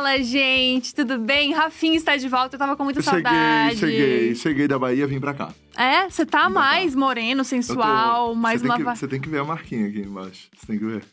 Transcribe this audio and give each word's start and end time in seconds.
Fala, 0.00 0.16
gente, 0.22 0.94
tudo 0.94 1.18
bem? 1.18 1.52
Rafinha 1.52 1.94
está 1.94 2.16
de 2.16 2.26
volta, 2.26 2.54
eu 2.54 2.58
tava 2.58 2.74
com 2.74 2.84
muita 2.84 3.02
Cheguei, 3.02 3.20
saudade. 3.22 3.76
cheguei, 3.76 4.34
cheguei 4.34 4.66
da 4.66 4.78
Bahia, 4.78 5.06
vim 5.06 5.20
pra 5.20 5.34
cá. 5.34 5.52
É, 5.76 6.08
você 6.08 6.24
tá 6.24 6.48
Vim 6.48 6.54
mais 6.54 6.94
moreno, 6.94 7.42
Eu 7.42 7.44
tô- 7.44 7.50
sensual, 7.50 8.34
mais 8.34 8.62
você 8.62 8.66
que, 8.66 8.82
você 8.82 9.06
tem 9.08 9.20
que 9.20 9.28
ver 9.28 9.40
a 9.40 9.44
marquinha 9.44 9.86
aqui 9.88 10.00
embaixo. 10.00 10.48
Você 10.56 10.66
tem 10.68 10.78
que 10.78 10.86
ver. 10.86 11.04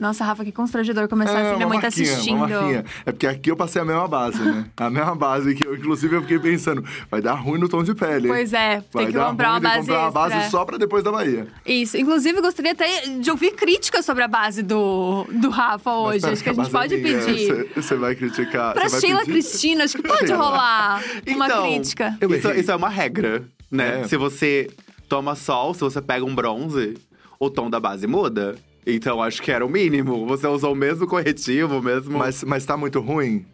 Nossa, 0.00 0.24
Rafa, 0.24 0.44
que 0.44 0.50
constrangedor 0.50 1.06
começar 1.08 1.32
assim, 1.38 1.56
minha 1.56 1.66
uma 1.66 1.68
mãe 1.68 1.78
tá 1.78 1.88
marquinha, 1.88 2.12
assistindo. 2.12 2.36
Uma 2.36 2.48
marquinha. 2.48 2.84
É 3.04 3.12
porque 3.12 3.26
aqui 3.26 3.50
eu 3.50 3.56
passei 3.56 3.82
a 3.82 3.84
mesma 3.84 4.08
base, 4.08 4.42
né? 4.42 4.64
A 4.78 4.88
mesma 4.88 5.14
base 5.14 5.54
que 5.54 5.66
eu, 5.66 5.76
inclusive, 5.76 6.16
eu 6.16 6.22
fiquei 6.22 6.38
pensando, 6.38 6.82
vai 7.10 7.20
dar 7.20 7.34
ruim 7.34 7.60
no 7.60 7.68
tom 7.68 7.82
de 7.84 7.94
pele. 7.94 8.28
hein? 8.28 8.34
Pois 8.34 8.52
é, 8.54 8.82
vai 8.92 9.04
tem 9.04 9.12
que 9.12 9.18
comprar 9.18 9.48
uma 9.50 9.52
ruim, 9.58 9.60
tem 9.62 9.70
que 9.70 9.76
base 9.76 9.88
comprar 9.88 10.00
uma 10.00 10.06
extra. 10.08 10.38
base 10.38 10.50
só 10.50 10.64
pra 10.64 10.78
depois 10.78 11.04
da 11.04 11.12
Bahia. 11.12 11.46
Isso. 11.66 11.98
Inclusive, 11.98 12.40
gostaria 12.40 12.72
até 12.72 13.02
de 13.20 13.30
ouvir 13.30 13.50
críticas 13.52 14.04
sobre 14.06 14.24
a 14.24 14.28
base 14.28 14.62
do, 14.62 15.26
do 15.30 15.50
Rafa 15.50 15.92
hoje. 15.92 16.24
Acho 16.26 16.42
que 16.42 16.48
a 16.48 16.54
que 16.54 16.62
gente 16.62 16.72
base 16.72 16.88
pode 16.88 16.94
é 16.94 16.98
pedir. 17.02 17.68
Você, 17.76 17.94
vai 17.96 18.14
criticar. 18.14 18.72
Pra 18.72 18.88
vai 18.88 19.00
Sheila 19.00 19.18
pedir? 19.20 19.32
Cristina, 19.32 19.84
acho 19.84 19.96
que 19.96 20.02
pode 20.02 20.32
rolar 20.32 21.02
uma 21.28 21.46
Então, 21.46 21.62
crítica. 21.70 22.16
Eu 22.20 22.34
Isso, 22.34 22.48
errei. 22.48 22.60
isso 22.62 22.70
é 22.72 22.76
uma 22.76 22.88
regra, 22.88 23.44
né? 23.70 24.00
É. 24.00 24.08
Se 24.08 24.16
você 24.16 24.70
toma 25.08 25.34
sol, 25.34 25.74
se 25.74 25.80
você 25.80 26.00
pega 26.00 26.24
um 26.24 26.34
bronze, 26.34 26.94
o 27.38 27.50
tom 27.50 27.68
da 27.68 27.78
base 27.78 28.06
muda. 28.06 28.56
Então 28.94 29.22
acho 29.22 29.40
que 29.42 29.50
era 29.50 29.64
o 29.64 29.68
mínimo. 29.68 30.26
Você 30.26 30.46
usou 30.46 30.72
o 30.72 30.76
mesmo 30.76 31.06
corretivo, 31.06 31.82
mesmo. 31.82 32.18
Mas, 32.18 32.42
mas 32.44 32.64
tá 32.64 32.76
muito 32.76 33.00
ruim? 33.00 33.46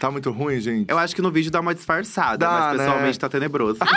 Tá 0.00 0.10
muito 0.10 0.30
ruim, 0.30 0.60
gente? 0.60 0.90
Eu 0.90 0.98
acho 0.98 1.14
que 1.14 1.22
no 1.22 1.30
vídeo 1.30 1.50
dá 1.50 1.60
uma 1.60 1.74
disfarçada, 1.74 2.38
Dá, 2.38 2.50
mas 2.50 2.78
né? 2.78 2.84
pessoalmente 2.84 3.18
tá 3.18 3.28
tenebroso. 3.28 3.78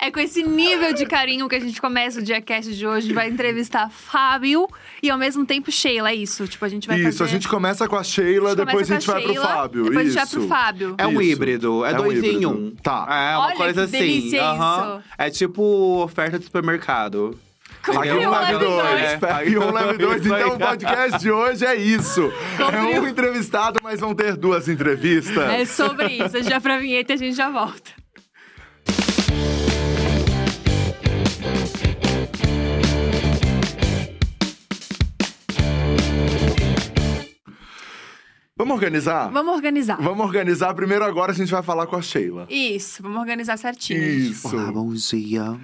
É 0.00 0.12
com 0.12 0.20
esse 0.20 0.42
nível 0.44 0.94
de 0.94 1.04
carinho 1.04 1.48
que 1.48 1.56
a 1.56 1.60
gente 1.60 1.80
começa 1.80 2.20
o 2.20 2.22
Diacast 2.22 2.72
de 2.72 2.86
hoje. 2.86 3.12
Vai 3.12 3.28
entrevistar 3.28 3.90
Fábio 3.90 4.68
e 5.02 5.10
ao 5.10 5.18
mesmo 5.18 5.44
tempo 5.44 5.72
Sheila, 5.72 6.10
é 6.10 6.14
isso. 6.14 6.46
Tipo, 6.46 6.64
a 6.64 6.68
gente 6.68 6.86
vai 6.86 7.00
Isso, 7.00 7.18
fazer... 7.18 7.24
a 7.24 7.32
gente 7.32 7.48
começa 7.48 7.88
com 7.88 7.96
a 7.96 8.04
Sheila, 8.04 8.54
depois 8.54 8.90
a 8.90 8.94
gente 8.94 9.06
vai 9.06 9.16
com 9.16 9.22
pro 9.24 9.32
Sheila, 9.32 9.46
Fábio. 9.48 9.84
Depois 9.84 10.08
isso. 10.08 10.18
a 10.18 10.24
gente 10.24 10.32
vai 10.32 10.40
pro 10.40 10.48
Fábio. 10.48 10.94
É 10.96 11.06
um 11.06 11.20
Isso. 11.20 11.22
híbrido, 11.22 11.84
é, 11.84 11.90
É 11.90 11.94
um 11.94 11.96
dois 12.04 12.24
em 12.24 12.26
híbrido. 12.26 12.48
um. 12.48 12.70
Tá. 12.80 13.06
É 13.10 13.36
uma 13.36 13.46
Olha 13.48 13.56
coisa 13.56 13.86
que 13.88 13.96
assim. 13.96 13.98
delícia 13.98 14.42
aham. 14.44 14.98
isso. 14.98 15.08
É 15.18 15.30
tipo 15.30 16.02
oferta 16.02 16.38
de 16.38 16.44
supermercado. 16.44 17.36
Pague 17.94 18.10
um, 18.12 18.30
leve 18.30 18.58
dois. 18.58 19.18
Pague 19.18 19.58
um, 19.58 19.72
leve 19.72 19.98
dois. 19.98 20.26
Então 20.26 20.54
o 20.54 20.58
podcast 20.58 21.18
de 21.18 21.30
hoje 21.30 21.64
é 21.64 21.74
isso. 21.74 22.32
É 22.58 23.00
um 23.00 23.08
entrevistado, 23.08 23.80
mas 23.82 24.00
vão 24.00 24.14
ter 24.14 24.36
duas 24.36 24.68
entrevistas. 24.68 25.36
É 25.50 25.64
sobre 25.64 26.06
isso. 26.08 26.36
A 26.36 26.40
gente 26.40 26.50
vai 26.50 26.60
pra 26.60 26.78
vinheta 26.78 27.12
e 27.12 27.14
a 27.14 27.18
gente 27.18 27.36
já 27.36 27.50
volta. 27.50 27.90
Vamos 38.56 38.74
organizar? 38.74 39.30
Vamos 39.30 39.54
organizar. 39.54 39.96
Vamos 40.00 40.26
organizar. 40.26 40.74
Primeiro 40.74 41.04
agora 41.04 41.30
a 41.30 41.34
gente 41.34 41.50
vai 41.50 41.62
falar 41.62 41.86
com 41.86 41.94
a 41.94 42.02
Sheila. 42.02 42.44
Isso, 42.50 43.02
vamos 43.02 43.18
organizar 43.18 43.56
certinho. 43.56 44.02
Isso. 44.02 44.48
Olá, 44.48 44.72
bom 44.72 44.92
dia. 44.92 45.56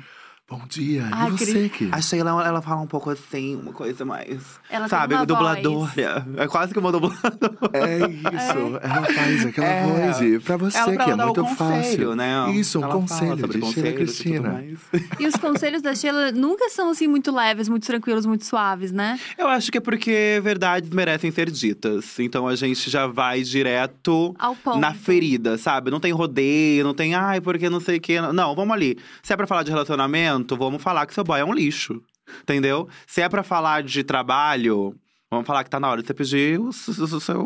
Bom 0.46 0.60
dia. 0.68 1.08
Ai, 1.10 1.28
e 1.28 1.30
você, 1.30 1.46
queria- 1.46 1.68
que? 1.70 1.88
A 1.90 2.02
Sheila, 2.02 2.46
ela 2.46 2.60
fala 2.60 2.82
um 2.82 2.86
pouco 2.86 3.08
assim, 3.08 3.56
uma 3.56 3.72
coisa 3.72 4.04
mais. 4.04 4.60
Ela 4.68 4.80
tem 4.86 4.88
sabe, 4.90 5.14
uma 5.14 5.24
dubladora. 5.24 6.26
É 6.36 6.46
quase 6.46 6.70
que 6.74 6.78
uma 6.78 6.92
dubladora. 6.92 7.24
É 7.72 7.96
isso. 8.00 8.78
Ela 8.82 9.02
faz 9.06 9.46
aquela 9.46 9.66
É. 9.66 9.86
voz. 10.12 10.20
E 10.20 10.38
pra 10.40 10.58
você 10.58 10.76
Ela 10.76 10.92
pra 10.92 11.04
que 11.06 11.10
é 11.10 11.16
muito 11.16 11.40
conselho, 11.42 11.56
fácil. 11.56 12.14
né? 12.14 12.52
Isso, 12.52 12.78
um 12.78 12.82
Ela 12.84 12.92
conselho 12.92 13.48
de 13.48 13.66
Sheila 13.72 13.88
e 13.88 13.92
Cristina. 13.94 14.64
E 15.18 15.26
os 15.26 15.34
conselhos 15.36 15.80
da 15.80 15.94
Sheila 15.94 16.30
nunca 16.30 16.68
são 16.68 16.90
assim 16.90 17.08
muito 17.08 17.34
leves, 17.34 17.66
muito 17.66 17.86
tranquilos, 17.86 18.26
muito 18.26 18.44
suaves, 18.44 18.92
né? 18.92 19.18
Eu 19.38 19.48
acho 19.48 19.72
que 19.72 19.78
é 19.78 19.80
porque 19.80 20.40
verdades 20.44 20.90
merecem 20.90 21.30
ser 21.30 21.50
ditas. 21.50 22.18
Então 22.20 22.46
a 22.46 22.54
gente 22.54 22.90
já 22.90 23.06
vai 23.06 23.42
direto 23.42 24.34
Ao 24.38 24.54
ponto. 24.54 24.78
na 24.78 24.92
ferida, 24.92 25.56
sabe? 25.56 25.90
Não 25.90 26.00
tem 26.00 26.12
rodeio, 26.12 26.84
não 26.84 26.92
tem, 26.92 27.14
ai, 27.14 27.40
porque 27.40 27.70
não 27.70 27.80
sei 27.80 27.96
o 27.96 28.00
quê. 28.00 28.20
Não, 28.20 28.54
vamos 28.54 28.74
ali. 28.74 28.98
Se 29.22 29.32
é 29.32 29.36
pra 29.38 29.46
falar 29.46 29.62
de 29.62 29.70
relacionamento, 29.70 30.33
vamos 30.56 30.82
falar 30.82 31.06
que 31.06 31.14
seu 31.14 31.24
boy 31.24 31.40
é 31.40 31.44
um 31.44 31.52
lixo. 31.52 32.02
Entendeu? 32.42 32.88
Se 33.06 33.20
é 33.20 33.28
pra 33.28 33.42
falar 33.42 33.82
de 33.82 34.02
trabalho. 34.02 34.94
Vamos 35.30 35.46
falar 35.48 35.64
que 35.64 35.70
tá 35.70 35.80
na 35.80 35.88
hora 35.90 36.00
de 36.00 36.06
você 36.06 36.14
pedir 36.14 36.60
o, 36.60 36.68
s- 36.68 36.90
o 36.90 37.20
seu. 37.20 37.40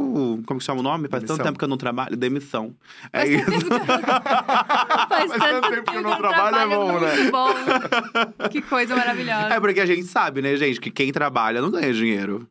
Como 0.46 0.58
que 0.60 0.64
chama 0.64 0.80
o 0.80 0.82
nome? 0.82 1.08
Faz 1.08 1.24
tanto 1.24 1.42
tempo 1.42 1.58
que 1.58 1.64
eu 1.64 1.68
não 1.68 1.78
trabalho. 1.78 2.16
Demissão. 2.16 2.74
É 3.12 3.20
Faz 3.20 3.30
isso. 3.30 3.66
Faz 5.08 5.28
Mas 5.30 5.38
tanto 5.38 5.70
tempo 5.70 5.90
que 5.90 5.96
eu 5.96 6.02
não 6.02 6.16
trabalho 6.18 6.56
é 6.56 6.66
bom, 6.76 6.92
muito 6.92 7.04
né? 7.04 7.30
bom. 7.30 8.48
Que 8.50 8.60
coisa 8.62 8.94
maravilhosa. 8.94 9.54
É 9.54 9.60
porque 9.60 9.80
a 9.80 9.86
gente 9.86 10.04
sabe, 10.04 10.42
né, 10.42 10.54
gente, 10.56 10.80
que 10.80 10.90
quem 10.90 11.10
trabalha 11.12 11.62
não 11.62 11.70
ganha 11.70 11.92
dinheiro. 11.92 12.46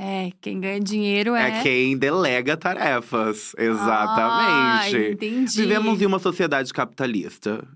É, 0.00 0.30
quem 0.40 0.60
ganha 0.60 0.78
dinheiro 0.78 1.34
é. 1.34 1.58
É 1.58 1.62
quem 1.62 1.96
delega 1.98 2.56
tarefas. 2.56 3.52
Ah, 3.58 3.62
Exatamente. 3.64 5.12
entendi. 5.12 5.60
Vivemos 5.62 6.00
em 6.00 6.06
uma 6.06 6.20
sociedade 6.20 6.72
capitalista. 6.72 7.66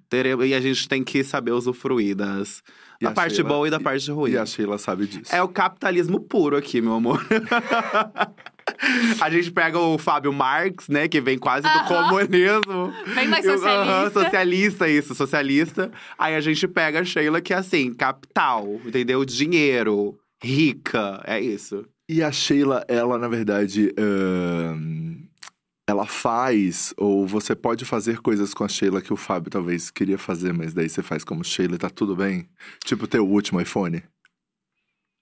E 0.47 0.55
a 0.55 0.61
gente 0.61 0.88
tem 0.88 1.03
que 1.03 1.25
saber 1.25 1.50
usufruir 1.50 2.15
das, 2.15 2.62
E 3.00 3.05
da 3.05 3.11
a 3.11 3.12
parte 3.12 3.34
Sheila- 3.34 3.49
boa 3.49 3.66
e 3.66 3.71
da 3.72 3.81
parte 3.81 4.09
ruim. 4.12 4.31
E 4.32 4.38
a 4.38 4.47
Sheila 4.47 4.78
sabe 4.78 5.06
disso. 5.09 5.34
É 5.34 5.43
o 5.43 5.49
capitalismo 5.49 6.21
puro 6.21 6.56
aqui, 6.56 6.81
meu 6.81 6.94
amor. 6.94 7.27
a 9.21 9.31
gente 9.31 9.50
pega 9.50 9.78
o 9.78 9.99
Fábio 9.99 10.32
Marx, 10.32 10.88
né? 10.88 11.09
Que 11.09 11.21
vem 11.21 11.38
quase 11.38 11.62
do 11.62 11.69
Aham. 11.69 12.09
comunismo. 12.09 12.93
Bem 13.15 13.28
mais 13.28 13.44
socialista. 13.44 13.93
aham, 13.93 14.11
socialista, 14.12 14.88
isso, 14.88 15.15
socialista. 15.15 15.91
Aí 16.19 16.34
a 16.37 16.41
gente 16.41 16.66
pega 16.69 17.00
a 17.00 17.05
Sheila, 17.05 17.41
que 17.41 17.53
é 17.53 17.56
assim, 17.56 17.93
capital, 17.93 18.81
entendeu? 18.84 19.25
Dinheiro, 19.25 20.16
rica, 20.43 21.21
é 21.27 21.41
isso. 21.41 21.84
E 22.12 22.23
a 22.23 22.31
Sheila, 22.31 22.84
ela, 22.89 23.17
na 23.17 23.27
verdade, 23.27 23.91
ahn, 23.99 25.17
ela 25.89 26.05
faz, 26.05 26.93
ou 26.99 27.27
você 27.27 27.56
pode 27.56 27.87
fazer 27.87 28.21
coisas 28.21 28.53
com 28.53 28.65
a 28.65 28.69
Sheila 28.69 29.00
que 29.00 29.15
o 29.15 29.17
Fábio 29.17 29.50
talvez 29.50 29.91
queria 29.91 30.19
fazer, 30.19 30.53
mas 30.53 30.75
daí 30.75 30.91
você 30.91 31.03
faz 31.03 31.25
como 31.25 31.43
Sheila 31.43 31.75
e 31.75 31.78
tá 31.78 31.89
tudo 31.89 32.15
bem? 32.15 32.47
Tipo, 32.84 33.06
teu 33.06 33.27
último 33.27 33.59
iPhone. 33.62 34.03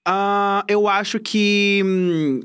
Ah, 0.05 0.65
eu 0.67 0.85
acho 0.85 1.17
que. 1.21 1.81
hum, 1.85 2.41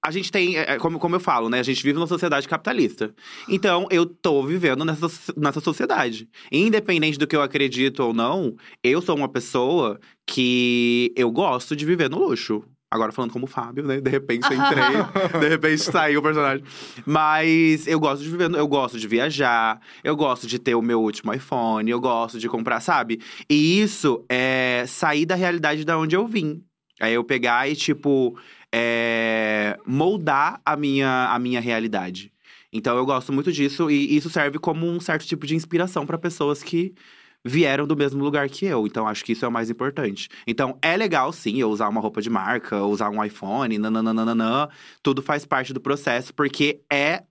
a 0.00 0.12
gente 0.12 0.30
tem, 0.30 0.56
é, 0.56 0.74
é, 0.74 0.78
como, 0.78 1.00
como 1.00 1.16
eu 1.16 1.20
falo, 1.20 1.48
né? 1.48 1.58
A 1.58 1.64
gente 1.64 1.82
vive 1.82 1.94
numa 1.94 2.06
sociedade 2.06 2.46
capitalista. 2.46 3.12
Então, 3.48 3.88
eu 3.90 4.06
tô 4.06 4.44
vivendo 4.44 4.84
nessa, 4.84 5.08
nessa 5.36 5.58
sociedade. 5.58 6.28
Independente 6.52 7.18
do 7.18 7.26
que 7.26 7.34
eu 7.34 7.42
acredito 7.42 7.98
ou 8.04 8.14
não, 8.14 8.54
eu 8.80 9.02
sou 9.02 9.16
uma 9.16 9.28
pessoa 9.28 9.98
que 10.24 11.12
eu 11.16 11.32
gosto 11.32 11.74
de 11.74 11.84
viver 11.84 12.08
no 12.08 12.20
luxo. 12.20 12.62
Agora 12.88 13.10
falando 13.10 13.32
como 13.32 13.46
Fábio, 13.48 13.84
né? 13.84 14.00
De 14.00 14.10
repente 14.10 14.46
eu 14.48 14.56
entrei, 14.56 14.84
de 15.40 15.48
repente 15.48 15.82
saiu 15.82 16.20
o 16.20 16.22
personagem. 16.22 16.64
Mas 17.04 17.86
eu 17.86 17.98
gosto 17.98 18.22
de 18.22 18.30
viver, 18.30 18.54
eu 18.54 18.68
gosto 18.68 18.98
de 18.98 19.08
viajar, 19.08 19.80
eu 20.04 20.14
gosto 20.14 20.46
de 20.46 20.58
ter 20.58 20.74
o 20.76 20.82
meu 20.82 21.00
último 21.00 21.34
iPhone, 21.34 21.90
eu 21.90 22.00
gosto 22.00 22.38
de 22.38 22.48
comprar, 22.48 22.80
sabe? 22.80 23.20
E 23.50 23.80
isso 23.80 24.24
é 24.28 24.84
sair 24.86 25.26
da 25.26 25.34
realidade 25.34 25.84
da 25.84 25.98
onde 25.98 26.14
eu 26.14 26.26
vim. 26.26 26.62
É 27.00 27.10
eu 27.10 27.24
pegar 27.24 27.68
e, 27.68 27.74
tipo, 27.74 28.38
é, 28.72 29.78
moldar 29.84 30.60
a 30.64 30.76
minha, 30.76 31.28
a 31.30 31.38
minha 31.38 31.60
realidade. 31.60 32.32
Então 32.72 32.96
eu 32.96 33.06
gosto 33.06 33.32
muito 33.32 33.50
disso 33.52 33.90
e 33.90 34.16
isso 34.16 34.28
serve 34.30 34.58
como 34.58 34.86
um 34.86 35.00
certo 35.00 35.26
tipo 35.26 35.46
de 35.46 35.54
inspiração 35.54 36.06
para 36.06 36.18
pessoas 36.18 36.62
que 36.62 36.94
vieram 37.46 37.86
do 37.86 37.96
mesmo 37.96 38.22
lugar 38.22 38.48
que 38.48 38.66
eu. 38.66 38.86
Então 38.86 39.06
acho 39.06 39.24
que 39.24 39.32
isso 39.32 39.44
é 39.44 39.48
o 39.48 39.52
mais 39.52 39.70
importante. 39.70 40.28
Então 40.46 40.76
é 40.82 40.96
legal 40.96 41.32
sim 41.32 41.60
eu 41.60 41.70
usar 41.70 41.88
uma 41.88 42.00
roupa 42.00 42.20
de 42.20 42.28
marca, 42.28 42.82
usar 42.82 43.08
um 43.08 43.22
iPhone, 43.22 43.78
nananana, 43.78 44.68
tudo 45.02 45.22
faz 45.22 45.46
parte 45.46 45.72
do 45.72 45.80
processo 45.80 46.34
porque 46.34 46.80
é 46.92 47.22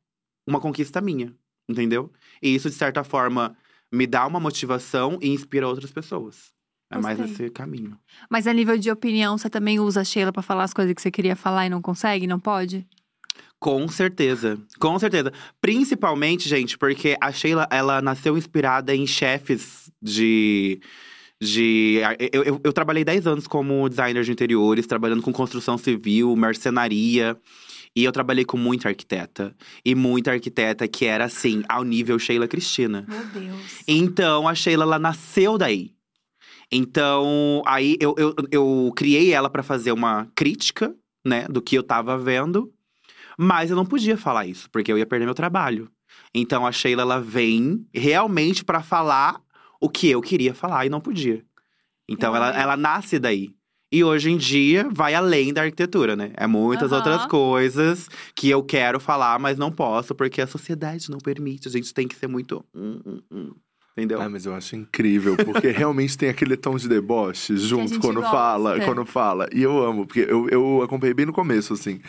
uma 0.47 0.59
conquista 0.59 1.01
minha, 1.01 1.33
entendeu? 1.69 2.11
E 2.41 2.55
isso 2.55 2.69
de 2.69 2.75
certa 2.75 3.03
forma 3.03 3.55
me 3.91 4.07
dá 4.07 4.25
uma 4.25 4.39
motivação 4.39 5.19
e 5.21 5.29
inspira 5.29 5.67
outras 5.67 5.91
pessoas. 5.91 6.53
É 6.89 6.97
mais 6.97 7.19
esse 7.19 7.49
caminho. 7.49 7.97
Mas 8.29 8.45
a 8.45 8.53
nível 8.53 8.77
de 8.77 8.91
opinião, 8.91 9.37
você 9.37 9.49
também 9.49 9.79
usa 9.79 10.01
a 10.01 10.03
Sheila 10.03 10.31
pra 10.31 10.43
falar 10.43 10.63
as 10.63 10.73
coisas 10.73 10.93
que 10.93 11.01
você 11.01 11.09
queria 11.09 11.35
falar 11.35 11.65
e 11.65 11.69
não 11.69 11.81
consegue? 11.81 12.27
Não 12.27 12.39
pode? 12.39 12.87
Com 13.59 13.87
certeza, 13.87 14.59
com 14.79 14.97
certeza. 14.99 15.33
Principalmente, 15.59 16.47
gente, 16.47 16.77
porque 16.77 17.17
a 17.19 17.31
Sheila, 17.31 17.67
ela 17.71 18.01
nasceu 18.01 18.37
inspirada 18.37 18.95
em 18.95 19.07
chefes 19.07 19.84
de. 20.01 20.79
de 21.41 21.99
eu, 22.31 22.43
eu, 22.43 22.61
eu 22.63 22.73
trabalhei 22.73 23.03
10 23.03 23.27
anos 23.27 23.47
como 23.47 23.87
designer 23.89 24.23
de 24.23 24.31
interiores, 24.31 24.87
trabalhando 24.87 25.21
com 25.21 25.31
construção 25.31 25.77
civil, 25.77 26.35
marcenaria. 26.35 27.37
E 27.95 28.03
eu 28.03 28.11
trabalhei 28.11 28.43
com 28.43 28.57
muita 28.57 28.89
arquiteta. 28.89 29.55
E 29.83 29.95
muita 29.95 30.31
arquiteta 30.31 30.85
que 30.87 31.05
era 31.05 31.25
assim, 31.25 31.63
ao 31.69 31.83
nível 31.83 32.19
Sheila 32.19 32.47
Cristina. 32.47 33.05
Meu 33.07 33.25
Deus. 33.27 33.83
Então, 33.87 34.47
a 34.47 34.53
Sheila, 34.53 34.83
ela 34.83 34.99
nasceu 34.99 35.57
daí. 35.57 35.95
Então, 36.69 37.61
aí 37.65 37.95
eu, 38.01 38.13
eu, 38.17 38.35
eu 38.51 38.93
criei 38.95 39.31
ela 39.31 39.49
pra 39.49 39.63
fazer 39.63 39.93
uma 39.93 40.27
crítica, 40.35 40.93
né, 41.25 41.47
do 41.47 41.61
que 41.61 41.77
eu 41.77 41.83
tava 41.83 42.17
vendo. 42.17 42.69
Mas 43.37 43.69
eu 43.69 43.75
não 43.75 43.85
podia 43.85 44.17
falar 44.17 44.45
isso, 44.45 44.69
porque 44.69 44.91
eu 44.91 44.97
ia 44.97 45.05
perder 45.05 45.25
meu 45.25 45.35
trabalho. 45.35 45.89
Então, 46.33 46.65
a 46.65 46.71
Sheila, 46.71 47.03
ela 47.03 47.21
vem 47.21 47.85
realmente 47.93 48.63
pra 48.63 48.81
falar 48.81 49.41
o 49.81 49.89
que 49.89 50.09
eu 50.09 50.21
queria 50.21 50.53
falar 50.53 50.85
e 50.85 50.89
não 50.89 51.01
podia. 51.01 51.43
Então, 52.07 52.35
ela, 52.35 52.45
Realmente. 52.45 52.63
ela 52.63 52.77
nasce 52.77 53.19
daí. 53.19 53.49
E 53.91 54.03
hoje 54.03 54.29
em 54.29 54.37
dia 54.37 54.89
vai 54.91 55.13
além 55.13 55.53
da 55.53 55.61
arquitetura, 55.61 56.15
né? 56.15 56.31
É 56.35 56.45
muitas 56.47 56.91
Aham. 56.91 56.97
outras 56.97 57.25
coisas 57.25 58.09
que 58.35 58.49
eu 58.49 58.63
quero 58.63 58.99
falar, 58.99 59.39
mas 59.39 59.57
não 59.57 59.71
posso, 59.71 60.13
porque 60.13 60.41
a 60.41 60.47
sociedade 60.47 61.09
não 61.09 61.19
permite. 61.19 61.67
A 61.67 61.71
gente 61.71 61.93
tem 61.93 62.07
que 62.07 62.15
ser 62.15 62.27
muito. 62.27 62.63
hum, 62.73 62.99
hum, 63.05 63.21
hum. 63.31 63.51
Entendeu? 63.97 64.21
Ah, 64.21 64.27
mas 64.27 64.45
eu 64.45 64.53
acho 64.53 64.75
incrível, 64.75 65.37
porque 65.37 65.69
realmente 65.71 66.17
tem 66.17 66.27
aquele 66.27 66.57
tom 66.57 66.75
de 66.75 66.89
deboche 66.89 67.55
junto 67.55 67.97
quando 68.01 68.15
gosta. 68.19 68.29
fala, 68.29 68.79
quando 68.81 69.05
fala. 69.05 69.47
E 69.53 69.63
eu 69.63 69.81
amo, 69.81 70.05
porque 70.05 70.19
eu, 70.27 70.49
eu 70.49 70.81
acompanhei 70.83 71.13
bem 71.13 71.25
no 71.25 71.31
começo, 71.31 71.71
assim. 71.71 72.01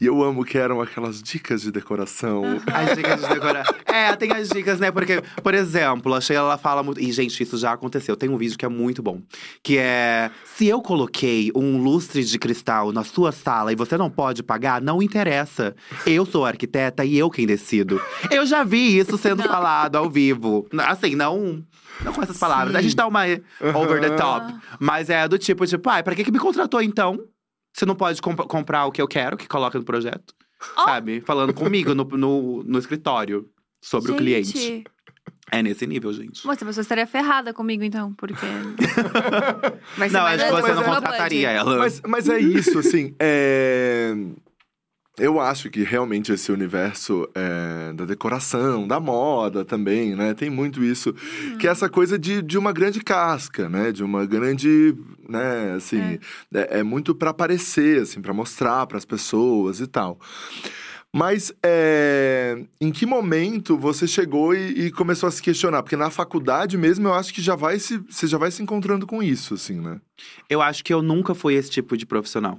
E 0.00 0.06
eu 0.06 0.22
amo 0.22 0.42
que 0.42 0.56
eram 0.56 0.80
aquelas 0.80 1.22
dicas 1.22 1.60
de 1.60 1.70
decoração. 1.70 2.42
As 2.66 2.96
dicas 2.96 3.20
de 3.20 3.28
decorar. 3.28 3.66
É, 3.84 4.16
tem 4.16 4.32
as 4.32 4.48
dicas, 4.48 4.80
né? 4.80 4.90
Porque, 4.90 5.22
por 5.42 5.52
exemplo, 5.52 6.14
a 6.14 6.20
Sheila 6.22 6.44
ela 6.46 6.56
fala 6.56 6.82
muito. 6.82 6.98
E, 6.98 7.12
gente, 7.12 7.42
isso 7.42 7.58
já 7.58 7.72
aconteceu. 7.74 8.16
Tem 8.16 8.30
um 8.30 8.38
vídeo 8.38 8.56
que 8.56 8.64
é 8.64 8.68
muito 8.68 9.02
bom. 9.02 9.20
Que 9.62 9.76
é: 9.76 10.30
se 10.46 10.66
eu 10.66 10.80
coloquei 10.80 11.50
um 11.54 11.76
lustre 11.76 12.24
de 12.24 12.38
cristal 12.38 12.90
na 12.90 13.04
sua 13.04 13.32
sala 13.32 13.70
e 13.70 13.76
você 13.76 13.98
não 13.98 14.08
pode 14.08 14.42
pagar, 14.42 14.80
não 14.80 15.02
interessa. 15.02 15.76
Eu 16.06 16.24
sou 16.24 16.46
arquiteta 16.46 17.04
e 17.04 17.18
eu 17.18 17.28
quem 17.28 17.46
decido. 17.46 18.00
Eu 18.30 18.46
já 18.46 18.64
vi 18.64 18.96
isso 18.98 19.18
sendo 19.18 19.42
Não. 19.42 19.48
falado 19.50 19.96
ao 19.96 20.08
vivo. 20.08 20.66
Assim, 20.78 21.14
não. 21.14 21.33
Não 22.02 22.12
com 22.12 22.22
essas 22.22 22.38
palavras. 22.38 22.74
A 22.74 22.82
gente 22.82 22.96
dá 22.96 23.06
uma 23.06 23.22
over 23.74 24.00
the 24.00 24.10
top. 24.16 24.54
Mas 24.78 25.08
é 25.10 25.26
do 25.28 25.38
tipo, 25.38 25.66
tipo, 25.66 25.88
ai, 25.90 26.02
pra 26.02 26.14
que, 26.14 26.24
que 26.24 26.32
me 26.32 26.38
contratou 26.38 26.80
então? 26.82 27.18
Você 27.72 27.84
não 27.84 27.94
pode 27.96 28.20
comp- 28.22 28.46
comprar 28.46 28.86
o 28.86 28.92
que 28.92 29.02
eu 29.02 29.08
quero, 29.08 29.36
que 29.36 29.48
coloca 29.48 29.78
no 29.78 29.84
projeto. 29.84 30.34
Ó. 30.76 30.84
Sabe? 30.84 31.20
Falando 31.20 31.52
comigo 31.52 31.94
no, 31.94 32.04
no, 32.04 32.62
no 32.62 32.78
escritório 32.78 33.48
sobre 33.82 34.12
o 34.12 34.16
cliente. 34.16 34.56
Gente, 34.58 34.84
É 35.50 35.62
nesse 35.62 35.86
nível, 35.86 36.12
gente. 36.12 36.48
Essa 36.48 36.64
pessoa 36.64 36.82
estaria 36.82 37.06
ferrada 37.06 37.52
comigo, 37.52 37.82
então, 37.84 38.14
porque. 38.14 38.46
Não, 40.10 40.24
acho 40.26 40.44
que 40.44 40.50
você 40.50 40.72
não 40.74 40.82
contrataria 40.84 41.50
ela. 41.50 41.78
Mas, 41.78 42.00
mas 42.06 42.28
é 42.28 42.38
isso, 42.38 42.78
assim. 42.78 43.14
é... 43.20 44.14
Eu 45.16 45.38
acho 45.38 45.70
que 45.70 45.84
realmente 45.84 46.32
esse 46.32 46.50
universo 46.50 47.28
é, 47.34 47.92
da 47.92 48.04
decoração, 48.04 48.86
da 48.86 48.98
moda 48.98 49.64
também, 49.64 50.16
né? 50.16 50.34
Tem 50.34 50.50
muito 50.50 50.82
isso. 50.82 51.14
Que 51.60 51.68
é 51.68 51.70
essa 51.70 51.88
coisa 51.88 52.18
de, 52.18 52.42
de 52.42 52.58
uma 52.58 52.72
grande 52.72 53.00
casca, 53.00 53.68
né? 53.68 53.92
De 53.92 54.02
uma 54.02 54.26
grande, 54.26 54.96
né? 55.28 55.74
Assim, 55.76 56.18
é, 56.52 56.80
é 56.80 56.82
muito 56.82 57.14
para 57.14 57.30
aparecer, 57.30 58.02
assim, 58.02 58.20
para 58.20 58.34
mostrar 58.34 58.88
para 58.88 58.98
as 58.98 59.04
pessoas 59.04 59.78
e 59.78 59.86
tal. 59.86 60.18
Mas 61.12 61.52
é, 61.64 62.64
em 62.80 62.90
que 62.90 63.06
momento 63.06 63.78
você 63.78 64.04
chegou 64.04 64.52
e, 64.52 64.86
e 64.86 64.90
começou 64.90 65.28
a 65.28 65.30
se 65.30 65.40
questionar? 65.40 65.80
Porque 65.84 65.96
na 65.96 66.10
faculdade 66.10 66.76
mesmo 66.76 67.06
eu 67.06 67.14
acho 67.14 67.32
que 67.32 67.40
já 67.40 67.54
vai 67.54 67.78
se, 67.78 67.98
você 68.10 68.26
já 68.26 68.36
vai 68.36 68.50
se 68.50 68.60
encontrando 68.64 69.06
com 69.06 69.22
isso, 69.22 69.54
assim, 69.54 69.78
né? 69.80 70.00
Eu 70.50 70.60
acho 70.60 70.82
que 70.82 70.92
eu 70.92 71.00
nunca 71.00 71.32
fui 71.32 71.54
esse 71.54 71.70
tipo 71.70 71.96
de 71.96 72.04
profissional. 72.04 72.58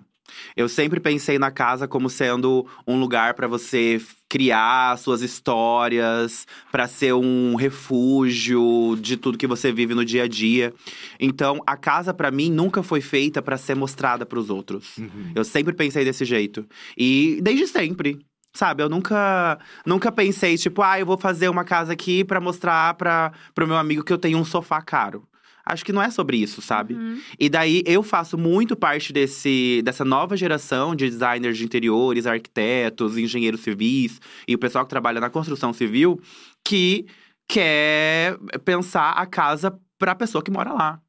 Eu 0.55 0.67
sempre 0.67 0.99
pensei 0.99 1.37
na 1.37 1.51
casa 1.51 1.87
como 1.87 2.09
sendo 2.09 2.65
um 2.87 2.99
lugar 2.99 3.33
pra 3.33 3.47
você 3.47 4.01
criar 4.27 4.97
suas 4.97 5.21
histórias, 5.21 6.45
pra 6.71 6.87
ser 6.87 7.13
um 7.13 7.55
refúgio 7.55 8.97
de 8.99 9.17
tudo 9.17 9.37
que 9.37 9.47
você 9.47 9.71
vive 9.71 9.93
no 9.93 10.03
dia 10.03 10.23
a 10.23 10.27
dia. 10.27 10.73
Então, 11.19 11.61
a 11.65 11.77
casa 11.77 12.13
pra 12.13 12.31
mim 12.31 12.49
nunca 12.49 12.83
foi 12.83 13.01
feita 13.01 13.41
pra 13.41 13.57
ser 13.57 13.75
mostrada 13.75 14.25
pros 14.25 14.49
outros. 14.49 14.97
Eu 15.35 15.43
sempre 15.43 15.73
pensei 15.73 16.03
desse 16.03 16.25
jeito. 16.25 16.65
E 16.97 17.39
desde 17.41 17.67
sempre. 17.67 18.19
Sabe, 18.53 18.81
eu 18.81 18.87
nunca, 18.87 19.59
nunca 19.85 20.09
pensei, 20.13 20.57
tipo, 20.57 20.81
ah, 20.81 20.97
eu 20.97 21.05
vou 21.05 21.17
fazer 21.17 21.49
uma 21.49 21.65
casa 21.65 21.91
aqui 21.91 22.23
pra 22.23 22.39
mostrar 22.39 22.93
para 22.93 23.33
pro 23.53 23.67
meu 23.67 23.75
amigo 23.75 24.01
que 24.01 24.13
eu 24.13 24.17
tenho 24.17 24.37
um 24.37 24.45
sofá 24.45 24.81
caro. 24.81 25.27
Acho 25.65 25.83
que 25.83 25.91
não 25.91 26.01
é 26.01 26.11
sobre 26.11 26.37
isso, 26.37 26.61
sabe? 26.61 26.93
Uhum. 26.93 27.19
E 27.39 27.49
daí 27.49 27.81
eu 27.85 28.03
faço 28.03 28.37
muito 28.37 28.75
parte 28.75 29.11
desse, 29.11 29.81
dessa 29.83 30.05
nova 30.05 30.37
geração 30.37 30.95
de 30.95 31.09
designers 31.09 31.57
de 31.57 31.65
interiores, 31.65 32.27
arquitetos, 32.27 33.17
engenheiros 33.17 33.61
civis 33.61 34.21
e 34.47 34.53
o 34.53 34.59
pessoal 34.59 34.85
que 34.85 34.89
trabalha 34.89 35.19
na 35.19 35.29
construção 35.29 35.73
civil 35.73 36.21
que 36.63 37.05
quer 37.47 38.37
pensar 38.63 39.11
a 39.11 39.25
casa 39.25 39.75
para 39.97 40.11
a 40.11 40.15
pessoa 40.15 40.43
que 40.43 40.51
mora 40.51 40.71
lá. 40.73 41.01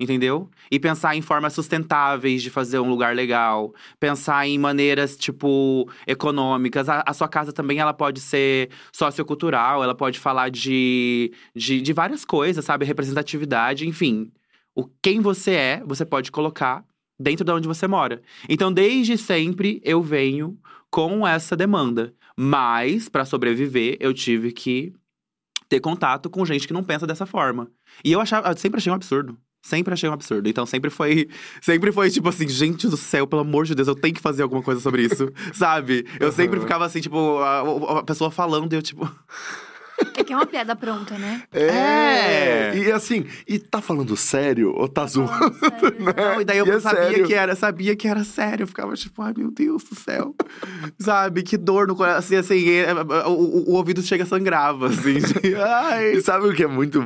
Entendeu? 0.00 0.48
E 0.70 0.80
pensar 0.80 1.14
em 1.14 1.20
formas 1.20 1.52
sustentáveis 1.52 2.42
de 2.42 2.48
fazer 2.48 2.78
um 2.78 2.88
lugar 2.88 3.14
legal. 3.14 3.74
Pensar 3.98 4.46
em 4.46 4.58
maneiras, 4.58 5.14
tipo, 5.14 5.86
econômicas. 6.06 6.88
A, 6.88 7.04
a 7.06 7.12
sua 7.12 7.28
casa 7.28 7.52
também, 7.52 7.80
ela 7.80 7.92
pode 7.92 8.18
ser 8.18 8.70
sociocultural. 8.90 9.84
Ela 9.84 9.94
pode 9.94 10.18
falar 10.18 10.48
de, 10.50 11.34
de, 11.54 11.82
de 11.82 11.92
várias 11.92 12.24
coisas, 12.24 12.64
sabe? 12.64 12.86
Representatividade, 12.86 13.86
enfim. 13.86 14.32
O 14.74 14.88
quem 15.02 15.20
você 15.20 15.50
é, 15.50 15.82
você 15.84 16.06
pode 16.06 16.32
colocar 16.32 16.82
dentro 17.18 17.44
de 17.44 17.52
onde 17.52 17.68
você 17.68 17.86
mora. 17.86 18.22
Então, 18.48 18.72
desde 18.72 19.18
sempre, 19.18 19.82
eu 19.84 20.00
venho 20.00 20.58
com 20.90 21.28
essa 21.28 21.54
demanda. 21.54 22.14
Mas, 22.34 23.06
para 23.06 23.26
sobreviver, 23.26 23.98
eu 24.00 24.14
tive 24.14 24.50
que 24.50 24.94
ter 25.68 25.78
contato 25.78 26.30
com 26.30 26.46
gente 26.46 26.66
que 26.66 26.72
não 26.72 26.82
pensa 26.82 27.06
dessa 27.06 27.26
forma. 27.26 27.70
E 28.02 28.12
eu 28.12 28.20
achava, 28.20 28.48
eu 28.48 28.56
sempre 28.56 28.78
achei 28.78 28.90
um 28.90 28.94
absurdo. 28.94 29.36
Sempre 29.62 29.92
achei 29.94 30.08
um 30.08 30.12
absurdo. 30.12 30.48
Então 30.48 30.64
sempre 30.66 30.90
foi. 30.90 31.28
Sempre 31.60 31.92
foi 31.92 32.10
tipo 32.10 32.28
assim, 32.28 32.48
gente 32.48 32.88
do 32.88 32.96
céu, 32.96 33.26
pelo 33.26 33.42
amor 33.42 33.64
de 33.66 33.74
Deus, 33.74 33.88
eu 33.88 33.94
tenho 33.94 34.14
que 34.14 34.20
fazer 34.20 34.42
alguma 34.42 34.62
coisa 34.62 34.80
sobre 34.80 35.02
isso. 35.02 35.30
sabe? 35.52 36.06
Eu 36.18 36.32
sempre 36.32 36.56
Uhum. 36.56 36.62
ficava 36.62 36.84
assim, 36.86 37.00
tipo, 37.00 37.38
a, 37.38 37.98
a 37.98 38.02
pessoa 38.02 38.30
falando 38.30 38.72
e 38.72 38.76
eu, 38.76 38.82
tipo. 38.82 39.08
É 40.16 40.24
que 40.24 40.32
é 40.32 40.36
uma 40.36 40.46
piada 40.46 40.74
pronta, 40.74 41.18
né? 41.18 41.42
É. 41.52 42.72
E 42.74 42.90
assim, 42.90 43.26
e 43.46 43.58
tá 43.58 43.82
falando 43.82 44.16
sério 44.16 44.72
ou 44.74 44.88
tá 44.88 45.04
zoando? 45.06 45.30
Falando 45.30 45.58
sério, 45.58 46.02
né? 46.04 46.12
Não, 46.16 46.40
e 46.40 46.44
daí 46.46 46.56
eu 46.56 46.66
E 46.66 46.70
é 46.70 46.80
sabia 46.80 47.02
sério. 47.02 47.26
que 47.26 47.34
era, 47.34 47.54
sabia 47.54 47.94
que 47.96 48.08
era 48.08 48.24
sério. 48.24 48.62
Eu 48.62 48.66
ficava 48.66 48.94
tipo, 48.94 49.20
ai 49.20 49.34
meu 49.36 49.50
Deus 49.50 49.84
do 49.84 49.94
céu. 49.94 50.34
Sabe? 50.98 51.42
Que 51.42 51.58
dor 51.58 51.86
no 51.86 51.94
coração. 51.94 52.18
Assim, 52.18 52.36
assim, 52.36 52.70
é, 52.70 52.94
o, 53.26 53.30
o- 53.32 53.70
o 53.72 53.74
ouvido 53.74 54.00
chega 54.00 54.24
sangrava, 54.24 54.86
assim. 54.88 55.18
de, 55.18 55.54
ai. 55.56 56.12
E 56.14 56.22
sabe 56.22 56.46
o 56.48 56.54
que 56.54 56.62
é 56.62 56.66
muito 56.66 57.04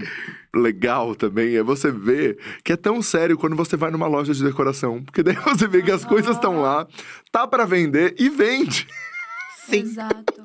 legal 0.58 1.14
também? 1.14 1.56
É 1.56 1.62
você 1.62 1.90
ver 1.90 2.38
que 2.62 2.72
é 2.72 2.76
tão 2.76 3.02
sério 3.02 3.36
quando 3.36 3.56
você 3.56 3.76
vai 3.76 3.90
numa 3.90 4.06
loja 4.06 4.32
de 4.32 4.42
decoração. 4.42 5.02
Porque 5.02 5.22
daí 5.22 5.36
você 5.36 5.66
vê 5.68 5.82
que 5.82 5.90
as 5.90 6.04
coisas 6.04 6.36
estão 6.36 6.60
lá, 6.60 6.86
tá 7.30 7.46
pra 7.46 7.64
vender 7.64 8.14
e 8.18 8.28
vende. 8.28 8.86
Sim. 9.66 9.80
Exato. 9.80 10.44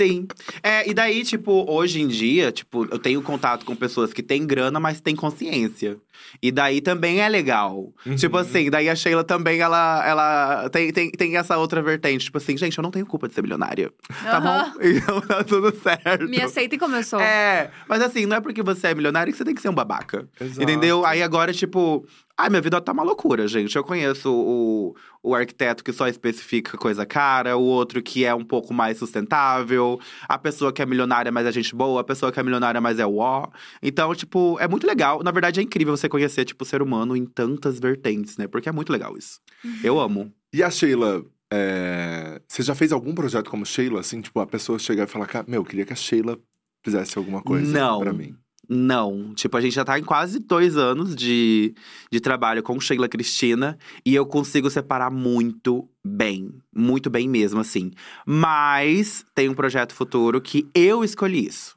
Sim. 0.00 0.26
É, 0.62 0.88
e 0.88 0.94
daí, 0.94 1.22
tipo, 1.24 1.70
hoje 1.70 2.00
em 2.00 2.08
dia, 2.08 2.50
tipo, 2.50 2.86
eu 2.90 2.98
tenho 2.98 3.20
contato 3.20 3.66
com 3.66 3.76
pessoas 3.76 4.14
que 4.14 4.22
têm 4.22 4.46
grana, 4.46 4.80
mas 4.80 5.00
têm 5.00 5.14
consciência. 5.14 5.98
E 6.42 6.50
daí 6.50 6.80
também 6.80 7.20
é 7.20 7.28
legal. 7.28 7.92
Tipo 8.16 8.38
assim, 8.38 8.70
daí 8.70 8.88
a 8.88 8.94
Sheila 8.94 9.24
também, 9.24 9.60
ela, 9.60 10.06
ela 10.06 10.68
tem, 10.70 10.92
tem, 10.92 11.10
tem 11.10 11.36
essa 11.36 11.58
outra 11.58 11.82
vertente. 11.82 12.26
Tipo 12.26 12.38
assim, 12.38 12.56
gente, 12.56 12.78
eu 12.78 12.82
não 12.82 12.90
tenho 12.90 13.04
culpa 13.06 13.28
de 13.28 13.34
ser 13.34 13.42
milionária. 13.42 13.92
Tá 14.22 14.38
Aham. 14.38 14.72
bom? 14.74 14.80
Então 15.00 15.20
tá 15.20 15.44
tudo 15.44 15.74
certo. 15.76 16.28
Me 16.28 16.40
aceita 16.40 16.74
e 16.74 16.78
começou. 16.78 17.20
É, 17.20 17.70
mas 17.88 18.02
assim, 18.02 18.26
não 18.26 18.36
é 18.36 18.40
porque 18.40 18.62
você 18.62 18.88
é 18.88 18.94
milionário 18.94 19.32
que 19.32 19.36
você 19.38 19.44
tem 19.44 19.54
que 19.54 19.62
ser 19.62 19.68
um 19.68 19.74
babaca. 19.74 20.28
Exato. 20.40 20.62
Entendeu? 20.62 21.04
Aí 21.04 21.22
agora, 21.22 21.52
tipo, 21.52 22.06
ai, 22.36 22.48
minha 22.48 22.60
vida 22.62 22.80
tá 22.80 22.92
uma 22.92 23.02
loucura, 23.02 23.46
gente. 23.48 23.74
Eu 23.76 23.84
conheço 23.84 24.32
o, 24.32 24.94
o 25.22 25.34
arquiteto 25.34 25.84
que 25.84 25.92
só 25.92 26.08
especifica 26.08 26.78
coisa 26.78 27.04
cara, 27.04 27.56
o 27.56 27.62
outro 27.62 28.02
que 28.02 28.24
é 28.24 28.34
um 28.34 28.44
pouco 28.44 28.72
mais 28.72 28.98
sustentável, 28.98 30.00
a 30.28 30.38
pessoa 30.38 30.72
que 30.72 30.80
é 30.80 30.86
milionária, 30.86 31.30
mas 31.30 31.46
é 31.46 31.52
gente 31.52 31.74
boa, 31.74 32.00
a 32.00 32.04
pessoa 32.04 32.32
que 32.32 32.40
é 32.40 32.42
milionária, 32.42 32.80
mas 32.80 32.98
é 32.98 33.06
ó. 33.06 33.46
Então, 33.82 34.14
tipo, 34.14 34.56
é 34.60 34.66
muito 34.66 34.86
legal. 34.86 35.22
Na 35.22 35.30
verdade, 35.30 35.60
é 35.60 35.62
incrível 35.62 35.96
você 35.96 36.08
conhecer, 36.08 36.44
tipo, 36.44 36.64
o 36.64 36.66
ser 36.66 36.80
humano 36.82 37.14
em 37.16 37.26
tantas 37.26 37.78
vertentes, 37.78 38.36
né? 38.36 38.46
Porque 38.46 38.68
é 38.68 38.72
muito 38.72 38.90
legal 38.92 39.16
isso. 39.16 39.40
Eu 39.84 40.00
amo. 40.00 40.32
E 40.54 40.62
a 40.62 40.70
Sheila, 40.70 41.22
é, 41.52 42.40
você 42.48 42.62
já 42.62 42.74
fez 42.74 42.92
algum 42.92 43.14
projeto 43.14 43.50
como 43.50 43.66
Sheila? 43.66 44.00
Assim, 44.00 44.20
tipo, 44.20 44.40
a 44.40 44.46
pessoa 44.46 44.78
chegar 44.78 45.04
e 45.04 45.06
falar, 45.06 45.26
"Cara, 45.26 45.44
meu, 45.48 45.60
eu 45.60 45.64
queria 45.64 45.84
que 45.84 45.92
a 45.92 45.96
Sheila 45.96 46.38
fizesse 46.84 47.18
alguma 47.18 47.42
coisa 47.42 47.70
Não. 47.78 48.00
pra 48.00 48.12
mim. 48.12 48.34
Não. 48.72 49.34
Tipo, 49.34 49.56
a 49.56 49.60
gente 49.60 49.74
já 49.74 49.84
tá 49.84 49.98
em 49.98 50.04
quase 50.04 50.38
dois 50.38 50.76
anos 50.76 51.16
de, 51.16 51.74
de 52.08 52.20
trabalho 52.20 52.62
com 52.62 52.78
Sheila 52.78 53.08
Cristina. 53.08 53.76
E 54.06 54.14
eu 54.14 54.24
consigo 54.24 54.70
separar 54.70 55.10
muito 55.10 55.88
bem. 56.06 56.54
Muito 56.72 57.10
bem 57.10 57.28
mesmo, 57.28 57.58
assim. 57.58 57.90
Mas 58.24 59.24
tem 59.34 59.48
um 59.48 59.54
projeto 59.54 59.92
futuro 59.92 60.40
que 60.40 60.68
eu 60.72 61.02
escolhi 61.02 61.48
isso. 61.48 61.74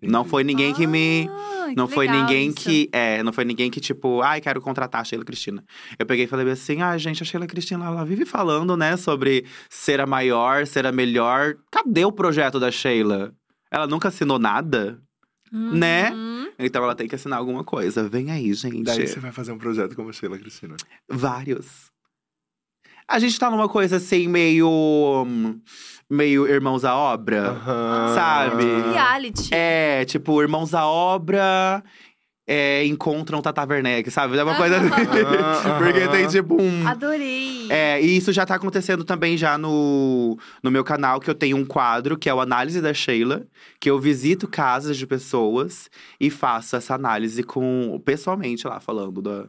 Não 0.00 0.24
foi 0.24 0.44
ninguém 0.44 0.72
que 0.72 0.86
me. 0.86 1.28
Ah, 1.28 1.72
Não 1.76 1.88
que 1.88 1.94
foi 1.94 2.06
ninguém 2.06 2.48
isso. 2.50 2.58
que. 2.58 2.88
É, 2.92 3.22
não 3.24 3.32
foi 3.32 3.44
ninguém 3.44 3.68
que, 3.68 3.80
tipo, 3.80 4.20
ai, 4.22 4.40
quero 4.40 4.60
contratar 4.60 5.00
a 5.00 5.04
Sheila 5.04 5.24
Cristina. 5.24 5.64
Eu 5.98 6.06
peguei 6.06 6.26
e 6.26 6.28
falei 6.28 6.48
assim: 6.50 6.80
ah, 6.82 6.96
gente, 6.96 7.22
a 7.22 7.26
Sheila 7.26 7.46
Cristina, 7.46 7.86
ela 7.86 8.04
vive 8.04 8.24
falando, 8.24 8.76
né, 8.76 8.96
sobre 8.96 9.46
ser 9.68 10.00
a 10.00 10.06
maior, 10.06 10.66
ser 10.66 10.86
a 10.86 10.92
melhor. 10.92 11.56
Cadê 11.72 12.04
o 12.04 12.12
projeto 12.12 12.60
da 12.60 12.70
Sheila? 12.70 13.34
Ela 13.70 13.86
nunca 13.86 14.08
assinou 14.08 14.38
nada? 14.38 15.00
Né? 15.52 16.10
Uhum. 16.10 16.48
Então 16.58 16.82
ela 16.82 16.94
tem 16.94 17.06
que 17.06 17.14
assinar 17.14 17.38
alguma 17.38 17.64
coisa. 17.64 18.08
Vem 18.08 18.30
aí, 18.30 18.52
gente. 18.54 18.82
Daí 18.82 19.06
você 19.06 19.20
vai 19.20 19.32
fazer 19.32 19.52
um 19.52 19.58
projeto 19.58 19.94
como 19.94 20.12
Sheila 20.12 20.38
Cristina. 20.38 20.76
Vários. 21.08 21.90
A 23.08 23.20
gente 23.20 23.38
tá 23.38 23.48
numa 23.50 23.68
coisa 23.68 23.96
assim, 23.96 24.26
meio. 24.26 25.24
meio 26.10 26.46
irmãos 26.48 26.84
à 26.84 26.96
obra. 26.96 27.50
Aham. 27.50 28.14
Sabe? 28.14 28.64
Reality. 28.92 29.50
É, 29.52 30.04
tipo, 30.04 30.42
irmãos 30.42 30.74
à 30.74 30.86
obra. 30.86 31.84
É, 32.46 32.84
encontram 32.86 33.42
Tata 33.42 33.66
Werneck, 33.68 34.08
sabe? 34.10 34.38
É 34.38 34.44
uma 34.44 34.54
coisa 34.54 34.76
Aham. 34.76 34.86
assim. 34.86 35.08
Aham. 35.72 35.78
Porque 35.78 36.08
tem 36.08 36.28
tipo 36.28 36.60
um. 36.62 36.86
Adorei. 36.86 37.66
É, 37.68 38.00
e 38.00 38.16
isso 38.16 38.32
já 38.32 38.46
tá 38.46 38.54
acontecendo 38.54 39.02
também 39.04 39.36
já 39.36 39.58
no, 39.58 40.38
no 40.62 40.70
meu 40.70 40.84
canal, 40.84 41.18
que 41.18 41.28
eu 41.28 41.34
tenho 41.34 41.56
um 41.56 41.64
quadro, 41.64 42.16
que 42.16 42.28
é 42.28 42.34
o 42.34 42.40
Análise 42.40 42.80
da 42.80 42.94
Sheila, 42.94 43.44
que 43.80 43.90
eu 43.90 43.98
visito 43.98 44.46
casas 44.46 44.96
de 44.96 45.04
pessoas 45.06 45.90
e 46.20 46.30
faço 46.30 46.76
essa 46.76 46.94
análise 46.94 47.42
com 47.42 48.00
pessoalmente 48.04 48.66
lá, 48.68 48.78
falando 48.80 49.20
da. 49.20 49.46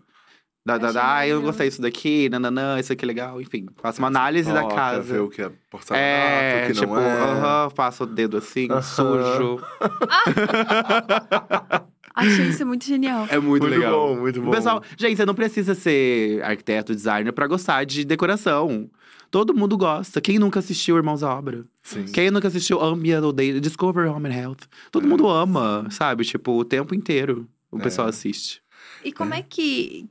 Da, 0.66 0.78
da, 0.78 0.92
da, 0.92 1.16
ah, 1.20 1.26
eu 1.26 1.38
não 1.38 1.44
gostei 1.44 1.70
disso 1.70 1.82
daqui, 1.82 2.28
nananã, 2.28 2.78
isso 2.78 2.92
aqui 2.92 3.06
é 3.06 3.08
legal, 3.08 3.40
enfim. 3.40 3.68
Faço 3.78 4.00
uma 4.02 4.10
análise 4.10 4.52
da 4.52 4.64
Toca, 4.64 4.76
casa. 4.76 5.02
Ver 5.02 5.20
o 5.22 5.30
que 5.30 5.42
é 5.42 5.50
porcelanato, 5.70 6.06
É, 6.06 6.62
o 6.62 6.68
que 6.68 6.74
tipo, 6.78 6.94
não 6.94 7.00
é. 7.00 7.22
aham, 7.22 7.70
faço 7.70 8.04
o 8.04 8.06
dedo 8.06 8.36
assim, 8.36 8.68
Aham. 8.70 8.82
sujo. 8.82 9.62
Achei 12.18 12.48
isso 12.50 12.66
muito 12.66 12.86
genial. 12.86 13.28
É 13.30 13.38
muito, 13.40 13.64
Muito 13.64 13.76
legal. 13.78 13.92
bom, 14.16 14.20
muito 14.22 14.42
bom. 14.42 14.52
Pessoal, 14.52 14.82
gente, 14.98 15.16
você 15.18 15.26
não 15.26 15.36
precisa 15.36 15.76
ser 15.76 16.42
arquiteto, 16.44 16.94
designer 16.96 17.32
pra 17.32 17.46
gostar 17.48 17.84
de 17.86 18.04
decoração. 18.04 18.90
Todo 19.30 19.54
mundo 19.54 19.78
gosta. 19.78 20.20
Quem 20.22 20.40
nunca 20.40 20.60
assistiu 20.60 20.96
Irmãos 20.98 21.22
à 21.22 21.34
Obra? 21.38 21.66
Sim. 21.84 22.06
Quem 22.06 22.32
nunca 22.32 22.48
assistiu 22.48 22.82
Ambient 22.82 23.24
ou 23.24 23.32
Day, 23.34 23.60
Discover 23.60 24.10
Home 24.12 24.30
and 24.30 24.34
Health? 24.34 24.58
Todo 24.92 25.08
mundo 25.08 25.28
ama, 25.28 25.86
sabe? 25.92 26.24
Tipo, 26.24 26.54
o 26.54 26.64
tempo 26.66 26.96
inteiro 26.96 27.48
o 27.72 27.78
É. 27.78 27.82
pessoal 27.84 28.08
assiste. 28.08 28.62
E 29.04 29.12
como 29.12 29.34
é 29.34 29.42
que, 29.44 30.08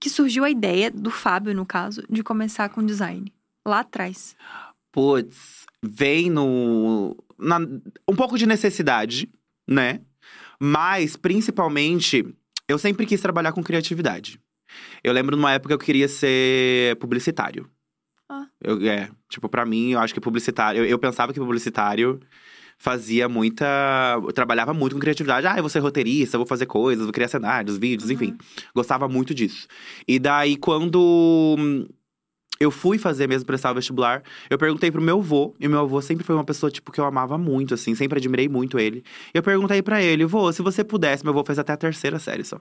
que 0.00 0.08
surgiu 0.10 0.42
a 0.42 0.50
ideia, 0.50 0.90
do 0.90 1.10
Fábio, 1.10 1.54
no 1.54 1.66
caso, 1.66 2.02
de 2.08 2.22
começar 2.22 2.68
com 2.70 2.82
design? 2.84 3.30
Lá 3.64 3.80
atrás. 3.80 4.34
Putz, 4.90 5.66
vem 5.82 6.30
no. 6.30 7.14
na- 7.38 7.60
um 8.08 8.16
pouco 8.16 8.38
de 8.38 8.46
necessidade, 8.46 9.28
né? 9.68 10.00
Mas, 10.60 11.16
principalmente, 11.16 12.26
eu 12.68 12.78
sempre 12.78 13.06
quis 13.06 13.20
trabalhar 13.20 13.52
com 13.52 13.62
criatividade. 13.62 14.40
Eu 15.02 15.12
lembro 15.12 15.36
numa 15.36 15.52
época 15.52 15.68
que 15.68 15.82
eu 15.82 15.86
queria 15.86 16.08
ser 16.08 16.96
publicitário. 16.96 17.68
Ah. 18.28 18.46
Eu, 18.60 18.84
é, 18.88 19.08
tipo, 19.28 19.48
pra 19.48 19.64
mim, 19.64 19.92
eu 19.92 19.98
acho 19.98 20.12
que 20.12 20.20
publicitário. 20.20 20.80
Eu, 20.80 20.86
eu 20.86 20.98
pensava 20.98 21.32
que 21.32 21.40
publicitário 21.40 22.20
fazia 22.78 23.28
muita. 23.28 23.64
eu 24.22 24.32
trabalhava 24.32 24.74
muito 24.74 24.94
com 24.94 25.00
criatividade. 25.00 25.46
Ah, 25.46 25.56
eu 25.56 25.62
vou 25.62 25.70
ser 25.70 25.78
roteirista, 25.78 26.38
vou 26.38 26.46
fazer 26.46 26.66
coisas, 26.66 27.04
vou 27.04 27.12
criar 27.12 27.28
cenários, 27.28 27.78
vídeos, 27.78 28.10
enfim. 28.10 28.36
Gostava 28.74 29.08
muito 29.08 29.34
disso. 29.34 29.66
E 30.06 30.18
daí, 30.18 30.56
quando 30.56 31.86
eu 32.58 32.70
fui 32.70 32.98
fazer 32.98 33.28
mesmo, 33.28 33.46
prestar 33.46 33.72
o 33.72 33.74
vestibular, 33.74 34.22
eu 34.48 34.56
perguntei 34.58 34.90
pro 34.90 35.00
meu 35.02 35.18
avô. 35.18 35.54
E 35.60 35.68
meu 35.68 35.80
avô 35.80 36.00
sempre 36.00 36.24
foi 36.24 36.34
uma 36.34 36.44
pessoa, 36.44 36.70
tipo, 36.70 36.90
que 36.92 37.00
eu 37.00 37.04
amava 37.04 37.36
muito, 37.36 37.74
assim. 37.74 37.94
Sempre 37.94 38.18
admirei 38.18 38.48
muito 38.48 38.78
ele. 38.78 39.04
Eu 39.34 39.42
perguntei 39.42 39.82
pra 39.82 40.02
ele, 40.02 40.24
vô, 40.24 40.52
se 40.52 40.62
você 40.62 40.82
pudesse… 40.84 41.24
Meu 41.24 41.32
avô 41.32 41.44
fez 41.44 41.58
até 41.58 41.72
a 41.72 41.76
terceira 41.76 42.18
série 42.18 42.44
só. 42.44 42.60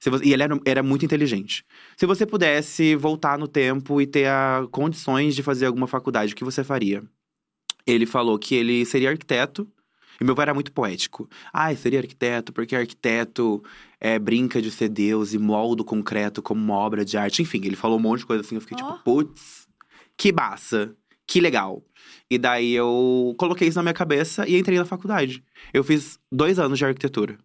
Você- 0.00 0.24
e 0.24 0.32
ele 0.32 0.42
era, 0.42 0.60
era 0.64 0.82
muito 0.82 1.04
inteligente. 1.04 1.64
Se 1.96 2.06
você 2.06 2.26
pudesse 2.26 2.96
voltar 2.96 3.38
no 3.38 3.46
tempo 3.46 4.00
e 4.00 4.06
ter 4.06 4.26
a, 4.26 4.66
condições 4.70 5.34
de 5.34 5.42
fazer 5.42 5.66
alguma 5.66 5.86
faculdade, 5.86 6.32
o 6.32 6.36
que 6.36 6.44
você 6.44 6.64
faria? 6.64 7.02
Ele 7.86 8.06
falou 8.06 8.38
que 8.38 8.54
ele 8.54 8.84
seria 8.84 9.10
arquiteto. 9.10 9.68
E 10.22 10.24
meu 10.24 10.32
avô 10.34 10.42
era 10.42 10.54
muito 10.54 10.70
poético. 10.72 11.28
Ah, 11.52 11.74
seria 11.74 11.98
arquiteto, 12.00 12.52
porque 12.52 12.76
arquiteto 12.76 13.62
é, 14.00 14.18
brinca 14.18 14.62
de 14.62 14.70
ser 14.70 14.88
Deus 14.88 15.34
e 15.34 15.38
molda 15.38 15.82
o 15.82 15.84
concreto 15.84 16.40
como 16.40 16.60
uma 16.62 16.74
obra 16.74 17.04
de 17.04 17.16
arte. 17.18 17.42
Enfim, 17.42 17.60
ele 17.64 17.76
falou 17.76 17.98
um 17.98 18.02
monte 18.02 18.20
de 18.20 18.26
coisa 18.26 18.42
assim. 18.42 18.54
Eu 18.54 18.60
fiquei 18.60 18.76
Ó. 18.80 18.92
tipo, 18.92 19.04
putz, 19.04 19.66
que 20.16 20.32
massa, 20.32 20.94
que 21.26 21.40
legal. 21.40 21.82
E 22.30 22.38
daí 22.38 22.72
eu 22.72 23.34
coloquei 23.38 23.66
isso 23.68 23.78
na 23.78 23.82
minha 23.82 23.94
cabeça 23.94 24.48
e 24.48 24.56
entrei 24.58 24.78
na 24.78 24.84
faculdade. 24.84 25.42
Eu 25.74 25.82
fiz 25.82 26.18
dois 26.30 26.58
anos 26.58 26.78
de 26.78 26.84
arquitetura. 26.84 27.36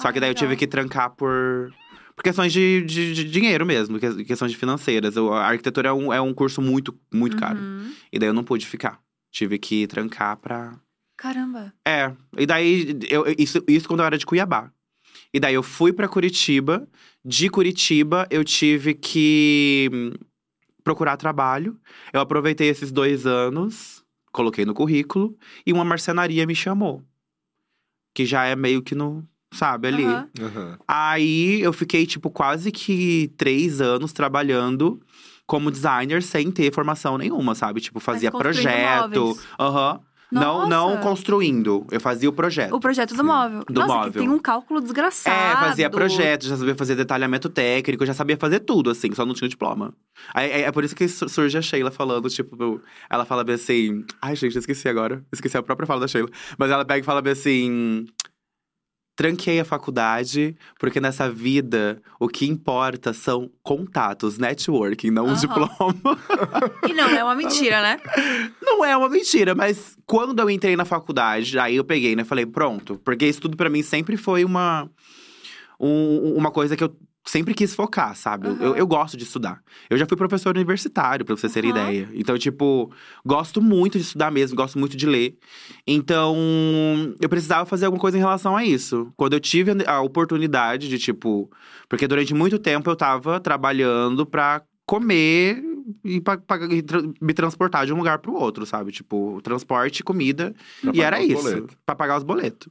Só 0.00 0.08
Ah, 0.08 0.12
que 0.12 0.18
daí 0.20 0.30
eu 0.30 0.34
tive 0.34 0.56
que 0.56 0.66
trancar 0.66 1.10
por, 1.10 1.72
por 2.16 2.22
questões 2.24 2.52
de, 2.52 2.82
de, 2.82 3.14
de 3.14 3.24
dinheiro 3.24 3.64
mesmo, 3.64 3.98
que- 4.00 4.24
questões 4.24 4.50
de 4.50 4.58
financeiras. 4.58 5.14
Eu- 5.16 5.32
a 5.32 5.46
arquitetura 5.46 5.90
é 5.90 5.92
um, 5.92 6.12
é 6.12 6.20
um 6.20 6.34
curso 6.34 6.60
muito, 6.60 6.98
muito 7.12 7.36
caro. 7.36 7.58
Uhum. 7.60 7.92
E 8.12 8.18
daí 8.18 8.28
eu 8.28 8.34
não 8.34 8.42
pude 8.44 8.66
ficar. 8.66 9.00
Tive 9.30 9.58
que 9.58 9.86
trancar 9.86 10.36
pra. 10.36 10.78
Caramba. 11.24 11.72
É. 11.86 12.12
E 12.36 12.44
daí, 12.44 12.98
eu, 13.08 13.24
isso, 13.38 13.64
isso 13.66 13.88
quando 13.88 14.00
eu 14.00 14.06
era 14.06 14.18
de 14.18 14.26
Cuiabá. 14.26 14.70
E 15.32 15.40
daí 15.40 15.54
eu 15.54 15.62
fui 15.62 15.90
pra 15.90 16.06
Curitiba. 16.06 16.86
De 17.24 17.48
Curitiba, 17.48 18.26
eu 18.28 18.44
tive 18.44 18.92
que 18.92 19.88
hum, 19.90 20.12
procurar 20.84 21.16
trabalho. 21.16 21.80
Eu 22.12 22.20
aproveitei 22.20 22.68
esses 22.68 22.92
dois 22.92 23.26
anos, 23.26 24.04
coloquei 24.32 24.66
no 24.66 24.74
currículo, 24.74 25.34
e 25.66 25.72
uma 25.72 25.82
marcenaria 25.82 26.46
me 26.46 26.54
chamou. 26.54 27.02
Que 28.14 28.26
já 28.26 28.44
é 28.44 28.54
meio 28.54 28.82
que 28.82 28.94
no. 28.94 29.26
Sabe, 29.50 29.88
ali. 29.88 30.04
Aham. 30.04 30.28
Aham. 30.42 30.78
Aí 30.86 31.62
eu 31.62 31.72
fiquei, 31.72 32.04
tipo, 32.04 32.28
quase 32.28 32.70
que 32.70 33.32
três 33.38 33.80
anos 33.80 34.12
trabalhando 34.12 35.00
como 35.46 35.70
designer 35.70 36.22
sem 36.22 36.50
ter 36.50 36.70
formação 36.70 37.16
nenhuma, 37.16 37.54
sabe? 37.54 37.80
Tipo, 37.80 37.98
fazia 37.98 38.30
projeto. 38.30 39.20
móveis. 39.20 39.46
Não, 40.30 40.68
não 40.68 40.96
construindo. 40.98 41.86
Eu 41.90 42.00
fazia 42.00 42.28
o 42.28 42.32
projeto. 42.32 42.74
O 42.74 42.80
projeto 42.80 43.14
do 43.14 43.22
móvel. 43.24 43.62
Do 43.68 43.80
Nossa, 43.80 43.94
móvel. 43.94 44.12
que 44.12 44.18
tem 44.18 44.28
um 44.28 44.38
cálculo 44.38 44.80
desgraçado. 44.80 45.34
É, 45.36 45.68
fazia 45.68 45.88
projeto, 45.88 46.46
já 46.46 46.56
sabia 46.56 46.74
fazer 46.74 46.96
detalhamento 46.96 47.48
técnico, 47.48 48.04
já 48.04 48.14
sabia 48.14 48.36
fazer 48.36 48.60
tudo, 48.60 48.90
assim, 48.90 49.12
só 49.14 49.24
não 49.24 49.34
tinha 49.34 49.48
diploma. 49.48 49.94
Aí, 50.32 50.50
é, 50.50 50.60
é 50.62 50.72
por 50.72 50.82
isso 50.82 50.94
que 50.96 51.06
su- 51.06 51.28
surge 51.28 51.56
a 51.56 51.62
Sheila 51.62 51.90
falando, 51.90 52.28
tipo, 52.28 52.80
ela 53.08 53.24
fala 53.24 53.44
bem 53.44 53.54
assim. 53.54 54.04
Ai, 54.20 54.34
gente, 54.34 54.58
esqueci 54.58 54.88
agora. 54.88 55.24
Esqueci 55.32 55.56
a 55.56 55.62
própria 55.62 55.86
fala 55.86 56.00
da 56.00 56.08
Sheila. 56.08 56.28
Mas 56.58 56.70
ela 56.70 56.84
pega 56.84 57.00
e 57.00 57.04
fala 57.04 57.22
bem 57.22 57.32
assim. 57.32 58.06
Tranquei 59.16 59.60
a 59.60 59.64
faculdade, 59.64 60.56
porque 60.78 61.00
nessa 61.00 61.30
vida 61.30 62.02
o 62.18 62.26
que 62.28 62.46
importa 62.46 63.12
são 63.12 63.48
contatos, 63.62 64.38
networking, 64.38 65.10
não 65.10 65.26
um 65.26 65.28
Aham. 65.28 65.36
diploma. 65.36 66.18
E 66.88 66.92
não, 66.92 67.08
é 67.10 67.22
uma 67.22 67.34
mentira, 67.36 67.80
né? 67.80 68.00
Não 68.60 68.84
é 68.84 68.96
uma 68.96 69.08
mentira, 69.08 69.54
mas 69.54 69.96
quando 70.04 70.40
eu 70.40 70.50
entrei 70.50 70.74
na 70.74 70.84
faculdade, 70.84 71.56
aí 71.60 71.76
eu 71.76 71.84
peguei, 71.84 72.16
né? 72.16 72.24
Falei, 72.24 72.44
pronto. 72.44 73.00
Porque 73.04 73.24
isso 73.24 73.40
tudo 73.40 73.56
pra 73.56 73.70
mim 73.70 73.82
sempre 73.84 74.16
foi 74.16 74.44
uma, 74.44 74.90
um- 75.78 76.34
uma 76.36 76.50
coisa 76.50 76.76
que 76.76 76.82
eu 76.82 76.94
sempre 77.24 77.54
quis 77.54 77.74
focar, 77.74 78.14
sabe? 78.16 78.48
Eu- 78.48 78.56
Eu, 78.60 78.76
eu 78.76 78.86
gosto 78.86 79.16
de 79.16 79.24
estudar. 79.24 79.62
Eu 79.88 79.96
já 79.96 80.06
fui 80.06 80.16
professor 80.16 80.54
universitário, 80.54 81.24
pra 81.24 81.34
vocês 81.36 81.52
terem 81.52 81.70
Aham. 81.72 81.80
ideia. 81.92 82.08
Então, 82.14 82.36
tipo, 82.38 82.92
gosto 83.24 83.62
muito 83.62 83.98
de 83.98 84.04
estudar 84.04 84.30
mesmo, 84.30 84.56
gosto 84.56 84.78
muito 84.78 84.96
de 84.96 85.06
ler. 85.06 85.36
Então, 85.86 86.36
eu 87.20 87.28
precisava 87.28 87.64
fazer 87.66 87.86
alguma 87.86 88.00
coisa 88.00 88.16
em 88.16 88.20
relação 88.20 88.56
a 88.56 88.64
isso. 88.64 89.12
Quando 89.16 89.32
eu 89.34 89.40
tive 89.40 89.70
a 89.86 90.00
oportunidade 90.00 90.88
de, 90.88 90.98
tipo. 90.98 91.50
Porque 91.88 92.06
durante 92.08 92.34
muito 92.34 92.58
tempo 92.58 92.90
eu 92.90 92.96
tava 92.96 93.38
trabalhando 93.40 94.24
pra 94.26 94.62
comer 94.86 95.62
e, 96.04 96.20
pra, 96.20 96.36
pra- 96.38 96.64
e 96.66 96.82
tra- 96.82 97.02
me 97.20 97.32
transportar 97.34 97.86
de 97.86 97.92
um 97.92 97.96
lugar 97.96 98.18
pro 98.18 98.34
outro, 98.34 98.64
sabe? 98.66 98.90
Tipo, 98.92 99.40
transporte, 99.42 100.02
comida. 100.02 100.54
Pra 100.80 100.92
e 100.94 101.00
era 101.00 101.22
isso. 101.22 101.42
boletos. 101.42 101.76
Pra 101.86 101.94
pagar 101.94 102.18
os 102.18 102.24
boletos. 102.24 102.68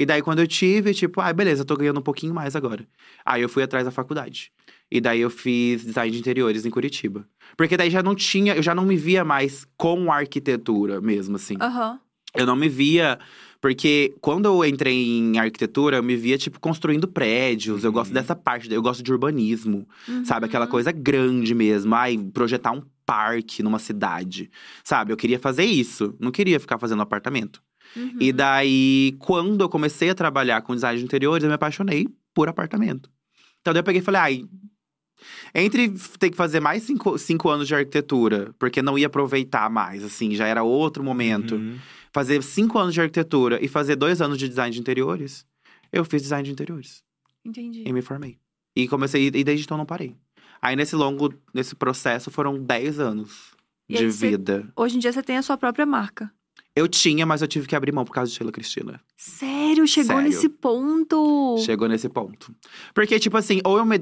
E 0.00 0.06
daí, 0.06 0.22
quando 0.22 0.38
eu 0.38 0.46
tive, 0.46 0.94
tipo, 0.94 1.20
ah, 1.20 1.32
beleza, 1.32 1.62
eu 1.62 1.66
tô 1.66 1.76
ganhando 1.76 1.98
um 1.98 2.02
pouquinho 2.02 2.32
mais 2.32 2.54
agora. 2.54 2.86
Aí 3.24 3.42
eu 3.42 3.48
fui 3.48 3.62
atrás 3.62 3.84
da 3.84 3.90
faculdade. 3.90 4.52
E 4.90 5.00
daí 5.00 5.20
eu 5.20 5.28
fiz 5.30 5.84
design 5.84 6.10
de 6.12 6.18
interiores 6.18 6.64
em 6.64 6.70
Curitiba. 6.70 7.26
Porque 7.56 7.76
daí 7.76 7.90
já 7.90 8.02
não 8.02 8.14
tinha, 8.14 8.54
eu 8.54 8.62
já 8.62 8.74
não 8.74 8.84
me 8.84 8.96
via 8.96 9.24
mais 9.24 9.66
com 9.76 10.10
arquitetura 10.12 11.00
mesmo, 11.00 11.36
assim. 11.36 11.56
Aham. 11.60 11.98
Eu 12.34 12.46
não 12.46 12.54
me 12.54 12.68
via. 12.68 13.18
Porque 13.60 14.14
quando 14.20 14.46
eu 14.46 14.64
entrei 14.64 14.94
em 15.18 15.36
arquitetura, 15.38 15.96
eu 15.96 16.02
me 16.02 16.14
via, 16.14 16.38
tipo, 16.38 16.60
construindo 16.60 17.08
prédios. 17.08 17.82
Eu 17.82 17.90
gosto 17.90 18.10
Uhum. 18.10 18.14
dessa 18.14 18.36
parte, 18.36 18.72
eu 18.72 18.80
gosto 18.80 19.02
de 19.02 19.10
urbanismo. 19.10 19.88
Uhum. 20.06 20.24
Sabe? 20.24 20.46
Aquela 20.46 20.66
coisa 20.68 20.92
grande 20.92 21.54
mesmo. 21.56 21.92
Ai, 21.94 22.16
projetar 22.32 22.70
um 22.70 22.82
parque 23.04 23.62
numa 23.64 23.80
cidade. 23.80 24.48
Sabe? 24.84 25.12
Eu 25.12 25.16
queria 25.16 25.40
fazer 25.40 25.64
isso. 25.64 26.14
Não 26.20 26.30
queria 26.30 26.60
ficar 26.60 26.78
fazendo 26.78 27.02
apartamento. 27.02 27.60
Uhum. 27.96 28.16
E 28.20 28.32
daí, 28.32 29.16
quando 29.18 29.62
eu 29.62 29.68
comecei 29.68 30.10
a 30.10 30.14
trabalhar 30.14 30.62
com 30.62 30.74
design 30.74 30.98
de 30.98 31.04
interiores, 31.04 31.42
eu 31.42 31.48
me 31.48 31.54
apaixonei 31.54 32.06
por 32.34 32.48
apartamento. 32.48 33.10
Então 33.60 33.72
daí 33.72 33.80
eu 33.80 33.84
peguei 33.84 34.00
e 34.00 34.04
falei, 34.04 34.20
ai. 34.20 34.44
Entre 35.54 35.88
ter 36.18 36.30
que 36.30 36.36
fazer 36.36 36.60
mais 36.60 36.82
cinco, 36.84 37.18
cinco 37.18 37.48
anos 37.48 37.66
de 37.66 37.74
arquitetura, 37.74 38.54
porque 38.58 38.80
não 38.82 38.96
ia 38.98 39.06
aproveitar 39.08 39.68
mais, 39.70 40.04
assim, 40.04 40.34
já 40.34 40.46
era 40.46 40.62
outro 40.62 41.02
momento. 41.02 41.56
Uhum. 41.56 41.76
Fazer 42.12 42.42
cinco 42.42 42.78
anos 42.78 42.94
de 42.94 43.00
arquitetura 43.00 43.58
e 43.64 43.68
fazer 43.68 43.96
dois 43.96 44.20
anos 44.20 44.38
de 44.38 44.48
design 44.48 44.72
de 44.72 44.80
interiores, 44.80 45.44
eu 45.92 46.04
fiz 46.04 46.22
design 46.22 46.44
de 46.44 46.52
interiores 46.52 47.02
Entendi. 47.44 47.82
e 47.86 47.92
me 47.92 48.02
formei. 48.02 48.38
E 48.76 48.86
comecei, 48.86 49.26
e 49.26 49.44
desde 49.44 49.64
então 49.64 49.76
não 49.76 49.86
parei. 49.86 50.14
Aí 50.62 50.76
nesse 50.76 50.94
longo, 50.94 51.34
nesse 51.52 51.74
processo, 51.74 52.30
foram 52.30 52.58
10 52.62 53.00
anos 53.00 53.52
E 53.88 53.96
de 53.96 54.10
você- 54.12 54.30
vida. 54.30 54.68
Hoje 54.76 54.96
em 54.96 54.98
dia 55.00 55.12
você 55.12 55.22
tem 55.22 55.36
a 55.36 55.42
sua 55.42 55.56
própria 55.56 55.86
marca. 55.86 56.32
Eu 56.78 56.88
tinha, 56.88 57.24
mas 57.26 57.42
eu 57.42 57.48
tive 57.48 57.66
que 57.66 57.74
abrir 57.76 57.92
mão 57.92 58.04
por 58.04 58.12
causa 58.12 58.30
de 58.30 58.36
Sheila 58.36 58.52
Cristina. 58.52 59.00
Sério? 59.16 59.86
Chegou 59.86 60.16
Sério. 60.16 60.22
nesse 60.22 60.48
ponto? 60.48 61.56
Chegou 61.64 61.88
nesse 61.88 62.08
ponto. 62.08 62.54
Porque, 62.94 63.18
tipo 63.18 63.36
assim, 63.36 63.60
ou 63.64 63.78
eu 63.78 63.84
me... 63.84 63.98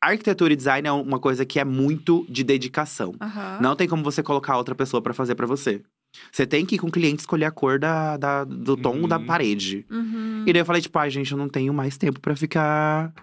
Arquitetura 0.00 0.52
e 0.52 0.56
design 0.56 0.86
é 0.86 0.92
uma 0.92 1.18
coisa 1.18 1.46
que 1.46 1.58
é 1.58 1.64
muito 1.64 2.26
de 2.28 2.44
dedicação. 2.44 3.14
Aham. 3.20 3.58
Não 3.62 3.74
tem 3.74 3.88
como 3.88 4.02
você 4.02 4.22
colocar 4.22 4.56
outra 4.58 4.74
pessoa 4.74 5.00
pra 5.00 5.14
fazer 5.14 5.34
pra 5.34 5.46
você. 5.46 5.82
Você 6.30 6.46
tem 6.46 6.66
que 6.66 6.74
ir 6.74 6.78
com 6.78 6.88
o 6.88 6.92
cliente 6.92 7.20
escolher 7.20 7.46
a 7.46 7.50
cor 7.50 7.78
da, 7.78 8.16
da- 8.18 8.44
do 8.44 8.76
tom 8.76 8.98
Uhum. 9.00 9.08
da 9.08 9.18
parede. 9.18 9.86
Uhum. 9.90 10.44
E 10.46 10.52
daí 10.52 10.60
eu 10.60 10.66
falei, 10.66 10.82
tipo, 10.82 10.98
ai, 10.98 11.08
gente, 11.10 11.32
eu 11.32 11.38
não 11.38 11.48
tenho 11.48 11.72
mais 11.72 11.96
tempo 11.96 12.20
pra 12.20 12.36
ficar 12.36 13.14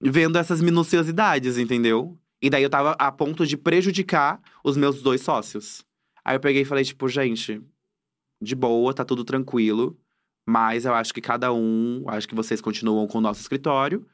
vendo 0.00 0.38
essas 0.38 0.60
minuciosidades, 0.60 1.58
entendeu? 1.58 2.16
E 2.42 2.50
daí 2.50 2.62
eu 2.62 2.70
tava 2.70 2.92
a 2.98 3.12
ponto 3.12 3.46
de 3.46 3.56
prejudicar 3.56 4.40
os 4.64 4.76
meus 4.76 5.02
dois 5.02 5.20
sócios. 5.20 5.84
Aí 6.24 6.36
eu 6.36 6.40
peguei 6.40 6.62
e 6.62 6.64
falei, 6.64 6.84
tipo, 6.84 7.06
gente, 7.08 7.60
de 8.42 8.54
boa, 8.54 8.92
tá 8.94 9.04
tudo 9.04 9.24
tranquilo. 9.24 9.96
Mas 10.48 10.84
eu 10.84 10.92
acho 10.94 11.12
que 11.14 11.20
cada 11.20 11.52
um, 11.52 12.04
acho 12.08 12.28
que 12.28 12.34
vocês 12.34 12.60
continuam 12.60 13.06
com 13.06 13.18
o 13.18 13.20
nosso 13.20 13.40
escritório. 13.40 14.06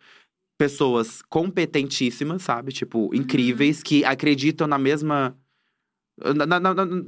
Pessoas 0.58 1.22
competentíssimas, 1.22 2.42
sabe? 2.42 2.72
Tipo, 2.72 3.14
incríveis, 3.14 3.82
que 3.82 4.04
acreditam 4.04 4.66
na 4.66 4.78
mesma. 4.78 5.36
na- 6.36 6.44
na- 6.60 6.60
na- 6.60 7.04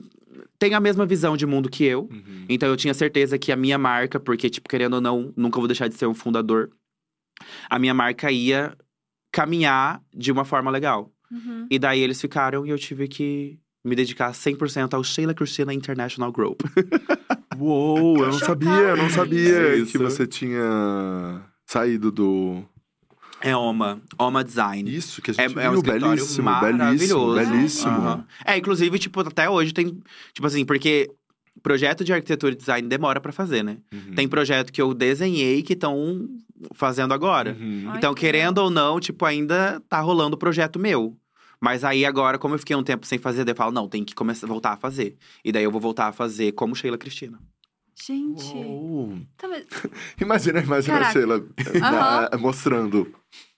tem 0.59 0.73
a 0.73 0.81
mesma 0.81 1.05
visão 1.05 1.37
de 1.37 1.45
mundo 1.47 1.69
que 1.69 1.85
eu. 1.85 2.09
Uhum. 2.11 2.47
Então 2.49 2.67
eu 2.71 2.77
tinha 2.79 2.95
certeza 2.95 3.39
que 3.39 3.53
a 3.53 3.57
minha 3.57 3.77
marca, 3.77 4.19
porque, 4.19 4.49
tipo, 4.49 4.71
querendo 4.71 4.95
ou 4.95 5.01
não, 5.03 5.35
nunca 5.37 5.59
vou 5.59 5.69
deixar 5.69 5.87
de 5.87 5.95
ser 5.95 6.07
um 6.07 6.15
fundador, 6.15 6.71
a 7.69 7.79
minha 7.79 7.93
marca 7.93 8.33
ia 8.33 8.75
caminhar 9.31 10.03
de 10.15 10.33
uma 10.33 10.47
forma 10.47 10.71
legal. 10.71 11.13
Uhum. 11.31 11.67
E 11.71 11.79
daí 11.79 12.01
eles 12.01 12.21
ficaram 12.23 12.65
e 12.67 12.71
eu 12.71 12.79
tive 12.79 13.07
que 13.07 13.59
me 13.85 13.95
dedicar 13.97 14.31
100% 14.33 14.95
ao 14.95 15.03
Sheila 15.05 15.35
Cristina 15.35 15.73
International 15.75 16.31
Group. 16.33 16.63
Uou, 17.59 18.19
eu 18.19 18.27
não 18.33 18.39
sabia, 18.39 18.71
eu 18.71 18.97
não 18.97 19.11
sabia 19.11 19.77
Isso. 19.77 19.93
que 19.93 19.99
você 19.99 20.27
tinha 20.27 21.43
saído 21.67 22.11
do. 22.11 22.63
É 23.41 23.57
Oma, 23.57 24.01
Oma 24.19 24.45
Design. 24.45 24.89
Isso, 24.95 25.21
que 25.21 25.33
a 25.33 25.35
É, 25.37 25.49
gente 25.49 25.59
é 25.59 25.69
um 25.69 25.73
viu, 25.73 25.81
escritório 25.81 26.17
belíssimo, 26.17 26.49
belíssimo, 26.61 26.79
maravilhoso. 27.25 27.35
belíssimo. 27.53 27.91
Aham. 27.93 28.25
É, 28.45 28.57
inclusive, 28.57 28.99
tipo, 28.99 29.21
até 29.21 29.51
hoje 29.51 29.73
tem. 29.75 29.99
Tipo 30.33 30.47
assim, 30.47 30.65
porque 30.65 31.11
projeto 31.63 32.05
de 32.05 32.13
arquitetura 32.13 32.53
e 32.53 32.57
design 32.57 32.89
demora 32.89 33.21
pra 33.21 33.33
fazer, 33.33 33.63
né? 33.63 33.79
Uhum. 33.93 34.15
Tem 34.15 34.27
projeto 34.29 34.73
que 34.73 34.81
eu 34.81 34.95
desenhei 34.95 35.63
que 35.63 35.73
estão 35.75 36.29
fazendo 36.75 37.13
agora. 37.13 37.57
Uhum. 37.61 37.87
Ai, 37.89 37.99
Então, 37.99 38.15
que 38.15 38.21
querendo 38.21 38.59
ou 38.59 38.71
não, 38.71 38.99
tipo, 39.01 39.25
ainda 39.27 39.83
tá 39.89 40.01
rolando 40.01 40.37
o 40.37 40.39
projeto 40.39 40.79
meu. 40.79 41.17
Mas 41.63 41.85
aí 41.85 42.05
agora, 42.05 42.39
como 42.39 42.55
eu 42.55 42.59
fiquei 42.59 42.75
um 42.75 42.83
tempo 42.83 43.07
sem 43.07 43.19
fazer, 43.21 43.45
daí 43.45 43.53
eu 43.53 43.57
falo, 43.57 43.71
não, 43.71 43.89
tem 43.89 44.05
que 44.05 44.15
começar 44.17 44.49
voltar 44.49 44.73
a 44.73 44.77
fazer. 44.77 45.17
E 45.45 45.53
daí 45.53 45.63
eu 45.63 45.71
vou 45.71 45.81
voltar 45.81 46.09
a 46.09 46.13
fazer 46.13 46.51
como 46.53 46.75
Sheila 46.75 46.99
Cristina. 46.99 47.39
Gente. 48.05 48.53
Tá, 49.37 49.47
mas- 49.47 49.65
Imagina, 50.21 50.61
imagina 50.61 50.97
a 50.97 51.01
Caraca. 51.01 51.13
Sheila 51.13 51.45
na- 51.81 52.31
mostrando. 52.39 53.15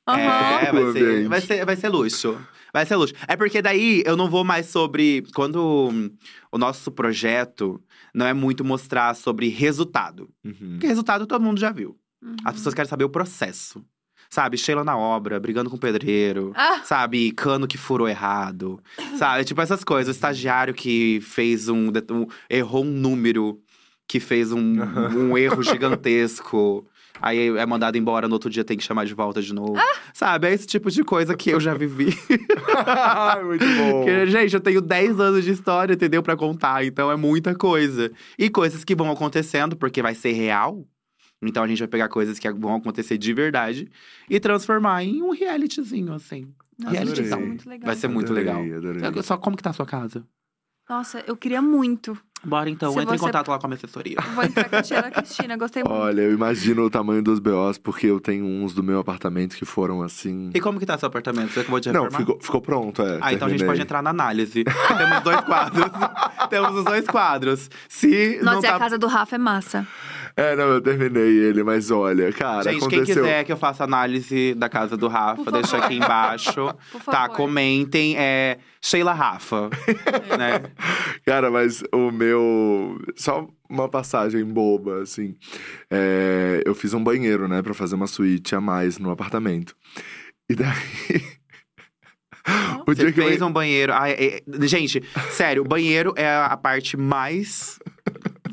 Aham. 0.06 0.18
É, 0.20 0.70
vai 0.72 0.92
ser, 0.92 1.28
vai, 1.28 1.40
ser, 1.40 1.64
vai 1.64 1.76
ser 1.76 1.88
luxo. 1.88 2.38
Vai 2.74 2.84
ser 2.84 2.96
luxo. 2.96 3.14
É 3.26 3.36
porque 3.36 3.62
daí 3.62 4.02
eu 4.04 4.16
não 4.18 4.28
vou 4.28 4.44
mais 4.44 4.66
sobre. 4.66 5.24
Quando 5.34 6.10
o 6.52 6.58
nosso 6.58 6.90
projeto 6.90 7.82
não 8.14 8.26
é 8.26 8.34
muito 8.34 8.62
mostrar 8.64 9.14
sobre 9.16 9.48
resultado. 9.48 10.28
Uhum. 10.44 10.72
Porque 10.72 10.86
resultado 10.86 11.26
todo 11.26 11.42
mundo 11.42 11.58
já 11.58 11.70
viu. 11.72 11.96
Uhum. 12.22 12.36
As 12.44 12.54
pessoas 12.56 12.74
querem 12.74 12.88
saber 12.88 13.04
o 13.04 13.08
processo. 13.08 13.82
Sabe, 14.34 14.58
Sheila 14.58 14.82
na 14.82 14.96
obra, 14.98 15.38
brigando 15.38 15.70
com 15.70 15.76
o 15.76 15.78
pedreiro. 15.78 16.50
Ah, 16.56 16.80
Sabe, 16.82 17.30
cano 17.30 17.68
que 17.68 17.78
furou 17.78 18.08
errado. 18.08 18.80
Sabe, 19.16 19.44
tipo 19.44 19.60
essas 19.60 19.84
coisas. 19.84 20.08
O 20.12 20.16
estagiário 20.16 20.74
que 20.74 21.20
fez 21.22 21.68
um. 21.68 21.86
um- 22.10 22.26
errou 22.50 22.82
um 22.84 22.90
número, 22.90 23.60
que 24.08 24.18
fez 24.18 24.50
um, 24.50 24.58
um 25.30 25.38
erro 25.38 25.62
gigantesco. 25.62 26.84
Aí 27.22 27.56
é 27.56 27.64
mandado 27.64 27.96
embora, 27.96 28.26
no 28.26 28.34
outro 28.34 28.50
dia 28.50 28.64
tem 28.64 28.76
que 28.76 28.82
chamar 28.82 29.06
de 29.06 29.14
volta 29.14 29.40
de 29.40 29.54
novo. 29.54 29.76
Sabe, 30.12 30.48
é 30.48 30.52
esse 30.52 30.66
tipo 30.66 30.90
de 30.90 31.04
coisa 31.04 31.36
que 31.36 31.50
eu 31.50 31.60
já 31.60 31.72
vivi. 31.72 32.12
Ai, 32.76 33.40
muito 33.44 33.64
bom. 33.64 33.98
Porque, 33.98 34.26
gente, 34.26 34.52
eu 34.52 34.60
tenho 34.60 34.80
10 34.80 35.20
anos 35.20 35.44
de 35.44 35.52
história, 35.52 35.94
entendeu? 35.94 36.24
Pra 36.24 36.36
contar. 36.36 36.84
Então 36.84 37.08
é 37.08 37.14
muita 37.16 37.54
coisa. 37.54 38.10
E 38.36 38.50
coisas 38.50 38.82
que 38.82 38.96
vão 38.96 39.12
acontecendo, 39.12 39.76
porque 39.76 40.02
vai 40.02 40.12
ser 40.16 40.32
real. 40.32 40.84
Então 41.48 41.62
a 41.62 41.66
gente 41.66 41.78
vai 41.78 41.88
pegar 41.88 42.08
coisas 42.08 42.38
que 42.38 42.50
vão 42.52 42.76
acontecer 42.76 43.18
de 43.18 43.32
verdade 43.32 43.90
e 44.28 44.38
transformar 44.40 45.02
em 45.02 45.22
um 45.22 45.30
realityzinho, 45.30 46.12
assim. 46.12 46.52
nossa, 46.78 46.92
Realizão. 46.94 47.24
isso 47.24 47.34
é 47.34 47.38
muito 47.38 47.68
legal. 47.68 47.86
Vai 47.86 47.96
ser 47.96 48.08
muito 48.08 48.32
Adorei, 48.32 48.44
legal. 48.44 48.78
adorei. 49.00 49.22
Só 49.22 49.36
como 49.36 49.56
que 49.56 49.62
tá 49.62 49.70
a 49.70 49.74
sua 49.74 49.86
casa? 49.86 50.24
Nossa, 50.88 51.24
eu 51.26 51.36
queria 51.36 51.62
muito. 51.62 52.16
Bora 52.46 52.68
então, 52.68 52.92
Se 52.92 52.98
entra 53.00 53.14
em 53.14 53.18
você- 53.18 53.24
contato 53.24 53.48
lá 53.48 53.58
com 53.58 53.64
a 53.66 53.68
minha 53.70 53.76
assessoria. 53.78 54.16
Vou 54.34 54.44
entrar 54.44 54.68
com 54.68 54.76
a 54.76 54.82
Tia 54.82 55.02
Cristina, 55.10 55.56
gostei 55.56 55.82
muito. 55.82 55.96
Olha, 55.96 56.20
eu 56.20 56.30
imagino 56.34 56.82
o 56.84 56.90
tamanho 56.90 57.22
dos 57.22 57.38
BOs, 57.38 57.78
porque 57.78 58.06
eu 58.06 58.20
tenho 58.20 58.44
uns 58.44 58.74
do 58.74 58.82
meu 58.82 58.98
apartamento 58.98 59.56
que 59.56 59.64
foram 59.64 60.02
assim. 60.02 60.50
E 60.54 60.60
como 60.60 60.78
que 60.78 60.84
tá 60.84 60.98
seu 60.98 61.06
apartamento? 61.08 61.52
Você 61.52 61.60
acabou 61.60 61.80
de 61.80 61.90
Não, 61.90 62.02
reformar? 62.04 62.18
ficou, 62.18 62.38
ficou 62.42 62.60
pronto, 62.60 63.00
é. 63.00 63.18
Ah, 63.22 63.32
então 63.32 63.46
a 63.46 63.50
gente 63.50 63.60
terminei. 63.60 63.66
pode 63.66 63.80
entrar 63.80 64.02
na 64.02 64.10
análise. 64.10 64.62
Temos 64.98 65.22
dois 65.22 65.40
quadros. 65.40 65.86
Temos 66.50 66.74
os 66.76 66.84
dois 66.84 67.06
quadros. 67.06 67.70
Se 67.88 68.36
não 68.42 68.52
Nossa, 68.56 68.66
e 68.66 68.70
tá... 68.70 68.76
a 68.76 68.78
casa 68.78 68.98
do 68.98 69.06
Rafa 69.06 69.36
é 69.36 69.38
massa. 69.38 69.88
É, 70.36 70.56
não, 70.56 70.64
eu 70.64 70.80
terminei 70.80 71.38
ele, 71.44 71.62
mas 71.62 71.90
olha, 71.92 72.32
cara, 72.32 72.64
Gente, 72.72 72.88
quem 72.88 72.98
aconteceu. 72.98 73.22
quiser 73.22 73.44
que 73.44 73.52
eu 73.52 73.56
faça 73.56 73.84
análise 73.84 74.52
da 74.54 74.68
casa 74.68 74.96
do 74.96 75.06
Rafa, 75.06 75.50
deixa 75.52 75.78
aqui 75.78 75.94
embaixo. 75.94 76.52
Por 76.90 77.00
Tá, 77.04 77.12
favor. 77.22 77.36
comentem. 77.36 78.16
É 78.18 78.58
Sheila 78.82 79.12
Rafa, 79.12 79.70
né? 80.36 80.62
Cara, 81.24 81.50
mas 81.52 81.82
o 81.92 82.10
meu. 82.10 82.98
Só 83.14 83.46
uma 83.70 83.88
passagem 83.88 84.44
boba, 84.44 85.02
assim. 85.02 85.36
É, 85.90 86.62
Eu 86.66 86.74
fiz 86.74 86.92
um 86.94 87.02
banheiro, 87.02 87.46
né, 87.46 87.62
pra 87.62 87.72
fazer 87.72 87.94
uma 87.94 88.06
suíte 88.08 88.54
a 88.56 88.60
mais 88.60 88.98
no 88.98 89.10
apartamento. 89.10 89.74
E 90.50 90.54
daí. 90.56 90.68
o 92.82 92.84
Você 92.86 93.02
dia 93.04 93.12
que 93.12 93.20
eu 93.20 93.26
fez 93.26 93.40
um 93.40 93.50
banheiro. 93.52 93.92
Ah, 93.94 94.08
é- 94.10 94.38
é- 94.38 94.66
Gente, 94.66 95.02
sério, 95.30 95.62
o 95.62 95.68
banheiro 95.68 96.12
é 96.16 96.28
a 96.28 96.56
parte 96.56 96.96
mais. 96.96 97.78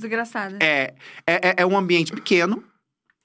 Desgraçada. 0.02 0.58
É, 0.62 0.94
é, 1.28 1.50
é- 1.50 1.56
é 1.58 1.66
um 1.66 1.78
ambiente 1.78 2.12
pequeno. 2.12 2.64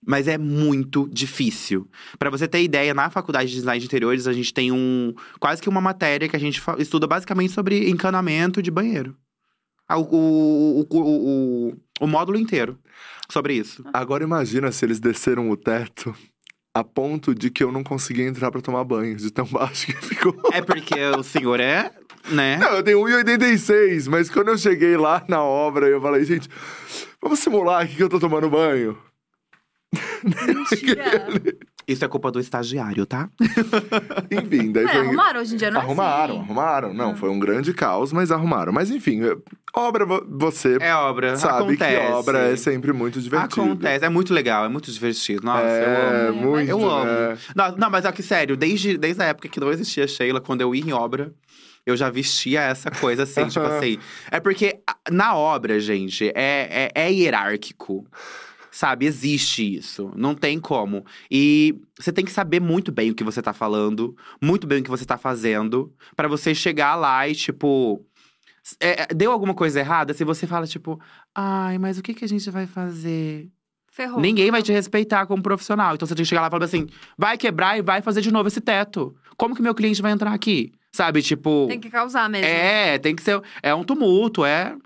Mas 0.09 0.29
é 0.29 0.39
muito 0.39 1.09
difícil. 1.13 1.91
Pra 2.17 2.31
você 2.31 2.47
ter 2.47 2.63
ideia, 2.63 2.95
na 2.95 3.11
faculdade 3.11 3.49
de 3.51 3.57
design 3.57 3.81
de 3.81 3.87
interiores, 3.87 4.29
a 4.29 4.33
gente 4.33 4.55
tem 4.55 4.71
um 4.71 5.13
quase 5.41 5.61
que 5.61 5.69
uma 5.69 5.81
matéria 5.81 6.29
que 6.29 6.37
a 6.37 6.39
gente 6.39 6.63
estuda 6.79 7.09
basicamente 7.09 7.53
sobre 7.53 7.91
encanamento 7.91 8.63
de 8.63 8.71
banheiro. 8.71 9.17
Ah, 9.89 9.99
o, 9.99 10.05
o, 10.09 10.87
o, 10.91 11.73
o 12.01 12.07
módulo 12.07 12.39
inteiro 12.39 12.79
sobre 13.29 13.55
isso. 13.55 13.83
Agora 13.93 14.23
imagina 14.23 14.71
se 14.71 14.85
eles 14.85 15.01
desceram 15.01 15.51
o 15.51 15.57
teto 15.57 16.15
a 16.79 16.85
ponto 16.85 17.35
de 17.35 17.51
que 17.51 17.65
eu 17.65 17.73
não 17.73 17.83
conseguia 17.83 18.27
entrar 18.27 18.51
pra 18.51 18.61
tomar 18.61 18.85
banho, 18.85 19.17
de 19.17 19.31
tão 19.31 19.47
baixo 19.49 19.87
que 19.87 19.95
ficou. 19.95 20.35
É 20.53 20.61
porque 20.61 21.01
o 21.19 21.23
senhor 21.23 21.59
é, 21.59 21.91
né? 22.29 22.59
Não, 22.59 22.77
eu 22.77 22.83
tenho 22.83 23.01
1,86, 23.01 24.09
mas 24.11 24.29
quando 24.29 24.49
eu 24.49 24.59
cheguei 24.59 24.97
lá 24.97 25.25
na 25.27 25.43
obra, 25.43 25.87
eu 25.87 26.01
falei, 26.01 26.25
gente, 26.25 26.49
vamos 27.21 27.39
simular 27.39 27.83
aqui 27.83 27.97
que 27.97 28.03
eu 28.03 28.09
tô 28.09 28.21
tomando 28.21 28.51
banho. 28.51 28.99
Mentira. 30.23 31.27
Isso 31.89 32.05
é 32.05 32.09
culpa 32.09 32.33
do 32.33 32.41
estagiário, 32.41 33.07
tá? 33.07 33.29
Enfim, 34.31 34.73
daí 34.73 34.85
É, 34.85 34.89
foi. 34.89 35.01
arrumaram 35.03 35.41
hoje 35.41 35.55
em 35.55 35.57
dia, 35.57 35.71
não 35.71 35.81
é 35.81 35.85
Arrumaram, 35.85 36.35
assim. 36.35 36.43
arrumaram. 36.45 36.95
Não, 36.95 37.11
Ah. 37.13 37.15
foi 37.17 37.31
um 37.31 37.39
grande 37.39 37.73
caos, 37.73 38.13
mas 38.13 38.33
arrumaram. 38.33 38.73
Mas 38.73 38.91
enfim, 38.91 39.23
é- 39.25 39.37
obra, 39.75 40.05
vo- 40.05 40.27
você 40.29 40.79
É 40.81 40.95
obra. 40.95 41.37
sabe 41.37 41.75
acontece. 41.75 42.07
que 42.07 42.13
obra 42.13 42.39
é 42.53 42.57
sempre 42.57 42.93
muito 42.93 43.21
divertido. 43.21 43.63
Acontece. 43.63 44.05
É 44.05 44.09
muito 44.09 44.35
legal, 44.35 44.65
é 44.65 44.69
muito 44.69 44.91
divertido. 44.91 45.45
Nossa, 45.45 45.63
é, 45.65 45.85
eu 46.29 46.29
amo. 46.31 46.41
muito. 46.51 46.69
Eu 46.71 46.91
amo. 46.91 47.05
né? 47.05 47.39
Não, 47.55 47.77
não, 47.77 47.91
mas 47.91 48.05
é 48.05 48.11
que 48.13 48.23
sério, 48.23 48.57
desde, 48.57 48.99
desde 48.99 49.23
a 49.23 49.27
época 49.27 49.49
que 49.49 49.61
não 49.61 49.71
existia 49.71 50.09
Sheila, 50.09 50.41
quando 50.41 50.63
eu 50.63 50.75
ia 50.75 50.83
em 50.85 50.93
obra, 50.93 51.33
eu 51.85 51.97
já 51.97 52.11
vestia 52.11 52.63
essa 52.63 52.91
coisa 52.91 53.23
assim, 53.23 53.47
tipo 53.47 53.65
assim. 53.87 53.99
É 54.29 54.41
porque 54.41 54.81
na 55.09 55.37
obra, 55.37 55.79
gente, 55.79 56.33
é, 56.35 56.91
é, 56.95 57.07
é 57.07 57.13
hierárquico. 57.13 58.05
Sabe, 58.77 59.07
existe 59.07 59.77
isso. 59.77 60.13
Não 60.15 60.35
tem 60.35 60.61
como. 60.61 61.03
E 61.31 61.81
você 61.99 62.13
tem 62.13 62.23
que 62.23 62.31
saber 62.31 62.61
muito 62.61 62.93
bem 62.93 63.11
o 63.11 63.15
que 63.15 63.25
você 63.25 63.41
tá 63.41 63.55
falando, 63.55 64.15
muito 64.39 64.67
bem 64.67 64.81
o 64.81 64.83
que 64.83 64.91
você 64.91 65.07
tá 65.07 65.17
fazendo, 65.17 65.91
pra 66.15 66.29
você 66.29 66.55
chegar 66.55 66.95
lá 66.95 67.27
e, 67.27 67.35
tipo. 67.35 68.05
é, 68.79 69.05
é, 69.05 69.07
deu 69.07 69.33
alguma 69.33 69.55
coisa 69.55 69.81
errada? 69.81 70.13
Se 70.13 70.25
você 70.25 70.47
fala, 70.47 70.67
tipo, 70.67 71.01
ai, 71.35 71.79
mas 71.79 71.97
o 71.97 72.03
que, 72.03 72.13
que 72.13 72.27
a 72.27 72.29
gente 72.29 72.51
vai 72.51 72.67
fazer? 72.67 73.49
Ferrou. 73.91 74.21
Ninguém 74.21 74.51
vai 74.51 74.63
te 74.63 74.73
respeitar 74.73 75.25
como 75.25 75.43
profissional. 75.43 75.95
Então 75.95 76.07
você 76.07 76.15
tem 76.15 76.23
que 76.23 76.29
chegar 76.29 76.43
lá 76.43 76.49
e 76.49 76.51
falar 76.51 76.67
assim: 76.67 76.87
vai 77.17 77.39
quebrar 77.39 77.79
e 77.79 77.83
vai 77.83 78.03
fazer 78.03 78.21
de 78.21 78.31
novo 78.31 78.47
esse 78.47 78.61
teto. 78.61 79.17
Como 79.39 79.57
que 79.57 79.63
meu 79.63 79.75
cliente 79.75 80.03
vai 80.03 80.13
entrar 80.13 80.35
aqui? 80.35 80.71
Sabe, 80.93 81.23
tipo. 81.23 81.65
Tem 81.67 81.81
que 81.81 81.89
causar 81.89 82.29
mesmo. 82.29 82.47
É, 82.47 82.99
tem 82.99 83.17
que 83.17 83.23
ser. 83.23 83.41
É 83.63 83.75
um 83.75 83.85
tumulto, 83.85 84.45
é. 84.45 84.77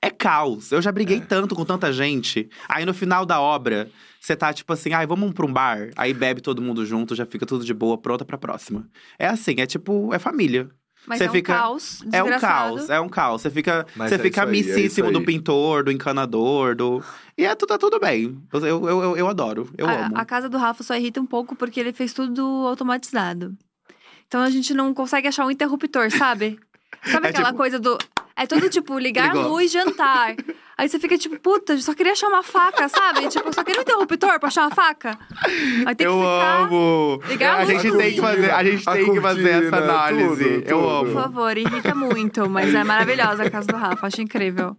É 0.00 0.10
caos. 0.10 0.70
Eu 0.72 0.80
já 0.82 0.90
briguei 0.92 1.20
tanto 1.20 1.54
com 1.54 1.64
tanta 1.64 1.92
gente. 1.92 2.48
Aí 2.68 2.84
no 2.84 2.94
final 2.94 3.24
da 3.26 3.40
obra, 3.40 3.88
você 4.20 4.34
tá 4.36 4.52
tipo 4.52 4.72
assim, 4.72 4.92
ai, 4.92 5.06
vamos 5.06 5.32
pra 5.32 5.46
um 5.46 5.52
bar. 5.52 5.90
Aí 5.96 6.12
bebe 6.14 6.40
todo 6.40 6.60
mundo 6.62 6.84
junto, 6.86 7.14
já 7.14 7.26
fica 7.26 7.44
tudo 7.46 7.64
de 7.64 7.74
boa, 7.74 7.96
pronta 7.98 8.24
pra 8.24 8.38
próxima. 8.38 8.86
É 9.18 9.26
assim, 9.26 9.54
é 9.58 9.66
tipo, 9.66 10.12
é 10.14 10.18
família. 10.18 10.68
Mas 11.06 11.18
Você 11.18 11.24
é 11.24 11.28
um 11.28 11.32
fica- 11.32 11.54
caos 11.54 12.02
É 12.10 12.22
um 12.22 12.38
caos, 12.40 12.88
é 12.88 12.98
um 13.00 13.08
caos. 13.10 13.42
Você 13.42 13.50
fica, 13.50 13.86
Mas 13.94 14.08
você 14.08 14.14
é 14.14 14.18
fica 14.18 14.40
aí, 14.40 14.46
é 14.46 14.48
amicíssimo 14.48 15.08
isso 15.10 15.18
do 15.18 15.22
pintor, 15.22 15.84
do 15.84 15.92
encanador, 15.92 16.74
do. 16.74 17.02
E 17.36 17.44
é, 17.44 17.54
tu- 17.54 17.66
tá 17.66 17.76
tudo 17.76 18.00
bem. 18.00 18.40
Eu, 18.50 18.60
eu, 18.66 18.88
eu, 18.88 19.16
eu 19.18 19.28
adoro, 19.28 19.68
eu 19.76 19.86
a, 19.86 20.06
amo. 20.06 20.16
a 20.16 20.24
casa 20.24 20.48
do 20.48 20.56
Rafa 20.56 20.82
só 20.82 20.96
irrita 20.96 21.20
um 21.20 21.26
pouco 21.26 21.54
porque 21.54 21.78
ele 21.78 21.92
fez 21.92 22.14
tudo 22.14 22.42
automatizado. 22.66 23.54
Então 24.26 24.40
a 24.40 24.48
gente 24.48 24.72
não 24.72 24.94
consegue 24.94 25.28
achar 25.28 25.44
um 25.44 25.50
interruptor, 25.50 26.10
sabe? 26.10 26.58
Sabe 27.04 27.26
É 27.26 27.30
aquela 27.30 27.48
tipo- 27.48 27.58
coisa 27.58 27.78
do. 27.78 27.98
É 28.36 28.46
tudo 28.46 28.68
tipo, 28.68 28.98
ligar 28.98 29.30
a 29.30 29.34
Ligou. 29.34 29.52
luz, 29.52 29.70
jantar. 29.70 30.34
Aí 30.76 30.88
você 30.88 30.98
fica 30.98 31.16
tipo, 31.16 31.38
puta, 31.38 31.74
eu 31.74 31.78
só 31.78 31.94
queria 31.94 32.12
achar 32.12 32.26
uma 32.28 32.42
faca, 32.42 32.88
sabe? 32.88 33.28
Tipo, 33.28 33.48
eu 33.48 33.52
só 33.52 33.62
queria 33.62 33.80
um 33.80 33.82
interruptor 33.82 34.40
pra 34.40 34.48
achar 34.48 34.62
uma 34.62 34.74
faca. 34.74 35.16
Aí 35.86 35.94
tem 35.94 35.96
que 35.98 36.04
eu 36.06 36.18
ficar. 36.18 36.62
amo! 36.64 37.20
Ligar 37.28 37.50
a 37.50 37.54
a 37.60 37.64
luz 37.64 37.80
gente 37.82 37.96
tem 37.96 38.14
que 38.14 38.20
fazer, 38.20 38.50
a 38.50 38.64
gente 38.64 38.88
A 38.88 38.92
tem 38.92 39.12
que 39.12 39.20
fazer 39.20 39.48
essa 39.50 39.70
cortina, 39.70 39.92
análise. 39.92 40.26
tudo, 40.28 40.42
eu 40.44 40.62
tudo. 40.62 40.88
amo. 40.88 41.04
Por 41.12 41.22
favor, 41.22 41.56
irrita 41.58 41.94
muito, 41.94 42.50
mas 42.50 42.74
é 42.74 42.82
maravilhosa 42.82 43.44
a 43.44 43.50
casa 43.50 43.68
do 43.68 43.76
Rafa, 43.76 44.06
acho 44.06 44.20
incrível. 44.20 44.76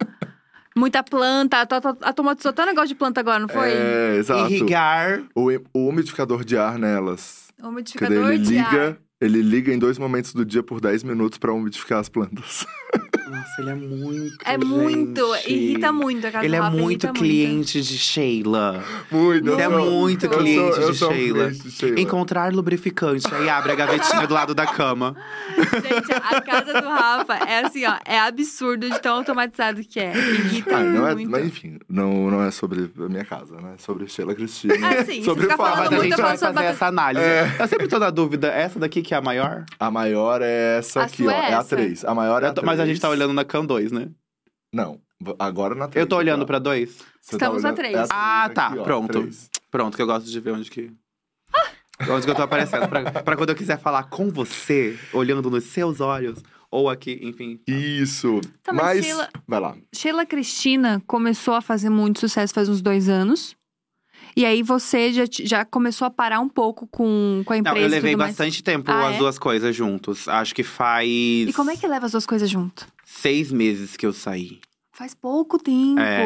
Muita 0.77 1.01
planta, 1.01 1.61
a 1.61 1.65
to- 1.65 1.97
a 2.01 2.07
automatizou 2.09 2.49
até 2.49 2.63
um 2.63 2.65
negócio 2.65 2.89
de 2.89 2.95
planta 2.95 3.21
agora, 3.21 3.39
não 3.39 3.47
foi? 3.47 3.69
É, 3.71 4.15
exato. 4.17 4.51
Irrigar. 4.51 5.23
O, 5.33 5.49
o 5.73 5.87
umidificador 5.87 6.43
de 6.43 6.57
ar 6.57 6.77
nelas. 6.77 7.47
O 7.57 7.61
Que 7.61 7.67
umidificador 7.69 8.31
ele 8.33 8.39
de 8.43 8.57
ar. 8.57 8.73
liga, 8.73 8.97
ele 9.21 9.41
liga 9.41 9.73
em 9.73 9.79
dois 9.79 9.97
momentos 9.97 10.33
do 10.33 10.43
dia 10.43 10.61
por 10.61 10.81
10 10.81 11.03
minutos 11.03 11.37
pra 11.37 11.53
umidificar 11.53 11.99
as 11.99 12.09
plantas. 12.09 12.65
Nossa, 13.27 13.61
ele 13.61 13.69
é 13.71 13.75
muito. 13.75 14.37
É 14.45 14.57
muito, 14.57 15.35
gente. 15.37 15.51
irrita 15.53 15.91
muito 15.91 16.27
a 16.27 16.31
casa 16.31 16.45
Ele 16.45 16.55
do 16.55 16.61
é 16.61 16.65
Rafa, 16.65 16.77
muito 16.77 17.13
cliente 17.13 17.81
de 17.81 17.97
Sheila. 17.97 18.83
Muito. 19.11 19.51
Você 19.51 19.61
é 19.61 19.67
muito 19.67 20.25
eu 20.25 20.29
cliente 20.29 20.79
de 20.79 20.85
um 20.85 20.93
Sheila. 20.93 21.45
cliente 21.47 21.63
de 21.63 21.71
Sheila. 21.71 21.99
Encontrar 21.99 22.53
lubrificante. 22.53 23.25
Aí 23.33 23.49
abre 23.49 23.71
a 23.71 23.75
gavetinha 23.75 24.27
do 24.27 24.33
lado 24.33 24.53
da 24.53 24.67
cama. 24.67 25.15
Gente, 25.57 26.11
a 26.13 26.41
casa 26.41 26.81
do 26.81 26.87
Rafa 26.87 27.33
é 27.35 27.59
assim, 27.65 27.85
ó, 27.85 27.95
é 28.05 28.19
absurdo 28.19 28.89
de 28.89 28.99
tão 29.01 29.17
automatizado 29.17 29.81
que 29.83 29.99
é. 29.99 30.13
Irrita 30.15 30.75
Ah, 30.77 30.83
não 30.83 31.07
é, 31.07 31.13
muito. 31.15 31.29
mas 31.31 31.45
enfim, 31.45 31.79
não, 31.89 32.29
não 32.29 32.43
é 32.43 32.51
sobre 32.51 32.91
a 32.99 33.09
minha 33.09 33.25
casa, 33.25 33.55
né? 33.59 33.73
É 33.75 33.77
sobre 33.77 34.07
Sheila 34.07 34.35
Cristina. 34.35 34.75
Ah, 34.75 35.03
sim, 35.05 35.23
sobre 35.23 35.43
fica 35.43 35.55
o 35.55 35.57
Fábio. 35.57 35.73
falando 35.75 35.77
Mas 35.77 35.87
a 35.87 35.95
muito, 35.95 36.03
gente 36.03 36.19
eu 36.19 36.25
vai 36.25 36.37
fazer 36.37 36.63
essa 36.65 36.85
análise. 36.87 37.25
É. 37.25 37.55
Eu 37.59 37.67
sempre 37.67 37.87
tô 37.87 37.97
na 37.99 38.09
dúvida. 38.09 38.47
Essa 38.49 38.79
daqui 38.79 39.01
que 39.01 39.13
é 39.13 39.17
a 39.17 39.21
maior? 39.21 39.65
A 39.79 39.89
maior 39.89 40.41
é 40.41 40.77
essa 40.77 41.01
A 41.01 41.03
aqui, 41.05 41.25
ó. 41.27 41.31
é 41.31 41.33
É 41.51 41.53
a 41.55 41.59
essa? 41.59 41.75
3. 41.75 42.05
A 42.05 42.13
maior 42.13 42.43
é 42.43 42.45
a 42.47 42.49
Eu 42.49 42.53
tô- 42.53 42.61
3. 42.61 42.65
mas 42.65 42.79
a 42.79 42.85
gente 42.85 42.99
tá 43.01 43.09
olhando 43.15 43.33
na 43.33 43.43
Cam 43.45 43.65
2, 43.65 43.91
né? 43.91 44.09
Não, 44.73 44.99
agora 45.39 45.73
na 45.75 45.87
3. 45.87 46.03
Eu 46.03 46.07
tô 46.07 46.15
olhando 46.17 46.45
pra 46.45 46.59
2. 46.59 46.89
Você 47.21 47.35
Estamos 47.35 47.63
na 47.63 47.69
olhando- 47.69 47.77
três. 47.77 47.95
é 47.95 47.99
a 48.11 48.43
Ah, 48.43 48.49
tá, 48.49 48.67
aqui, 48.67 48.79
ó, 48.79 48.83
pronto. 48.83 49.19
três. 49.21 49.49
Pronto, 49.71 49.95
que 49.95 50.01
eu 50.01 50.07
gosto 50.07 50.29
de 50.29 50.39
ver 50.39 50.51
onde 50.51 50.69
que. 50.69 50.91
Onde 52.09 52.25
que 52.25 52.31
eu 52.31 52.35
tô 52.35 52.41
aparecendo. 52.43 52.87
Pra, 52.89 53.09
pra 53.23 53.35
quando 53.37 53.49
eu 53.49 53.55
quiser 53.55 53.79
falar 53.79 54.03
com 54.03 54.29
você, 54.29 54.99
olhando 55.13 55.49
nos 55.49 55.63
seus 55.63 56.01
olhos, 56.01 56.43
ou 56.69 56.89
aqui, 56.89 57.19
enfim. 57.23 57.59
Isso. 57.65 58.41
Tá, 58.61 58.73
mas 58.73 58.97
mas. 58.97 59.05
Sheila- 59.05 59.29
Vai 59.47 59.59
lá. 59.61 59.77
Sheila 59.93 60.25
Cristina 60.25 61.01
começou 61.07 61.53
a 61.53 61.61
fazer 61.61 61.89
muito 61.89 62.19
sucesso 62.19 62.53
faz 62.53 62.67
uns 62.67 62.81
dois 62.81 63.07
anos. 63.07 63.55
E 64.35 64.45
aí 64.45 64.61
você 64.61 65.13
já, 65.13 65.23
já 65.29 65.63
começou 65.63 66.05
a 66.05 66.09
parar 66.11 66.41
um 66.41 66.49
pouco 66.49 66.85
com, 66.87 67.41
com 67.45 67.53
a 67.53 67.57
empresa. 67.57 67.75
Não, 67.75 67.81
eu 67.85 67.89
levei 67.89 68.11
tudo 68.11 68.19
mais. 68.19 68.31
bastante 68.31 68.61
tempo 68.61 68.91
Ah, 68.91 69.07
as 69.09 69.15
é? 69.15 69.17
duas 69.17 69.39
coisas 69.39 69.73
juntos. 69.73 70.27
Acho 70.27 70.53
que 70.53 70.63
faz. 70.63 71.07
E 71.07 71.53
como 71.55 71.71
é 71.71 71.77
que 71.77 71.87
leva 71.87 72.05
as 72.05 72.11
duas 72.11 72.25
coisas 72.25 72.49
junto? 72.49 72.85
Seis 73.05 73.51
meses 73.51 73.95
que 73.95 74.05
eu 74.05 74.11
saí. 74.11 74.59
Faz 74.91 75.13
pouco 75.13 75.59
tempo. 75.59 75.99
É. 75.99 76.25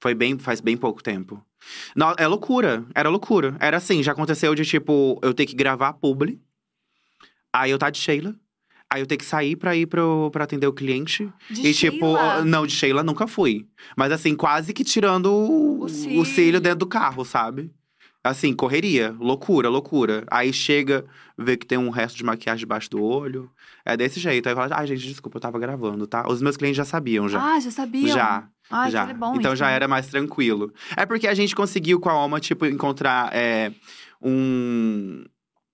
Foi 0.00 0.14
bem, 0.14 0.38
faz 0.38 0.60
bem 0.60 0.76
pouco 0.76 1.02
tempo. 1.02 1.42
Não, 1.94 2.14
é 2.18 2.26
loucura. 2.26 2.84
Era 2.94 3.08
loucura. 3.08 3.56
Era 3.60 3.76
assim, 3.76 4.02
já 4.02 4.12
aconteceu 4.12 4.54
de 4.54 4.64
tipo, 4.64 5.18
eu 5.22 5.32
ter 5.32 5.46
que 5.46 5.54
gravar 5.54 5.92
publi. 5.92 6.40
Aí 7.52 7.70
eu 7.70 7.78
tá 7.78 7.90
de 7.90 7.98
Sheila. 7.98 8.34
Aí 8.90 9.02
eu 9.02 9.06
ter 9.06 9.18
que 9.18 9.24
sair 9.24 9.54
pra 9.54 9.76
ir 9.76 9.86
pro, 9.86 10.30
pra 10.32 10.44
atender 10.44 10.66
o 10.66 10.72
cliente. 10.72 11.30
De 11.50 11.66
e 11.68 11.74
tipo, 11.74 12.16
Sheila? 12.16 12.44
não, 12.44 12.66
de 12.66 12.72
Sheila 12.72 13.02
nunca 13.02 13.26
fui. 13.26 13.66
Mas 13.96 14.10
assim, 14.10 14.34
quase 14.34 14.72
que 14.72 14.82
tirando 14.82 15.26
o, 15.30 15.84
O 15.84 16.24
cílio 16.24 16.60
dentro 16.60 16.80
do 16.80 16.86
carro, 16.86 17.24
sabe? 17.24 17.70
Assim, 18.24 18.52
correria, 18.52 19.14
loucura, 19.18 19.68
loucura. 19.68 20.24
Aí 20.30 20.52
chega, 20.52 21.04
vê 21.36 21.56
que 21.56 21.64
tem 21.66 21.78
um 21.78 21.88
resto 21.88 22.16
de 22.16 22.24
maquiagem 22.24 22.58
debaixo 22.60 22.90
do 22.90 23.02
olho. 23.02 23.50
É 23.84 23.96
desse 23.96 24.18
jeito. 24.20 24.48
Aí 24.48 24.54
fala, 24.54 24.76
ai, 24.76 24.86
gente, 24.86 25.06
desculpa, 25.06 25.36
eu 25.36 25.40
tava 25.40 25.58
gravando, 25.58 26.06
tá? 26.06 26.26
Os 26.28 26.42
meus 26.42 26.56
clientes 26.56 26.76
já 26.76 26.84
sabiam 26.84 27.28
já. 27.28 27.40
Ah, 27.54 27.60
já 27.60 27.70
sabia? 27.70 28.08
já. 28.12 28.48
Ai, 28.70 28.90
já. 28.90 29.06
que 29.06 29.14
bom 29.14 29.34
então 29.36 29.52
isso, 29.52 29.60
já 29.60 29.66
né? 29.68 29.74
era 29.74 29.88
mais 29.88 30.08
tranquilo. 30.08 30.72
É 30.96 31.06
porque 31.06 31.26
a 31.28 31.32
gente 31.32 31.54
conseguiu 31.54 31.98
com 32.00 32.10
a 32.10 32.12
Alma, 32.12 32.38
tipo, 32.40 32.66
encontrar 32.66 33.30
é, 33.34 33.72
um, 34.20 35.24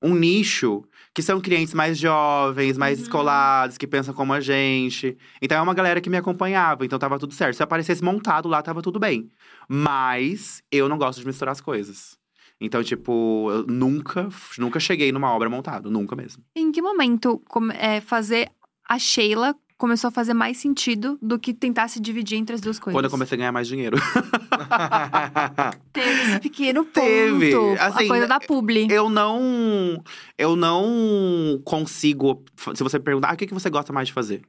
um 0.03 0.15
nicho 0.15 0.85
que 1.15 1.23
são 1.23 1.41
clientes 1.41 1.73
mais 1.75 1.99
jovens, 1.99 2.77
mais 2.77 2.99
Uhum. 2.99 3.05
descolados, 3.05 3.79
que 3.79 3.87
pensam 3.87 4.13
como 4.15 4.33
a 4.33 4.41
gente. 4.41 5.17
Então 5.41 5.57
é 5.59 5.63
uma 5.63 5.75
galera 5.75 6.01
que 6.01 6.11
me 6.11 6.17
acompanhava, 6.19 6.85
então 6.85 6.99
tava 6.99 7.19
tudo 7.19 7.33
certo. 7.35 7.57
Se 7.57 7.63
aparecesse 7.63 8.03
montado 8.05 8.49
lá, 8.49 8.61
tava 8.63 8.83
tudo 8.83 9.01
bem. 9.01 9.31
Mas 9.69 10.63
eu 10.71 10.89
não 10.89 10.99
gosto 10.99 11.21
de 11.21 11.27
misturar 11.27 11.53
as 11.53 11.61
coisas. 11.61 12.17
Então, 12.61 12.83
tipo, 12.83 13.51
eu 13.51 13.67
nunca, 13.67 14.29
nunca 14.59 14.81
cheguei 14.81 15.12
numa 15.12 15.31
obra 15.31 15.51
montada, 15.51 15.90
nunca 15.90 16.14
mesmo. 16.17 16.43
Em 16.57 16.71
que 16.71 16.81
momento 16.81 17.43
é, 17.79 18.01
fazer 18.01 18.51
a 18.88 18.99
Sheila 18.99 19.55
começou 19.77 20.09
a 20.09 20.11
fazer 20.11 20.35
mais 20.35 20.57
sentido 20.57 21.19
do 21.21 21.38
que 21.38 21.53
tentar 21.53 21.88
se 21.88 22.01
dividir 22.01 22.38
entre 22.38 22.55
as 22.55 22.61
duas 22.61 22.79
coisas? 22.79 22.97
Quando 22.97 23.05
eu 23.07 23.11
comecei 23.11 23.37
a 23.37 23.38
ganhar 23.38 23.53
mais 23.53 23.67
dinheiro. 23.69 23.97
Teve 25.93 26.23
esse 26.23 26.40
pequeno 26.40 26.85
ponto. 26.85 27.05
Teve, 27.05 27.55
assim, 27.79 28.05
a 28.05 28.09
coisa 28.09 28.27
da 28.27 28.40
publi. 28.40 28.87
eu 28.90 29.11
não. 29.11 30.03
Eu 30.38 30.57
não 30.57 31.61
consigo. 31.64 32.45
Se 32.75 32.83
você 32.83 32.99
perguntar, 32.99 33.31
ah, 33.31 33.35
o 33.35 33.37
que 33.37 33.53
você 33.53 33.69
gosta 33.69 33.93
mais 33.93 34.09
de 34.09 34.14
fazer? 34.14 34.43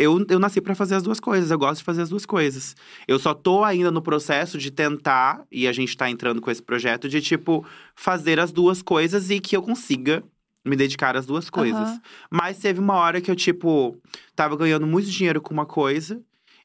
Eu, 0.00 0.24
eu 0.30 0.38
nasci 0.38 0.62
pra 0.62 0.74
fazer 0.74 0.94
as 0.94 1.02
duas 1.02 1.20
coisas, 1.20 1.50
eu 1.50 1.58
gosto 1.58 1.80
de 1.80 1.84
fazer 1.84 2.00
as 2.00 2.08
duas 2.08 2.24
coisas. 2.24 2.74
Eu 3.06 3.18
só 3.18 3.34
tô 3.34 3.62
ainda 3.62 3.90
no 3.90 4.00
processo 4.00 4.56
de 4.56 4.70
tentar, 4.70 5.44
e 5.52 5.68
a 5.68 5.72
gente 5.72 5.94
tá 5.94 6.08
entrando 6.08 6.40
com 6.40 6.50
esse 6.50 6.62
projeto, 6.62 7.06
de 7.06 7.20
tipo, 7.20 7.66
fazer 7.94 8.40
as 8.40 8.50
duas 8.50 8.80
coisas 8.80 9.28
e 9.28 9.38
que 9.38 9.54
eu 9.54 9.62
consiga 9.62 10.24
me 10.64 10.74
dedicar 10.74 11.16
às 11.16 11.26
duas 11.26 11.50
coisas. 11.50 11.78
Aham. 11.78 12.00
Mas 12.30 12.58
teve 12.58 12.80
uma 12.80 12.94
hora 12.94 13.20
que 13.20 13.30
eu, 13.30 13.36
tipo, 13.36 13.94
tava 14.34 14.56
ganhando 14.56 14.86
muito 14.86 15.10
dinheiro 15.10 15.38
com 15.38 15.52
uma 15.52 15.66
coisa, 15.66 16.18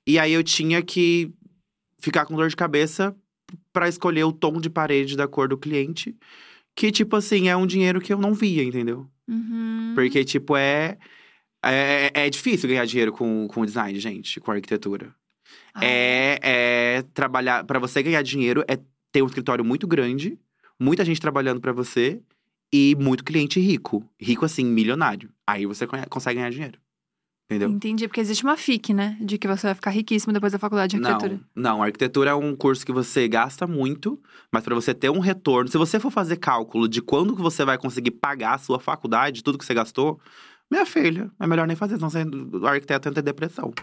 e 0.08 0.18
aí 0.18 0.32
eu 0.32 0.42
tinha 0.42 0.82
que 0.82 1.30
ficar 2.00 2.26
com 2.26 2.38
dor 2.38 2.48
de 2.48 2.56
cabeça 2.56 3.14
pra 3.74 3.90
escolher 3.90 4.24
o 4.24 4.32
tom 4.32 4.62
de 4.62 4.70
parede 4.70 5.18
da 5.18 5.28
cor 5.28 5.50
do 5.50 5.58
cliente. 5.58 6.16
Que, 6.74 6.90
tipo 6.90 7.18
assim, 7.18 7.50
é 7.50 7.58
um 7.58 7.68
dinheiro 7.68 8.00
que 8.00 8.14
eu 8.14 8.18
não 8.18 8.34
via, 8.34 8.64
entendeu? 8.64 9.06
Uhum. 9.28 9.92
Porque, 9.94 10.24
tipo, 10.24 10.56
é. 10.56 10.98
É, 11.66 12.12
é 12.14 12.30
difícil 12.30 12.70
ganhar 12.70 12.86
dinheiro 12.86 13.12
com, 13.12 13.48
com 13.48 13.66
design, 13.66 14.00
gente, 14.00 14.40
com 14.40 14.52
arquitetura. 14.52 15.14
Ah, 15.74 15.84
É, 15.84 16.40
é 16.42 17.02
trabalhar. 17.14 17.64
Pra 17.64 17.80
você 17.80 18.04
ganhar 18.04 18.22
dinheiro, 18.22 18.64
é 18.68 18.78
ter 19.12 19.22
um 19.22 19.28
escritório 19.28 19.66
muito 19.66 19.88
grande, 19.88 20.38
muita 20.80 21.04
gente 21.04 21.20
trabalhando 21.20 21.60
pra 21.60 21.72
você 21.72 22.22
e 22.72 22.96
muito 23.00 23.24
cliente 23.24 23.60
rico. 23.60 24.08
Rico, 24.20 24.46
assim, 24.46 24.66
milionário. 24.66 25.32
Aí 25.48 25.66
você 25.66 25.88
consegue 26.10 26.40
ganhar 26.40 26.52
dinheiro. 26.52 26.80
Entendeu? 27.46 27.70
Entendi, 27.70 28.08
porque 28.08 28.20
existe 28.20 28.44
uma 28.44 28.58
FIC, 28.58 28.92
né? 28.92 29.18
De 29.22 29.38
que 29.38 29.48
você 29.48 29.68
vai 29.68 29.76
ficar 29.76 29.92
riquíssimo 29.92 30.34
depois 30.34 30.52
da 30.52 30.58
faculdade 30.58 30.98
de 30.98 31.06
arquitetura. 31.06 31.40
Não, 31.56 31.78
não, 31.78 31.84
arquitetura 31.84 32.32
é 32.32 32.34
um 32.34 32.56
curso 32.56 32.84
que 32.84 32.92
você 32.92 33.28
gasta 33.28 33.68
muito, 33.68 34.20
mas 34.52 34.64
para 34.64 34.74
você 34.74 34.96
ter 34.96 35.12
um 35.12 35.20
retorno, 35.20 35.70
se 35.70 35.78
você 35.78 36.00
for 36.00 36.10
fazer 36.10 36.38
cálculo 36.38 36.88
de 36.88 37.04
quando 37.04 37.36
que 37.36 37.42
você 37.44 37.64
vai 37.64 37.78
conseguir 37.78 38.12
pagar 38.12 38.56
a 38.56 38.58
sua 38.58 38.80
faculdade, 38.80 39.44
tudo 39.44 39.60
que 39.60 39.66
você 39.66 39.76
gastou, 39.76 40.20
minha 40.72 40.86
filha, 40.86 41.32
é 41.40 41.48
melhor 41.48 41.68
nem 41.68 41.76
fazer, 41.76 41.96
senão 41.96 42.10
você, 42.10 42.24
o 42.24 42.66
arquiteto 42.68 43.08
entra 43.10 43.22
em 43.22 43.24
depressão. 43.24 43.74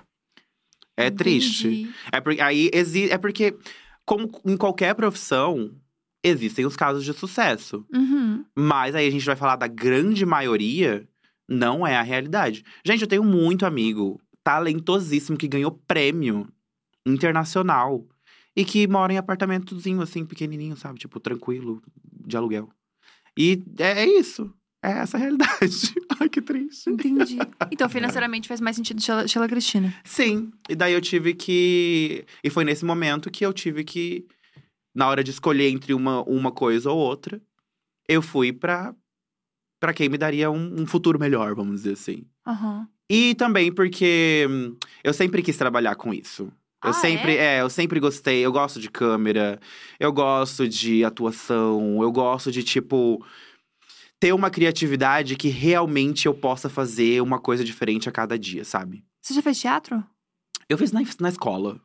É 0.96 1.10
triste. 1.10 1.68
Entendi. 1.68 1.94
É 2.12 2.20
porque 2.20 2.40
aí 2.40 2.70
é 3.10 3.18
porque 3.18 3.56
como 4.04 4.30
em 4.44 4.56
qualquer 4.56 4.94
profissão 4.94 5.70
existem 6.24 6.66
os 6.66 6.76
casos 6.76 7.04
de 7.04 7.12
sucesso, 7.12 7.84
Uhum. 7.92 8.44
mas 8.56 8.94
aí 8.94 9.06
a 9.06 9.10
gente 9.10 9.24
vai 9.24 9.34
falar 9.36 9.56
da 9.56 9.66
grande 9.66 10.24
maioria, 10.26 11.08
não 11.48 11.86
é 11.86 11.96
a 11.96 12.02
realidade. 12.02 12.64
Gente, 12.84 13.02
eu 13.02 13.08
tenho 13.08 13.24
muito 13.24 13.64
amigo 13.66 14.20
talentosíssimo 14.44 15.36
que 15.38 15.48
ganhou 15.48 15.70
prêmio 15.86 16.48
internacional 17.06 18.06
e 18.54 18.64
que 18.64 18.86
mora 18.86 19.12
em 19.12 19.16
apartamentozinho 19.18 20.00
assim, 20.02 20.24
pequenininho, 20.24 20.76
sabe? 20.76 20.98
Tipo, 20.98 21.18
tranquilo, 21.18 21.82
de 22.26 22.36
aluguel. 22.36 22.68
E 23.36 23.62
é, 23.78 24.02
é 24.02 24.06
isso. 24.06 24.52
É 24.82 24.90
essa 24.98 25.16
a 25.16 25.20
realidade. 25.20 25.94
Ai, 26.18 26.28
que 26.28 26.42
triste. 26.42 26.90
Entendi. 26.90 27.38
Então, 27.70 27.88
financeiramente 27.88 28.48
faz 28.48 28.60
mais 28.60 28.74
sentido 28.74 29.00
Sheila, 29.00 29.28
Sheila 29.28 29.48
Cristina. 29.48 29.94
Sim. 30.04 30.50
E 30.68 30.74
daí 30.74 30.92
eu 30.92 31.00
tive 31.00 31.34
que. 31.34 32.24
E 32.42 32.50
foi 32.50 32.64
nesse 32.64 32.84
momento 32.84 33.30
que 33.30 33.46
eu 33.46 33.52
tive 33.52 33.84
que, 33.84 34.26
na 34.94 35.08
hora 35.08 35.22
de 35.22 35.30
escolher 35.30 35.68
entre 35.68 35.94
uma, 35.94 36.22
uma 36.24 36.50
coisa 36.50 36.90
ou 36.90 36.98
outra, 36.98 37.40
eu 38.08 38.20
fui 38.20 38.52
pra, 38.52 38.92
pra 39.80 39.92
quem 39.94 40.08
me 40.08 40.18
daria 40.18 40.50
um, 40.50 40.80
um 40.82 40.86
futuro 40.86 41.18
melhor, 41.18 41.54
vamos 41.54 41.76
dizer 41.82 41.92
assim. 41.92 42.24
Aham. 42.44 42.88
E 43.08 43.34
também 43.36 43.70
porque 43.72 44.46
hum, 44.50 44.76
eu 45.04 45.12
sempre 45.12 45.42
quis 45.42 45.56
trabalhar 45.56 45.94
com 45.94 46.12
isso. 46.12 46.50
Eu 46.84 46.90
Ah, 46.90 46.92
sempre, 46.94 47.36
é? 47.36 47.60
eu 47.60 47.70
sempre 47.70 48.00
gostei. 48.00 48.40
Eu 48.44 48.50
gosto 48.50 48.80
de 48.80 48.90
câmera, 48.90 49.60
eu 50.00 50.12
gosto 50.12 50.66
de 50.66 51.04
atuação, 51.04 52.02
eu 52.02 52.10
gosto 52.10 52.50
de, 52.50 52.64
tipo, 52.64 53.24
ter 54.22 54.32
uma 54.32 54.50
criatividade 54.50 55.34
que 55.34 55.48
realmente 55.48 56.26
eu 56.26 56.32
possa 56.34 56.68
fazer 56.68 57.20
uma 57.20 57.40
coisa 57.40 57.64
diferente 57.64 58.08
a 58.08 58.12
cada 58.12 58.38
dia, 58.38 58.64
sabe? 58.64 59.04
Você 59.20 59.34
já 59.34 59.42
fez 59.42 59.60
teatro? 59.60 60.00
Eu 60.68 60.78
fiz 60.78 60.92
na, 60.92 61.00
na 61.18 61.28
escola. 61.28 61.80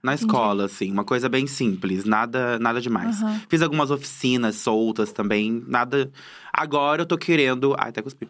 Na 0.00 0.14
Entendi. 0.14 0.30
escola, 0.30 0.66
assim, 0.66 0.92
uma 0.92 1.02
coisa 1.02 1.28
bem 1.28 1.44
simples, 1.48 2.04
nada, 2.04 2.56
nada 2.60 2.80
demais. 2.80 3.20
Aham. 3.20 3.42
Fiz 3.48 3.62
algumas 3.62 3.90
oficinas 3.90 4.54
soltas 4.54 5.10
também, 5.10 5.64
nada. 5.66 6.12
Agora 6.52 7.02
eu 7.02 7.06
tô 7.06 7.18
querendo. 7.18 7.74
Ai, 7.76 7.88
até 7.88 8.00
cuspi. 8.00 8.28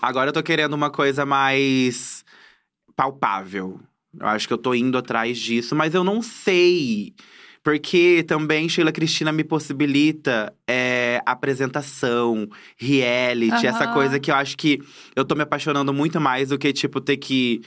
Agora 0.00 0.30
eu 0.30 0.32
tô 0.32 0.42
querendo 0.42 0.72
uma 0.72 0.88
coisa 0.88 1.26
mais 1.26 2.24
palpável. 2.96 3.78
Eu 4.18 4.28
acho 4.28 4.48
que 4.48 4.54
eu 4.54 4.58
tô 4.58 4.72
indo 4.72 4.96
atrás 4.96 5.36
disso, 5.38 5.76
mas 5.76 5.94
eu 5.94 6.02
não 6.02 6.22
sei. 6.22 7.14
Porque 7.68 8.24
também 8.26 8.66
Sheila 8.66 8.90
Cristina 8.90 9.30
me 9.30 9.44
possibilita 9.44 10.54
é, 10.66 11.20
apresentação, 11.26 12.48
reality, 12.78 13.66
essa 13.66 13.84
Aham. 13.84 13.92
coisa 13.92 14.18
que 14.18 14.30
eu 14.30 14.34
acho 14.36 14.56
que 14.56 14.80
eu 15.14 15.22
tô 15.22 15.34
me 15.34 15.42
apaixonando 15.42 15.92
muito 15.92 16.18
mais 16.18 16.48
do 16.48 16.56
que, 16.56 16.72
tipo, 16.72 16.98
ter 16.98 17.18
que 17.18 17.60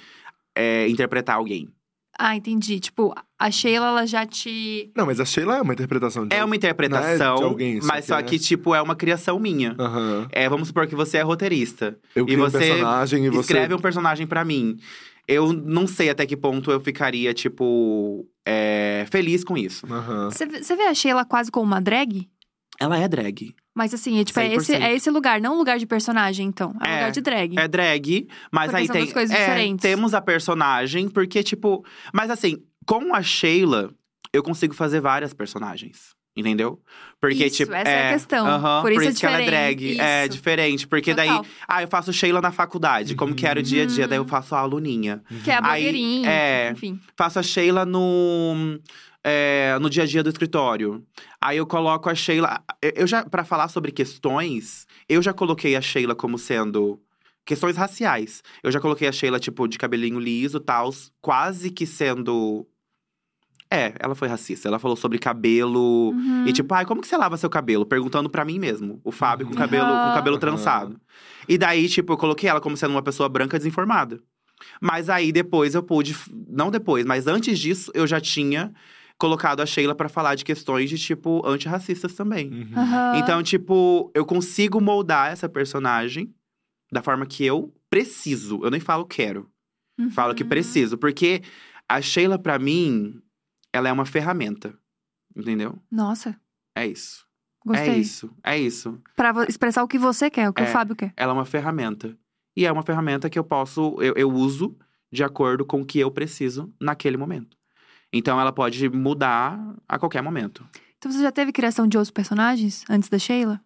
é, 0.55 0.87
interpretar 0.89 1.35
alguém. 1.35 1.69
Ah, 2.17 2.35
entendi. 2.35 2.79
Tipo, 2.79 3.13
a 3.39 3.51
Sheila, 3.51 3.89
ela 3.89 4.05
já 4.07 4.25
te. 4.25 4.91
Não, 4.97 5.05
mas 5.05 5.19
a 5.19 5.25
Sheila 5.25 5.57
é 5.57 5.61
uma 5.61 5.73
interpretação 5.73 6.27
de 6.27 6.35
É 6.35 6.43
uma 6.43 6.55
interpretação, 6.55 7.35
de 7.37 7.43
alguém, 7.43 7.79
mas 7.83 8.05
só 8.05 8.17
é- 8.17 8.23
que, 8.23 8.39
tipo, 8.39 8.73
é 8.73 8.81
uma 8.81 8.95
criação 8.95 9.39
minha. 9.39 9.75
Aham. 9.79 10.27
É, 10.31 10.49
vamos 10.49 10.69
supor 10.69 10.87
que 10.87 10.95
você 10.95 11.17
é 11.17 11.21
roteirista. 11.21 11.95
Eu 12.15 12.23
E 12.23 12.31
crio 12.33 12.39
um 12.45 12.49
você 12.49 12.57
personagem 12.57 13.25
e 13.25 13.29
você. 13.29 13.53
Escreve 13.53 13.73
um 13.75 13.79
personagem 13.79 14.25
pra 14.25 14.43
mim. 14.43 14.77
Eu 15.27 15.53
não 15.53 15.87
sei 15.87 16.09
até 16.09 16.25
que 16.25 16.35
ponto 16.35 16.71
eu 16.71 16.79
ficaria, 16.79 17.33
tipo, 17.33 18.27
é, 18.45 19.05
feliz 19.11 19.43
com 19.43 19.57
isso. 19.57 19.85
Você 20.31 20.45
vê 20.45 20.63
você 20.63 20.75
vê 20.75 20.83
a 20.83 20.93
Sheila 20.93 21.25
quase 21.25 21.51
como 21.51 21.65
uma 21.65 21.81
drag? 21.81 22.29
Ela 22.79 22.97
é 22.97 23.07
drag. 23.07 23.55
Mas 23.73 23.93
assim, 23.93 24.19
é, 24.19 24.23
tipo, 24.23 24.39
é 24.39 24.53
esse, 24.53 24.73
100%. 24.73 24.81
é 24.81 24.93
esse 24.93 25.09
lugar, 25.09 25.39
não 25.39 25.57
lugar 25.57 25.77
de 25.77 25.85
personagem, 25.85 26.47
então. 26.47 26.73
É, 26.83 26.89
É, 26.89 26.95
lugar 26.95 27.11
de 27.11 27.21
drag. 27.21 27.57
É 27.57 27.67
drag, 27.67 28.27
mas 28.51 28.65
Porque 28.65 28.81
aí 28.81 28.87
são 28.87 28.93
tem. 28.93 29.01
duas 29.03 29.13
coisas 29.13 29.35
é, 29.35 29.39
diferentes. 29.39 29.81
Temos 29.81 30.13
a 30.13 30.21
personagem, 30.21 31.07
porque, 31.07 31.43
tipo. 31.43 31.85
Mas 32.13 32.29
assim, 32.29 32.57
com 32.85 33.13
a 33.13 33.21
Sheila, 33.21 33.93
eu 34.33 34.43
consigo 34.43 34.73
fazer 34.73 34.99
várias 34.99 35.33
personagens. 35.33 36.15
Entendeu? 36.35 36.79
Porque, 37.19 37.45
Isso, 37.45 37.57
tipo. 37.57 37.73
essa 37.73 37.89
é 37.89 38.09
a 38.09 38.13
questão. 38.13 38.47
aham, 38.47 38.81
Por 38.81 38.91
isso 38.93 39.09
é 39.09 39.13
que 39.13 39.25
ela 39.25 39.41
é 39.41 39.45
drag. 39.45 39.99
É 39.99 40.21
Isso. 40.21 40.29
diferente. 40.29 40.87
Porque 40.87 41.13
daí. 41.13 41.27
Total. 41.27 41.45
Ah, 41.67 41.81
eu 41.83 41.87
faço 41.89 42.13
Sheila 42.13 42.39
na 42.39 42.51
faculdade, 42.53 43.15
como 43.15 43.35
que 43.35 43.45
era 43.45 43.59
o 43.59 43.63
dia 43.63 43.83
a 43.83 43.85
dia, 43.85 44.07
daí 44.07 44.17
eu 44.17 44.25
faço 44.25 44.55
a 44.55 44.59
aluninha. 44.59 45.21
Que 45.43 45.51
é 45.51 45.55
a 45.55 45.57
Aí, 45.57 45.83
blogueirinha, 45.83 46.29
é. 46.29 46.71
enfim. 46.71 46.99
faço 47.17 47.37
a 47.37 47.43
Sheila 47.43 47.85
no 47.85 48.79
é, 49.23 49.77
no 49.81 49.89
dia 49.89 50.03
a 50.03 50.05
dia 50.05 50.23
do 50.23 50.29
escritório. 50.29 51.03
Aí 51.39 51.57
eu 51.57 51.67
coloco 51.67 52.09
a 52.09 52.15
Sheila. 52.15 52.63
eu- 52.81 52.93
Eu 52.95 53.07
já 53.07 53.23
para 53.25 53.43
falar 53.43 53.67
sobre 53.67 53.91
questões, 53.91 54.87
eu 55.09 55.21
já 55.21 55.33
coloquei 55.33 55.75
a 55.75 55.81
Sheila 55.81 56.15
como 56.15 56.37
sendo 56.37 56.97
questões 57.45 57.75
raciais. 57.75 58.41
Eu 58.63 58.71
já 58.71 58.79
coloquei 58.79 59.07
a 59.07 59.11
Sheila 59.11 59.37
tipo 59.39 59.67
de 59.67 59.77
cabelinho 59.77 60.19
liso, 60.19 60.59
tal, 60.61 60.91
quase 61.21 61.69
que 61.71 61.85
sendo 61.85 62.65
É, 63.73 63.93
ela 63.99 64.13
foi 64.13 64.27
racista. 64.27 64.67
Ela 64.67 64.77
falou 64.79 64.97
sobre 64.97 65.17
cabelo 65.17 66.09
Uhum. 66.11 66.45
e 66.45 66.51
tipo, 66.51 66.73
ai, 66.73 66.85
como 66.85 66.99
que 67.01 67.07
você 67.07 67.15
lava 67.15 67.37
seu 67.37 67.49
cabelo? 67.49 67.85
Perguntando 67.85 68.29
pra 68.29 68.43
mim 68.43 68.59
mesmo. 68.59 68.99
O 69.03 69.11
Fábio 69.11 69.45
com 69.47 69.53
Uhum. 69.53 69.57
cabelo, 69.59 69.87
com 69.87 70.13
cabelo 70.13 70.37
trançado. 70.37 70.99
E 71.47 71.57
daí, 71.57 71.87
tipo, 71.87 72.11
eu 72.13 72.17
coloquei 72.17 72.49
ela 72.49 72.59
como 72.59 72.75
sendo 72.75 72.91
uma 72.91 73.01
pessoa 73.01 73.29
branca 73.29 73.57
desinformada. 73.57 74.19
Mas 74.81 75.09
aí 75.09 75.31
depois 75.31 75.73
eu 75.73 75.81
pude, 75.81 76.15
não 76.49 76.69
depois, 76.69 77.05
mas 77.05 77.25
antes 77.27 77.57
disso, 77.57 77.91
eu 77.95 78.05
já 78.05 78.19
tinha 78.21 78.71
colocado 79.17 79.61
a 79.61 79.65
Sheila 79.65 79.95
pra 79.95 80.09
falar 80.09 80.35
de 80.35 80.43
questões 80.43 80.89
de 80.89 80.97
tipo 80.99 81.41
antirracistas 81.47 82.13
também. 82.13 82.51
Uhum. 82.51 83.15
Então, 83.15 83.41
tipo, 83.41 84.11
eu 84.13 84.25
consigo 84.25 84.79
moldar 84.81 85.31
essa 85.31 85.47
personagem 85.49 86.31
da 86.91 87.01
forma 87.01 87.25
que 87.25 87.45
eu 87.45 87.73
preciso. 87.89 88.59
Eu 88.63 88.69
nem 88.69 88.79
falo 88.79 89.05
quero. 89.05 89.47
Falo 90.11 90.33
que 90.35 90.43
Uhum. 90.43 90.49
preciso, 90.49 90.97
porque 90.97 91.41
a 91.87 92.01
Sheila 92.01 92.37
pra 92.39 92.57
mim, 92.59 93.19
ela 93.73 93.89
é 93.89 93.91
uma 93.91 94.05
ferramenta. 94.05 94.73
Entendeu? 95.35 95.79
Nossa, 95.89 96.35
É 96.75 96.85
isso. 96.85 97.25
gostei. 97.65 97.89
É 97.89 97.97
isso. 97.97 98.29
É 98.43 98.57
isso. 98.57 99.01
Pra 99.15 99.31
expressar 99.47 99.83
o 99.83 99.87
que 99.87 99.97
você 99.97 100.29
quer, 100.29 100.49
o 100.49 100.53
que 100.53 100.61
É. 100.61 100.65
o 100.65 100.67
Fábio 100.67 100.95
quer. 100.95 101.13
Ela 101.15 101.31
é 101.31 101.35
uma 101.35 101.45
ferramenta. 101.45 102.17
E 102.55 102.65
é 102.65 102.71
uma 102.71 102.83
ferramenta 102.83 103.29
que 103.29 103.39
eu 103.39 103.43
posso, 103.43 103.95
eu, 104.01 104.13
eu 104.17 104.29
uso 104.29 104.77
de 105.11 105.23
acordo 105.23 105.65
com 105.65 105.81
o 105.81 105.85
que 105.85 105.99
eu 105.99 106.11
preciso 106.11 106.73
naquele 106.81 107.15
momento. 107.17 107.57
Então 108.11 108.39
ela 108.39 108.51
pode 108.51 108.89
mudar 108.89 109.57
a 109.87 109.97
qualquer 109.97 110.21
momento. 110.21 110.67
Então 110.97 111.09
você 111.11 111.21
já 111.21 111.31
teve 111.31 111.51
criação 111.53 111.87
de 111.87 111.97
outros 111.97 112.11
personagens 112.11 112.83
antes 112.89 113.07
da 113.09 113.17
Sheila? 113.17 113.61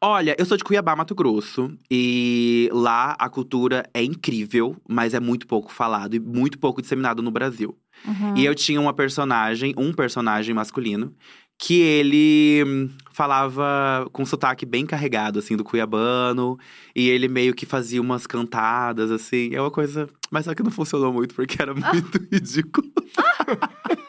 Olha, 0.00 0.36
eu 0.38 0.46
sou 0.46 0.56
de 0.56 0.62
Cuiabá, 0.62 0.94
Mato 0.94 1.12
Grosso, 1.12 1.76
e 1.90 2.70
lá 2.72 3.16
a 3.18 3.28
cultura 3.28 3.82
é 3.92 4.02
incrível, 4.02 4.76
mas 4.88 5.12
é 5.12 5.18
muito 5.18 5.46
pouco 5.46 5.72
falado 5.72 6.14
e 6.14 6.20
muito 6.20 6.56
pouco 6.56 6.80
disseminado 6.80 7.20
no 7.20 7.32
Brasil. 7.32 7.76
Uhum. 8.06 8.36
E 8.36 8.44
eu 8.44 8.54
tinha 8.54 8.80
uma 8.80 8.94
personagem, 8.94 9.74
um 9.76 9.92
personagem 9.92 10.54
masculino, 10.54 11.12
que 11.58 11.80
ele 11.80 12.62
hum, 12.64 12.90
falava 13.10 14.08
com 14.12 14.24
sotaque 14.24 14.64
bem 14.64 14.86
carregado, 14.86 15.40
assim, 15.40 15.56
do 15.56 15.64
cuiabano. 15.64 16.56
E 16.94 17.08
ele 17.08 17.26
meio 17.26 17.52
que 17.52 17.66
fazia 17.66 18.00
umas 18.00 18.28
cantadas, 18.28 19.10
assim. 19.10 19.52
É 19.52 19.60
uma 19.60 19.70
coisa. 19.70 20.08
Mas 20.30 20.44
só 20.44 20.54
que 20.54 20.62
não 20.62 20.70
funcionou 20.70 21.12
muito, 21.12 21.34
porque 21.34 21.60
era 21.60 21.74
muito 21.74 22.18
ridículo. 22.32 22.86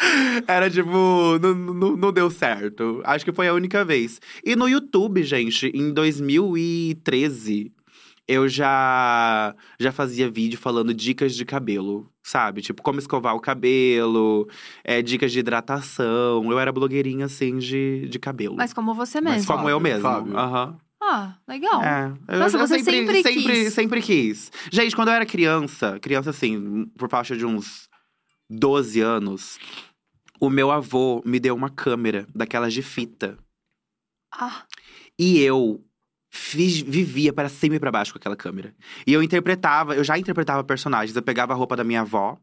Era 0.46 0.70
tipo, 0.70 0.90
não, 1.40 1.54
não, 1.54 1.96
não 1.96 2.12
deu 2.12 2.30
certo. 2.30 3.00
Acho 3.04 3.24
que 3.24 3.32
foi 3.32 3.48
a 3.48 3.54
única 3.54 3.84
vez. 3.84 4.20
E 4.44 4.56
no 4.56 4.68
YouTube, 4.68 5.22
gente, 5.22 5.66
em 5.74 5.92
2013, 5.92 7.72
eu 8.26 8.48
já 8.48 9.54
já 9.78 9.92
fazia 9.92 10.30
vídeo 10.30 10.58
falando 10.58 10.94
dicas 10.94 11.34
de 11.34 11.44
cabelo, 11.44 12.08
sabe? 12.22 12.62
Tipo, 12.62 12.82
como 12.82 12.98
escovar 12.98 13.34
o 13.34 13.40
cabelo, 13.40 14.48
é, 14.84 15.02
dicas 15.02 15.32
de 15.32 15.40
hidratação. 15.40 16.50
Eu 16.50 16.58
era 16.58 16.72
blogueirinha, 16.72 17.26
assim, 17.26 17.58
de, 17.58 18.06
de 18.08 18.18
cabelo. 18.18 18.56
Mas 18.56 18.72
como 18.72 18.94
você 18.94 19.20
Mas 19.20 19.34
mesmo. 19.34 19.46
como 19.48 19.68
eu 19.68 19.78
Fábio, 19.78 19.92
mesmo. 19.92 20.02
Fábio. 20.02 20.36
Aham. 20.36 20.76
Ah, 21.02 21.34
legal. 21.48 21.82
É. 21.82 22.12
Eu- 22.28 22.38
Nossa, 22.38 22.56
eu 22.58 22.66
você 22.68 22.78
sempre 22.80 23.22
sempre, 23.22 23.42
quis. 23.64 23.72
sempre 23.72 24.02
quis. 24.02 24.52
Gente, 24.70 24.94
quando 24.94 25.08
eu 25.08 25.14
era 25.14 25.24
criança, 25.26 25.98
criança 25.98 26.30
assim, 26.30 26.86
por 26.96 27.08
faixa 27.08 27.34
de 27.34 27.44
uns 27.46 27.88
12 28.48 29.00
anos, 29.00 29.58
o 30.40 30.48
meu 30.50 30.70
avô 30.70 31.22
me 31.24 31.38
deu 31.38 31.54
uma 31.54 31.68
câmera 31.70 32.26
daquelas 32.34 32.72
de 32.72 32.82
fita. 32.82 33.38
Ah, 34.32 34.64
E 35.18 35.40
eu 35.40 35.84
fiz- 36.30 36.80
vivia 36.80 37.32
para 37.32 37.48
cima 37.48 37.76
e 37.76 37.80
para 37.80 37.90
baixo 37.92 38.12
com 38.12 38.18
aquela 38.18 38.36
câmera. 38.36 38.74
E 39.06 39.12
eu 39.12 39.22
interpretava, 39.22 39.94
eu 39.94 40.02
já 40.04 40.16
interpretava 40.18 40.64
personagens. 40.64 41.14
Eu 41.14 41.22
pegava 41.22 41.52
a 41.52 41.56
roupa 41.56 41.76
da 41.76 41.84
minha 41.84 42.00
avó, 42.00 42.38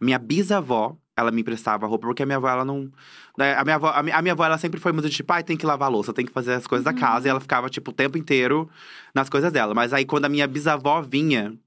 minha 0.00 0.18
bisavó, 0.18 0.96
ela 1.16 1.30
me 1.30 1.40
emprestava 1.40 1.84
a 1.86 1.88
roupa, 1.88 2.06
porque 2.06 2.22
a 2.22 2.26
minha 2.26 2.36
avó, 2.36 2.48
ela 2.48 2.64
não. 2.64 2.90
né, 3.36 3.54
A 3.54 3.64
minha 3.64 3.76
avó, 3.76 3.88
a 3.88 4.02
minha, 4.02 4.16
a 4.16 4.22
minha 4.22 4.32
avó, 4.32 4.44
ela 4.44 4.58
sempre 4.58 4.78
foi 4.80 4.92
muito 4.92 5.10
tipo, 5.10 5.32
ai, 5.32 5.42
tem 5.42 5.56
que 5.56 5.66
lavar 5.66 5.88
a 5.88 5.90
louça, 5.90 6.12
tem 6.12 6.24
que 6.26 6.32
fazer 6.32 6.54
as 6.54 6.66
coisas 6.66 6.84
da 6.84 6.92
casa. 6.94 7.26
E 7.26 7.30
ela 7.30 7.40
ficava, 7.40 7.68
tipo, 7.68 7.90
o 7.90 7.94
tempo 7.94 8.16
inteiro 8.16 8.70
nas 9.14 9.28
coisas 9.28 9.52
dela. 9.52 9.74
Mas 9.74 9.92
aí, 9.92 10.04
quando 10.06 10.26
a 10.26 10.28
minha 10.28 10.46
bisavó 10.46 11.02
vinha, 11.02 11.58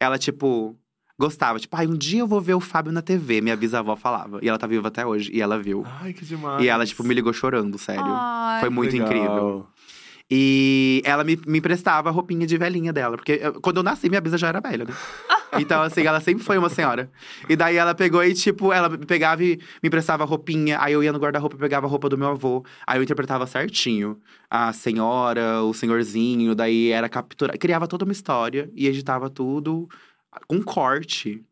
ela, 0.00 0.18
tipo, 0.18 0.76
gostava. 1.18 1.58
Tipo, 1.58 1.76
ai, 1.76 1.86
um 1.86 1.96
dia 1.96 2.20
eu 2.20 2.26
vou 2.26 2.40
ver 2.40 2.54
o 2.54 2.60
Fábio 2.60 2.92
na 2.92 3.02
TV, 3.02 3.40
minha 3.40 3.56
bisavó 3.56 3.96
falava. 3.96 4.38
E 4.42 4.48
ela 4.48 4.58
tá 4.58 4.66
viva 4.66 4.88
até 4.88 5.04
hoje, 5.06 5.30
e 5.32 5.40
ela 5.40 5.58
viu. 5.58 5.84
Ai, 6.00 6.12
que 6.12 6.24
demais. 6.24 6.62
E 6.64 6.68
ela, 6.68 6.84
tipo, 6.86 7.02
me 7.04 7.14
ligou 7.14 7.32
chorando, 7.32 7.78
sério. 7.78 8.04
Ai. 8.06 8.60
Foi 8.60 8.68
muito 8.70 8.92
Legal. 8.92 9.06
incrível. 9.08 9.66
E 10.30 11.02
ela 11.04 11.22
me, 11.22 11.38
me 11.46 11.58
emprestava 11.58 12.08
a 12.08 12.12
roupinha 12.12 12.46
de 12.46 12.56
velhinha 12.56 12.92
dela. 12.92 13.16
Porque 13.16 13.38
eu- 13.42 13.60
quando 13.60 13.76
eu 13.76 13.82
nasci, 13.82 14.08
minha 14.08 14.20
bisa 14.22 14.38
já 14.38 14.48
era 14.48 14.60
velha, 14.60 14.84
né? 14.86 14.94
Então, 15.56 15.82
assim, 15.82 16.04
ela 16.04 16.18
sempre 16.20 16.42
foi 16.42 16.58
uma 16.58 16.68
senhora. 16.68 17.08
E 17.48 17.54
daí 17.54 17.76
ela 17.76 17.94
pegou 17.94 18.24
e, 18.24 18.34
tipo, 18.34 18.72
ela 18.72 18.88
me 18.88 18.98
pegava 19.06 19.44
e 19.44 19.56
me 19.80 19.86
emprestava 19.86 20.24
a 20.24 20.26
roupinha. 20.26 20.78
Aí 20.80 20.92
eu 20.94 21.00
ia 21.00 21.12
no 21.12 21.18
guarda-roupa 21.20 21.54
e 21.54 21.58
pegava 21.60 21.86
a 21.86 21.88
roupa 21.88 22.08
do 22.08 22.18
meu 22.18 22.26
avô. 22.30 22.64
Aí 22.84 22.98
eu 22.98 23.04
interpretava 23.04 23.46
certinho. 23.46 24.18
A 24.50 24.72
senhora, 24.72 25.62
o 25.62 25.72
senhorzinho. 25.72 26.56
Daí 26.56 26.90
era 26.90 27.08
captura. 27.08 27.56
Criava 27.56 27.86
toda 27.86 28.04
uma 28.04 28.10
história 28.10 28.68
e 28.74 28.88
editava 28.88 29.30
tudo 29.30 29.88
com 30.46 30.62
corte 30.62 31.44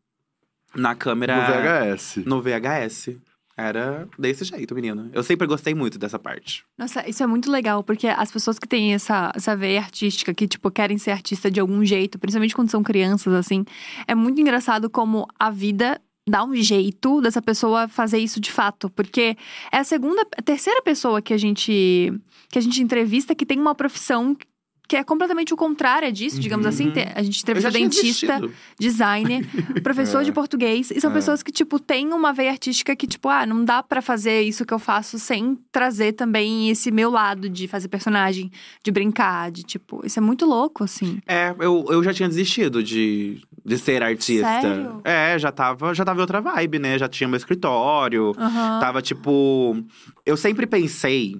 na 0.75 0.95
câmera. 0.95 1.35
No 1.35 1.91
VHS. 1.93 2.17
No 2.25 2.41
VHS. 2.41 3.17
Era 3.55 4.07
desse 4.17 4.43
jeito, 4.45 4.73
menina. 4.73 5.11
Eu 5.13 5.21
sempre 5.21 5.45
gostei 5.45 5.75
muito 5.75 5.99
dessa 5.99 6.17
parte. 6.17 6.65
Nossa, 6.75 7.07
isso 7.07 7.21
é 7.21 7.27
muito 7.27 7.51
legal, 7.51 7.83
porque 7.83 8.07
as 8.07 8.31
pessoas 8.31 8.57
que 8.57 8.67
têm 8.67 8.95
essa, 8.95 9.31
essa 9.35 9.55
veia 9.55 9.79
artística, 9.79 10.33
que, 10.33 10.47
tipo, 10.47 10.71
querem 10.71 10.97
ser 10.97 11.11
artista 11.11 11.51
de 11.51 11.59
algum 11.59 11.85
jeito, 11.85 12.17
principalmente 12.17 12.55
quando 12.55 12.71
são 12.71 12.81
crianças, 12.81 13.31
assim, 13.31 13.63
é 14.07 14.15
muito 14.15 14.41
engraçado 14.41 14.89
como 14.89 15.27
a 15.37 15.51
vida 15.51 16.01
dá 16.27 16.43
um 16.43 16.55
jeito 16.55 17.21
dessa 17.21 17.41
pessoa 17.43 17.87
fazer 17.87 18.17
isso 18.17 18.39
de 18.39 18.51
fato. 18.51 18.89
Porque 18.89 19.37
é 19.71 19.77
a 19.77 19.83
segunda, 19.83 20.25
a 20.35 20.41
terceira 20.41 20.81
pessoa 20.81 21.21
que 21.21 21.33
a 21.33 21.37
gente 21.37 22.11
que 22.49 22.59
a 22.59 22.61
gente 22.61 22.81
entrevista 22.81 23.33
que 23.33 23.45
tem 23.45 23.59
uma 23.59 23.73
profissão 23.73 24.35
que 24.87 24.97
é 24.97 25.03
completamente 25.03 25.53
o 25.53 25.57
contrário 25.57 26.11
disso, 26.11 26.39
digamos 26.39 26.65
Uhum. 26.65 26.69
assim. 26.69 26.93
A 27.15 27.23
gente 27.23 27.43
tinha 27.43 27.71
dentista, 27.71 28.41
designer, 28.79 29.41
professor 29.81 30.21
É. 30.21 30.23
de 30.25 30.31
português. 30.31 30.91
E 30.91 30.99
são 30.99 31.09
É. 31.09 31.13
pessoas 31.13 31.41
que, 31.41 31.51
tipo, 31.51 31.79
têm 31.79 32.11
uma 32.13 32.33
veia 32.33 32.51
artística 32.51 32.95
que, 32.95 33.07
tipo, 33.07 33.29
ah, 33.29 33.45
não 33.45 33.63
dá 33.63 33.81
pra 33.81 34.01
fazer 34.01 34.41
isso 34.41 34.65
que 34.65 34.73
eu 34.73 34.79
faço 34.79 35.17
sem 35.17 35.57
trazer 35.71 36.13
também 36.13 36.69
esse 36.69 36.91
meu 36.91 37.09
lado 37.09 37.49
de 37.49 37.67
fazer 37.67 37.87
personagem, 37.87 38.51
de 38.83 38.91
brincar, 38.91 39.51
de, 39.51 39.63
tipo, 39.63 40.05
isso 40.05 40.19
é 40.19 40.21
muito 40.21 40.45
louco, 40.45 40.83
assim. 40.83 41.19
É, 41.27 41.55
eu, 41.59 41.85
eu 41.89 42.03
já 42.03 42.13
tinha 42.13 42.27
desistido 42.27 42.83
de, 42.83 43.41
de 43.65 43.77
ser 43.77 44.03
artista. 44.03 44.45
Sério? 44.61 45.01
É, 45.03 45.39
já 45.39 45.51
tava, 45.51 45.93
já 45.93 46.03
tava 46.03 46.19
em 46.19 46.21
outra 46.21 46.41
vibe, 46.41 46.79
né? 46.79 46.97
Já 46.97 47.07
tinha 47.07 47.27
meu 47.27 47.37
escritório. 47.37 48.33
Aham. 48.37 48.79
Tava 48.79 49.01
tipo. 49.01 49.77
Eu 50.25 50.35
sempre 50.37 50.67
pensei 50.67 51.39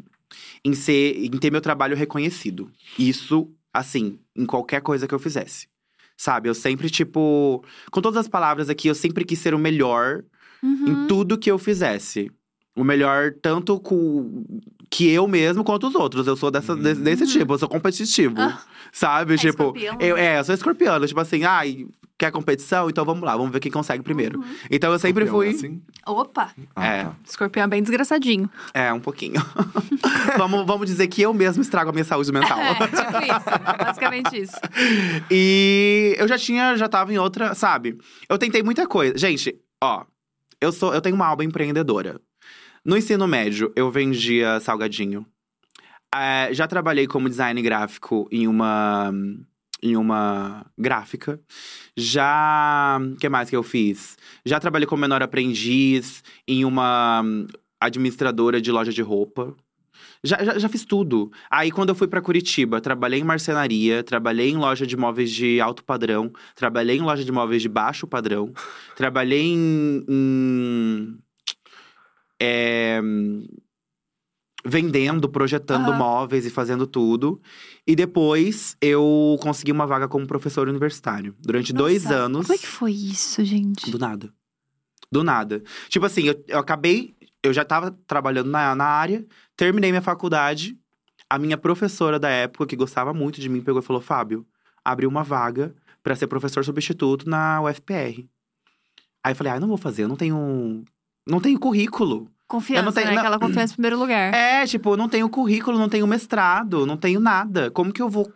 em 0.65 0.73
ser, 0.73 1.26
em 1.26 1.32
ter 1.32 1.52
meu 1.52 1.62
trabalho 1.62 1.95
reconhecido. 1.95 2.71
Isso, 2.97 3.49
assim, 3.73 4.17
em 4.36 4.45
qualquer 4.45 4.82
coisa 4.82 5.08
que 5.08 5.13
eu 5.13 5.19
fizesse. 5.19 5.67
Sabe? 6.15 6.47
Eu 6.47 6.54
sempre, 6.54 6.89
tipo. 6.89 7.63
Com 7.91 8.02
todas 8.02 8.17
as 8.19 8.28
palavras 8.28 8.69
aqui, 8.69 8.88
eu 8.88 8.95
sempre 8.95 9.26
quis 9.26 9.39
ser 9.39 9.54
o 9.54 9.60
melhor 9.60 10.23
Uhum. 10.62 10.88
em 10.88 11.08
tudo 11.08 11.38
que 11.38 11.52
eu 11.52 11.58
fizesse. 11.58 12.32
O 12.76 12.84
melhor, 12.84 13.34
tanto 13.41 13.80
com 13.80 14.43
que 14.89 15.10
eu 15.10 15.28
mesmo 15.28 15.63
quanto 15.63 15.88
os 15.88 15.93
outros. 15.95 16.26
Eu 16.26 16.36
sou 16.38 16.49
dessa, 16.49 16.76
desse, 16.76 17.02
desse 17.02 17.28
tipo, 17.28 17.54
eu 17.54 17.58
sou 17.60 17.67
competitivo. 17.67 18.36
Ah. 18.39 18.63
Sabe? 18.91 19.34
É 19.34 19.38
tipo, 19.38 19.63
escorpião, 19.76 19.97
eu, 19.99 20.15
né? 20.15 20.36
é, 20.36 20.39
eu 20.39 20.43
sou 20.43 20.56
escorpiano. 20.56 21.06
Tipo 21.06 21.19
assim, 21.19 21.43
ai, 21.43 21.86
quer 22.17 22.32
competição? 22.32 22.89
Então 22.89 23.04
vamos 23.04 23.23
lá, 23.23 23.36
vamos 23.36 23.52
ver 23.52 23.60
quem 23.60 23.71
consegue 23.71 24.04
primeiro. 24.04 24.39
Uhum. 24.39 24.56
Então 24.71 24.91
eu 24.91 24.99
sempre 24.99 25.26
Escorpião 25.26 25.54
fui. 25.54 25.54
é 25.54 25.58
assim? 25.58 25.82
Opa! 26.06 26.52
Ah, 26.76 26.86
É. 26.86 27.04
tá. 27.04 27.15
Escorpião 27.28 27.63
é 27.65 27.67
bem 27.67 27.82
desgraçadinho. 27.82 28.49
É, 28.73 28.91
um 28.93 28.99
pouquinho. 28.99 29.41
vamos, 30.38 30.65
vamos 30.65 30.88
dizer 30.88 31.08
que 31.08 31.21
eu 31.21 31.34
mesmo 31.34 31.62
estrago 31.62 31.89
a 31.89 31.93
minha 31.93 32.06
saúde 32.06 32.32
mental. 32.32 32.60
É, 32.60 32.73
tipo 32.76 33.17
isso. 33.17 33.86
Basicamente 33.86 34.41
isso. 34.41 34.58
E 35.32 36.15
eu 36.17 36.28
já 36.28 36.38
tinha, 36.38 36.76
já 36.78 36.88
tava 36.88 37.13
em 37.13 37.17
outra, 37.17 37.54
sabe? 37.56 37.97
Eu 38.30 38.38
tentei 38.38 38.62
muita 38.63 38.88
coisa. 38.88 39.17
Gente, 39.17 39.56
ó, 39.84 40.06
eu 40.62 40.71
sou, 40.71 40.93
eu 40.93 41.02
tenho 41.02 41.15
uma 41.15 41.28
alma 41.28 41.43
empreendedora. 41.43 42.19
No 42.86 42.97
ensino 42.97 43.28
médio, 43.28 43.71
eu 43.76 43.89
vendia 43.89 44.60
salgadinho. 44.60 45.26
É, 46.13 46.49
já 46.54 46.67
trabalhei 46.67 47.08
como 47.08 47.30
design 47.30 47.60
gráfico 47.62 48.28
em 48.32 48.47
uma 48.47 49.12
em 49.84 49.98
uma 49.98 50.65
gráfica. 50.78 51.39
Já, 51.96 52.98
o 53.02 53.17
que 53.17 53.28
mais 53.28 53.50
que 53.50 53.56
eu 53.56 53.62
fiz? 53.62 54.17
Já 54.46 54.60
trabalhei 54.60 54.88
como 54.88 55.02
menor 55.02 55.22
aprendiz 55.22 56.24
em 56.48 56.63
uma 56.63 57.22
hum, 57.22 57.46
administradora 57.80 58.62
de 58.62 58.72
loja 58.72 58.93
de 58.93 59.02
roupa. 59.02 59.54
Já, 60.24 60.41
já, 60.41 60.58
já 60.58 60.69
fiz 60.69 60.86
tudo. 60.86 61.32
Aí, 61.52 61.69
quando 61.69 61.89
eu 61.89 61.96
fui 61.96 62.08
pra 62.08 62.22
Curitiba, 62.22 62.80
trabalhei 62.80 63.19
em 63.19 63.26
marcenaria, 63.26 64.02
trabalhei 64.02 64.50
em 64.50 64.58
loja 64.58 64.88
de 64.88 64.96
móveis 64.96 65.30
de 65.30 65.60
alto 65.60 65.84
padrão, 65.84 66.32
trabalhei 66.56 66.98
em 66.98 67.02
loja 67.02 67.26
de 67.26 67.32
móveis 67.32 67.62
de 67.62 67.67
baixo 67.67 68.08
padrão, 68.08 68.54
trabalhei 68.96 69.41
em. 69.41 70.06
em, 70.08 71.17
é, 72.41 73.02
vendendo, 74.65 75.28
projetando 75.28 75.89
Aham. 75.89 75.98
móveis 75.98 76.46
e 76.46 76.50
fazendo 76.50 76.88
tudo. 76.88 77.41
E 77.86 77.96
depois 77.96 78.78
eu 78.82 79.38
consegui 79.41 79.72
uma 79.72 79.86
vaga 79.86 80.08
como 80.08 80.26
professor 80.26 80.69
universitário. 80.69 81.36
Durante 81.39 81.74
dois 81.74 82.04
Nossa, 82.06 82.15
anos. 82.15 82.48
Como 82.48 82.58
é 82.58 82.58
que 82.58 82.67
foi 82.67 82.93
isso, 82.93 83.43
gente? 83.43 83.91
Do 83.91 84.00
nada. 84.00 84.34
Do 85.12 85.24
nada. 85.24 85.62
Tipo 85.89 86.06
assim, 86.06 86.24
eu, 86.24 86.43
eu 86.48 86.60
acabei. 86.60 87.15
Eu 87.43 87.52
já 87.52 87.65
tava 87.65 87.91
trabalhando 88.08 88.50
na, 88.50 88.74
na 88.74 88.86
área, 88.86 89.26
terminei 89.58 89.91
minha 89.91 90.02
faculdade. 90.02 90.78
A 91.30 91.38
minha 91.38 91.58
professora 91.58 92.17
da 92.17 92.30
época, 92.30 92.65
que 92.65 92.76
gostava 92.76 93.13
muito 93.13 93.41
de 93.41 93.50
mim, 93.50 93.62
pegou 93.62 93.82
e 93.82 93.86
falou: 93.86 94.02
Fábio, 94.02 94.48
abriu 94.84 95.10
uma 95.10 95.24
vaga 95.24 95.76
pra 96.02 96.15
ser 96.15 96.28
professor 96.28 96.63
substituto 96.63 97.30
na 97.30 97.62
UFPR. 97.62 98.28
Aí 99.24 99.32
eu 99.32 99.36
falei: 99.36 99.54
ah, 99.54 99.60
não 99.60 99.67
vou 99.67 99.78
fazer, 99.78 100.04
eu 100.04 100.08
não 100.08 100.15
tenho. 100.15 100.84
Não 101.28 101.39
tenho 101.39 101.60
currículo. 101.60 102.30
Confiança, 102.54 102.82
Eu 102.82 102.86
não 102.86 102.92
tenho- 102.92 103.08
né? 103.08 103.13
não- 103.13 103.20
Aquela 103.22 103.39
confiança 103.39 103.74
em 103.74 103.76
primeiro 103.78 103.98
lugar. 103.98 104.32
É, 104.32 104.63
tipo, 104.68 104.92
eu 104.94 104.98
não 104.98 105.10
tenho 105.10 105.28
currículo, 105.28 105.78
não 105.80 105.89
tenho 105.89 106.06
mestrado, 106.06 106.86
não 106.86 106.96
tenho 106.96 107.20
nada. 107.20 107.72
Como 107.72 107.92
que 107.92 108.00
eu 108.02 108.08
vou. 108.08 108.32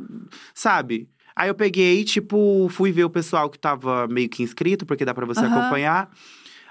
Sabe? 0.55 1.07
Aí 1.35 1.49
eu 1.49 1.53
peguei, 1.53 2.03
tipo, 2.03 2.67
fui 2.71 2.91
ver 2.91 3.03
o 3.03 3.09
pessoal 3.11 3.47
que 3.47 3.59
tava 3.59 4.07
meio 4.07 4.27
que 4.27 4.41
inscrito, 4.41 4.87
porque 4.87 5.05
dá 5.05 5.13
pra 5.13 5.23
você 5.27 5.41
Aham. 5.41 5.55
acompanhar. 5.59 6.09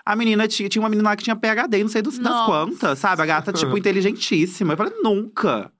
A 0.05 0.17
menina 0.17 0.49
tinha, 0.49 0.69
tinha 0.69 0.83
uma 0.83 0.89
menina 0.89 1.09
lá 1.11 1.15
que 1.17 1.23
tinha 1.23 1.37
PHD, 1.37 1.83
não 1.85 1.89
sei 1.89 2.03
dos, 2.03 2.19
das 2.19 2.47
quantas, 2.47 2.99
sabe? 2.99 3.23
A 3.23 3.27
gata, 3.27 3.53
tipo, 3.53 3.77
inteligentíssima. 3.79 4.73
Eu 4.73 4.77
falei, 4.77 4.93
nunca. 5.03 5.71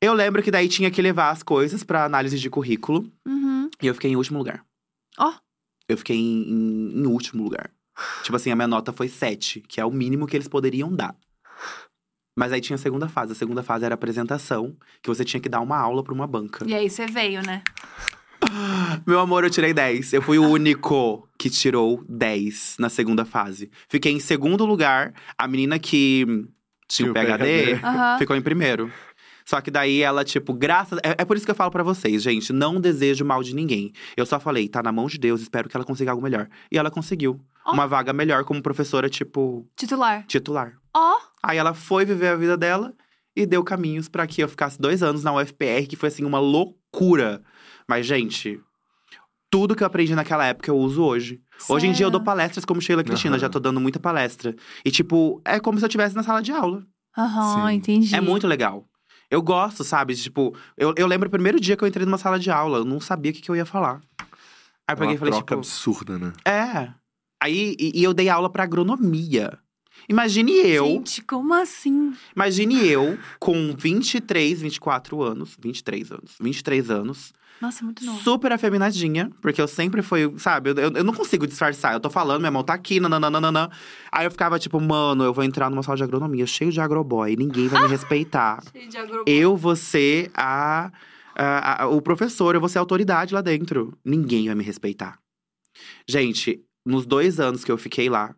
Eu 0.00 0.12
lembro 0.14 0.42
que 0.44 0.50
daí 0.50 0.68
tinha 0.68 0.90
que 0.92 1.02
levar 1.02 1.30
as 1.30 1.42
coisas 1.42 1.82
pra 1.82 2.04
análise 2.04 2.38
de 2.38 2.48
currículo. 2.48 3.10
Uhum. 3.26 3.68
E 3.82 3.86
eu 3.88 3.94
fiquei 3.94 4.10
em 4.12 4.16
último 4.16 4.38
lugar. 4.38 4.64
Ó. 5.18 5.32
Eu 5.88 5.98
fiquei 5.98 6.16
em, 6.16 6.42
em- 6.48 7.00
em 7.02 7.06
último 7.06 7.42
lugar. 7.42 7.70
Tipo 8.22 8.36
assim, 8.36 8.50
a 8.50 8.56
minha 8.56 8.68
nota 8.68 8.92
foi 8.92 9.08
7, 9.08 9.60
que 9.60 9.80
é 9.80 9.84
o 9.84 9.90
mínimo 9.90 10.26
que 10.26 10.36
eles 10.36 10.48
poderiam 10.48 10.94
dar. 10.94 11.14
Mas 12.36 12.52
aí 12.52 12.60
tinha 12.60 12.76
a 12.76 12.78
segunda 12.78 13.08
fase. 13.08 13.32
A 13.32 13.34
segunda 13.34 13.62
fase 13.62 13.84
era 13.84 13.94
a 13.94 13.96
apresentação, 13.96 14.76
que 15.02 15.08
você 15.08 15.24
tinha 15.24 15.40
que 15.40 15.48
dar 15.48 15.60
uma 15.60 15.76
aula 15.76 16.02
pra 16.02 16.14
uma 16.14 16.26
banca. 16.26 16.64
E 16.66 16.74
aí 16.74 16.88
você 16.88 17.06
veio, 17.06 17.42
né? 17.44 17.62
Meu 19.06 19.20
amor, 19.20 19.44
eu 19.44 19.50
tirei 19.50 19.72
10. 19.72 20.12
Eu 20.12 20.22
fui 20.22 20.38
o 20.38 20.48
único 20.48 21.28
que 21.38 21.50
tirou 21.50 22.04
10 22.08 22.76
na 22.78 22.88
segunda 22.88 23.24
fase. 23.24 23.70
Fiquei 23.88 24.12
em 24.12 24.20
segundo 24.20 24.64
lugar. 24.64 25.12
A 25.36 25.46
menina 25.46 25.78
que 25.78 26.26
tinha 26.88 27.10
o 27.10 27.14
PHD, 27.14 27.38
PhD. 27.38 27.72
Aham. 27.84 28.18
ficou 28.18 28.34
em 28.34 28.42
primeiro. 28.42 28.90
Só 29.44 29.60
que 29.60 29.70
daí 29.70 30.00
ela, 30.00 30.24
tipo, 30.24 30.52
graças. 30.52 30.98
É, 31.02 31.22
é 31.22 31.24
por 31.24 31.36
isso 31.36 31.44
que 31.44 31.50
eu 31.50 31.56
falo 31.56 31.70
pra 31.70 31.82
vocês, 31.82 32.22
gente. 32.22 32.52
Não 32.52 32.80
desejo 32.80 33.24
mal 33.24 33.42
de 33.42 33.54
ninguém. 33.54 33.92
Eu 34.16 34.24
só 34.26 34.38
falei, 34.38 34.68
tá 34.68 34.82
na 34.82 34.92
mão 34.92 35.06
de 35.06 35.18
Deus, 35.18 35.40
espero 35.40 35.68
que 35.68 35.76
ela 35.76 35.84
consiga 35.84 36.10
algo 36.10 36.22
melhor. 36.22 36.48
E 36.70 36.78
ela 36.78 36.90
conseguiu. 36.90 37.40
Ó. 37.64 37.72
Uma 37.72 37.86
vaga 37.86 38.12
melhor 38.12 38.44
como 38.44 38.62
professora, 38.62 39.08
tipo, 39.08 39.66
Titular. 39.76 40.24
titular. 40.26 40.72
Ó, 40.94 41.16
Aí 41.42 41.56
ela 41.58 41.72
foi 41.74 42.04
viver 42.04 42.28
a 42.28 42.36
vida 42.36 42.56
dela 42.56 42.94
e 43.36 43.46
deu 43.46 43.62
caminhos 43.64 44.08
pra 44.08 44.26
que 44.26 44.42
eu 44.42 44.48
ficasse 44.48 44.78
dois 44.80 45.02
anos 45.02 45.22
na 45.24 45.32
UFPR, 45.32 45.86
que 45.88 45.96
foi 45.96 46.08
assim 46.08 46.24
uma 46.24 46.38
loucura. 46.40 47.42
Mas, 47.88 48.04
gente, 48.06 48.60
tudo 49.50 49.74
que 49.74 49.82
eu 49.82 49.86
aprendi 49.86 50.14
naquela 50.14 50.44
época 50.46 50.70
eu 50.70 50.76
uso 50.76 51.02
hoje. 51.02 51.40
Hoje 51.68 51.86
em 51.86 51.92
dia 51.92 52.06
eu 52.06 52.10
dou 52.10 52.20
palestras 52.20 52.64
como 52.64 52.80
Sheila 52.80 53.04
Cristina, 53.04 53.34
Aham. 53.36 53.40
já 53.40 53.48
tô 53.48 53.58
dando 53.60 53.80
muita 53.80 53.98
palestra. 54.00 54.54
E, 54.84 54.90
tipo, 54.90 55.40
é 55.44 55.58
como 55.60 55.78
se 55.78 55.84
eu 55.84 55.88
estivesse 55.88 56.14
na 56.16 56.22
sala 56.22 56.42
de 56.42 56.52
aula. 56.52 56.84
Aham, 57.16 57.70
Sim. 57.70 57.76
entendi. 57.76 58.14
É 58.14 58.20
muito 58.20 58.46
legal. 58.46 58.86
Eu 59.30 59.40
gosto, 59.42 59.84
sabe? 59.84 60.14
Tipo, 60.16 60.56
eu, 60.76 60.92
eu 60.96 61.06
lembro 61.06 61.28
o 61.28 61.30
primeiro 61.30 61.60
dia 61.60 61.76
que 61.76 61.84
eu 61.84 61.88
entrei 61.88 62.04
numa 62.04 62.18
sala 62.18 62.38
de 62.38 62.50
aula, 62.50 62.78
eu 62.78 62.84
não 62.84 63.00
sabia 63.00 63.30
o 63.30 63.34
que, 63.34 63.40
que 63.40 63.50
eu 63.50 63.56
ia 63.56 63.64
falar. 63.66 64.00
Aí 64.18 64.26
eu 64.88 64.94
É 64.94 64.96
peguei 64.96 65.06
uma 65.08 65.14
e 65.14 65.18
falei, 65.18 65.32
troca 65.34 65.44
tipo. 65.44 65.54
absurda, 65.58 66.18
né? 66.18 66.32
É. 66.44 66.92
Aí, 67.40 67.74
e, 67.78 68.00
e 68.00 68.04
eu 68.04 68.12
dei 68.12 68.28
aula 68.28 68.50
pra 68.50 68.64
agronomia. 68.64 69.58
Imagine 70.08 70.52
eu. 70.52 70.86
Gente, 70.86 71.22
como 71.22 71.54
assim? 71.54 72.12
Imagine 72.34 72.86
eu 72.88 73.18
com 73.38 73.74
23, 73.76 74.60
24 74.60 75.22
anos. 75.22 75.56
23 75.60 76.10
anos. 76.12 76.36
23 76.40 76.90
anos. 76.90 77.32
Nossa, 77.60 77.84
muito 77.84 78.02
novo. 78.04 78.18
Super 78.22 78.52
afeminadinha. 78.52 79.30
Porque 79.42 79.60
eu 79.60 79.68
sempre 79.68 80.00
fui, 80.00 80.32
sabe? 80.38 80.70
Eu, 80.70 80.74
eu, 80.76 81.04
não 81.04 81.12
consigo 81.12 81.46
disfarçar. 81.46 81.92
Eu 81.92 82.00
tô 82.00 82.08
falando, 82.08 82.40
minha 82.40 82.50
mão 82.50 82.64
tá 82.64 82.72
aqui, 82.72 82.98
nananana. 82.98 83.70
Aí 84.10 84.24
eu 84.26 84.30
ficava 84.30 84.58
tipo, 84.58 84.80
mano, 84.80 85.22
eu 85.24 85.32
vou 85.34 85.44
entrar 85.44 85.68
numa 85.70 85.82
sala 85.82 85.96
de 85.98 86.02
agronomia 86.02 86.46
cheio 86.46 86.72
de 86.72 86.80
agroboy. 86.80 87.36
Ninguém 87.36 87.68
vai 87.68 87.82
me 87.82 87.88
respeitar. 87.90 88.62
Cheio 88.72 88.88
de 88.88 88.96
agro... 88.96 89.24
Eu 89.26 89.56
vou 89.56 89.76
ser 89.76 90.30
a, 90.34 90.90
a- 91.36 91.82
a- 91.84 91.88
o 91.88 92.00
professor, 92.00 92.54
eu 92.54 92.60
vou 92.60 92.68
ser 92.68 92.78
a 92.78 92.80
autoridade 92.80 93.34
lá 93.34 93.42
dentro. 93.42 93.92
Ninguém 94.02 94.46
vai 94.46 94.54
me 94.54 94.64
respeitar. 94.64 95.18
Gente, 96.08 96.62
nos 96.84 97.06
dois 97.06 97.38
anos 97.40 97.64
que 97.64 97.70
eu 97.70 97.78
fiquei 97.78 98.08
lá, 98.08 98.34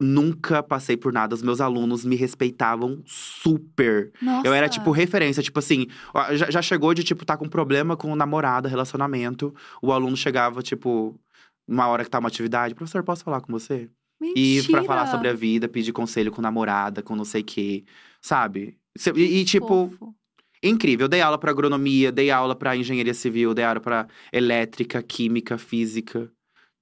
nunca 0.00 0.62
passei 0.62 0.96
por 0.96 1.12
nada. 1.12 1.34
Os 1.34 1.42
meus 1.42 1.60
alunos 1.60 2.04
me 2.04 2.16
respeitavam 2.16 3.02
super. 3.06 4.12
Nossa. 4.20 4.46
Eu 4.46 4.52
era, 4.52 4.68
tipo, 4.68 4.90
referência. 4.90 5.42
Tipo 5.42 5.58
assim, 5.58 5.86
já, 6.34 6.50
já 6.50 6.62
chegou 6.62 6.92
de, 6.92 7.02
tipo, 7.02 7.24
tá 7.24 7.36
com 7.36 7.48
problema 7.48 7.96
com 7.96 8.14
namorada, 8.14 8.68
relacionamento. 8.68 9.54
O 9.80 9.92
aluno 9.92 10.16
chegava, 10.16 10.62
tipo, 10.62 11.18
uma 11.66 11.86
hora 11.88 12.04
que 12.04 12.10
tá 12.10 12.18
uma 12.18 12.28
atividade. 12.28 12.74
Professor, 12.74 13.02
posso 13.02 13.24
falar 13.24 13.40
com 13.40 13.52
você? 13.52 13.88
E 14.34 14.62
pra 14.70 14.82
falar 14.84 15.06
sobre 15.08 15.28
a 15.28 15.34
vida, 15.34 15.68
pedir 15.68 15.92
conselho 15.92 16.30
com 16.32 16.40
namorada, 16.40 17.02
com 17.02 17.14
não 17.14 17.24
sei 17.24 17.42
o 17.42 17.44
quê. 17.44 17.84
Sabe? 18.20 18.78
E, 19.14 19.40
e, 19.40 19.44
tipo, 19.44 19.90
Fofo. 19.90 20.14
incrível. 20.62 21.04
Eu 21.04 21.08
dei 21.08 21.20
aula 21.20 21.38
pra 21.38 21.50
agronomia, 21.50 22.10
dei 22.10 22.30
aula 22.30 22.54
pra 22.54 22.76
engenharia 22.76 23.14
civil, 23.14 23.52
dei 23.54 23.64
aula 23.64 23.80
pra 23.80 24.06
elétrica, 24.32 25.02
química, 25.02 25.58
física. 25.58 26.30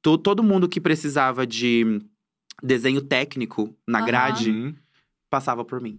To- 0.04 0.18
todo 0.18 0.42
mundo 0.42 0.68
que 0.68 0.80
precisava 0.80 1.46
de 1.46 2.00
desenho 2.62 3.00
técnico 3.00 3.74
na 3.88 3.98
Aham. 3.98 4.06
grade 4.06 4.50
Uhum. 4.50 4.74
passava 5.30 5.64
por 5.64 5.80
mim. 5.80 5.98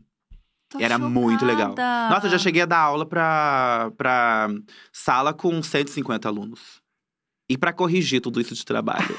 Tô 0.69 0.79
era 0.79 0.97
muito 0.97 1.43
legal. 1.45 1.69
chocada. 1.71 2.13
Nossa, 2.13 2.27
eu 2.27 2.31
já 2.31 2.37
cheguei 2.37 2.61
a 2.61 2.65
dar 2.65 2.79
aula 2.79 3.05
pra, 3.05 3.91
pra 3.97 4.47
sala 4.93 5.33
com 5.33 5.61
150 5.61 6.27
alunos. 6.27 6.81
E 7.49 7.57
pra 7.57 7.71
corrigir 7.71 8.21
tudo 8.21 8.41
isso 8.41 8.55
de 8.55 8.65
trabalho. 8.65 9.05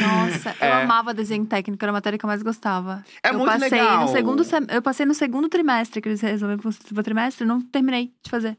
Nossa, 0.00 0.50
eu 0.60 0.66
É. 0.66 0.82
amava 0.82 1.14
desenho 1.14 1.46
técnico, 1.46 1.82
era 1.82 1.90
a 1.90 1.94
matéria 1.94 2.18
que 2.18 2.24
eu 2.24 2.28
mais 2.28 2.42
gostava. 2.42 3.02
É 3.22 3.30
eu 3.30 3.38
muito 3.38 3.50
passei 3.52 3.70
legal. 3.80 4.02
No 4.02 4.08
segundo 4.08 4.42
Eu 4.70 4.82
passei 4.82 5.06
no 5.06 5.14
segundo 5.14 5.48
trimestre, 5.48 6.00
que 6.02 6.08
eles 6.08 6.20
resolveram 6.20 6.60
pro 6.60 6.72
segundo 6.72 7.02
trimestre, 7.02 7.44
e 7.44 7.48
não 7.48 7.60
terminei 7.60 8.12
de 8.22 8.30
fazer. 8.30 8.56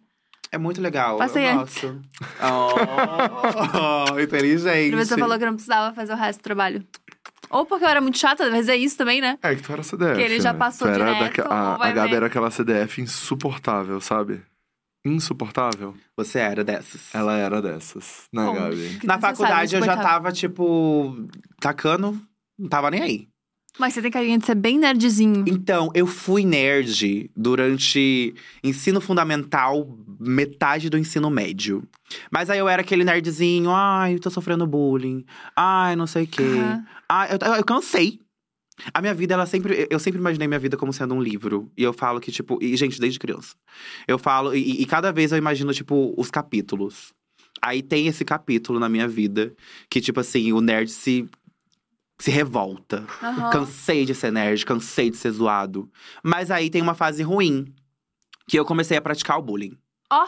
É 0.54 0.58
muito 0.60 0.80
legal. 0.80 1.18
Passei 1.18 1.46
eu 1.50 1.60
antes. 1.62 1.82
gosto. 1.82 2.02
Oh, 4.14 4.20
inteligente. 4.22 4.90
O 4.90 4.92
professor 4.92 5.18
falou 5.18 5.38
que 5.38 5.44
eu 5.44 5.48
não 5.48 5.56
precisava 5.56 5.96
fazer 5.96 6.14
o 6.14 6.16
resto 6.16 6.40
do 6.40 6.44
trabalho. 6.44 6.86
Ou 7.50 7.66
porque 7.66 7.84
eu 7.84 7.90
era 7.90 8.00
muito 8.00 8.20
chata, 8.20 8.46
às 8.46 8.52
vezes 8.52 8.70
é 8.70 8.78
isso 8.78 8.96
também, 8.96 9.20
né? 9.20 9.38
É 9.42 9.56
que 9.56 9.64
tu 9.64 9.72
era 9.74 9.82
CDF. 9.82 10.16
Que 10.16 10.22
ele 10.22 10.40
já 10.40 10.54
né? 10.54 10.60
passou 10.60 10.88
tu 10.88 10.94
era 10.94 11.06
direto, 11.06 11.20
daque- 11.38 11.42
a, 11.42 11.76
a 11.76 11.92
Gabi 11.92 12.10
ver. 12.12 12.16
era 12.18 12.26
aquela 12.28 12.52
CDF 12.52 13.02
insuportável, 13.02 14.00
sabe? 14.00 14.42
Insuportável. 15.06 15.96
Você 16.16 16.40
era 16.40 16.64
dessas. 16.64 17.14
Ela 17.14 17.36
era 17.38 17.62
dessas, 17.62 18.24
né, 18.32 18.46
Bom, 18.46 18.54
Gabi? 18.54 19.00
Na 19.04 19.20
faculdade 19.20 19.76
eu 19.76 19.84
já 19.84 19.98
tava, 19.98 20.32
tipo, 20.32 21.16
tacando. 21.60 22.20
Não 22.58 22.70
tava 22.70 22.90
nem 22.92 23.02
aí. 23.02 23.28
Mas 23.80 23.94
você 23.96 24.04
tem 24.04 24.12
carinha 24.12 24.38
de 24.38 24.46
ser 24.46 24.54
bem 24.56 24.78
nerdzinho. 24.78 25.44
Então, 25.48 25.90
eu 25.96 26.06
fui 26.06 26.46
nerd 26.46 27.30
durante 27.36 28.36
ensino 28.64 29.02
fundamental 29.02 29.98
metade 30.26 30.90
do 30.90 30.98
ensino 30.98 31.30
médio. 31.30 31.84
Mas 32.32 32.50
aí 32.50 32.60
eu 32.60 32.68
era 32.68 32.82
aquele 32.82 33.04
nerdzinho, 33.04 33.72
ai, 33.72 34.18
tô 34.20 34.30
sofrendo 34.30 34.68
bullying. 34.68 35.26
Ai, 35.56 35.96
não 35.96 36.08
sei 36.08 36.24
o 36.24 36.28
quê. 36.28 36.44
Aham. 36.44 36.86
Ai, 37.10 37.30
eu, 37.32 37.56
eu 37.56 37.64
cansei. 37.64 38.20
A 38.94 39.02
minha 39.02 39.14
vida, 39.14 39.34
ela 39.34 39.46
sempre. 39.46 39.88
Eu 39.90 40.00
sempre 40.00 40.20
imaginei 40.20 40.48
minha 40.48 40.60
vida 40.60 40.76
como 40.76 40.92
sendo 40.92 41.14
um 41.14 41.22
livro. 41.22 41.72
E 41.78 41.84
eu 41.84 41.94
falo 41.94 42.20
que, 42.20 42.32
tipo. 42.32 42.58
E, 42.62 42.76
gente, 42.76 43.00
desde 43.00 43.20
criança. 43.20 43.56
Eu 44.08 44.18
falo. 44.18 44.56
E, 44.56 44.82
e 44.82 44.86
cada 44.86 45.12
vez 45.12 45.32
eu 45.32 45.38
imagino, 45.38 45.74
tipo, 45.74 46.14
os 46.18 46.32
capítulos. 46.32 47.14
Aí 47.62 47.82
tem 47.82 48.08
esse 48.08 48.26
capítulo 48.26 48.80
na 48.80 48.90
minha 48.90 49.08
vida 49.08 49.54
que, 49.90 50.02
tipo 50.02 50.20
assim, 50.20 50.52
o 50.54 50.62
nerd 50.62 50.90
se. 50.90 51.28
Se 52.20 52.32
revolta. 52.32 53.06
Aham. 53.22 53.50
Cansei 53.52 54.06
de 54.06 54.16
ser 54.16 54.32
nerd, 54.32 54.66
cansei 54.66 55.10
de 55.10 55.18
ser 55.18 55.32
zoado. 55.32 55.90
Mas 56.24 56.52
aí 56.52 56.70
tem 56.70 56.82
uma 56.82 56.94
fase 56.94 57.22
ruim. 57.22 57.66
Que 58.48 58.60
eu 58.60 58.66
comecei 58.66 58.98
a 58.98 59.02
praticar 59.02 59.38
o 59.40 59.42
bullying. 59.42 59.78
Ó, 60.12 60.28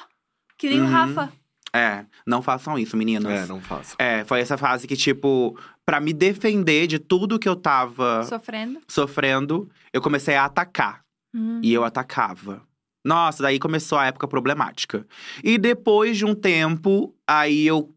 que 0.58 0.70
nem 0.70 0.82
o 0.82 0.84
Uhum. 0.86 0.90
Rafa. 0.90 1.32
É, 1.74 2.06
não 2.26 2.42
façam 2.42 2.80
isso, 2.80 2.96
meninos. 2.96 3.30
É, 3.30 3.46
não 3.48 3.60
faço. 3.60 3.96
É, 4.00 4.24
foi 4.24 4.40
essa 4.40 4.58
fase 4.58 4.88
que, 4.88 4.96
tipo, 4.96 5.60
pra 5.86 6.00
me 6.00 6.14
defender 6.14 6.88
de 6.88 6.98
tudo 7.00 7.38
que 7.38 7.50
eu 7.50 7.56
tava 7.56 8.24
Sofrendo. 8.24 8.80
sofrendo, 8.88 9.70
eu 9.92 10.02
comecei 10.02 10.36
a 10.36 10.46
atacar. 10.46 11.02
Hum. 11.34 11.60
E 11.62 11.74
eu 11.74 11.84
atacava. 11.84 12.62
Nossa, 13.04 13.44
daí 13.44 13.60
começou 13.60 13.98
a 13.98 14.06
época 14.06 14.26
problemática. 14.28 15.06
E 15.44 15.58
depois 15.58 16.18
de 16.18 16.24
um 16.26 16.34
tempo, 16.34 17.14
aí 17.28 17.68
eu 17.68 17.94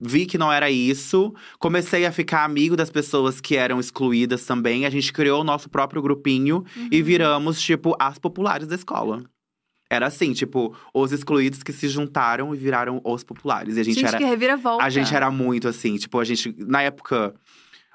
vi 0.00 0.24
que 0.24 0.38
não 0.38 0.50
era 0.50 0.70
isso. 0.70 1.34
Comecei 1.58 2.06
a 2.06 2.10
ficar 2.12 2.42
amigo 2.42 2.74
das 2.74 2.88
pessoas 2.90 3.38
que 3.38 3.54
eram 3.54 3.78
excluídas 3.78 4.46
também. 4.46 4.86
A 4.86 4.90
gente 4.90 5.12
criou 5.12 5.42
o 5.42 5.44
nosso 5.44 5.68
próprio 5.68 6.00
grupinho 6.00 6.64
e 6.90 7.02
viramos, 7.02 7.60
tipo, 7.60 7.94
as 8.00 8.18
populares 8.18 8.66
da 8.66 8.74
escola. 8.74 9.22
Era 9.92 10.06
assim, 10.06 10.32
tipo, 10.32 10.74
os 10.94 11.10
excluídos 11.10 11.64
que 11.64 11.72
se 11.72 11.88
juntaram 11.88 12.54
e 12.54 12.56
viraram 12.58 13.00
os 13.04 13.24
populares. 13.24 13.76
E 13.76 13.80
a 13.80 13.82
gente, 13.82 13.96
Gente, 13.96 14.06
era. 14.06 14.18
que 14.18 14.24
reviravolta. 14.24 14.84
A 14.84 14.88
gente 14.88 15.12
era 15.12 15.28
muito 15.32 15.66
assim, 15.66 15.96
tipo, 15.96 16.18
a 16.20 16.24
gente, 16.24 16.54
na 16.58 16.80
época, 16.80 17.34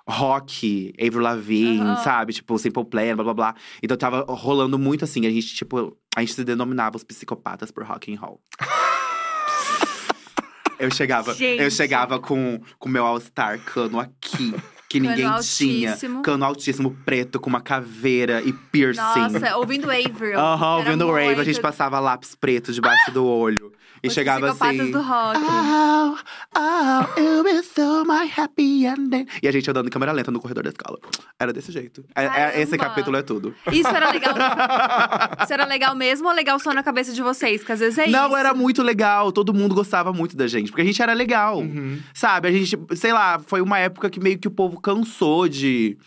rock, 0.07 0.93
Avril 0.99 1.21
Lavigne, 1.21 1.79
Aham. 1.79 2.03
sabe? 2.03 2.33
Tipo, 2.33 2.59
Simple 2.59 2.83
Plan, 2.85 3.15
blá 3.15 3.23
blá 3.23 3.33
blá. 3.33 3.55
Então 3.81 3.95
tava 3.95 4.25
rolando 4.27 4.77
muito 4.77 5.05
assim, 5.05 5.25
a 5.25 5.29
gente, 5.29 5.55
tipo, 5.55 5.97
a 6.15 6.19
gente 6.19 6.33
se 6.33 6.43
denominava 6.43 6.97
os 6.97 7.03
psicopatas 7.05 7.71
por 7.71 7.85
rock 7.85 8.13
and 8.13 8.19
roll. 8.19 8.41
Eu 10.77 10.91
chegava, 10.91 11.31
eu 11.31 11.35
Gente. 11.35 11.71
chegava 11.71 12.19
com 12.19 12.59
o 12.81 12.89
meu 12.89 13.05
All-Star 13.05 13.57
cano 13.61 13.97
aqui, 13.97 14.53
que 14.99 15.07
Cano 15.07 15.15
ninguém 15.15 15.41
tinha. 15.41 15.89
altíssimo. 15.91 16.21
Cano 16.21 16.45
altíssimo, 16.45 16.91
preto, 17.05 17.39
com 17.39 17.49
uma 17.49 17.61
caveira 17.61 18.41
e 18.41 18.53
piercing. 18.53 19.01
Nossa, 19.01 19.57
ouvindo 19.57 19.89
Avril. 19.91 20.39
Aham, 20.39 20.77
ouvindo 20.77 21.05
o 21.07 21.11
Rave, 21.11 21.23
a 21.25 21.35
muito 21.35 21.43
gente 21.45 21.61
passava 21.61 21.99
lápis 21.99 22.35
preto 22.35 22.71
debaixo 22.71 23.11
do 23.11 23.25
olho. 23.25 23.71
E 24.03 24.07
os 24.07 24.13
chegava 24.13 24.51
assim. 24.51 24.91
do 24.91 25.01
rock. 25.01 25.39
Oh, 25.39 26.15
oh, 26.55 27.19
it 27.19 27.55
was 27.55 27.65
so 27.65 28.03
my 28.05 28.29
happy 28.37 28.85
ending. 28.85 29.25
E 29.41 29.47
a 29.47 29.51
gente 29.51 29.67
andando 29.69 29.87
em 29.87 29.89
câmera 29.89 30.11
lenta 30.11 30.29
no 30.29 30.39
corredor 30.39 30.63
da 30.63 30.69
escola. 30.69 30.99
Era 31.39 31.51
desse 31.51 31.71
jeito. 31.71 32.05
É- 32.15 32.25
é- 32.25 32.61
esse 32.61 32.77
capítulo 32.77 33.17
é 33.17 33.23
tudo. 33.23 33.55
Isso 33.71 33.87
era 33.89 34.11
legal. 34.11 34.33
Isso 35.43 35.53
era 35.53 35.65
legal 35.65 35.95
mesmo 35.95 36.27
ou 36.27 36.33
legal 36.35 36.59
só 36.59 36.71
na 36.71 36.83
cabeça 36.83 37.13
de 37.13 37.21
vocês? 37.21 37.63
Que 37.63 37.71
às 37.71 37.79
vezes 37.79 37.97
é 37.97 38.07
Não, 38.07 38.27
isso. 38.27 38.37
era 38.37 38.53
muito 38.53 38.83
legal. 38.83 39.31
Todo 39.31 39.53
mundo 39.53 39.73
gostava 39.73 40.13
muito 40.13 40.35
da 40.37 40.45
gente. 40.47 40.69
Porque 40.69 40.81
a 40.81 40.85
gente 40.85 41.01
era 41.01 41.13
legal. 41.13 41.59
Uhum. 41.59 41.99
Sabe? 42.13 42.47
A 42.47 42.51
gente, 42.51 42.77
sei 42.95 43.11
lá, 43.11 43.39
foi 43.39 43.61
uma 43.61 43.79
época 43.79 44.09
que 44.09 44.19
meio 44.19 44.37
que 44.37 44.47
o 44.47 44.51
povo 44.51 44.79
cansou 44.85 45.47
de 45.49 45.97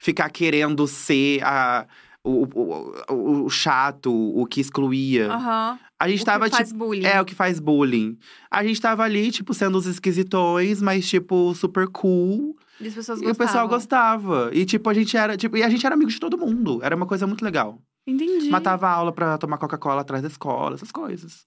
ficar 0.00 0.30
querendo 0.30 0.86
ser 0.86 1.42
a. 1.44 1.86
O, 2.24 2.44
o, 2.54 2.92
o- 3.10 3.44
o 3.46 3.48
chato, 3.50 4.12
o 4.12 4.44
que 4.44 4.60
excluía. 4.60 5.32
Aham. 5.32 5.78
A 5.98 6.08
gente 6.08 6.22
O 6.22 6.24
tava, 6.26 6.44
que 6.50 6.56
faz 6.56 6.68
tipo. 6.68 6.78
bullying. 6.84 7.04
É, 7.06 7.20
o 7.20 7.24
que 7.24 7.34
faz 7.34 7.58
bullying. 7.58 8.18
A 8.50 8.62
gente 8.62 8.80
tava 8.80 9.02
ali, 9.02 9.30
tipo, 9.30 9.54
sendo 9.54 9.78
os 9.78 9.86
esquisitões, 9.86 10.82
mas, 10.82 11.08
tipo, 11.08 11.54
super 11.54 11.86
cool. 11.88 12.54
E 12.80 12.86
as 12.88 12.94
pessoas 12.94 13.20
E 13.22 13.26
o 13.26 13.34
pessoal 13.34 13.66
gostavam. 13.66 14.28
gostava. 14.36 14.50
E, 14.52 14.64
tipo, 14.66 14.90
a 14.90 14.94
gente 14.94 15.16
era. 15.16 15.36
Tipo, 15.36 15.56
e 15.56 15.62
a 15.62 15.68
gente 15.70 15.84
era 15.86 15.94
amigo 15.94 16.10
de 16.10 16.20
todo 16.20 16.36
mundo. 16.36 16.80
Era 16.82 16.94
uma 16.94 17.06
coisa 17.06 17.26
muito 17.26 17.42
legal. 17.44 17.80
Entendi. 18.06 18.50
Matava 18.50 18.88
aula 18.88 19.12
pra 19.12 19.38
tomar 19.38 19.56
Coca-Cola 19.58 20.02
atrás 20.02 20.22
da 20.22 20.28
escola, 20.28 20.74
essas 20.74 20.92
coisas. 20.92 21.46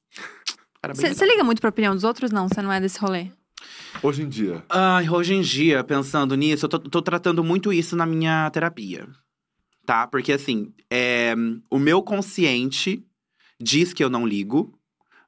Você 0.95 1.25
liga 1.25 1.43
muito 1.43 1.59
pra 1.61 1.69
opinião 1.69 1.93
dos 1.93 2.03
outros? 2.03 2.31
Não, 2.31 2.47
você 2.47 2.61
não 2.61 2.71
é 2.71 2.79
desse 2.81 2.97
rolê. 2.99 3.27
Hoje 4.01 4.23
em 4.23 4.29
dia. 4.29 4.63
Ai, 4.69 5.09
hoje 5.09 5.33
em 5.33 5.41
dia, 5.41 5.83
pensando 5.83 6.35
nisso, 6.35 6.65
eu 6.65 6.69
tô, 6.69 6.79
tô 6.79 7.01
tratando 7.01 7.43
muito 7.43 7.71
isso 7.71 7.95
na 7.95 8.05
minha 8.05 8.49
terapia. 8.49 9.07
Tá? 9.85 10.07
Porque, 10.07 10.31
assim, 10.31 10.73
é, 10.89 11.33
o 11.69 11.79
meu 11.79 12.01
consciente 12.01 13.03
diz 13.59 13.93
que 13.93 14.03
eu 14.03 14.09
não 14.09 14.25
ligo. 14.25 14.77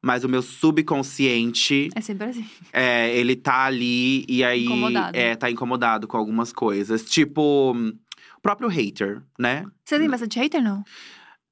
Mas 0.06 0.26
o 0.26 0.28
meu 0.28 0.42
subconsciente 0.42 1.88
É 1.96 2.02
sempre 2.02 2.28
assim. 2.28 2.46
É, 2.74 3.16
ele 3.16 3.38
tá 3.38 3.64
ali 3.64 4.26
e 4.28 4.44
aí 4.44 4.66
Incomodado. 4.66 5.18
é, 5.18 5.34
tá 5.34 5.50
incomodado 5.50 6.08
com 6.10 6.18
algumas 6.18 6.52
coisas. 6.52 7.06
Tipo, 7.06 7.72
hum, 7.74 7.94
o 8.38 8.42
próprio 8.42 8.68
hater, 8.68 9.22
né? 9.40 9.66
Você 9.86 9.98
tem 9.98 10.10
bastante 10.10 10.38
hater, 10.38 10.62
não? 10.62 10.84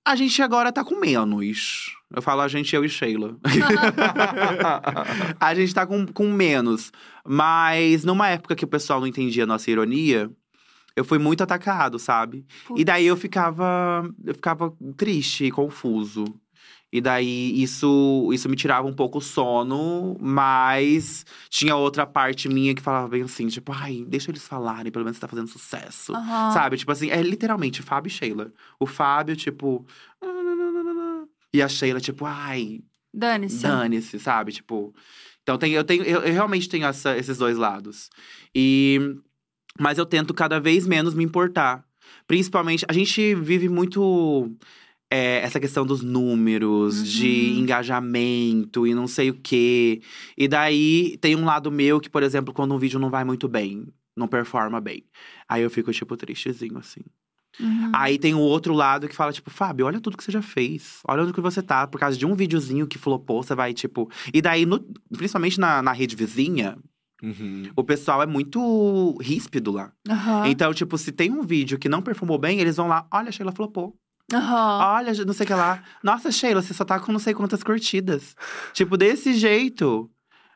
A 0.03 0.15
gente 0.15 0.41
agora 0.41 0.71
tá 0.71 0.83
com 0.83 0.99
menos. 0.99 1.95
Eu 2.13 2.21
falo 2.21 2.41
a 2.41 2.47
gente, 2.47 2.75
eu 2.75 2.83
e 2.83 2.89
Sheila. 2.89 3.37
a 5.39 5.55
gente 5.55 5.73
tá 5.73 5.85
com, 5.85 6.05
com 6.07 6.31
menos. 6.31 6.91
Mas 7.25 8.03
numa 8.03 8.27
época 8.27 8.55
que 8.55 8.65
o 8.65 8.67
pessoal 8.67 8.99
não 8.99 9.07
entendia 9.07 9.43
a 9.43 9.47
nossa 9.47 9.69
ironia, 9.69 10.29
eu 10.95 11.05
fui 11.05 11.17
muito 11.17 11.41
atacado, 11.43 11.99
sabe? 11.99 12.45
E 12.75 12.83
daí 12.83 13.05
eu 13.05 13.15
ficava. 13.15 14.03
Eu 14.25 14.33
ficava 14.33 14.73
triste 14.97 15.45
e 15.45 15.51
confuso. 15.51 16.25
E 16.91 16.99
daí 16.99 17.61
isso, 17.61 18.29
isso 18.33 18.49
me 18.49 18.55
tirava 18.55 18.85
um 18.87 18.93
pouco 18.93 19.19
o 19.19 19.21
sono, 19.21 20.17
mas 20.19 21.25
tinha 21.49 21.75
outra 21.75 22.05
parte 22.05 22.49
minha 22.49 22.75
que 22.75 22.81
falava 22.81 23.07
bem 23.07 23.21
assim, 23.21 23.47
tipo, 23.47 23.71
ai, 23.71 24.03
deixa 24.07 24.29
eles 24.29 24.45
falarem, 24.45 24.91
pelo 24.91 25.05
menos 25.05 25.15
você 25.17 25.21
tá 25.21 25.27
fazendo 25.27 25.47
sucesso. 25.47 26.13
Aham. 26.13 26.51
Sabe? 26.51 26.77
Tipo 26.77 26.91
assim, 26.91 27.09
é 27.09 27.21
literalmente 27.21 27.81
Fábio 27.81 28.09
e 28.09 28.11
Sheila. 28.11 28.51
O 28.79 28.85
Fábio, 28.85 29.35
tipo. 29.37 29.85
E 31.53 31.61
a 31.61 31.67
Sheila, 31.67 31.99
tipo, 31.99 32.25
ai, 32.25 32.81
Dane-se. 33.13 33.61
dane-se, 33.63 34.19
sabe? 34.19 34.51
Tipo. 34.51 34.93
Então 35.43 35.57
tem, 35.57 35.73
eu, 35.73 35.83
tenho, 35.83 36.03
eu, 36.03 36.21
eu 36.21 36.33
realmente 36.33 36.69
tenho 36.69 36.85
essa- 36.85 37.17
esses 37.17 37.37
dois 37.37 37.57
lados. 37.57 38.09
E. 38.55 38.99
Mas 39.79 39.97
eu 39.97 40.05
tento 40.05 40.33
cada 40.33 40.59
vez 40.59 40.85
menos 40.85 41.13
me 41.13 41.23
importar. 41.23 41.83
Principalmente, 42.27 42.85
a 42.87 42.93
gente 42.93 43.33
vive 43.35 43.67
muito. 43.69 44.51
É, 45.11 45.39
essa 45.41 45.59
questão 45.59 45.85
dos 45.85 46.01
números, 46.01 47.05
de 47.07 47.27
Uhum. 47.53 47.59
engajamento 47.59 48.87
e 48.87 48.93
não 48.93 49.07
sei 49.07 49.29
o 49.29 49.33
quê. 49.35 50.01
E 50.37 50.47
daí 50.47 51.17
tem 51.19 51.35
um 51.35 51.45
lado 51.45 51.69
meu 51.71 51.99
que, 51.99 52.09
por 52.09 52.23
exemplo, 52.23 52.53
quando 52.53 52.73
um 52.73 52.77
vídeo 52.79 52.99
não 52.99 53.09
vai 53.09 53.23
muito 53.23 53.47
bem, 53.47 53.85
não 54.15 54.27
performa 54.27 54.79
bem. 54.79 55.03
Aí 55.47 55.61
eu 55.61 55.69
fico, 55.69 55.91
tipo, 55.91 56.15
tristezinho, 56.17 56.77
assim. 56.77 57.01
Uhum. 57.59 57.91
Aí 57.93 58.17
tem 58.17 58.33
o 58.33 58.39
outro 58.39 58.73
lado 58.73 59.07
que 59.09 59.15
fala, 59.15 59.33
tipo, 59.33 59.49
Fábio, 59.51 59.85
olha 59.85 59.99
tudo 59.99 60.15
que 60.17 60.23
você 60.23 60.31
já 60.31 60.41
fez. 60.41 60.99
Olha 61.05 61.23
onde 61.23 61.33
que 61.33 61.41
você 61.41 61.61
tá. 61.61 61.85
Por 61.85 61.99
causa 61.99 62.17
de 62.17 62.25
um 62.25 62.33
videozinho 62.33 62.87
que 62.87 62.97
flopou, 62.97 63.43
você 63.43 63.53
vai, 63.53 63.73
tipo. 63.73 64.09
E 64.33 64.41
daí, 64.41 64.65
no- 64.65 64.79
principalmente 65.15 65.59
na, 65.59 65.81
na 65.81 65.91
rede 65.91 66.15
vizinha, 66.15 66.77
Uhum. 67.21 67.63
o 67.75 67.83
pessoal 67.83 68.23
é 68.23 68.25
muito 68.25 69.15
ríspido 69.21 69.71
lá. 69.71 69.91
Aham. 70.09 70.47
Então, 70.47 70.73
tipo, 70.73 70.97
se 70.97 71.11
tem 71.11 71.29
um 71.29 71.43
vídeo 71.43 71.77
que 71.77 71.89
não 71.89 72.01
performou 72.01 72.37
bem, 72.39 72.59
eles 72.59 72.77
vão 72.77 72.87
lá, 72.87 73.05
olha, 73.13 73.29
a 73.29 73.31
Sheila 73.31 73.51
flopou. 73.51 73.95
Aham. 74.33 74.95
Olha, 74.95 75.25
não 75.25 75.33
sei 75.33 75.43
o 75.43 75.47
que 75.47 75.53
lá. 75.53 75.83
Nossa, 76.03 76.31
Sheila, 76.31 76.61
você 76.61 76.73
só 76.73 76.83
tá 76.85 76.99
com 76.99 77.11
não 77.11 77.19
sei 77.19 77.33
quantas 77.33 77.63
curtidas. 77.63 78.35
tipo, 78.73 78.97
desse 78.97 79.33
jeito. 79.33 80.09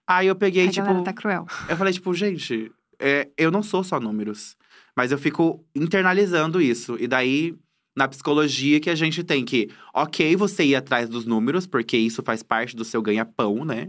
Aí 0.07 0.27
eu 0.27 0.35
peguei, 0.35 0.67
A 0.67 0.71
tipo. 0.71 1.03
tá 1.03 1.13
cruel. 1.13 1.45
Eu 1.67 1.75
falei, 1.75 1.91
tipo, 1.93 2.13
gente, 2.13 2.71
é, 2.99 3.29
eu 3.37 3.51
não 3.51 3.63
sou 3.63 3.83
só 3.83 3.99
números. 3.99 4.55
Mas 4.95 5.11
eu 5.11 5.17
fico 5.17 5.65
internalizando 5.75 6.61
isso. 6.61 6.95
E 6.99 7.07
daí, 7.07 7.55
na 7.95 8.07
psicologia, 8.07 8.79
que 8.79 8.89
a 8.89 8.95
gente 8.95 9.23
tem 9.23 9.43
que, 9.43 9.69
ok, 9.93 10.35
você 10.35 10.63
ir 10.63 10.75
atrás 10.75 11.09
dos 11.09 11.25
números, 11.25 11.67
porque 11.67 11.97
isso 11.97 12.23
faz 12.23 12.41
parte 12.43 12.75
do 12.75 12.85
seu 12.85 13.01
ganha-pão, 13.01 13.65
né? 13.65 13.87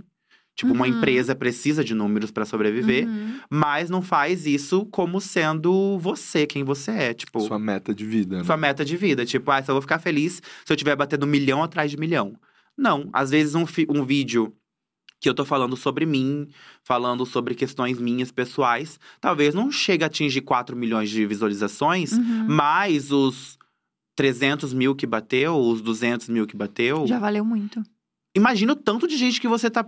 Tipo, 0.57 0.73
uma 0.73 0.87
Uhum. 0.87 0.97
empresa 0.97 1.35
precisa 1.35 1.85
de 1.85 1.95
números 1.95 2.31
pra 2.31 2.47
sobreviver, 2.47 3.07
Uhum. 3.07 3.39
mas 3.51 3.91
não 3.91 4.01
faz 4.01 4.47
isso 4.47 4.87
como 4.87 5.21
sendo 5.21 5.99
você, 5.99 6.47
quem 6.47 6.65
você 6.65 6.91
é. 6.93 7.15
Tipo, 7.15 7.41
Sua 7.41 7.59
meta 7.59 7.95
de 7.95 8.07
vida, 8.07 8.39
né? 8.39 8.45
sua 8.45 8.57
meta 8.57 8.83
de 8.83 8.97
vida. 8.97 9.27
Tipo, 9.27 9.51
ah, 9.51 9.63
só 9.63 9.73
vou 9.73 9.83
ficar 9.83 9.99
feliz 9.99 10.43
se 10.65 10.73
eu 10.73 10.77
tiver 10.77 10.97
batendo 10.97 11.27
milhão 11.27 11.63
atrás 11.63 11.91
de 11.91 11.99
milhão. 11.99 12.35
Não. 12.77 13.09
Às 13.13 13.31
vezes, 13.31 13.55
um, 13.55 13.65
um 13.91 14.03
vídeo 14.03 14.53
que 15.21 15.29
eu 15.29 15.35
tô 15.35 15.45
falando 15.45 15.77
sobre 15.77 16.05
mim, 16.07 16.49
falando 16.83 17.25
sobre 17.27 17.55
questões 17.55 17.99
minhas 17.99 18.31
pessoais, 18.31 18.99
talvez 19.21 19.55
não 19.55 19.71
chegue 19.71 20.05
a 20.05 20.07
atingir 20.09 20.41
4 20.43 20.75
milhões 20.77 21.11
de 21.11 21.27
visualizações, 21.27 22.13
Uhum. 22.13 22.47
mas 22.49 23.11
os 23.13 23.59
300 24.15 24.73
mil 24.73 24.95
que 24.95 25.07
bateu, 25.07 25.55
os 25.59 25.81
200 25.83 26.29
mil 26.29 26.47
que 26.47 26.57
bateu. 26.57 27.07
Já 27.07 27.19
valeu 27.19 27.45
muito. 27.45 27.83
Imagina 28.35 28.73
o 28.73 28.77
tanto 28.77 29.07
de 29.09 29.17
gente 29.17 29.41
que 29.41 29.49
você 29.49 29.71
tá, 29.71 29.87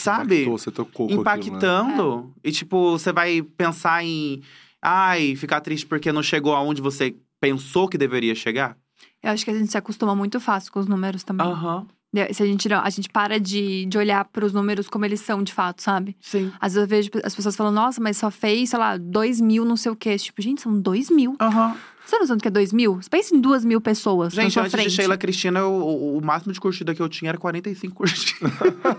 sabe? 0.00 0.34
Impactou, 0.42 0.58
você 0.58 0.70
tocou 0.70 1.06
com 1.08 1.12
aquilo, 1.14 1.24
né? 1.24 1.56
impactando. 1.58 2.34
E, 2.44 2.52
tipo, 2.52 2.92
você 2.92 3.12
vai 3.12 3.42
pensar 3.42 4.04
em. 4.04 4.42
Ai, 4.80 5.34
ficar 5.36 5.60
triste 5.60 5.86
porque 5.86 6.12
não 6.12 6.22
chegou 6.22 6.54
aonde 6.54 6.80
você 6.80 7.16
pensou 7.40 7.88
que 7.88 7.98
deveria 7.98 8.34
chegar? 8.34 8.76
Eu 9.22 9.30
acho 9.30 9.44
que 9.44 9.50
a 9.50 9.58
gente 9.58 9.70
se 9.70 9.76
acostuma 9.76 10.14
muito 10.14 10.38
fácil 10.40 10.72
com 10.72 10.78
os 10.78 10.86
números 10.86 11.24
também. 11.24 11.46
Aham. 11.46 11.82
De- 11.82 11.95
Se 12.32 12.42
a 12.42 12.46
gente, 12.46 12.68
não- 12.68 12.80
a 12.80 12.90
gente 12.90 13.08
para 13.08 13.38
de, 13.40 13.86
de 13.86 13.98
olhar 13.98 14.24
pros 14.26 14.52
números 14.52 14.88
como 14.88 15.04
eles 15.04 15.20
são 15.20 15.42
de 15.42 15.52
fato, 15.52 15.82
sabe? 15.82 16.16
Sim. 16.20 16.50
Às 16.60 16.74
vezes 16.74 16.82
eu 16.84 16.88
vejo 16.88 17.10
as 17.24 17.34
pessoas 17.34 17.54
falando, 17.56 17.74
nossa, 17.74 18.00
mas 18.00 18.16
só 18.16 18.30
fez, 18.30 18.70
sei 18.70 18.78
lá, 18.78 18.96
dois 18.96 19.40
mil, 19.40 19.64
não 19.64 19.76
sei 19.76 19.92
o 19.92 19.96
quê. 19.96 20.16
Tipo, 20.16 20.40
gente, 20.42 20.62
são 20.62 20.78
dois 20.80 21.10
mil. 21.10 21.36
Aham. 21.40 21.76
Você 22.04 22.12
tá 22.12 22.20
noção 22.20 22.36
do 22.36 22.40
que 22.42 22.46
é 22.46 22.50
dois 22.52 22.72
mil? 22.72 23.02
Você 23.02 23.10
pensa 23.10 23.34
em 23.34 23.40
duas 23.40 23.64
mil 23.64 23.80
pessoas 23.80 24.32
Gente, 24.32 24.56
antes 24.60 24.70
frente. 24.70 24.90
de 24.90 24.94
Sheila 24.94 25.16
Cristina, 25.18 25.64
o, 25.66 25.82
o- 25.82 26.18
o 26.18 26.24
máximo 26.24 26.52
de 26.52 26.60
curtida 26.60 26.94
que 26.94 27.02
eu 27.02 27.08
tinha 27.08 27.30
era 27.30 27.38
45 27.38 27.94
curtidas. 27.96 28.52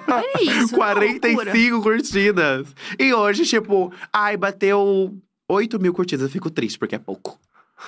Olha 0.08 0.44
isso. 0.44 0.76
é 0.76 0.94
loucura. 0.94 0.94
45 0.96 1.82
curtidas. 1.82 2.68
E 3.00 3.14
hoje, 3.14 3.46
tipo, 3.46 3.94
ai, 4.12 4.36
bateu 4.36 5.16
8 5.50 5.80
mil 5.80 5.94
curtidas. 5.94 6.24
Eu 6.26 6.30
fico 6.30 6.50
triste, 6.50 6.78
porque 6.78 6.96
é 6.96 7.00
pouco. 7.00 7.40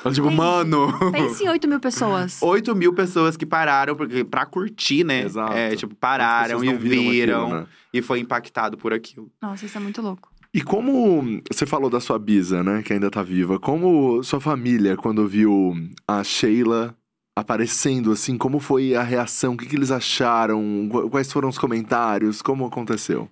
Eu, 0.06 0.12
tipo, 0.14 0.28
Gente, 0.30 0.38
mano. 0.38 1.12
Pense 1.12 1.44
em 1.44 1.50
oito 1.50 1.68
mil 1.68 1.80
pessoas. 1.80 2.40
8 2.44 2.76
mil 2.76 2.94
pessoas 2.94 3.36
que 3.36 3.46
pararam 3.46 3.96
porque, 3.96 4.24
pra 4.24 4.46
curtir, 4.46 5.04
né? 5.04 5.24
Exato. 5.24 5.54
É, 5.54 5.76
tipo, 5.76 5.96
pararam 5.96 6.60
pessoas 6.60 6.64
e 6.64 6.66
não 6.74 6.78
viram 6.80 7.12
viram. 7.12 7.44
aquilo, 7.46 7.60
né? 7.62 7.68
E 7.94 8.02
foi 8.02 8.20
impactado 8.20 8.78
por 8.78 8.94
aquilo. 8.94 9.30
Nossa, 9.42 9.66
isso 9.66 9.78
é 9.78 9.82
muito 9.82 10.02
louco. 10.02 10.30
E 10.54 10.62
como 10.62 11.42
você 11.52 11.66
falou 11.66 11.90
da 11.90 12.00
sua 12.00 12.18
bisa, 12.18 12.64
né, 12.64 12.82
que 12.82 12.92
ainda 12.94 13.10
tá 13.12 13.22
viva, 13.22 13.60
como 13.60 14.24
sua 14.24 14.40
família, 14.40 14.96
quando 14.98 15.28
viu 15.28 15.74
a 16.08 16.24
Sheila 16.24 16.96
aparecendo, 17.38 18.12
assim, 18.12 18.38
como 18.38 18.60
foi 18.60 18.96
a 18.96 19.02
reação? 19.04 19.54
O 19.54 19.58
que, 19.58 19.66
que 19.66 19.76
eles 19.76 19.92
acharam? 19.92 20.88
Qu- 20.92 21.10
Quais 21.10 21.32
foram 21.32 21.50
os 21.50 21.58
comentários? 21.58 22.42
Como 22.42 22.66
aconteceu? 22.66 23.30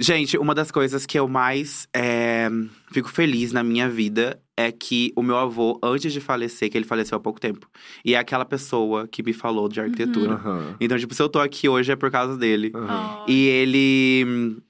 Gente, 0.00 0.36
uma 0.38 0.54
das 0.54 0.70
coisas 0.70 1.06
que 1.06 1.18
eu 1.18 1.28
mais 1.28 1.86
é, 1.94 2.48
fico 2.90 3.08
feliz 3.08 3.52
na 3.52 3.62
minha 3.62 3.88
vida 3.88 4.40
é 4.56 4.70
que 4.70 5.12
o 5.16 5.22
meu 5.22 5.36
avô, 5.36 5.78
antes 5.82 6.12
de 6.12 6.20
falecer, 6.20 6.70
que 6.70 6.78
ele 6.78 6.86
faleceu 6.86 7.16
há 7.16 7.20
pouco 7.20 7.40
tempo, 7.40 7.68
e 8.04 8.14
é 8.14 8.18
aquela 8.18 8.44
pessoa 8.44 9.08
que 9.08 9.22
me 9.22 9.32
falou 9.32 9.68
de 9.68 9.80
arquitetura. 9.80 10.34
Aham. 10.34 10.76
Então, 10.80 10.98
tipo, 10.98 11.14
se 11.14 11.22
eu 11.22 11.28
tô 11.28 11.40
aqui 11.40 11.68
hoje 11.68 11.90
é 11.92 11.96
por 11.96 12.10
causa 12.10 12.36
dele. 12.36 12.72
aham. 12.74 13.24
E 13.28 13.46
ele. 13.46 14.62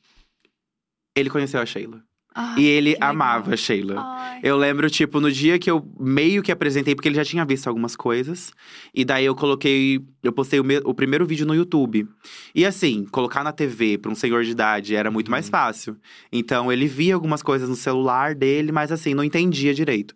Ele 1.16 1.30
conheceu 1.30 1.60
a 1.60 1.66
Sheila. 1.66 2.02
Ai, 2.34 2.60
e 2.60 2.66
ele 2.66 2.90
legal. 2.94 3.10
amava 3.10 3.54
a 3.54 3.56
Sheila. 3.56 3.94
Ai. 4.00 4.40
Eu 4.42 4.56
lembro, 4.56 4.90
tipo, 4.90 5.20
no 5.20 5.30
dia 5.30 5.58
que 5.58 5.70
eu 5.70 5.86
meio 6.00 6.42
que 6.42 6.50
apresentei, 6.50 6.94
porque 6.94 7.08
ele 7.08 7.14
já 7.14 7.24
tinha 7.24 7.44
visto 7.44 7.68
algumas 7.68 7.94
coisas. 7.94 8.52
E 8.92 9.04
daí 9.04 9.24
eu 9.24 9.34
coloquei. 9.36 10.00
Eu 10.22 10.32
postei 10.32 10.58
o, 10.58 10.64
me- 10.64 10.82
o 10.84 10.92
primeiro 10.92 11.24
vídeo 11.24 11.46
no 11.46 11.54
YouTube. 11.54 12.06
E 12.54 12.66
assim, 12.66 13.04
colocar 13.06 13.44
na 13.44 13.52
TV 13.52 13.98
pra 13.98 14.10
um 14.10 14.14
senhor 14.16 14.42
de 14.42 14.50
idade 14.50 14.96
era 14.96 15.10
muito 15.10 15.30
mais 15.30 15.48
fácil. 15.48 15.96
Então 16.32 16.72
ele 16.72 16.86
via 16.88 17.14
algumas 17.14 17.42
coisas 17.42 17.68
no 17.68 17.76
celular 17.76 18.34
dele, 18.34 18.72
mas 18.72 18.90
assim, 18.90 19.14
não 19.14 19.22
entendia 19.22 19.72
direito. 19.72 20.14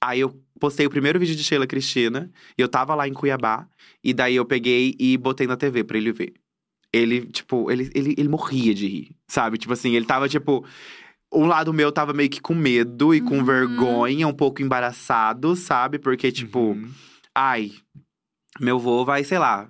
Aí 0.00 0.20
eu 0.20 0.38
postei 0.60 0.84
o 0.86 0.90
primeiro 0.90 1.18
vídeo 1.18 1.34
de 1.34 1.42
Sheila 1.42 1.66
Cristina. 1.66 2.30
E 2.58 2.60
eu 2.62 2.68
tava 2.68 2.94
lá 2.94 3.08
em 3.08 3.14
Cuiabá. 3.14 3.66
E 4.02 4.12
daí 4.12 4.36
eu 4.36 4.44
peguei 4.44 4.94
e 4.98 5.16
botei 5.16 5.46
na 5.46 5.56
TV 5.56 5.82
pra 5.82 5.96
ele 5.96 6.12
ver. 6.12 6.34
Ele, 6.92 7.22
tipo, 7.26 7.70
ele, 7.72 7.90
ele, 7.94 8.14
ele 8.16 8.28
morria 8.28 8.72
de 8.72 8.86
rir, 8.86 9.16
sabe? 9.26 9.58
Tipo 9.58 9.72
assim, 9.72 9.96
ele 9.96 10.04
tava, 10.04 10.28
tipo. 10.28 10.64
Um 11.34 11.46
lado 11.46 11.72
meu 11.72 11.90
tava 11.90 12.12
meio 12.12 12.30
que 12.30 12.40
com 12.40 12.54
medo 12.54 13.14
e 13.14 13.20
com 13.20 13.38
Uhum. 13.38 13.44
vergonha, 13.44 14.28
um 14.28 14.32
pouco 14.32 14.62
embaraçado, 14.62 15.54
sabe? 15.56 15.98
Porque, 15.98 16.30
tipo, 16.30 16.58
Uhum. 16.72 16.90
ai, 17.34 17.72
meu 18.60 18.78
vô 18.78 19.04
vai, 19.04 19.24
sei 19.24 19.38
lá. 19.38 19.68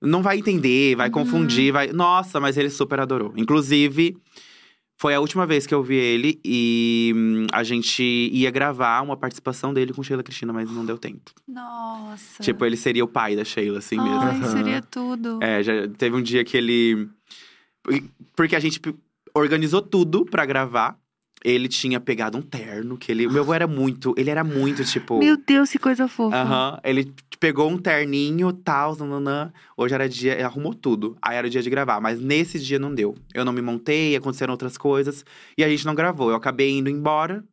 Não 0.00 0.22
vai 0.22 0.38
entender, 0.38 0.96
vai 0.96 1.06
Uhum. 1.08 1.12
confundir, 1.12 1.72
vai. 1.72 1.88
Nossa, 1.92 2.40
mas 2.40 2.56
ele 2.56 2.70
super 2.70 2.98
adorou. 2.98 3.32
Inclusive, 3.36 4.16
foi 4.98 5.14
a 5.14 5.20
última 5.20 5.46
vez 5.46 5.66
que 5.66 5.72
eu 5.74 5.82
vi 5.82 5.94
ele 5.94 6.40
e 6.44 7.12
hum, 7.14 7.46
a 7.52 7.62
gente 7.62 8.02
ia 8.32 8.50
gravar 8.50 9.00
uma 9.02 9.16
participação 9.16 9.72
dele 9.72 9.92
com 9.92 10.02
Sheila 10.02 10.22
Cristina, 10.24 10.52
mas 10.52 10.68
não 10.70 10.84
deu 10.84 10.98
tempo. 10.98 11.30
Nossa. 11.46 12.42
Tipo, 12.42 12.64
ele 12.64 12.76
seria 12.76 13.04
o 13.04 13.08
pai 13.08 13.36
da 13.36 13.44
Sheila, 13.44 13.78
assim 13.78 14.00
mesmo. 14.00 14.24
Ai, 14.24 14.36
Aham. 14.36 14.56
seria 14.56 14.82
tudo. 14.82 15.38
É, 15.40 15.62
já 15.62 15.86
teve 15.96 16.16
um 16.16 16.22
dia 16.22 16.42
que 16.44 16.56
ele. 16.56 17.08
Porque 18.36 18.56
a 18.56 18.60
gente 18.60 18.80
organizou 19.34 19.82
tudo 19.82 20.24
pra 20.24 20.46
gravar. 20.46 20.98
Ele 21.44 21.66
tinha 21.66 21.98
pegado 21.98 22.38
um 22.38 22.42
terno, 22.42 22.96
que 22.96 23.10
ele. 23.10 23.26
Meu 23.26 23.42
avô 23.42 23.52
era 23.52 23.66
muito. 23.66 24.14
Ele 24.16 24.30
era 24.30 24.44
muito, 24.44 24.84
tipo. 24.84 25.18
Meu 25.18 25.36
Deus, 25.36 25.70
que 25.70 25.78
coisa 25.78 26.06
fofa. 26.06 26.36
Aham. 26.36 26.78
Ele 26.84 27.12
pegou 27.40 27.68
um 27.68 27.76
terninho, 27.76 28.52
tal, 28.52 28.96
nananã. 28.96 29.52
Hoje 29.76 29.92
era 29.92 30.08
dia, 30.08 30.34
ele 30.34 30.44
arrumou 30.44 30.72
tudo. 30.72 31.16
Aí 31.20 31.36
era 31.36 31.48
o 31.48 31.50
dia 31.50 31.60
de 31.60 31.68
gravar, 31.68 32.00
mas 32.00 32.20
nesse 32.20 32.60
dia 32.60 32.78
não 32.78 32.94
deu. 32.94 33.16
Eu 33.34 33.44
não 33.44 33.52
me 33.52 33.60
montei, 33.60 34.14
aconteceram 34.14 34.52
outras 34.52 34.78
coisas. 34.78 35.24
E 35.58 35.64
a 35.64 35.68
gente 35.68 35.84
não 35.84 35.96
gravou. 35.96 36.30
Eu 36.30 36.36
acabei 36.36 36.70
indo 36.70 36.88
embora, 36.88 37.44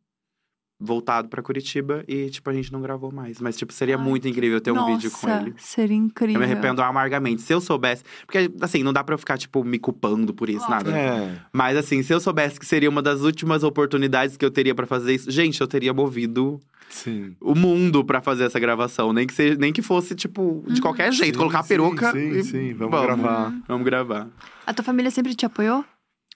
voltado 0.80 1.28
pra 1.28 1.42
Curitiba. 1.42 2.02
E, 2.08 2.30
tipo, 2.30 2.48
a 2.48 2.52
gente 2.54 2.72
não 2.72 2.80
gravou 2.80 3.12
mais. 3.12 3.38
Mas, 3.40 3.56
tipo, 3.56 3.72
seria 3.72 3.96
Ai, 3.98 4.02
muito 4.02 4.26
incrível 4.26 4.60
ter 4.60 4.70
um 4.72 4.86
vídeo 4.86 5.10
com 5.10 5.26
Nossa, 5.26 5.42
ele. 5.42 5.54
Seria 5.58 5.96
incrível. 5.96 6.40
Eu 6.40 6.46
me 6.46 6.52
arrependo 6.52 6.80
amargamente. 6.82 7.42
Se 7.42 7.52
eu 7.52 7.60
soubesse. 7.60 8.02
Porque, 8.24 8.50
assim, 8.60 8.82
não 8.82 8.92
dá 8.92 9.04
pra 9.04 9.14
eu 9.14 9.18
ficar, 9.18 9.36
tipo, 9.36 9.62
me 9.62 9.78
culpando 9.78 10.32
por 10.32 10.48
isso, 10.48 10.68
nada. 10.70 10.90
É. 10.96 11.38
Mas, 11.52 11.76
assim, 11.76 12.02
se 12.02 12.12
eu 12.14 12.18
soubesse 12.20 12.58
que 12.58 12.64
seria 12.64 12.88
uma 12.88 13.02
das 13.02 13.20
últimas 13.20 13.62
oportunidades 13.62 14.36
que 14.36 14.44
eu 14.44 14.50
teria 14.50 14.74
pra 14.74 14.86
fazer 14.86 15.14
isso, 15.14 15.30
gente, 15.30 15.60
eu 15.60 15.66
teria 15.68 15.92
movido 15.92 16.58
Sim. 16.88 17.36
o 17.40 17.54
mundo 17.54 18.02
pra 18.04 18.22
fazer 18.22 18.44
essa 18.44 18.58
gravação. 18.58 19.12
Nem 19.12 19.26
que, 19.26 19.34
seja, 19.34 19.56
nem 19.56 19.72
que 19.72 19.82
fosse, 19.82 20.14
tipo, 20.14 20.64
de 20.66 20.74
Uhum. 20.76 20.80
qualquer 20.80 21.12
jeito, 21.12 21.34
Sim, 21.34 21.38
colocar 21.38 21.60
a 21.60 21.64
peruca. 21.64 22.12
Sim, 22.12 22.30
e 22.30 22.42
sim, 22.42 22.74
vamos, 22.74 23.00
gravar. 23.02 23.54
Vamos 23.68 23.84
gravar. 23.84 24.28
A 24.66 24.72
tua 24.72 24.84
família 24.84 25.10
sempre 25.10 25.34
te 25.34 25.44
apoiou? 25.44 25.84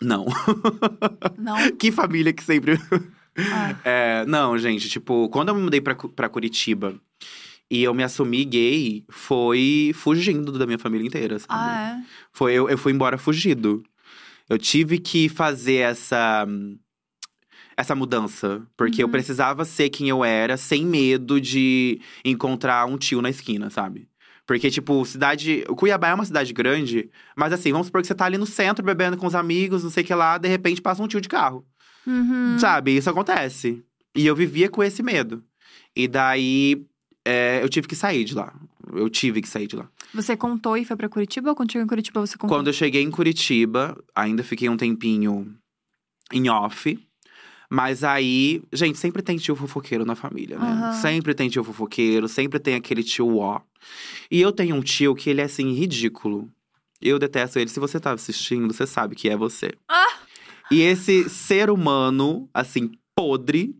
Não. 0.02 0.26
Não. 1.38 1.56
que 1.78 1.90
família 1.92 2.32
que 2.32 2.42
sempre. 2.42 2.78
Ai. 3.36 3.76
É, 3.84 4.24
não, 4.26 4.56
gente, 4.58 4.88
tipo, 4.88 5.28
quando 5.28 5.48
eu 5.48 5.54
me 5.54 5.62
mudei 5.62 5.80
pra, 5.80 5.94
Cu- 5.94 6.08
pra 6.08 6.28
Curitiba 6.28 6.94
e 7.70 7.82
eu 7.82 7.92
me 7.94 8.02
assumi 8.04 8.44
gay, 8.44 9.04
foi 9.10 9.90
fugindo 9.94 10.52
da 10.58 10.66
minha 10.66 10.78
família 10.78 11.06
inteira. 11.06 11.38
sabe? 11.38 11.48
Ah, 11.50 11.98
é? 12.00 12.04
Foi, 12.32 12.52
eu, 12.52 12.68
eu 12.68 12.78
fui 12.78 12.92
embora 12.92 13.18
fugido. 13.18 13.82
Eu 14.48 14.58
tive 14.58 14.98
que 14.98 15.28
fazer 15.28 15.76
essa. 15.76 16.46
Essa 17.76 17.94
mudança. 17.94 18.62
Porque 18.76 19.02
eu 19.02 19.06
Uhum. 19.06 19.12
precisava 19.12 19.64
ser 19.64 19.88
quem 19.90 20.08
eu 20.08 20.24
era, 20.24 20.56
sem 20.56 20.84
medo 20.86 21.40
de 21.40 22.00
encontrar 22.24 22.86
um 22.86 22.96
tio 22.96 23.20
na 23.20 23.30
esquina, 23.30 23.70
sabe? 23.70 24.08
Porque, 24.46 24.70
tipo, 24.70 25.04
cidade. 25.06 25.64
Cuiabá 25.76 26.08
é 26.08 26.14
uma 26.14 26.24
cidade 26.24 26.52
grande, 26.52 27.10
mas 27.34 27.52
assim, 27.52 27.72
vamos 27.72 27.86
supor 27.86 28.02
que 28.02 28.06
você 28.06 28.14
tá 28.14 28.26
ali 28.26 28.36
no 28.36 28.46
centro 28.46 28.84
bebendo 28.84 29.16
com 29.16 29.26
os 29.26 29.34
amigos, 29.34 29.82
não 29.82 29.90
sei 29.90 30.04
o 30.04 30.06
que 30.06 30.14
lá, 30.14 30.36
de 30.38 30.48
repente 30.48 30.82
passa 30.82 31.02
um 31.02 31.08
tio 31.08 31.20
de 31.20 31.28
carro. 31.28 31.66
Uhum. 32.06 32.58
Sabe? 32.58 32.96
Isso 32.96 33.08
acontece. 33.10 33.82
E 34.14 34.26
eu 34.26 34.34
vivia 34.36 34.68
com 34.68 34.82
esse 34.82 35.02
medo. 35.02 35.42
E 35.96 36.06
daí. 36.08 36.84
é, 37.24 37.60
eu 37.62 37.68
tive 37.68 37.86
que 37.88 37.96
sair 37.96 38.24
de 38.24 38.34
lá. 38.34 38.52
Eu 38.92 39.08
tive 39.08 39.40
que 39.40 39.48
sair 39.48 39.66
de 39.66 39.76
lá. 39.76 39.88
Você 40.12 40.36
contou 40.36 40.76
e 40.76 40.84
foi 40.84 40.94
pra 40.96 41.08
Curitiba 41.08 41.50
ou 41.50 41.56
quando 41.56 41.72
chegou 41.72 41.84
em 41.84 41.88
Curitiba 41.88 42.20
você 42.20 42.36
contou? 42.36 42.56
Quando 42.56 42.66
eu 42.68 42.72
cheguei 42.72 43.02
em 43.02 43.10
Curitiba, 43.10 43.96
ainda 44.14 44.44
fiquei 44.44 44.68
um 44.68 44.76
tempinho 44.76 45.56
em 46.32 46.48
off. 46.48 46.98
Mas 47.70 48.04
aí, 48.04 48.62
gente, 48.72 48.98
sempre 48.98 49.22
tem 49.22 49.36
tio 49.36 49.56
fofoqueiro 49.56 50.04
na 50.04 50.14
família, 50.14 50.58
né? 50.58 50.66
Aham. 50.66 50.92
Sempre 50.92 51.34
tem 51.34 51.48
tio 51.48 51.64
fofoqueiro, 51.64 52.28
sempre 52.28 52.60
tem 52.60 52.74
aquele 52.74 53.02
tio 53.02 53.38
ó. 53.38 53.60
E 54.30 54.40
eu 54.40 54.52
tenho 54.52 54.76
um 54.76 54.80
tio 54.82 55.14
que 55.14 55.30
ele 55.30 55.40
é 55.40 55.44
assim, 55.44 55.72
ridículo. 55.72 56.48
Eu 57.00 57.18
detesto 57.18 57.58
ele. 57.58 57.68
Se 57.70 57.80
você 57.80 57.98
tá 57.98 58.12
assistindo, 58.12 58.72
você 58.72 58.86
sabe 58.86 59.16
que 59.16 59.28
é 59.28 59.36
você. 59.36 59.72
Ah! 59.88 60.18
E 60.70 60.80
esse 60.82 61.28
ser 61.28 61.70
humano, 61.70 62.48
assim, 62.54 62.90
podre, 63.14 63.74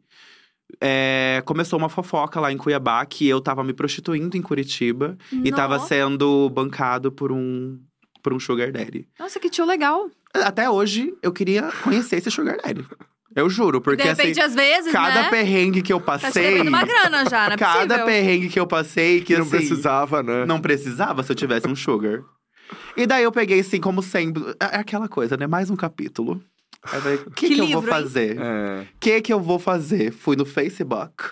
é, 0.81 1.43
começou 1.45 1.79
uma 1.79 1.89
fofoca 1.89 2.41
lá 2.41 2.53
em 2.53 2.57
Cuiabá 2.57 3.05
que 3.07 3.27
eu 3.29 3.41
tava 3.41 3.63
me 3.65 3.73
prostituindo 3.73 4.37
em 4.37 4.43
Curitiba 4.43 5.17
e 5.33 5.51
tava 5.51 5.75
Nossa. 5.79 5.89
sendo 5.89 6.49
bancado 6.51 7.11
por 7.13 7.31
um, 7.33 7.79
por 8.23 8.33
um 8.33 8.41
sugar 8.41 8.71
daddy. 8.73 9.07
Nossa, 9.19 9.39
que 9.41 9.49
tio 9.49 9.65
legal. 9.65 10.11
Até 10.35 10.69
hoje, 10.69 11.15
eu 11.23 11.33
queria 11.33 11.71
conhecer 11.83 12.17
esse 12.17 12.31
sugar 12.31 12.57
daddy. 12.63 12.85
Eu 13.37 13.51
juro, 13.51 13.81
porque 13.81 14.03
de 14.03 14.09
repente, 14.09 14.41
assim, 14.41 14.51
às 14.51 14.55
vezes, 14.55 14.93
cada 14.93 15.23
né? 15.23 15.31
perrengue 15.31 15.83
que 15.83 15.93
eu 15.93 15.99
Tá 16.01 16.19
passei… 16.19 16.51
levando 16.53 16.69
uma 16.69 16.85
grana 16.85 17.25
já, 17.29 17.47
não 17.49 17.55
é 17.55 17.57
cada 17.57 17.81
possível. 17.95 18.07
perrengue 18.07 18.49
que 18.49 18.61
eu 18.61 18.67
passei 18.67 19.19
que, 19.21 19.27
Que 19.27 19.35
não 19.35 19.43
assim, 19.43 19.51
precisava, 19.57 20.23
né? 20.23 20.45
não 20.47 20.61
precisava 20.61 21.23
se 21.23 21.33
eu 21.33 21.37
tivesse 21.37 21.67
um 21.67 21.75
sugar. 21.75 22.23
E 22.97 23.07
daí 23.07 23.25
eu 23.25 23.33
peguei 23.33 23.59
assim, 23.61 23.81
como 23.81 24.03
sempre, 24.03 24.43
é 24.61 24.77
aquela 24.77 25.09
coisa, 25.09 25.37
né? 25.37 25.47
Mais 25.49 25.69
um 25.69 25.75
capítulo. 25.77 26.41
Aí 26.85 26.97
eu 26.99 27.03
falei, 27.03 27.17
o 27.17 27.31
que, 27.31 27.49
Que 27.49 27.55
que, 27.55 27.61
eu 27.61 27.69
vou 27.69 27.83
fazer? 27.83 28.39
É. 28.39 28.83
O 28.83 28.99
que 29.01 29.21
que 29.23 29.33
eu 29.33 29.41
vou 29.41 29.59
fazer? 29.59 30.13
Fui 30.13 30.37
no 30.37 30.45
Facebook, 30.45 31.25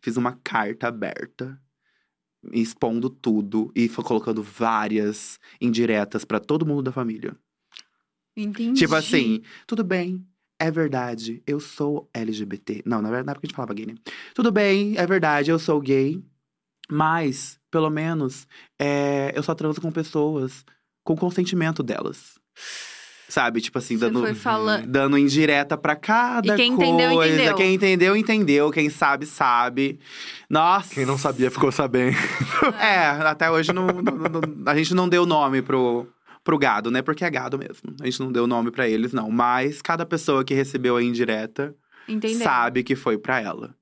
fiz 0.00 0.16
uma 0.16 0.38
carta 0.42 0.88
aberta, 0.88 1.60
expondo 2.52 3.10
tudo 3.10 3.70
e 3.74 3.88
fui 3.88 4.02
colocando 4.02 4.42
várias 4.42 5.38
indiretas 5.60 6.24
pra 6.24 6.40
todo 6.40 6.66
mundo 6.66 6.82
da 6.82 6.92
família. 6.92 7.36
Entendi. 8.36 8.80
Tipo 8.80 8.94
assim, 8.94 9.42
tudo 9.66 9.84
bem, 9.84 10.26
é 10.58 10.70
verdade, 10.70 11.42
eu 11.46 11.60
sou 11.60 12.08
LGBT. 12.14 12.82
Não, 12.86 13.02
na 13.02 13.08
verdade, 13.08 13.26
na 13.26 13.32
época 13.32 13.46
a 13.46 13.48
gente 13.48 13.56
falava 13.56 13.74
gay, 13.74 13.86
né? 13.86 13.94
Tudo 14.34 14.50
bem, 14.50 14.96
é 14.96 15.06
verdade, 15.06 15.50
eu 15.50 15.58
sou 15.58 15.80
gay, 15.80 16.22
mas, 16.90 17.60
pelo 17.70 17.90
menos, 17.90 18.46
é, 18.78 19.32
eu 19.34 19.42
só 19.42 19.54
transo 19.54 19.80
com 19.80 19.92
pessoas 19.92 20.64
com 21.04 21.16
consentimento 21.16 21.82
delas. 21.82 22.38
Sabe? 23.32 23.60
Tipo 23.60 23.78
assim, 23.78 23.96
Você 23.96 24.04
dando. 24.06 24.20
foi 24.20 24.34
falando. 24.34 24.86
Dando 24.86 25.16
indireta 25.16 25.76
pra 25.76 25.96
cada 25.96 26.54
E 26.54 26.56
quem 26.56 26.76
coisa. 26.76 26.92
entendeu, 26.92 27.24
entendeu. 27.24 27.54
Quem 27.56 27.74
entendeu, 27.74 28.16
entendeu. 28.16 28.70
Quem 28.70 28.90
sabe, 28.90 29.24
sabe. 29.26 29.98
Nossa. 30.50 30.94
Quem 30.94 31.06
não 31.06 31.16
sabia 31.16 31.50
ficou 31.50 31.72
sabendo. 31.72 32.16
É, 32.80 33.06
até 33.26 33.50
hoje 33.50 33.72
não, 33.72 33.86
não- 33.86 34.02
não- 34.02 34.40
a 34.66 34.76
gente 34.76 34.94
não 34.94 35.08
deu 35.08 35.24
nome 35.26 35.62
pro, 35.62 36.06
pro 36.44 36.58
gado, 36.58 36.90
né? 36.90 37.00
Porque 37.02 37.24
é 37.24 37.30
gado 37.30 37.58
mesmo. 37.58 37.94
A 38.00 38.04
gente 38.04 38.20
não 38.20 38.30
deu 38.30 38.46
nome 38.46 38.70
pra 38.70 38.88
eles, 38.88 39.12
não. 39.12 39.30
Mas 39.30 39.80
cada 39.82 40.04
pessoa 40.06 40.44
que 40.44 40.54
recebeu 40.54 40.96
a 40.96 41.02
indireta 41.02 41.74
Entendeu? 42.08 42.38
sabe 42.42 42.82
que 42.84 42.94
foi 42.94 43.16
pra 43.18 43.40
ela. 43.40 43.74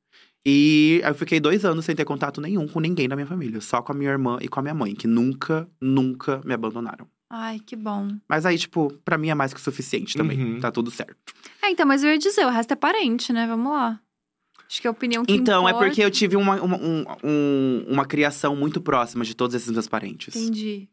E 0.46 1.03
eu 1.05 1.14
fiquei 1.14 1.38
dois 1.38 1.64
anos 1.66 1.84
sem 1.84 1.94
ter 1.94 2.05
contato 2.07 2.40
nenhum 2.40 2.66
com 2.66 2.80
ninguém 2.80 3.07
da 3.09 3.14
minha 3.14 3.26
família. 3.26 3.61
Só 3.61 3.82
com 3.82 3.92
a 3.92 3.94
minha 3.94 4.11
irmã 4.11 4.38
e 4.40 4.48
com 4.48 4.59
a 4.59 4.62
minha 4.62 4.74
mãe, 4.74 4.94
que 4.94 5.07
nunca, 5.07 5.68
nunca 5.80 6.40
me 6.44 6.55
abandonaram. 6.55 7.07
Ai, 7.33 7.61
que 7.64 7.76
bom. 7.76 8.09
Mas 8.28 8.45
aí, 8.45 8.59
tipo, 8.59 8.93
pra 9.05 9.16
mim 9.16 9.28
é 9.31 9.35
mais 9.35 9.55
que 9.55 9.61
o 9.61 9.62
suficiente 9.62 10.16
também. 10.16 10.37
Uhum. 10.55 10.61
Tá 10.61 10.70
tudo 10.72 10.91
certo. 10.91 11.33
É, 11.62 11.70
então, 11.70 11.87
mas 11.87 12.03
eu 12.03 12.11
ia 12.11 12.18
dizer, 12.18 12.45
o 12.45 12.51
resto 12.51 12.72
é 12.72 12.76
parente, 12.76 13.33
né? 13.33 13.47
Vamos 13.47 13.72
lá. 13.72 14.01
Acho 14.68 14.81
que 14.81 14.87
a 14.89 14.91
opinião 14.91 15.24
que 15.24 15.33
Então, 15.33 15.66
é 15.66 15.70
importa- 15.70 15.87
porque 15.87 16.03
eu 16.05 16.11
tive 16.11 16.37
uma, 16.37 16.61
uma, 16.61 16.76
um- 16.76 17.05
um- 17.24 17.85
uma 17.89 18.05
criação 18.05 18.55
muito 18.57 18.81
próxima 18.81 19.24
de 19.24 19.35
todos 19.35 19.55
esses 19.55 19.70
meus 19.70 19.87
parentes. 19.89 20.35
Entendi. 20.37 20.89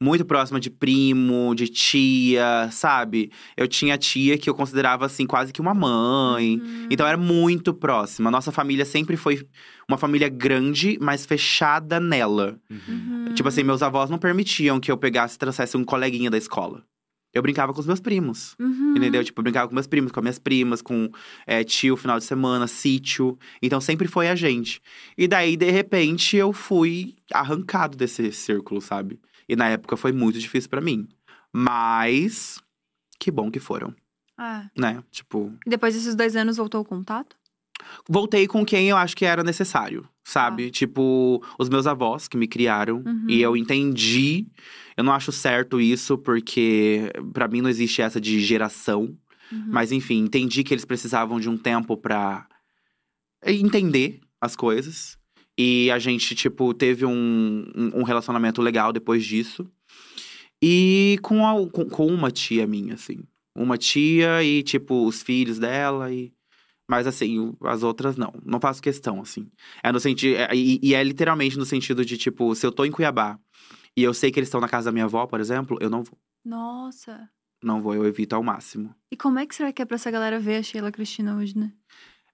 Muito 0.00 0.24
próxima 0.24 0.60
de 0.60 0.70
primo, 0.70 1.54
de 1.54 1.68
tia, 1.68 2.68
sabe? 2.70 3.32
Eu 3.56 3.66
tinha 3.66 3.98
tia 3.98 4.38
que 4.38 4.48
eu 4.48 4.54
considerava 4.54 5.06
assim 5.06 5.26
quase 5.26 5.52
que 5.52 5.60
uma 5.60 5.74
mãe. 5.74 6.60
Uhum. 6.60 6.86
Então 6.90 7.06
era 7.06 7.16
muito 7.16 7.74
próxima. 7.74 8.30
Nossa 8.30 8.52
família 8.52 8.84
sempre 8.84 9.16
foi 9.16 9.46
uma 9.88 9.98
família 9.98 10.28
grande, 10.28 10.96
mas 11.00 11.26
fechada 11.26 11.98
nela. 11.98 12.58
Uhum. 12.70 13.32
Tipo 13.34 13.48
assim, 13.48 13.64
meus 13.64 13.82
avós 13.82 14.08
não 14.08 14.18
permitiam 14.18 14.78
que 14.78 14.90
eu 14.90 14.96
pegasse 14.96 15.34
e 15.34 15.38
trouxesse 15.38 15.76
um 15.76 15.84
coleguinha 15.84 16.30
da 16.30 16.38
escola. 16.38 16.84
Eu 17.34 17.42
brincava 17.42 17.74
com 17.74 17.80
os 17.80 17.86
meus 17.86 18.00
primos. 18.00 18.54
Uhum. 18.58 18.94
Entendeu? 18.96 19.22
Tipo, 19.22 19.40
eu 19.40 19.44
brincava 19.44 19.68
com 19.68 19.74
meus 19.74 19.86
primos, 19.86 20.12
com 20.12 20.20
as 20.20 20.22
minhas 20.22 20.38
primas, 20.38 20.80
com 20.80 21.10
é, 21.46 21.62
tio, 21.62 21.96
final 21.96 22.18
de 22.18 22.24
semana, 22.24 22.66
sítio. 22.66 23.38
Então 23.60 23.80
sempre 23.80 24.08
foi 24.08 24.28
a 24.28 24.34
gente. 24.34 24.80
E 25.16 25.28
daí, 25.28 25.56
de 25.56 25.70
repente, 25.70 26.36
eu 26.36 26.52
fui 26.52 27.16
arrancado 27.32 27.96
desse 27.96 28.32
círculo, 28.32 28.80
sabe? 28.80 29.18
E 29.48 29.56
na 29.56 29.68
época 29.68 29.96
foi 29.96 30.12
muito 30.12 30.38
difícil 30.38 30.68
pra 30.68 30.80
mim. 30.80 31.08
Mas 31.52 32.60
que 33.18 33.30
bom 33.30 33.50
que 33.50 33.58
foram, 33.60 33.94
Ah. 34.36 34.68
né? 34.76 35.02
Tipo, 35.10 35.52
E 35.66 35.70
depois 35.70 35.94
desses 35.94 36.14
dois 36.14 36.36
anos 36.36 36.56
voltou 36.56 36.80
o 36.80 36.84
contato? 36.84 37.36
voltei 38.08 38.46
com 38.48 38.64
quem 38.66 38.88
eu 38.88 38.96
acho 38.96 39.16
que 39.16 39.24
era 39.24 39.42
necessário, 39.44 40.06
sabe? 40.24 40.68
Tipo, 40.70 41.40
os 41.58 41.68
meus 41.68 41.86
avós 41.86 42.26
que 42.26 42.36
me 42.36 42.48
criaram. 42.48 43.02
Uhum. 43.06 43.26
E 43.28 43.40
eu 43.40 43.56
entendi. 43.56 44.46
Eu 44.96 45.04
não 45.04 45.12
acho 45.12 45.30
certo 45.30 45.80
isso, 45.80 46.18
porque 46.18 47.12
pra 47.32 47.46
mim 47.46 47.60
não 47.60 47.70
existe 47.70 48.02
essa 48.02 48.20
de 48.20 48.40
geração. 48.40 49.16
Uhum. 49.52 49.64
Mas 49.68 49.92
enfim, 49.92 50.18
entendi 50.24 50.64
que 50.64 50.74
eles 50.74 50.84
precisavam 50.84 51.38
de 51.38 51.48
um 51.48 51.56
tempo 51.56 51.96
pra 51.96 52.48
entender 53.44 54.20
as 54.40 54.56
coisas. 54.56 55.17
E 55.58 55.90
a 55.90 55.98
gente, 55.98 56.34
tipo, 56.36 56.72
teve 56.72 57.04
um, 57.04 57.64
um 57.94 58.04
relacionamento 58.04 58.62
legal 58.62 58.92
depois 58.92 59.24
disso. 59.24 59.68
E 60.62 61.18
com, 61.22 61.46
a- 61.46 61.68
com, 61.70 61.84
com 61.88 62.06
uma 62.06 62.30
tia 62.30 62.66
minha, 62.66 62.94
assim. 62.94 63.18
Uma 63.54 63.76
tia 63.76 64.42
e, 64.42 64.62
tipo, 64.62 65.06
os 65.06 65.22
filhos 65.22 65.58
dela 65.58 66.12
e. 66.12 66.32
Mas 66.90 67.06
assim, 67.06 67.54
as 67.64 67.82
outras 67.82 68.16
não. 68.16 68.32
Não 68.44 68.60
faço 68.60 68.80
questão, 68.82 69.20
assim. 69.20 69.50
É 69.82 69.92
no 69.92 70.00
sentido. 70.00 70.36
E, 70.54 70.78
e 70.82 70.94
é 70.94 71.02
literalmente 71.02 71.58
no 71.58 71.64
sentido 71.66 72.04
de, 72.04 72.16
tipo, 72.16 72.54
se 72.54 72.64
eu 72.64 72.72
tô 72.72 72.84
em 72.84 72.90
Cuiabá 72.90 73.38
e 73.96 74.02
eu 74.02 74.14
sei 74.14 74.30
que 74.30 74.38
eles 74.38 74.46
estão 74.48 74.60
na 74.60 74.68
casa 74.68 74.86
da 74.86 74.92
minha 74.92 75.04
avó, 75.04 75.26
por 75.26 75.40
exemplo, 75.40 75.76
eu 75.80 75.90
não 75.90 76.02
vou. 76.02 76.18
Nossa. 76.44 77.28
Não 77.62 77.82
vou, 77.82 77.94
eu 77.94 78.06
evito 78.06 78.34
ao 78.36 78.42
máximo. 78.42 78.94
E 79.12 79.16
como 79.16 79.38
é 79.40 79.44
que 79.46 79.54
será 79.54 79.72
que 79.72 79.82
é 79.82 79.84
pra 79.84 79.96
essa 79.96 80.10
galera 80.10 80.38
ver 80.38 80.56
a 80.58 80.62
Sheila 80.62 80.92
Cristina 80.92 81.36
hoje, 81.36 81.58
né? 81.58 81.72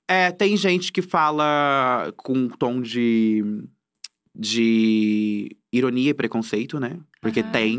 É, 0.08 0.30
tem 0.30 0.56
gente 0.56 0.92
que 0.92 1.00
fala 1.02 2.12
com 2.16 2.32
um 2.34 2.48
tom 2.48 2.80
de. 2.80 3.42
de 4.34 5.56
ironia 5.72 6.10
e 6.10 6.14
preconceito, 6.14 6.78
né? 6.78 6.98
Porque 7.20 7.40
Aham. 7.40 7.50
tem. 7.52 7.78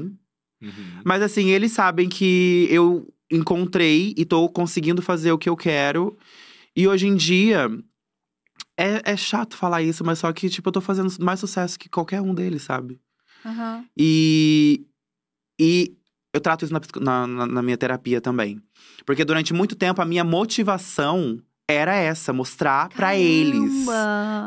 Uhum. 0.61 1.01
Mas 1.05 1.21
assim, 1.21 1.49
eles 1.49 1.71
sabem 1.71 2.09
que 2.09 2.67
eu 2.69 3.07
encontrei 3.31 4.13
e 4.17 4.25
tô 4.25 4.47
conseguindo 4.49 5.01
fazer 5.01 5.31
o 5.31 5.37
que 5.37 5.49
eu 5.49 5.55
quero. 5.55 6.17
E 6.75 6.87
hoje 6.87 7.07
em 7.07 7.15
dia. 7.15 7.69
É, 8.77 9.13
é 9.13 9.15
chato 9.17 9.55
falar 9.55 9.81
isso, 9.83 10.03
mas 10.03 10.19
só 10.19 10.31
que, 10.33 10.49
tipo, 10.49 10.67
eu 10.67 10.73
tô 10.73 10.81
fazendo 10.81 11.09
mais 11.23 11.39
sucesso 11.39 11.79
que 11.79 11.87
qualquer 11.87 12.21
um 12.21 12.33
deles, 12.33 12.63
sabe? 12.63 12.99
Aham. 13.45 13.85
E. 13.97 14.85
E 15.59 15.95
eu 16.33 16.41
trato 16.41 16.65
isso 16.65 16.73
na, 16.99 17.25
na- 17.25 17.45
na 17.47 17.61
minha 17.61 17.77
terapia 17.77 18.19
também. 18.19 18.61
Porque 19.05 19.23
durante 19.23 19.53
muito 19.53 19.75
tempo 19.75 20.01
a 20.01 20.05
minha 20.05 20.23
motivação 20.25 21.41
era 21.69 21.95
essa, 21.95 22.31
mostrar 22.31 22.89
pra 22.89 23.15
eles 23.15 23.85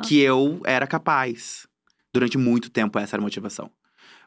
que 0.06 0.18
eu 0.20 0.60
era 0.64 0.86
capaz. 0.86 1.66
Durante 2.12 2.38
muito 2.38 2.70
tempo 2.70 2.98
essa 2.98 3.16
era 3.16 3.22
a 3.22 3.24
motivação. 3.24 3.70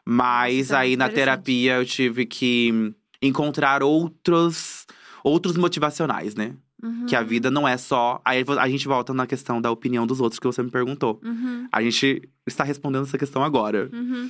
Mas 0.04 0.72
aí 0.72 0.96
na 0.96 1.08
terapia 1.08 1.74
eu 1.74 1.86
tive 1.86 2.26
que 2.26 2.94
encontrar 3.20 3.82
outros 3.82 4.86
outros 5.24 5.56
motivacionais, 5.56 6.34
né? 6.34 6.56
Uhum. 6.82 7.06
Que 7.06 7.14
a 7.14 7.22
vida 7.22 7.50
não 7.50 7.66
é 7.66 7.76
só. 7.76 8.20
Aí 8.24 8.44
a 8.58 8.68
gente 8.68 8.88
volta 8.88 9.14
na 9.14 9.26
questão 9.26 9.60
da 9.60 9.70
opinião 9.70 10.06
dos 10.06 10.20
outros 10.20 10.40
que 10.40 10.46
você 10.46 10.62
me 10.62 10.70
perguntou. 10.70 11.20
Uhum. 11.22 11.68
A 11.70 11.80
gente 11.80 12.28
está 12.46 12.64
respondendo 12.64 13.04
essa 13.04 13.16
questão 13.16 13.44
agora. 13.44 13.88
Uhum. 13.92 14.28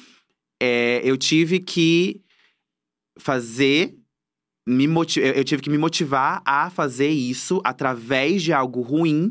É, 0.61 1.01
eu 1.03 1.17
tive 1.17 1.61
que 1.61 2.21
fazer. 3.19 3.97
Me 4.67 4.87
moti- 4.87 5.21
eu 5.21 5.45
tive 5.45 5.61
que 5.63 5.71
me 5.71 5.79
motivar 5.79 6.41
a 6.45 6.71
fazer 6.71 7.09
isso 7.09 7.61
através 7.65 8.43
de 8.43 8.53
algo 8.53 8.81
ruim. 8.81 9.29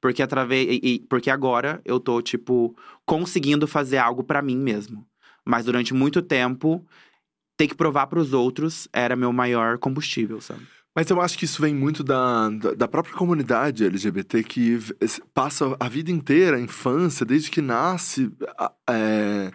Porque, 0.00 0.22
através, 0.22 0.68
e- 0.70 1.04
porque 1.10 1.28
agora 1.28 1.80
eu 1.84 1.98
tô, 1.98 2.22
tipo, 2.22 2.76
conseguindo 3.04 3.66
fazer 3.66 3.96
algo 3.98 4.22
pra 4.22 4.40
mim 4.40 4.56
mesmo. 4.56 5.04
Mas 5.44 5.64
durante 5.64 5.92
muito 5.92 6.22
tempo, 6.22 6.86
ter 7.56 7.66
que 7.66 7.74
provar 7.74 8.06
pros 8.06 8.32
outros 8.32 8.86
era 8.92 9.16
meu 9.16 9.32
maior 9.32 9.76
combustível, 9.78 10.40
sabe? 10.40 10.60
Mas 10.94 11.10
eu 11.10 11.20
acho 11.20 11.36
que 11.38 11.44
isso 11.44 11.60
vem 11.62 11.74
muito 11.74 12.02
da, 12.04 12.48
da, 12.50 12.74
da 12.74 12.88
própria 12.88 13.14
comunidade 13.14 13.84
LGBT 13.84 14.42
que 14.42 14.78
passa 15.34 15.76
a 15.78 15.88
vida 15.88 16.10
inteira, 16.10 16.56
a 16.56 16.60
infância, 16.60 17.24
desde 17.26 17.50
que 17.50 17.60
nasce, 17.60 18.30
é, 18.88 19.50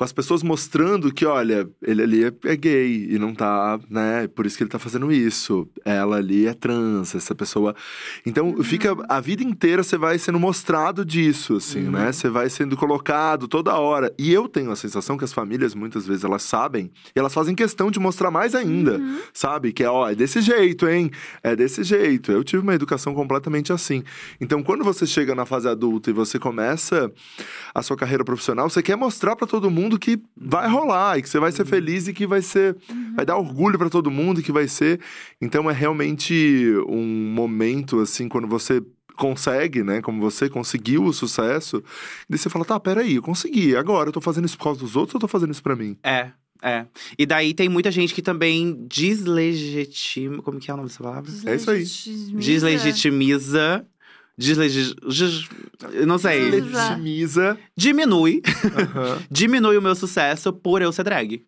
com 0.00 0.04
as 0.04 0.12
pessoas 0.14 0.42
mostrando 0.42 1.12
que, 1.12 1.26
olha, 1.26 1.68
ele 1.82 2.02
ali 2.02 2.24
é, 2.24 2.32
é 2.46 2.56
gay 2.56 3.06
e 3.10 3.18
não 3.18 3.34
tá, 3.34 3.78
né? 3.90 4.26
Por 4.28 4.46
isso 4.46 4.56
que 4.56 4.62
ele 4.62 4.70
tá 4.70 4.78
fazendo 4.78 5.12
isso. 5.12 5.68
Ela 5.84 6.16
ali 6.16 6.46
é 6.46 6.54
trans, 6.54 7.14
essa 7.14 7.34
pessoa. 7.34 7.76
Então, 8.24 8.48
Uhum. 8.48 8.62
fica 8.64 8.96
a 9.10 9.20
vida 9.20 9.42
inteira 9.44 9.82
você 9.82 9.98
vai 9.98 10.18
sendo 10.18 10.40
mostrado 10.40 11.04
disso, 11.04 11.56
assim, 11.56 11.84
Uhum. 11.84 11.90
né? 11.90 12.12
Você 12.12 12.30
vai 12.30 12.48
sendo 12.48 12.78
colocado 12.78 13.46
toda 13.46 13.74
hora. 13.74 14.10
E 14.18 14.32
eu 14.32 14.48
tenho 14.48 14.70
a 14.70 14.76
sensação 14.76 15.18
que 15.18 15.24
as 15.24 15.34
famílias, 15.34 15.74
muitas 15.74 16.06
vezes, 16.06 16.24
elas 16.24 16.44
sabem 16.44 16.90
e 17.14 17.18
elas 17.18 17.34
fazem 17.34 17.54
questão 17.54 17.90
de 17.90 18.00
mostrar 18.00 18.30
mais 18.30 18.54
ainda 18.54 18.96
Uhum. 18.96 19.20
sabe? 19.34 19.70
Que 19.70 19.84
é, 19.84 19.90
ó, 19.90 20.08
é 20.08 20.14
desse 20.14 20.40
jeito, 20.40 20.88
hein? 20.88 21.10
É 21.42 21.54
desse 21.54 21.84
jeito. 21.84 22.32
Eu 22.32 22.42
tive 22.42 22.62
uma 22.62 22.74
educação 22.74 23.12
completamente 23.12 23.70
assim. 23.70 24.02
Então, 24.40 24.62
quando 24.62 24.82
você 24.82 25.06
chega 25.06 25.34
na 25.34 25.44
fase 25.44 25.68
adulta 25.68 26.08
e 26.08 26.14
você 26.14 26.38
começa 26.38 27.12
a 27.74 27.82
sua 27.82 27.98
carreira 27.98 28.24
profissional, 28.24 28.70
você 28.70 28.82
quer 28.82 28.96
mostrar 28.96 29.36
pra 29.36 29.46
todo 29.46 29.70
mundo 29.70 29.89
que 29.98 30.20
vai 30.36 30.68
rolar 30.68 31.18
e 31.18 31.22
que 31.22 31.28
você 31.28 31.38
vai 31.38 31.52
ser 31.52 31.64
feliz 31.64 32.08
e 32.08 32.12
que 32.12 32.26
vai 32.26 32.42
ser, 32.42 32.76
vai 33.14 33.24
dar 33.24 33.36
orgulho 33.36 33.78
pra 33.78 33.90
todo 33.90 34.10
mundo 34.10 34.40
e 34.40 34.42
que 34.42 34.52
vai 34.52 34.68
ser. 34.68 35.00
Então, 35.40 35.70
é 35.70 35.72
realmente 35.72 36.72
um 36.88 37.32
momento 37.32 38.00
assim 38.00 38.28
quando 38.28 38.46
você 38.46 38.82
consegue, 39.16 39.82
né? 39.82 40.00
Como 40.00 40.18
você 40.20 40.48
conseguiu 40.48 41.04
o 41.04 41.12
sucesso, 41.12 41.76
e 41.76 42.30
daí 42.30 42.38
você 42.38 42.48
fala, 42.48 42.64
tá, 42.64 42.80
peraí, 42.80 43.16
eu 43.16 43.22
consegui. 43.22 43.76
Agora, 43.76 44.08
eu 44.08 44.12
tô 44.12 44.20
fazendo 44.20 44.46
isso 44.46 44.56
por 44.56 44.64
causa 44.64 44.80
dos 44.80 44.96
outros 44.96 45.14
ou 45.14 45.18
eu 45.18 45.20
tô 45.20 45.28
fazendo 45.28 45.50
isso 45.50 45.62
pra 45.62 45.76
mim? 45.76 45.96
É, 46.02 46.30
é. 46.62 46.86
E 47.18 47.26
daí 47.26 47.52
tem 47.52 47.68
muita 47.68 47.90
gente 47.90 48.14
que 48.14 48.22
também 48.22 48.86
deslegitima. 48.88 50.42
Como 50.42 50.58
que 50.58 50.70
é 50.70 50.74
o 50.74 50.76
nome 50.76 50.88
dessa 50.88 51.02
palavra? 51.02 51.30
É 51.46 51.54
isso 51.54 51.70
aí. 51.70 51.84
Deslegitimiza. 52.34 53.86
Deslegi... 54.40 54.94
ges- 55.08 55.48
eu 55.92 56.06
Não 56.06 56.16
sei. 56.18 56.50
Legitimiza. 56.50 57.58
Diminui. 57.76 58.40
Aham. 58.74 59.18
diminui 59.30 59.76
o 59.76 59.82
meu 59.82 59.94
sucesso 59.94 60.52
por 60.52 60.80
eu 60.82 60.90
ser 60.92 61.04
drag. 61.04 61.44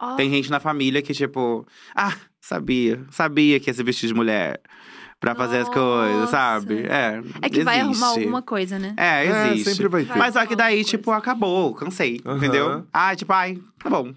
Ó, 0.00 0.14
Tem 0.16 0.30
gente 0.30 0.50
na 0.50 0.58
família 0.58 1.02
que, 1.02 1.12
tipo, 1.12 1.66
ah, 1.94 2.16
sabia, 2.40 3.04
sabia 3.10 3.60
que 3.60 3.68
ia 3.68 3.74
se 3.74 3.82
vestir 3.82 4.06
de 4.08 4.14
mulher 4.14 4.58
pra 5.20 5.34
fazer 5.34 5.58
as 5.58 5.68
coisas, 5.68 6.16
Nossa. 6.20 6.30
sabe? 6.30 6.86
É. 6.88 7.20
É 7.42 7.50
que 7.50 7.62
vai 7.62 7.80
existe. 7.80 8.02
arrumar 8.02 8.06
alguma 8.08 8.40
coisa, 8.40 8.78
né? 8.78 8.94
É, 8.96 9.26
É, 9.26 9.48
existe. 9.52 9.74
sempre 9.74 9.88
vai 9.88 10.04
ter. 10.06 10.16
Mas 10.16 10.32
só 10.32 10.46
que 10.46 10.56
daí, 10.56 10.82
tipo, 10.82 11.10
acabou, 11.10 11.74
cansei, 11.74 12.18
Aham. 12.24 12.38
entendeu? 12.38 12.86
Ah, 12.90 13.14
tipo, 13.14 13.30
ai, 13.34 13.58
tá 13.78 13.90
bom. 13.90 14.14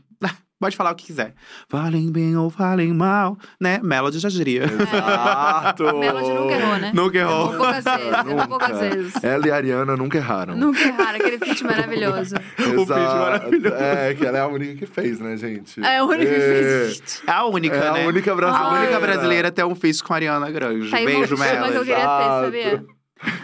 Pode 0.60 0.78
falar 0.78 0.92
o 0.92 0.96
que 0.96 1.06
quiser. 1.08 1.34
Falem 1.68 2.10
bem 2.10 2.38
ou 2.38 2.50
falem 2.50 2.94
mal, 2.94 3.38
né? 3.60 3.82
Melody 3.84 4.18
já 4.20 4.30
diria. 4.30 4.64
Exato! 4.72 5.84
Melody 6.00 6.30
nunca 6.30 6.54
errou, 6.54 6.78
né? 6.78 6.92
Nunca 6.94 7.18
Errou 7.18 7.46
errou. 7.54 7.58
poucas 7.58 7.84
vezes, 7.84 8.26
errou 8.30 8.48
poucas 8.48 8.80
vezes. 8.80 9.24
Ela 9.24 9.48
e 9.48 9.52
a 9.52 9.56
Ariana 9.56 9.98
nunca 9.98 10.18
erraram. 10.18 10.56
Nunca 10.56 10.80
erraram, 10.82 11.20
aquele 11.20 11.38
feat 11.40 11.64
maravilhoso. 11.64 12.36
O 12.78 12.86
feat 12.86 12.90
maravilhoso. 13.00 13.76
É, 13.76 14.14
que 14.14 14.26
ela 14.26 14.38
é 14.38 14.42
a 14.42 14.48
única 14.48 14.76
que 14.76 14.86
fez, 14.86 15.20
né, 15.20 15.36
gente? 15.36 15.84
É 15.84 15.98
a 15.98 16.06
única 16.06 16.26
que 16.34 16.40
fez 16.40 16.98
feat. 16.98 17.24
É 17.28 17.32
a 17.32 17.46
única, 17.46 17.76
É 17.76 17.88
a 17.90 17.94
né? 17.94 18.08
única 18.08 18.34
brasileira. 18.36 18.70
A 18.78 18.80
única 18.82 19.00
brasileira 19.00 19.48
a 19.50 19.52
ter 19.52 19.66
um 19.66 19.76
feat 19.76 20.02
com 20.04 20.14
a 20.14 20.16
Ariana 20.16 20.50
Grande. 20.50 20.90
Tá 20.90 20.98
Beijo, 20.98 21.36
chama 21.36 21.46
que 21.50 21.56
eu 21.56 21.62
Melody. 21.62 21.80
queria 21.80 21.96
ter, 21.96 22.02
Exato. 22.04 22.46
sabia? 22.46 22.86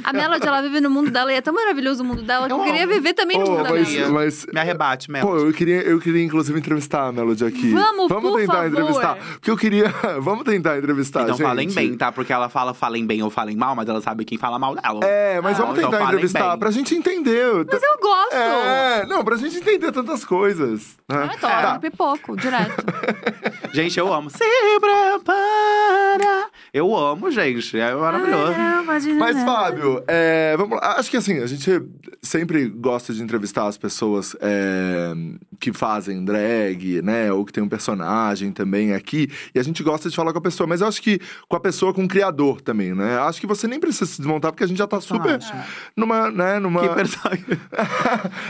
A 0.03 0.13
Melody, 0.13 0.47
ela 0.47 0.61
vive 0.61 0.79
no 0.81 0.89
mundo 0.89 1.11
dela 1.11 1.31
e 1.31 1.35
é 1.35 1.41
tão 1.41 1.53
maravilhoso 1.53 2.03
o 2.03 2.05
mundo 2.05 2.21
dela 2.23 2.47
que 2.47 2.53
eu, 2.53 2.57
Eu 2.57 2.63
queria 2.63 2.87
viver 2.87 3.13
também 3.13 3.37
no 3.37 3.45
mundo 3.45 3.63
mas, 3.69 3.89
Melody. 3.89 4.11
mas 4.13 4.45
Me 4.53 4.59
arrebate, 4.59 5.11
Melody. 5.11 5.31
Pô, 5.31 5.37
eu 5.47 5.53
queria, 5.53 5.81
eu 5.83 5.99
queria 5.99 6.23
inclusive 6.23 6.57
entrevistar 6.57 7.07
a 7.07 7.11
Melody 7.11 7.45
aqui. 7.45 7.71
Vamos, 7.71 8.07
Vamos 8.09 8.31
por 8.31 8.39
tentar 8.39 8.53
favor. 8.53 8.67
entrevistar. 8.67 9.15
Porque 9.33 9.51
eu 9.51 9.57
queria. 9.57 9.93
Vamos 10.19 10.43
tentar 10.43 10.77
entrevistar, 10.77 11.23
Então 11.23 11.35
gente. 11.35 11.45
falem 11.45 11.69
bem, 11.71 11.95
tá? 11.95 12.11
Porque 12.11 12.31
ela 12.33 12.49
fala 12.49 12.73
falem 12.73 13.05
bem 13.05 13.21
ou 13.23 13.29
falem 13.29 13.55
mal, 13.55 13.75
mas 13.75 13.87
ela 13.87 14.01
sabe 14.01 14.25
quem 14.25 14.37
fala 14.37 14.57
mal 14.59 14.75
dela. 14.75 14.99
É, 15.03 15.39
mas 15.41 15.59
Ah, 15.59 15.63
vamos 15.63 15.77
então 15.77 15.89
tentar 15.91 16.03
falem 16.03 16.13
entrevistar 16.19 16.49
bem. 16.51 16.59
pra 16.59 16.71
gente 16.71 16.95
entender. 16.95 17.65
Mas 17.71 17.81
eu 17.83 17.99
gosto. 18.01 18.35
É, 18.35 19.05
não, 19.05 19.23
pra 19.23 19.35
gente 19.37 19.57
entender 19.57 19.91
tantas 19.91 20.23
coisas. 20.25 20.97
Né? 21.07 21.29
Ah, 21.31 21.37
tô 21.39 21.47
É. 21.47 21.73
no 21.73 21.79
pipoco, 21.79 22.35
direto. 22.37 22.75
Gente, 23.71 23.99
eu 23.99 24.11
amo. 24.11 24.31
Se 24.31 24.39
prepara. 24.79 26.47
Eu 26.73 26.95
amo, 26.95 27.29
gente. 27.31 27.79
É 27.79 27.93
maravilhoso. 27.93 28.53
Mas, 28.85 29.05
Fábio, 29.69 30.03
é, 30.07 30.55
vamos 30.57 30.77
lá. 30.79 30.95
Acho 30.97 31.09
que 31.09 31.17
assim, 31.17 31.39
a 31.39 31.47
gente 31.47 31.69
sempre 32.21 32.67
gosta 32.67 33.13
de 33.13 33.21
entrevistar 33.23 33.67
as 33.67 33.77
pessoas 33.77 34.35
é, 34.41 35.13
que 35.59 35.71
fazem 35.73 36.23
drag, 36.23 37.01
né? 37.01 37.31
Ou 37.31 37.45
que 37.45 37.53
tem 37.53 37.63
um 37.63 37.69
personagem 37.69 38.51
também 38.51 38.93
aqui. 38.93 39.29
E 39.53 39.59
a 39.59 39.63
gente 39.63 39.81
gosta 39.83 40.09
de 40.09 40.15
falar 40.15 40.31
com 40.31 40.39
a 40.39 40.41
pessoa. 40.41 40.67
Mas 40.67 40.81
eu 40.81 40.87
acho 40.87 41.01
que 41.01 41.19
com 41.47 41.55
a 41.55 41.59
pessoa, 41.59 41.93
com 41.93 42.03
o 42.03 42.07
criador 42.07 42.61
também, 42.61 42.93
né? 42.93 43.17
Acho 43.19 43.39
que 43.39 43.47
você 43.47 43.67
nem 43.67 43.79
precisa 43.79 44.05
se 44.05 44.17
desmontar, 44.17 44.51
porque 44.51 44.63
a 44.63 44.67
gente 44.67 44.77
já 44.77 44.87
tá 44.87 44.99
super 44.99 45.39
numa, 45.95 46.31
né? 46.31 46.59
Numa... 46.59 46.81
Que 46.87 46.95
personagem. 46.95 47.45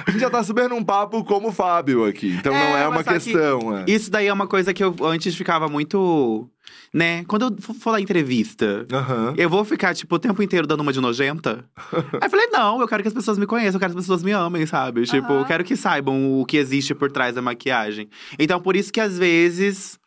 a 0.05 0.11
gente 0.11 0.20
já 0.22 0.30
tá 0.30 0.43
super 0.43 0.70
num 0.70 0.84
papo 0.84 1.24
como 1.24 1.49
o 1.49 1.51
Fábio 1.51 2.05
aqui. 2.05 2.36
Então 2.39 2.53
não 2.53 2.59
É, 2.78 2.84
é 2.84 2.88
uma 2.88 3.03
só 3.03 3.03
que 3.03 3.20
questão. 3.20 3.78
é. 3.78 3.86
Isso 3.88 4.09
daí 4.11 4.28
é 4.28 4.34
uma 4.34 4.47
coisa 4.47 4.74
que 4.74 4.84
eu 4.84 4.95
antes 5.03 5.36
ficava 5.36 5.67
muito. 5.67 6.49
Né? 6.93 7.24
Quando 7.26 7.43
eu 7.45 7.74
for 7.76 7.91
dar 7.91 8.01
entrevista, 8.01 8.88
Aham. 8.91 9.34
eu 9.38 9.49
vou 9.49 9.63
ficar, 9.63 9.93
tipo, 9.93 10.15
o 10.15 10.20
tempo 10.20 10.41
inteiro 10.41 10.65
dando 10.65 10.82
uma 10.82 10.91
de 10.91 10.99
nojenta. 10.99 11.63
Aí 12.20 12.20
eu 12.24 12.30
falei, 12.30 12.47
não, 12.47 12.82
eu 12.82 12.88
quero 12.88 13.03
que 13.03 13.07
as 13.07 13.13
pessoas 13.13 13.38
me 13.38 13.45
conheçam, 13.45 13.76
eu 13.76 13.80
quero 13.80 13.93
que 13.93 13.99
as 13.99 14.05
pessoas 14.05 14.24
me 14.24 14.32
amem, 14.32 14.65
sabe? 14.65 15.03
Tipo, 15.03 15.34
Aham. 15.34 15.41
eu 15.41 15.45
quero 15.45 15.63
que 15.63 15.76
saibam 15.76 16.39
o 16.39 16.45
que 16.45 16.57
existe 16.57 16.95
por 16.95 17.11
trás 17.11 17.36
da 17.36 17.41
maquiagem. 17.41 18.09
Então, 18.39 18.59
por 18.59 18.76
isso 18.76 18.91
que 18.91 18.99
às 18.99 19.17
vezes 19.20 19.99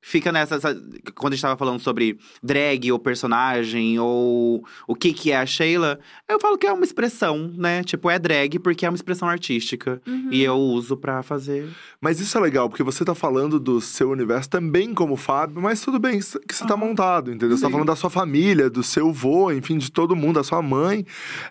fica 0.00 0.32
nessa. 0.32 0.56
essa- 0.56 0.74
quando 1.14 1.32
a 1.32 1.36
gente 1.36 1.42
tava 1.42 1.56
falando 1.56 1.80
sobre 1.80 2.18
drag 2.42 2.90
ou 2.92 2.98
personagem, 2.98 3.98
ou 3.98 4.64
o 4.86 4.94
que 4.94 5.12
que 5.12 5.32
é 5.32 5.36
a 5.38 5.46
Sheila, 5.46 5.98
eu 6.28 6.38
falo 6.40 6.56
que 6.58 6.66
é 6.66 6.72
uma 6.72 6.84
expressão, 6.84 7.52
né? 7.56 7.82
Tipo, 7.84 8.10
é 8.10 8.18
drag 8.18 8.58
porque 8.58 8.84
é 8.86 8.88
uma 8.88 8.96
expressão 8.96 9.28
artística. 9.28 10.00
Uhum. 10.06 10.28
E 10.30 10.42
eu 10.42 10.56
uso 10.56 10.96
pra 10.96 11.22
fazer. 11.22 11.68
Mas 12.00 12.20
isso 12.20 12.36
é 12.36 12.40
legal, 12.40 12.68
porque 12.68 12.82
você 12.82 13.04
tá 13.04 13.14
falando 13.14 13.58
do 13.60 13.80
seu 13.80 14.10
universo 14.10 14.48
também 14.48 14.94
como 14.94 15.16
Fábio, 15.16 15.60
mas 15.60 15.80
tudo 15.80 15.98
bem 15.98 16.18
que 16.18 16.24
você 16.54 16.66
tá 16.66 16.76
montado, 16.76 17.30
entendeu? 17.30 17.56
Você 17.56 17.62
tá 17.62 17.68
Sim. 17.68 17.72
falando 17.72 17.86
da 17.88 17.96
sua 17.96 18.10
família, 18.10 18.70
do 18.70 18.82
seu 18.82 19.12
vô, 19.12 19.50
enfim, 19.52 19.76
de 19.78 19.90
todo 19.90 20.16
mundo, 20.16 20.36
da 20.36 20.44
sua 20.44 20.62
mãe, 20.62 21.04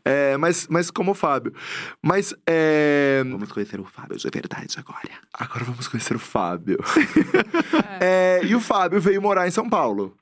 é, 0.04 0.36
mas, 0.38 0.68
mas 0.70 0.90
como 0.90 1.14
Fábio. 1.14 1.54
Mas 2.02 2.34
é, 2.48 3.24
Vamos 3.30 3.52
conhecer 3.52 3.80
o 3.80 3.86
Fábio 3.86 4.18
de 4.18 4.30
verdade 4.30 4.76
agora. 4.78 5.10
agora 5.34 5.64
vamos 5.66 5.88
conhecer 5.88 6.16
o 6.16 6.20
Fábio. 6.20 6.78
É, 8.02 8.39
e 8.46 8.56
o 8.56 8.60
Fábio 8.62 9.00
veio 9.02 9.22
morar 9.22 9.48
em 9.48 9.52
São 9.52 9.70
Paulo. 9.70 10.16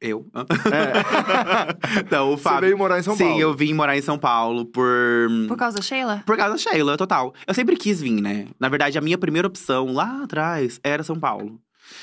Eu? 0.00 0.26
É. 0.34 2.04
Não, 2.10 2.32
o 2.32 2.36
Você 2.36 2.42
Fábio. 2.42 2.60
veio 2.62 2.78
morar 2.78 2.98
em 2.98 3.02
São 3.02 3.14
Sim, 3.16 3.24
Paulo. 3.24 3.40
eu 3.40 3.54
vim 3.54 3.74
morar 3.74 3.98
em 3.98 4.00
São 4.02 4.18
Paulo 4.18 4.64
por. 4.64 5.28
Por 5.46 5.56
causa 5.58 5.76
da 5.76 5.82
Sheila? 5.82 6.22
Por 6.24 6.36
causa 6.38 6.52
da 6.54 6.58
Sheila, 6.58 6.96
total. 6.96 7.34
Eu 7.46 7.52
sempre 7.52 7.76
quis 7.76 8.00
vir, 8.00 8.20
né? 8.20 8.46
Na 8.58 8.68
verdade, 8.70 8.96
a 8.96 9.00
minha 9.02 9.18
primeira 9.18 9.46
opção 9.46 9.92
lá 9.92 10.22
atrás 10.22 10.80
era 10.82 11.02
São 11.02 11.18
Paulo. 11.20 11.60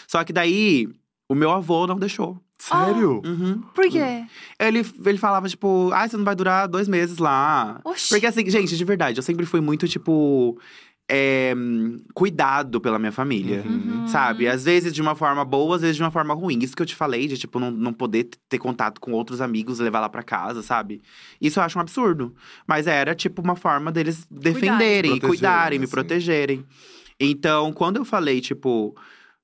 Só 0.07 0.23
que 0.23 0.31
daí, 0.31 0.87
o 1.27 1.33
meu 1.33 1.49
avô 1.51 1.87
não 1.87 1.97
deixou. 1.97 2.39
Sério? 2.59 3.21
Uhum. 3.23 3.61
Por 3.73 3.87
quê? 3.89 4.25
Ele, 4.59 4.85
ele 5.05 5.17
falava, 5.17 5.47
tipo, 5.47 5.91
ah, 5.93 6.07
você 6.07 6.17
não 6.17 6.23
vai 6.25 6.35
durar 6.35 6.67
dois 6.67 6.87
meses 6.87 7.17
lá. 7.19 7.79
Oxi. 7.83 8.09
Porque 8.09 8.25
assim, 8.25 8.47
gente, 8.49 8.75
de 8.75 8.83
verdade, 8.85 9.19
eu 9.19 9.23
sempre 9.23 9.45
fui 9.45 9.61
muito, 9.61 9.87
tipo. 9.87 10.59
É, 11.09 11.53
cuidado 12.13 12.81
pela 12.81 12.99
minha 12.99 13.11
família. 13.11 13.63
Uhum. 13.65 14.07
Sabe? 14.07 14.47
Às 14.47 14.65
vezes 14.65 14.93
de 14.93 15.01
uma 15.01 15.15
forma 15.15 15.45
boa, 15.45 15.75
às 15.75 15.81
vezes 15.81 15.95
de 15.95 16.03
uma 16.03 16.11
forma 16.11 16.33
ruim. 16.33 16.59
Isso 16.59 16.75
que 16.75 16.81
eu 16.81 16.85
te 16.85 16.95
falei, 16.95 17.27
de 17.27 17.37
tipo, 17.37 17.59
não, 17.59 17.71
não 17.71 17.93
poder 17.93 18.29
ter 18.49 18.57
contato 18.57 18.99
com 18.99 19.11
outros 19.13 19.39
amigos, 19.41 19.79
levar 19.79 20.01
lá 20.01 20.09
pra 20.09 20.23
casa, 20.23 20.61
sabe? 20.61 21.01
Isso 21.39 21.59
eu 21.59 21.63
acho 21.63 21.77
um 21.77 21.81
absurdo. 21.81 22.35
Mas 22.67 22.87
era, 22.87 23.15
tipo, 23.15 23.41
uma 23.41 23.55
forma 23.55 23.91
deles 23.91 24.27
defenderem, 24.29 25.11
Protegerem, 25.11 25.19
cuidarem, 25.19 25.79
me 25.79 25.85
assim. 25.85 25.91
protegerem. 25.91 26.65
Então, 27.19 27.71
quando 27.71 27.97
eu 27.97 28.05
falei, 28.05 28.41
tipo, 28.41 28.95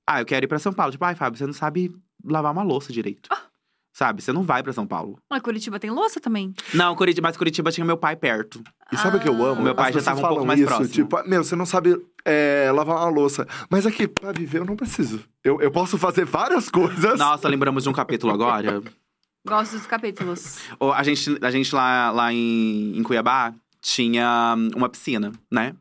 ah, 0.06 0.22
eu 0.22 0.26
quero 0.26 0.46
ir 0.46 0.48
pra 0.48 0.60
São 0.60 0.74
Paulo, 0.74 0.92
tipo, 0.92 1.06
ai, 1.06 1.16
Fábio, 1.16 1.38
você 1.38 1.46
não 1.46 1.54
sabe 1.54 1.96
lavar 2.24 2.52
uma 2.52 2.64
louça 2.64 2.92
direito. 2.92 3.30
Ah. 3.32 3.53
Sabe? 3.94 4.24
Você 4.24 4.34
não 4.34 4.42
vai 4.42 4.64
pra 4.64 4.74
São 4.74 4.88
Paulo. 4.88 5.20
Mas 5.30 5.42
Curitiba 5.42 5.80
tem 5.80 5.92
louça 5.92 6.20
também. 6.20 6.52
Não, 6.74 6.96
Curitiba, 6.96 7.28
mas 7.28 7.38
Curitiba 7.38 7.72
tinha 7.72 7.86
meu 7.86 7.96
pai 7.96 8.16
perto. 8.16 8.64
E 8.92 8.98
sabe 8.98 9.18
o 9.18 9.20
que 9.20 9.30
eu 9.30 9.46
amo? 9.46 9.62
O 9.62 9.64
meu 9.64 9.76
pai 9.76 9.90
As 9.90 9.94
já 9.94 10.00
pessoas 10.00 10.16
tava 10.18 10.28
um 10.28 10.30
pouco 10.30 10.48
mais 10.48 10.60
isso, 10.60 10.68
próximo. 10.68 10.90
Tipo, 10.90 11.18
"Ah, 11.18 11.24
meu, 11.28 11.44
você 11.44 11.56
não 11.56 11.66
sabe 11.66 11.96
é, 12.26 12.72
lavar 12.74 12.98
uma 12.98 13.10
louça. 13.10 13.48
Mas 13.70 13.86
aqui, 13.86 14.08
pra 14.08 14.32
viver, 14.32 14.60
eu 14.60 14.66
não 14.66 14.76
preciso. 14.76 15.24
Eu, 15.44 15.62
eu 15.62 15.70
posso 15.70 15.98
fazer 15.98 16.26
várias 16.26 16.70
coisas. 16.70 17.20
Nossa, 17.20 17.48
lembramos 17.48 17.84
de 17.84 17.90
um 17.90 17.94
capítulo 17.94 18.34
agora. 18.34 18.82
Gosto 19.46 19.74
dos 19.78 19.86
capítulos. 19.86 20.58
A 20.80 21.04
gente, 21.04 21.38
a 21.42 21.52
gente 21.52 21.76
lá, 21.76 22.12
lá 22.12 22.34
em, 22.34 22.98
em 22.98 23.04
Cuiabá 23.04 23.54
tinha 23.82 24.56
hum, 24.58 24.70
uma 24.76 24.88
piscina, 24.88 25.34
né? 25.52 25.76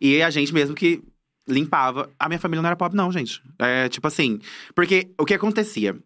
E 0.00 0.20
a 0.20 0.28
gente 0.30 0.52
mesmo 0.52 0.74
que 0.74 1.00
limpava. 1.48 2.10
A 2.18 2.28
minha 2.28 2.40
família 2.40 2.60
não 2.60 2.66
era 2.66 2.76
pobre, 2.76 2.96
não, 2.96 3.12
gente. 3.12 3.40
É 3.58 3.88
tipo 3.88 4.06
assim. 4.06 4.40
Porque 4.74 5.12
o 5.16 5.24
que 5.24 5.32
acontecia? 5.34 5.96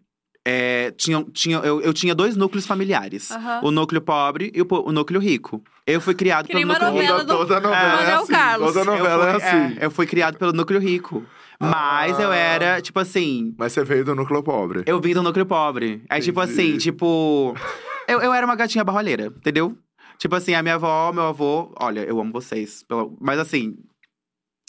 É, 0.51 0.91
tinha, 0.93 1.23
tinha, 1.33 1.59
eu, 1.59 1.81
eu 1.83 1.93
tinha 1.93 2.15
dois 2.15 2.35
núcleos 2.37 2.65
familiares: 2.67 3.31
Aham. 3.31 3.61
o 3.65 3.71
núcleo 3.71 4.01
pobre 4.01 4.51
e 4.55 4.63
o, 4.63 4.65
po- 4.67 4.83
o 4.89 4.93
núcleo 4.93 5.21
rico. 5.21 5.63
Eu 5.87 6.01
fui 6.01 6.15
criado 6.15 6.47
Que 6.47 6.55
nem 6.55 6.67
pelo 6.67 6.79
uma 6.79 6.91
núcleo 6.91 7.03
novela 7.03 7.21
rico. 7.21 7.27
Toda, 7.33 7.45
do- 7.45 7.47
toda 7.49 7.61
novela 7.61 7.93
é, 7.93 7.97
Manuel 7.97 8.23
assim. 8.23 8.33
Carlos. 8.33 8.73
Toda 8.73 8.85
novela 8.85 9.25
eu 9.25 9.29
é 9.29 9.41
fui, 9.41 9.49
assim. 9.49 9.77
eu 9.81 9.91
fui 9.91 10.07
criado 10.07 10.39
pelo 10.39 10.53
núcleo 10.53 10.81
rico. 10.81 11.25
Mas 11.61 12.19
eu 12.21 12.31
Ah. 12.31 12.37
era, 12.37 12.81
tipo 12.81 12.99
assim, 13.01 13.53
Mas 13.59 13.73
você 13.73 13.83
veio 13.85 14.05
do 14.05 14.15
núcleo 14.15 14.43
pobre. 14.43 14.85
eu 14.87 15.01
vim 15.01 15.13
do 15.13 15.23
núcleo 15.23 15.45
pobre. 15.45 16.03
Aí, 16.09 16.23
tipo 16.23 16.41
Entendi. 16.43 16.61
assim, 16.61 16.79
tipo. 16.79 17.55
Eu, 18.07 18.21
eu 18.21 18.33
era 18.33 18.47
uma 18.47 18.55
gatinha 18.57 18.85
barroleira, 18.85 19.27
entendeu? 19.27 19.77
Tipo 20.19 20.35
assim, 20.37 20.55
a 20.55 20.63
minha 20.63 20.77
avó, 20.77 21.13
meu 21.13 21.25
avô, 21.25 21.75
olha, 21.81 22.01
eu 22.01 22.19
amo 22.21 22.33
vocês. 22.33 22.83
pelo- 22.85 23.17
Mas 23.21 23.39
assim, 23.39 23.77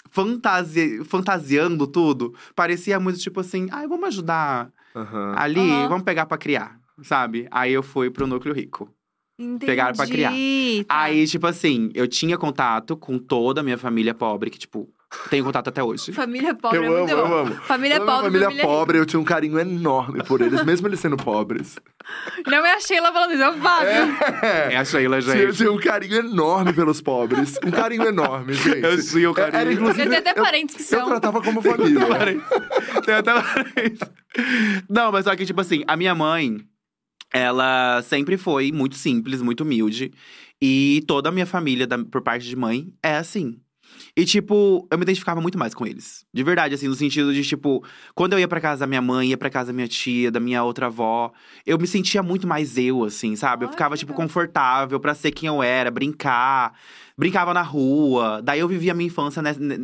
fantasi... 0.09 1.03
fantasiando 1.05 1.87
tudo, 1.87 2.33
parecia 2.55 2.99
muito 2.99 3.19
tipo 3.19 3.39
assim, 3.39 3.67
ai, 3.71 3.87
vamos 3.87 4.07
ajudar 4.07 4.69
Aham. 4.95 5.33
ali, 5.37 5.59
Aham. 5.59 5.87
vamos 5.89 6.03
pegar 6.03 6.25
pra 6.25 6.37
criar, 6.37 6.79
sabe? 7.03 7.47
Aí 7.51 7.71
eu 7.73 7.83
fui 7.83 8.09
pro 8.09 8.27
núcleo 8.27 8.53
rico. 8.53 8.89
Entendi. 9.37 9.65
Pegaram 9.67 9.95
pra 9.95 10.05
criar. 10.05 10.31
Tá. 10.31 11.03
Aí, 11.03 11.25
tipo 11.25 11.47
assim, 11.47 11.89
eu 11.93 12.07
tinha 12.07 12.37
contato 12.37 12.97
com 12.97 13.17
toda 13.17 13.61
a 13.61 13.63
minha 13.63 13.77
família 13.77 14.13
pobre, 14.13 14.49
que, 14.49 14.59
tipo, 14.59 14.89
tenho 15.29 15.43
contato 15.43 15.67
até 15.69 15.81
hoje. 15.83 16.11
Família 16.13 16.53
pobre 16.53 16.77
Eu 16.77 16.83
é 16.83 16.87
muito 16.89 17.13
amo, 17.15 17.21
bom. 17.23 17.29
eu 17.29 17.37
amo. 17.39 17.55
Família 17.61 17.97
Toda 17.99 18.11
pobre, 18.11 18.25
família 18.27 18.45
família 18.47 18.63
pobre, 18.65 18.97
eu 18.99 19.05
tinha 19.05 19.19
um 19.19 19.23
carinho 19.23 19.59
enorme 19.59 20.23
por 20.23 20.39
eles, 20.41 20.63
mesmo 20.63 20.87
eles 20.87 20.99
sendo 20.99 21.17
pobres. 21.17 21.77
Não 22.47 22.65
é 22.65 22.73
a 22.73 22.79
Sheila 22.79 23.11
falando 23.11 23.33
isso, 23.33 23.41
é 23.43 23.49
o 23.49 23.53
Fábio. 23.53 23.89
É 24.71 24.77
a 24.77 24.85
Sheila, 24.85 25.21
Tinha, 25.21 25.35
gente. 25.47 25.57
tinha 25.57 25.71
um 25.71 25.79
carinho 25.79 26.15
enorme 26.17 26.73
pelos 26.73 27.01
pobres. 27.01 27.57
Um 27.65 27.71
carinho 27.71 28.03
enorme, 28.07 28.53
gente. 28.55 28.83
Eu 28.83 29.01
tinha 29.03 29.31
o 29.31 29.39
Era, 29.39 29.51
carinho. 29.51 29.73
inclusive, 29.73 30.03
Eu 30.03 30.09
tenho 30.09 30.19
até 30.21 30.31
eu- 30.39 30.43
parentes 30.43 30.75
que 30.75 30.81
Eu 30.81 30.99
são. 30.99 31.07
tratava 31.07 31.41
como 31.41 31.61
família. 31.61 32.01
Tem 33.05 33.13
até 33.15 33.31
Não, 34.89 35.11
mas 35.11 35.25
só 35.25 35.35
que, 35.35 35.45
tipo 35.45 35.59
assim, 35.61 35.83
a 35.87 35.95
minha 35.95 36.13
mãe, 36.15 36.57
ela 37.33 38.01
sempre 38.03 38.37
foi 38.37 38.71
muito 38.71 38.95
simples, 38.95 39.41
muito 39.41 39.61
humilde. 39.61 40.11
E 40.61 41.03
toda 41.07 41.29
a 41.29 41.31
minha 41.31 41.45
família, 41.45 41.87
da- 41.87 41.97
por 41.97 42.21
parte 42.21 42.45
de 42.47 42.55
mãe, 42.55 42.91
é 43.03 43.15
assim. 43.17 43.59
E, 44.15 44.25
tipo, 44.25 44.87
eu 44.91 44.97
me 44.97 45.03
identificava 45.03 45.39
muito 45.41 45.57
mais 45.57 45.73
com 45.73 45.85
eles. 45.85 46.25
De 46.33 46.43
verdade, 46.43 46.75
assim, 46.75 46.87
no 46.87 46.95
sentido 46.95 47.33
de, 47.33 47.43
tipo, 47.43 47.83
quando 48.15 48.33
eu 48.33 48.39
ia 48.39 48.47
pra 48.47 48.59
casa 48.61 48.81
da 48.81 48.87
minha 48.87 49.01
mãe, 49.01 49.29
ia 49.29 49.37
pra 49.37 49.49
casa 49.49 49.67
da 49.67 49.73
minha 49.73 49.87
tia, 49.87 50.31
da 50.31 50.39
minha 50.39 50.63
outra 50.63 50.87
avó, 50.87 51.31
eu 51.65 51.77
me 51.77 51.87
sentia 51.87 52.21
muito 52.23 52.47
mais 52.47 52.77
eu, 52.77 53.03
assim, 53.03 53.35
sabe? 53.35 53.65
Eu 53.65 53.69
ficava, 53.69 53.95
tipo, 53.97 54.13
confortável 54.13 54.99
pra 54.99 55.13
ser 55.13 55.31
quem 55.31 55.47
eu 55.47 55.61
era, 55.63 55.89
brincar. 55.91 56.73
Brincava 57.17 57.53
na 57.53 57.61
rua. 57.61 58.41
Daí 58.41 58.59
eu 58.59 58.67
vivia 58.67 58.91
a 58.91 58.95
minha 58.95 59.07
infância 59.07 59.41
nes- 59.41 59.57
ne- 59.57 59.77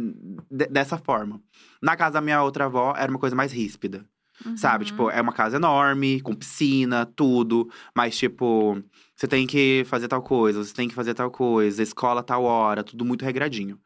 de- 0.50 0.68
dessa 0.68 0.98
forma. 0.98 1.42
Na 1.82 1.96
casa 1.96 2.14
da 2.14 2.22
minha 2.22 2.42
outra 2.42 2.66
avó, 2.66 2.94
era 2.98 3.10
uma 3.12 3.20
coisa 3.20 3.36
mais 3.36 3.52
ríspida. 3.52 4.06
Sabe? 4.56 4.84
Uhum. 4.84 4.88
Tipo, 4.90 5.10
é 5.10 5.22
uma 5.22 5.32
casa 5.34 5.56
enorme, 5.58 6.20
com 6.22 6.34
piscina, 6.36 7.06
tudo. 7.06 7.70
Mas, 7.96 8.18
tipo, 8.18 8.82
você 9.16 9.28
tem 9.28 9.48
que 9.48 9.84
fazer 9.86 10.08
tal 10.08 10.22
coisa, 10.22 10.64
você 10.64 10.74
tem 10.74 10.88
que 10.88 10.94
fazer 10.96 11.14
tal 11.14 11.32
coisa, 11.32 11.82
escola 11.82 12.22
tal 12.22 12.44
hora, 12.44 12.84
tudo 12.84 13.06
muito 13.06 13.24
regradinho. 13.26 13.80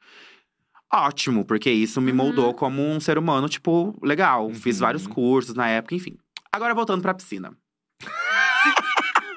ótimo, 0.91 1.45
porque 1.45 1.69
isso 1.69 2.01
me 2.01 2.09
Uhum. 2.09 2.17
moldou 2.17 2.51
como 2.53 2.81
um 2.81 2.99
ser 2.99 3.17
humano, 3.19 3.47
tipo, 3.47 3.95
legal. 4.01 4.49
Fiz 4.55 4.77
Uhum. 4.77 4.81
vários 4.87 5.05
cursos 5.05 5.53
na 5.53 5.67
época, 5.67 5.93
enfim. 5.93 6.17
Agora 6.51 6.73
voltando 6.73 7.01
pra 7.03 7.13
piscina. 7.13 7.55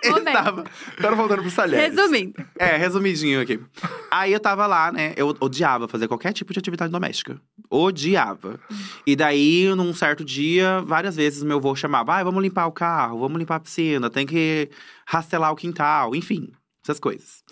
Eu 0.05 0.13
Momento. 0.13 0.33
tava- 0.33 0.65
Agora 0.99 1.17
voltando 1.17 1.43
pro 1.43 1.51
Salheiros. 1.51 1.97
Resumindo. 1.97 2.35
É, 2.59 2.77
resumidinho 2.77 3.41
aqui. 3.41 3.61
Aí 4.11 4.33
eu 4.33 4.41
tava 4.41 4.67
lá, 4.67 4.91
né? 4.91 5.15
Eu 5.17 5.37
odiava 5.41 5.87
fazer 5.87 6.09
qualquer 6.09 6.33
tipo 6.33 6.53
de 6.53 6.59
atividade 6.59 6.91
doméstica. 6.91 7.41
Odiava. 7.71 8.59
E 9.07 9.15
daí, 9.15 9.73
num 9.77 9.95
certo 9.95 10.25
dia, 10.25 10.81
várias 10.83 11.15
vezes 11.17 11.43
meu 11.43 11.59
avô 11.59 11.75
chamava: 11.77 12.15
ah, 12.17 12.25
vamos 12.25 12.43
limpar 12.43 12.67
o 12.67 12.73
carro, 12.73 13.21
vamos 13.21 13.39
limpar 13.39 13.57
a 13.57 13.61
piscina, 13.61 14.11
tem 14.11 14.27
que 14.27 14.69
rastelar 15.07 15.53
o 15.53 15.57
quintal, 15.57 16.15
enfim, 16.17 16.53
essas 16.83 16.99
coisas. 16.99 17.43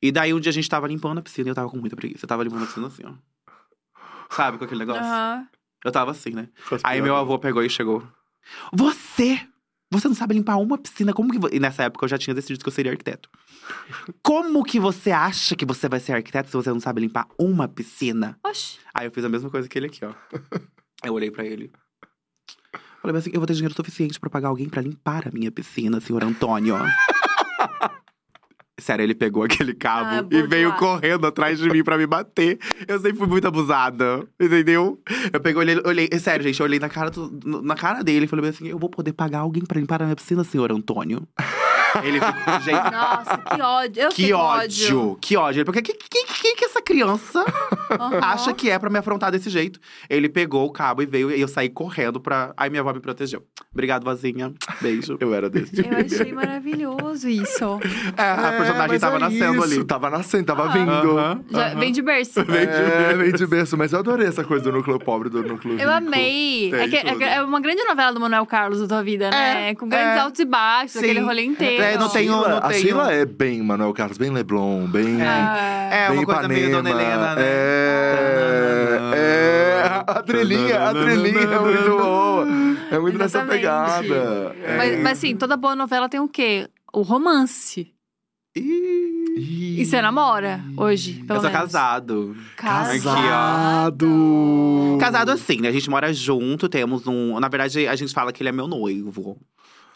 E 0.00 0.10
daí 0.10 0.32
um 0.32 0.40
dia 0.40 0.50
a 0.50 0.52
gente 0.54 0.68
tava 0.68 0.88
limpando 0.88 1.18
a 1.18 1.22
piscina 1.22 1.48
e 1.48 1.50
eu 1.50 1.54
tava 1.54 1.68
com 1.68 1.76
muita 1.76 1.94
preguiça. 1.96 2.24
Eu 2.24 2.28
tava 2.28 2.42
limpando 2.42 2.62
a 2.62 2.66
piscina 2.66 2.86
assim, 2.86 3.02
ó. 3.04 3.12
Sabe 4.30 4.58
com 4.58 4.64
aquele 4.64 4.80
negócio? 4.80 5.02
Aham. 5.02 5.46
Eu 5.84 5.92
tava 5.92 6.10
assim, 6.10 6.30
né? 6.30 6.48
Aí 6.82 7.00
meu 7.02 7.14
avô 7.16 7.38
pegou 7.38 7.62
e 7.62 7.68
chegou. 7.70 8.02
Você! 8.72 9.40
Você 9.90 10.06
não 10.06 10.14
sabe 10.14 10.34
limpar 10.34 10.56
uma 10.56 10.76
piscina? 10.76 11.12
Como 11.12 11.32
que. 11.32 11.38
vo-" 11.38 11.48
E 11.52 11.58
nessa 11.58 11.84
época 11.84 12.04
eu 12.04 12.08
já 12.08 12.18
tinha 12.18 12.34
decidido 12.34 12.62
que 12.62 12.68
eu 12.68 12.72
seria 12.72 12.92
arquiteto. 12.92 13.30
Como 14.22 14.62
que 14.64 14.78
você 14.78 15.10
acha 15.10 15.56
que 15.56 15.64
você 15.64 15.88
vai 15.88 16.00
ser 16.00 16.12
arquiteto 16.12 16.48
se 16.50 16.56
você 16.56 16.70
não 16.70 16.80
sabe 16.80 17.00
limpar 17.00 17.26
uma 17.38 17.66
piscina? 17.66 18.38
Oxi. 18.44 18.78
Aí 18.92 19.06
eu 19.06 19.10
fiz 19.10 19.24
a 19.24 19.28
mesma 19.28 19.50
coisa 19.50 19.68
que 19.68 19.78
ele 19.78 19.86
aqui, 19.86 20.04
ó. 20.04 20.12
Eu 21.04 21.14
olhei 21.14 21.30
pra 21.30 21.44
ele. 21.44 21.72
Falei 23.00 23.16
assim: 23.16 23.30
eu 23.32 23.40
vou 23.40 23.46
ter 23.46 23.54
dinheiro 23.54 23.74
suficiente 23.74 24.18
pra 24.20 24.28
pagar 24.28 24.48
alguém 24.48 24.68
pra 24.68 24.82
limpar 24.82 25.28
a 25.28 25.30
minha 25.30 25.50
piscina, 25.50 26.00
senhor 26.00 26.22
Antônio. 26.24 26.76
Sério, 28.78 29.02
ele 29.02 29.14
pegou 29.14 29.42
aquele 29.44 29.74
cabo 29.74 30.08
Ah, 30.10 30.24
e 30.30 30.42
veio 30.42 30.72
correndo 30.74 31.26
atrás 31.26 31.58
de 31.58 31.68
mim 31.68 31.82
pra 31.82 31.98
me 31.98 32.06
bater. 32.06 32.58
Eu 32.86 32.98
sempre 33.00 33.18
fui 33.18 33.26
muito 33.26 33.46
abusada, 33.46 34.24
entendeu? 34.40 35.00
Eu 35.32 35.40
peguei, 35.40 35.60
olhei, 35.60 35.82
olhei 35.84 36.08
sério, 36.18 36.44
gente, 36.44 36.60
eu 36.60 36.64
olhei 36.66 36.78
na 36.78 36.88
cara, 36.88 37.10
do- 37.10 37.60
na 37.62 37.74
cara 37.74 38.02
dele 38.02 38.24
e 38.26 38.28
falei 38.28 38.48
assim: 38.50 38.68
eu 38.68 38.78
vou 38.78 38.88
poder 38.88 39.12
pagar 39.12 39.40
alguém 39.40 39.64
pra 39.64 39.80
limpar 39.80 40.00
a 40.02 40.04
minha 40.04 40.16
piscina, 40.16 40.44
senhor 40.44 40.70
Antônio. 40.72 41.26
ele 42.02 42.20
ficou, 42.20 42.60
gente, 42.60 42.90
Nossa, 42.92 43.38
que 43.38 43.62
ódio. 43.62 44.02
Eu 44.02 44.08
que 44.10 44.32
com 44.32 44.38
ódio, 44.38 45.18
que 45.20 45.36
ódio. 45.36 45.64
Porque 45.64 45.82
que, 45.82 45.92
que, 45.94 46.24
que, 46.26 46.54
que 46.56 46.64
essa 46.64 46.80
criança 46.82 47.44
Aham. 47.90 48.20
acha 48.22 48.52
que 48.54 48.70
é 48.70 48.78
pra 48.78 48.90
me 48.90 48.98
afrontar 48.98 49.30
desse 49.30 49.48
jeito? 49.50 49.78
Ele 50.08 50.28
pegou 50.28 50.66
o 50.66 50.70
cabo 50.72 51.02
e 51.02 51.06
veio 51.06 51.30
e 51.30 51.40
eu 51.40 51.48
saí 51.48 51.68
correndo 51.68 52.20
pra. 52.20 52.52
Aí 52.56 52.68
minha 52.70 52.80
avó 52.82 52.92
me 52.92 53.00
protegeu. 53.00 53.42
Obrigado, 53.72 54.04
vozinha. 54.04 54.52
Beijo. 54.80 55.16
Eu 55.20 55.34
era 55.34 55.48
desse. 55.48 55.78
Eu 55.80 55.96
achei 56.04 56.32
maravilhoso 56.32 57.28
isso. 57.28 57.80
É, 58.16 58.22
a 58.22 58.52
personagem 58.52 58.88
mas 58.88 59.00
tava 59.00 59.16
é 59.16 59.20
nascendo 59.20 59.54
isso, 59.54 59.62
ali. 59.64 59.84
Tava 59.84 60.10
nascendo, 60.10 60.44
tava 60.44 60.64
Ah. 60.64 60.68
vindo. 60.68 61.18
Aham, 61.18 61.44
Já 61.50 61.66
aham. 61.68 61.78
vem 61.78 61.92
de 61.92 62.02
berço. 62.02 62.40
É, 62.40 63.14
vem 63.14 63.32
de 63.32 63.46
berço. 63.46 63.76
Mas 63.76 63.92
eu 63.92 63.98
adorei 64.00 64.26
essa 64.26 64.44
coisa 64.44 64.64
do 64.64 64.72
núcleo 64.72 64.98
pobre, 64.98 65.28
do 65.28 65.42
núcleo 65.42 65.74
rico. 65.74 65.82
Eu 65.84 65.90
amei. 65.92 66.70
Tem 66.70 66.80
É, 66.80 66.88
que- 66.88 66.96
é 67.24 67.34
é 67.38 67.42
uma 67.42 67.60
grande 67.60 67.82
novela 67.84 68.12
do 68.12 68.20
Manuel 68.20 68.44
Carlos 68.46 68.80
da 68.80 68.86
tua 68.88 69.02
vida, 69.02 69.30
né? 69.30 69.70
É, 69.70 69.74
Com 69.74 69.88
grandes 69.88 70.16
é. 70.16 70.18
altos 70.20 70.40
e 70.40 70.44
baixos, 70.44 70.92
Sim. 70.92 70.98
aquele 71.00 71.20
rolê 71.20 71.44
inteiro. 71.44 71.77
É, 71.82 71.96
não 71.98 72.08
tenho- 72.08 72.32
Sheila- 72.34 72.48
não 72.48 72.58
A 72.58 72.68
tenho- 72.68 72.80
Sheila 72.82 73.12
é 73.12 73.24
bem 73.24 73.62
Manuel 73.62 73.92
Carlos, 73.92 74.18
bem 74.18 74.30
Leblon, 74.30 74.86
bem. 74.86 75.20
Ah, 75.22 75.88
É, 75.92 76.08
bem 76.10 76.18
uma 76.18 76.26
coisa 76.26 76.48
meio 76.48 76.70
Dona 76.70 76.90
Ipanema. 76.90 77.12
Helena, 77.12 77.34
né? 77.36 77.42
É, 77.42 78.98
é. 79.14 80.02
A 80.06 80.22
trilhinha, 80.22 80.88
a 80.88 80.94
trilhinha 80.94 81.40
é 81.40 81.58
muito 81.58 81.90
boa. 81.98 82.46
É 82.90 82.98
muito 82.98 83.18
nessa 83.18 83.44
pegada. 83.44 84.54
Mas, 84.76 84.98
mas 85.02 85.18
assim, 85.18 85.36
toda 85.36 85.56
boa 85.56 85.76
novela 85.76 86.08
tem 86.08 86.20
o 86.20 86.28
quê? 86.28 86.68
O 86.92 87.02
romance. 87.02 87.92
Ih. 88.56 89.76
E 89.80 89.84
você 89.86 90.00
namora 90.02 90.60
hoje, 90.76 91.22
pelo 91.26 91.38
Eu 91.38 91.42
sou 91.42 91.50
menos. 91.50 91.66
casado. 91.66 92.36
Casado. 92.56 94.08
Casado 94.98 95.30
assim, 95.30 95.60
né? 95.60 95.68
A 95.68 95.72
gente 95.72 95.88
mora 95.88 96.12
junto, 96.12 96.68
temos 96.68 97.06
um. 97.06 97.38
Na 97.38 97.48
verdade, 97.48 97.86
a 97.86 97.94
gente 97.94 98.12
fala 98.12 98.32
que 98.32 98.42
ele 98.42 98.48
é 98.48 98.52
meu 98.52 98.66
noivo. 98.66 99.38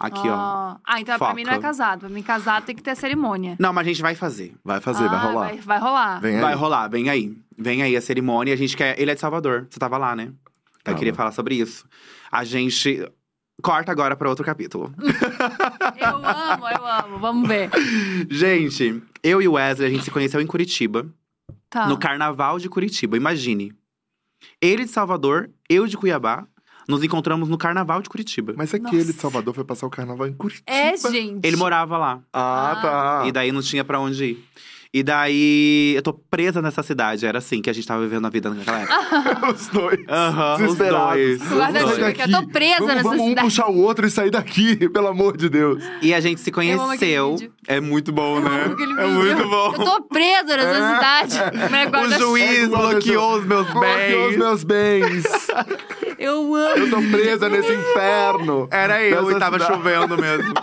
Aqui, 0.02 0.28
ó. 0.28 0.34
Ah, 0.34 0.80
ah, 0.84 1.00
então 1.00 1.18
pra 1.18 1.34
mim 1.34 1.44
não 1.44 1.52
é 1.52 1.54
Foca. 1.56 1.66
casado. 1.68 2.00
Pra 2.00 2.08
mim, 2.08 2.22
casado 2.22 2.64
tem 2.64 2.74
que 2.74 2.82
ter 2.82 2.90
a 2.90 2.94
cerimônia. 2.94 3.56
Não, 3.58 3.72
mas 3.72 3.86
a 3.86 3.88
gente 3.88 4.02
vai 4.02 4.14
fazer. 4.14 4.54
Vai 4.64 4.80
fazer, 4.80 5.08
vai 5.08 5.18
Ah, 5.18 5.22
rolar. 5.22 5.46
Vai, 5.48 5.56
vai 5.58 5.78
rolar. 5.78 6.20
Vem 6.20 6.34
aí. 6.36 6.40
Vai 6.40 6.54
rolar, 6.54 6.88
vem 6.88 7.08
aí. 7.10 7.36
Vem 7.56 7.82
aí 7.82 7.96
a 7.96 8.00
cerimônia. 8.00 8.52
A 8.54 8.56
gente 8.56 8.76
quer. 8.76 8.98
Ele 9.00 9.10
é 9.10 9.14
de 9.14 9.20
Salvador. 9.20 9.66
Você 9.70 9.78
tava 9.78 9.96
lá, 9.98 10.14
né? 10.16 10.24
Eu 10.24 10.34
Tava. 10.84 10.98
queria 10.98 11.14
falar 11.14 11.32
sobre 11.32 11.54
isso. 11.54 11.86
A 12.30 12.42
gente. 12.44 13.08
Corta 13.62 13.92
agora 13.92 14.16
pra 14.16 14.28
outro 14.28 14.44
capítulo. 14.44 14.92
Eu 15.96 16.16
amo, 16.16 16.68
eu 16.68 16.86
amo. 16.86 17.18
Vamos 17.18 17.46
ver. 17.48 17.70
gente, 18.28 19.00
eu 19.22 19.40
e 19.40 19.46
o 19.46 19.52
Wesley, 19.52 19.86
a 19.86 19.90
gente 19.90 20.02
se 20.04 20.10
conheceu 20.10 20.40
em 20.40 20.46
Curitiba. 20.46 21.06
Tá. 21.70 21.86
No 21.86 21.96
carnaval 21.98 22.58
de 22.58 22.68
Curitiba. 22.68 23.16
Imagine. 23.16 23.72
Ele 24.60 24.84
de 24.84 24.90
Salvador, 24.90 25.50
eu 25.68 25.86
de 25.86 25.96
Cuiabá. 25.96 26.44
Nos 26.88 27.02
encontramos 27.04 27.48
no 27.48 27.56
carnaval 27.58 28.02
de 28.02 28.08
Curitiba. 28.08 28.54
Mas 28.56 28.74
aquele 28.74 28.98
Nossa. 28.98 29.12
de 29.12 29.18
Salvador 29.20 29.54
foi 29.54 29.64
passar 29.64 29.86
o 29.86 29.90
carnaval 29.90 30.26
em 30.26 30.32
Curitiba. 30.32 30.64
É, 30.66 30.96
gente. 30.96 31.46
Ele 31.46 31.56
morava 31.56 31.96
lá. 31.98 32.20
Ah, 32.32 32.78
tá. 33.22 33.28
E 33.28 33.32
daí 33.32 33.52
não 33.52 33.62
tinha 33.62 33.84
pra 33.84 34.00
onde 34.00 34.24
ir. 34.24 34.44
E 34.94 35.02
daí, 35.02 35.94
eu 35.96 36.02
tô 36.02 36.12
presa 36.12 36.60
nessa 36.60 36.82
cidade. 36.82 37.24
Era 37.24 37.38
assim 37.38 37.62
que 37.62 37.70
a 37.70 37.72
gente 37.72 37.86
tava 37.86 38.02
vivendo 38.02 38.26
a 38.26 38.28
vida 38.28 38.50
naquela 38.50 38.80
época. 38.80 39.48
Os 39.50 39.68
dois. 39.68 40.00
Aham, 40.06 40.52
os 40.52 40.60
Desesperados. 40.60 41.14
dois. 41.38 41.48
Guarda 41.48 41.86
os 41.86 41.96
dois. 41.98 42.14
que 42.14 42.22
eu 42.22 42.30
tô 42.30 42.46
presa 42.48 42.74
vamos, 42.80 42.94
nessa 42.96 43.02
vamos 43.08 43.22
um 43.24 43.28
cidade. 43.30 43.46
puxar 43.46 43.66
o 43.70 43.78
outro 43.78 44.06
e 44.06 44.10
sair 44.10 44.30
daqui, 44.30 44.76
pelo 44.92 45.06
amor 45.08 45.38
de 45.38 45.48
Deus. 45.48 45.82
E 46.02 46.12
a 46.12 46.20
gente 46.20 46.42
se 46.42 46.50
conheceu. 46.52 47.36
É 47.66 47.80
muito 47.80 48.12
bom, 48.12 48.38
né? 48.40 48.64
É 48.98 49.06
muito 49.06 49.48
bom. 49.48 49.72
Eu 49.72 49.82
tô 49.82 50.02
presa 50.02 50.56
nessa 50.58 50.94
cidade. 50.94 51.38
Mas 51.90 52.12
O 52.14 52.18
juiz 52.18 52.62
É 52.64 52.66
bloqueou 52.66 53.38
os 53.38 53.46
meus 53.46 53.66
Bloqueou 53.72 54.26
os 54.26 54.30
bens. 54.32 54.36
meus 54.36 54.64
bens. 54.64 55.24
Eu 56.22 56.54
amo. 56.54 56.76
Eu 56.76 56.88
tô 56.88 57.02
presa 57.10 57.48
nesse 57.48 57.72
inferno. 57.72 58.68
Era 58.70 59.02
eu 59.02 59.28
e 59.28 59.38
tava 59.40 59.58
cidade. 59.58 59.74
chovendo 59.74 60.16
mesmo. 60.16 60.54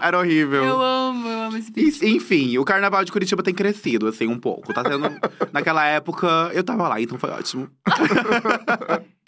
Era 0.00 0.18
horrível. 0.18 0.64
Eu 0.64 0.80
amo, 0.80 1.28
eu 1.28 1.40
amo 1.42 1.56
esse 1.58 1.70
vídeo. 1.70 2.08
Enfim, 2.08 2.56
o 2.56 2.64
carnaval 2.64 3.04
de 3.04 3.12
Curitiba 3.12 3.42
tem 3.42 3.52
crescido, 3.52 4.08
assim, 4.08 4.26
um 4.26 4.38
pouco. 4.38 4.72
Tá 4.72 4.82
tendo. 4.82 5.10
Naquela 5.52 5.84
época, 5.84 6.50
eu 6.54 6.64
tava 6.64 6.88
lá, 6.88 6.98
então 6.98 7.18
foi 7.18 7.28
ótimo. 7.30 7.68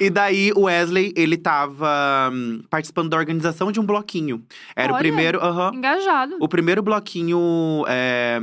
e 0.00 0.10
daí, 0.10 0.52
o 0.56 0.62
Wesley, 0.62 1.12
ele 1.16 1.36
tava 1.36 2.30
hum, 2.32 2.62
participando 2.68 3.08
da 3.08 3.16
organização 3.16 3.70
de 3.70 3.78
um 3.78 3.86
bloquinho. 3.86 4.44
Era 4.74 4.92
o 4.92 4.94
Olha. 4.96 5.02
primeiro. 5.02 5.38
aham. 5.40 5.72
Engajado. 5.74 6.36
O 6.40 6.48
primeiro 6.48 6.82
bloquinho 6.82 7.84
é, 7.88 8.38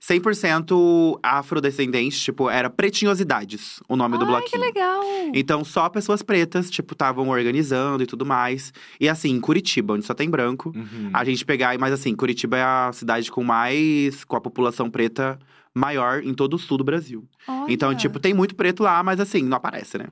100% 0.00 1.18
afrodescendente, 1.22 2.20
tipo, 2.20 2.48
era 2.50 2.68
Pretinhosidades, 2.70 3.80
o 3.88 3.96
nome 3.96 4.18
do 4.18 4.24
Ai, 4.24 4.30
bloquinho. 4.30 4.50
que 4.50 4.58
legal. 4.58 5.02
Então, 5.34 5.64
só 5.64 5.88
pessoas 5.88 6.22
pretas, 6.22 6.70
tipo, 6.70 6.92
estavam 6.92 7.28
organizando 7.28 8.02
e 8.02 8.06
tudo 8.06 8.24
mais. 8.26 8.72
E 9.00 9.08
assim, 9.08 9.30
em 9.30 9.40
Curitiba, 9.40 9.94
onde 9.94 10.04
só 10.04 10.14
tem 10.14 10.28
branco, 10.28 10.72
Uhum. 10.74 11.10
a 11.12 11.24
gente 11.24 11.44
pegar. 11.44 11.76
Mas 11.78 11.92
assim, 11.92 12.14
Curitiba 12.14 12.56
é 12.58 12.62
a 12.62 12.90
cidade 12.92 13.30
com 13.30 13.42
mais. 13.42 14.24
com 14.24 14.36
a 14.36 14.40
população 14.40 14.90
preta 14.90 15.38
maior 15.74 16.22
em 16.22 16.34
todo 16.34 16.54
o 16.54 16.58
sul 16.58 16.76
do 16.78 16.84
Brasil. 16.84 17.24
Olha. 17.48 17.72
Então, 17.72 17.94
tipo, 17.94 18.18
tem 18.20 18.34
muito 18.34 18.54
preto 18.54 18.82
lá, 18.82 19.02
mas 19.02 19.18
assim, 19.20 19.42
não 19.42 19.56
aparece, 19.56 19.96
né? 19.98 20.06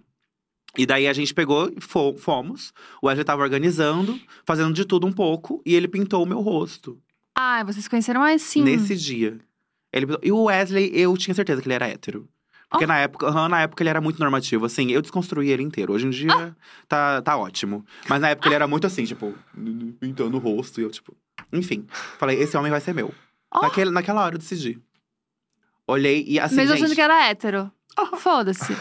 E 0.78 0.86
daí 0.86 1.08
a 1.08 1.12
gente 1.12 1.34
pegou 1.34 1.68
e 1.76 1.80
fo- 1.80 2.14
fomos. 2.16 2.72
O 3.02 3.06
Wesley 3.08 3.24
tava 3.24 3.42
organizando, 3.42 4.18
fazendo 4.44 4.72
de 4.72 4.84
tudo 4.84 5.06
um 5.06 5.12
pouco, 5.12 5.60
e 5.66 5.74
ele 5.74 5.88
pintou 5.88 6.22
o 6.22 6.26
meu 6.26 6.40
rosto 6.40 6.98
Ah, 7.34 7.62
vocês 7.64 7.88
conheceram 7.88 8.22
assim. 8.22 8.62
nesse 8.62 8.94
dia. 8.96 9.38
Ele 9.92 10.06
E 10.22 10.30
o 10.30 10.44
Wesley, 10.44 10.90
eu 10.94 11.16
tinha 11.16 11.34
certeza 11.34 11.60
que 11.60 11.66
ele 11.66 11.74
era 11.74 11.88
hétero. 11.88 12.28
Porque 12.70 12.84
Oh. 12.84 12.88
na 12.88 12.98
época, 12.98 13.48
na 13.48 13.62
época 13.62 13.82
ele 13.82 13.90
era 13.90 14.00
muito 14.00 14.20
normativo, 14.20 14.64
assim, 14.64 14.92
eu 14.92 15.02
desconstruí 15.02 15.50
ele 15.50 15.62
inteiro. 15.64 15.92
Hoje 15.92 16.06
em 16.06 16.10
dia 16.10 16.32
Ah. 16.32 16.54
tá, 16.86 17.20
tá 17.22 17.36
ótimo. 17.36 17.84
Mas 18.08 18.20
na 18.20 18.28
época 18.28 18.46
ele 18.46 18.54
era 18.54 18.68
muito 18.68 18.86
assim, 18.86 19.04
tipo, 19.04 19.34
pintando 19.98 20.36
o 20.36 20.40
rosto, 20.40 20.80
e 20.80 20.84
eu, 20.84 20.90
tipo. 20.90 21.12
Enfim. 21.52 21.84
Falei, 22.16 22.38
esse 22.40 22.56
homem 22.56 22.70
vai 22.70 22.80
ser 22.80 22.94
meu. 22.94 23.12
Oh. 23.52 23.62
Naquele, 23.62 23.90
naquela 23.90 24.22
hora 24.24 24.36
eu 24.36 24.38
decidi. 24.38 24.78
Olhei 25.84 26.24
e 26.28 26.38
assim. 26.38 26.54
Mesmo 26.54 26.74
gente, 26.76 26.84
achando 26.84 26.94
que 26.94 27.00
era 27.00 27.26
hétero. 27.28 27.72
Foda-se. 28.18 28.76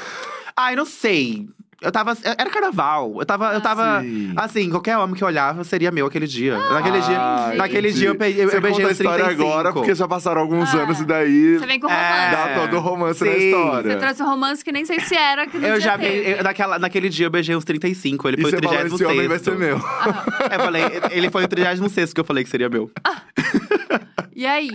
Ai, 0.56 0.76
não 0.76 0.86
sei. 0.86 1.50
Eu 1.82 1.92
tava. 1.92 2.18
Era 2.24 2.50
carnaval. 2.50 3.16
Eu 3.20 3.26
tava. 3.26 3.54
Eu 3.54 3.62
tava. 3.62 4.02
Sim. 4.02 4.34
Assim, 4.36 4.70
qualquer 4.70 4.98
homem 4.98 5.16
que 5.16 5.24
eu 5.24 5.28
olhava 5.28 5.64
seria 5.64 5.92
meu 5.92 6.06
aquele 6.08 6.28
dia. 6.28 6.58
naquele 6.58 6.98
Ah, 6.98 7.02
dia. 7.02 7.16
entendi. 7.46 7.58
Naquele 7.58 7.92
dia 7.94 8.08
eu, 8.10 8.16
pe- 8.16 8.26
eu, 8.38 8.50
Você 8.50 8.58
eu 8.58 8.62
beijei 8.62 8.72
conta 8.72 8.88
a 8.88 8.92
os 8.92 9.00
história 9.00 9.26
35. 9.26 9.50
agora, 9.50 9.74
porque 9.74 9.96
já 9.96 10.08
passaram 10.08 10.42
alguns 10.42 10.74
Ah. 10.76 10.80
anos 10.84 11.00
e 11.00 11.06
daí 11.06 11.58
Você 11.58 11.66
vem 11.66 11.80
com 11.80 11.88
É. 11.90 11.94
romance. 11.94 12.32
dá 12.56 12.62
todo 12.62 12.78
o 12.78 12.80
romance 12.82 13.24
na 13.24 13.32
Sim. 13.32 13.38
história. 13.38 13.92
Você 13.92 13.98
trouxe 13.98 14.24
um 14.24 14.26
romance 14.26 14.64
que 14.66 14.72
nem 14.74 14.84
sei 14.86 15.00
se 15.00 15.16
era. 15.16 15.48
Que 15.48 15.56
Eu 15.56 15.62
dia 15.62 15.80
já 15.80 15.98
be... 15.98 16.06
eu- 16.06 16.44
naquela, 16.44 16.78
naquele 16.78 17.08
dia 17.08 17.28
eu 17.28 17.30
beijei 17.30 17.56
os 17.56 17.64
35, 17.64 18.28
ele 18.28 18.38
E 18.38 18.42
foi 18.42 18.52
o 18.52 18.56
você 18.56 18.62
falou, 18.62 18.78
36. 18.80 19.02
esse 19.02 19.12
homem 19.18 19.28
vai 19.30 19.40
ser 19.40 19.58
meu. 19.58 19.76
Eu 19.78 20.60
falei, 20.60 20.84
ele 21.12 21.30
foi 21.30 21.44
o 21.46 21.48
36 21.48 22.14
que 22.14 22.20
eu 22.20 22.26
falei 22.26 22.44
que 22.44 22.50
seria 22.50 22.68
meu. 22.70 22.92
E 24.36 24.46
aí? 24.46 24.70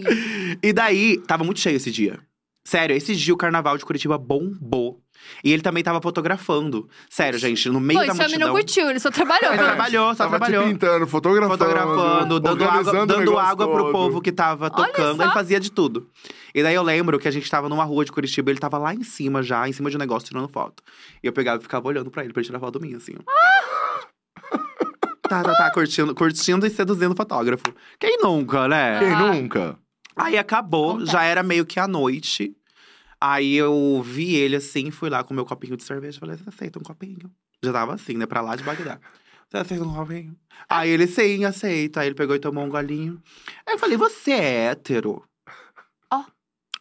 E 0.63 0.73
daí, 0.73 1.19
tava 1.27 1.45
muito 1.45 1.61
cheio 1.61 1.77
esse 1.77 1.91
dia. 1.91 2.19
Sério, 2.67 2.97
esse 2.97 3.15
dia 3.15 3.35
o 3.35 3.37
carnaval 3.37 3.77
de 3.77 3.85
Curitiba 3.85 4.17
bombou. 4.17 5.01
E 5.45 5.53
ele 5.53 5.61
também 5.61 5.85
tava 5.85 6.01
fotografando. 6.01 6.89
Sério, 7.11 7.39
gente, 7.39 7.69
no 7.69 7.79
meio 7.79 8.01
Pô, 8.01 8.07
da 8.07 8.13
esse 8.13 8.21
homem 8.23 8.29
multidão. 8.31 8.49
não 8.49 8.57
curtiu, 8.57 8.89
ele 8.89 8.99
só 8.99 9.11
trabalhou. 9.11 9.53
Ele 9.53 9.63
trabalhou, 9.63 10.15
só 10.15 10.25
Tava 10.25 10.39
trabalhou. 10.39 10.63
te 10.65 10.69
pintando, 10.71 11.07
fotografando. 11.07 11.59
Fotografando, 11.59 12.41
dando 12.41 12.65
água, 12.65 13.07
dando 13.07 13.39
água 13.39 13.69
pro 13.69 13.83
todo. 13.83 13.93
povo 13.93 14.21
que 14.23 14.33
tava 14.33 14.71
tocando. 14.71 15.23
Ele 15.23 15.33
fazia 15.33 15.61
de 15.61 15.71
tudo. 15.71 16.09
E 16.55 16.63
daí 16.63 16.75
eu 16.75 16.83
lembro 16.83 17.19
que 17.19 17.29
a 17.29 17.31
gente 17.31 17.51
tava 17.51 17.69
numa 17.69 17.85
rua 17.85 18.07
de 18.07 18.13
Curitiba, 18.13 18.51
ele 18.51 18.59
tava 18.59 18.79
lá 18.79 18.95
em 18.95 19.03
cima 19.03 19.43
já, 19.43 19.69
em 19.69 19.73
cima 19.73 19.91
de 19.91 19.97
um 19.97 20.01
negócio, 20.01 20.29
tirando 20.29 20.49
foto. 20.49 20.83
E 21.23 21.27
eu 21.27 21.33
pegava 21.33 21.59
e 21.59 21.63
ficava 21.63 21.87
olhando 21.87 22.11
pra 22.11 22.25
ele, 22.25 22.33
pra 22.33 22.41
ele 22.41 22.47
tirar 22.47 22.59
foto 22.59 22.81
minha, 22.81 22.97
assim. 22.97 23.13
tá, 25.29 25.43
tá, 25.43 25.55
tá, 25.55 25.71
curtindo, 25.73 26.15
curtindo 26.15 26.67
e 26.67 26.71
seduzindo 26.71 27.13
o 27.13 27.17
fotógrafo. 27.17 27.65
Quem 27.99 28.19
nunca, 28.23 28.69
né? 28.69 28.99
Quem 28.99 29.17
nunca? 29.17 29.77
Aí 30.17 30.39
acabou, 30.39 31.05
já 31.05 31.25
era 31.25 31.43
meio 31.43 31.67
que 31.67 31.81
a 31.81 31.89
noite. 31.89 32.55
Aí 33.27 33.55
eu 33.55 34.03
vi 34.03 34.35
ele 34.35 34.57
assim, 34.57 34.91
fui 34.91 35.09
lá 35.09 35.25
com 35.25 35.33
meu 35.33 35.47
copinho 35.47 35.79
de 35.79 35.83
cerveja. 35.83 36.21
Falei, 36.21 36.37
você 36.37 36.47
aceita 36.47 36.79
um 36.79 36.83
copinho? 36.83 37.31
Já 37.63 37.73
tava 37.73 37.95
assim, 37.95 38.19
né? 38.19 38.27
Pra 38.27 38.43
lá 38.43 38.55
de 38.55 38.63
Bagdá. 38.63 39.01
Você 39.49 39.57
aceita 39.57 39.83
um 39.83 39.95
copinho? 39.95 40.37
Aí 40.69 40.91
ele, 40.91 41.07
sim, 41.07 41.43
aceita. 41.47 42.01
Aí 42.01 42.09
ele 42.09 42.15
pegou 42.15 42.37
e 42.37 42.39
tomou 42.39 42.63
um 42.63 42.69
golinho. 42.69 43.23
Aí 43.67 43.75
eu 43.77 43.79
falei, 43.79 43.97
você 43.97 44.33
é 44.33 44.67
hétero? 44.67 45.25
Ó. 46.13 46.23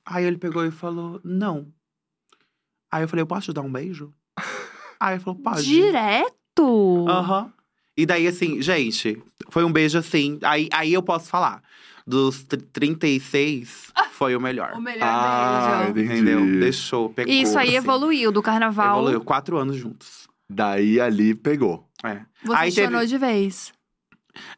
Aí 0.06 0.26
ele 0.26 0.38
pegou 0.38 0.66
e 0.66 0.72
falou, 0.72 1.22
não. 1.24 1.72
Aí 2.92 3.04
eu 3.04 3.08
falei, 3.08 3.24
eu 3.24 3.28
posso 3.28 3.46
te 3.46 3.54
dar 3.54 3.62
um 3.62 3.72
beijo? 3.72 4.14
Aí 5.00 5.14
ele 5.16 5.24
falou, 5.24 5.40
pode. 5.40 5.64
Direto? 5.64 7.06
Aham. 7.08 7.54
E 7.96 8.06
daí, 8.06 8.28
assim, 8.28 8.62
gente, 8.62 9.24
foi 9.50 9.64
um 9.64 9.72
beijo 9.72 9.98
assim. 9.98 10.40
Aí, 10.44 10.68
aí 10.74 10.92
eu 10.92 11.02
posso 11.02 11.30
falar. 11.30 11.64
Dos 12.06 12.44
tr- 12.44 12.58
36, 12.74 13.94
foi 14.14 14.36
o 14.36 14.40
melhor. 14.40 14.74
O 14.74 14.82
melhor 14.82 15.08
Ah, 15.10 15.90
beijo. 15.94 16.12
entendi. 16.14 16.32
Entendeu? 16.32 16.60
Deixou, 16.60 17.10
pegou. 17.10 17.34
E 17.34 17.42
isso 17.42 17.58
aí 17.58 17.70
assim. 17.70 17.78
evoluiu 17.78 18.32
do 18.32 18.42
carnaval. 18.42 18.98
Evoluiu. 19.00 19.22
Quatro 19.22 19.58
anos 19.58 19.76
juntos. 19.76 20.28
Daí 20.50 21.00
ali 21.02 21.34
pegou. 21.34 21.88
É. 22.04 22.20
Você 22.46 22.56
Aí 22.58 22.72
chonou 22.72 22.92
teve- 23.02 23.08
de 23.08 23.18
vez. 23.18 23.74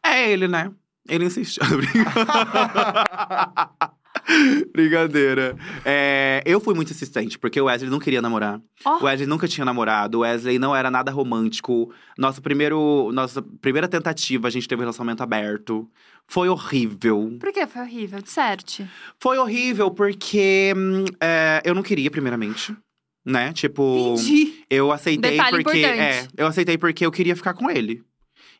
É 0.03 0.29
ele, 0.31 0.47
né? 0.47 0.71
Ele 1.07 1.25
insistiu. 1.25 1.63
Brincadeira. 4.73 5.55
É, 5.83 6.41
eu 6.45 6.59
fui 6.59 6.73
muito 6.73 6.91
insistente, 6.91 7.37
porque 7.37 7.59
o 7.59 7.65
Wesley 7.65 7.89
não 7.89 7.99
queria 7.99 8.21
namorar. 8.21 8.61
Ó. 8.83 8.99
O 8.99 9.03
Wesley 9.05 9.27
nunca 9.27 9.47
tinha 9.47 9.65
namorado. 9.65 10.19
O 10.19 10.21
Wesley 10.21 10.59
não 10.59 10.75
era 10.75 10.89
nada 10.89 11.11
romântico. 11.11 11.93
Nosso 12.17 12.41
primeiro, 12.41 13.11
nossa 13.13 13.41
primeira 13.61 13.87
tentativa, 13.87 14.47
a 14.47 14.51
gente 14.51 14.67
teve 14.67 14.79
um 14.81 14.83
relacionamento 14.83 15.23
aberto. 15.23 15.89
Foi 16.27 16.49
horrível. 16.49 17.37
Por 17.39 17.51
que 17.51 17.65
foi 17.67 17.81
horrível? 17.83 18.21
De 18.21 18.29
certo. 18.29 18.87
Foi 19.19 19.37
horrível 19.37 19.91
porque 19.91 20.73
hum, 20.75 21.05
é, 21.21 21.61
eu 21.63 21.75
não 21.75 21.83
queria, 21.83 22.09
primeiramente. 22.09 22.75
Né? 23.23 23.53
Tipo, 23.53 24.13
Entendi. 24.13 24.65
eu 24.69 24.91
aceitei 24.91 25.31
Detalhe 25.31 25.63
porque. 25.63 25.79
importante. 25.79 26.01
É, 26.01 26.27
eu 26.37 26.47
aceitei 26.47 26.77
porque 26.77 27.05
eu 27.05 27.11
queria 27.11 27.35
ficar 27.35 27.53
com 27.53 27.69
ele. 27.69 28.03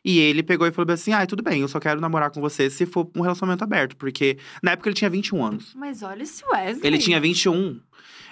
E 0.08 0.20
ele 0.20 0.40
pegou 0.44 0.64
e 0.68 0.70
falou 0.70 0.92
assim: 0.94 1.12
ah, 1.12 1.26
tudo 1.26 1.42
bem, 1.42 1.62
eu 1.62 1.68
só 1.68 1.80
quero 1.80 2.00
namorar 2.00 2.30
com 2.30 2.40
você 2.40 2.70
se 2.70 2.86
for 2.86 3.10
um 3.16 3.22
relacionamento 3.22 3.64
aberto. 3.64 3.96
Porque 3.96 4.38
na 4.62 4.70
época 4.70 4.88
ele 4.88 4.94
tinha 4.94 5.10
21 5.10 5.44
anos. 5.44 5.72
Mas 5.74 6.00
olha 6.02 6.22
esse 6.22 6.44
Wesley. 6.46 6.86
Ele 6.86 6.96
tinha 6.98 7.20
21. 7.20 7.80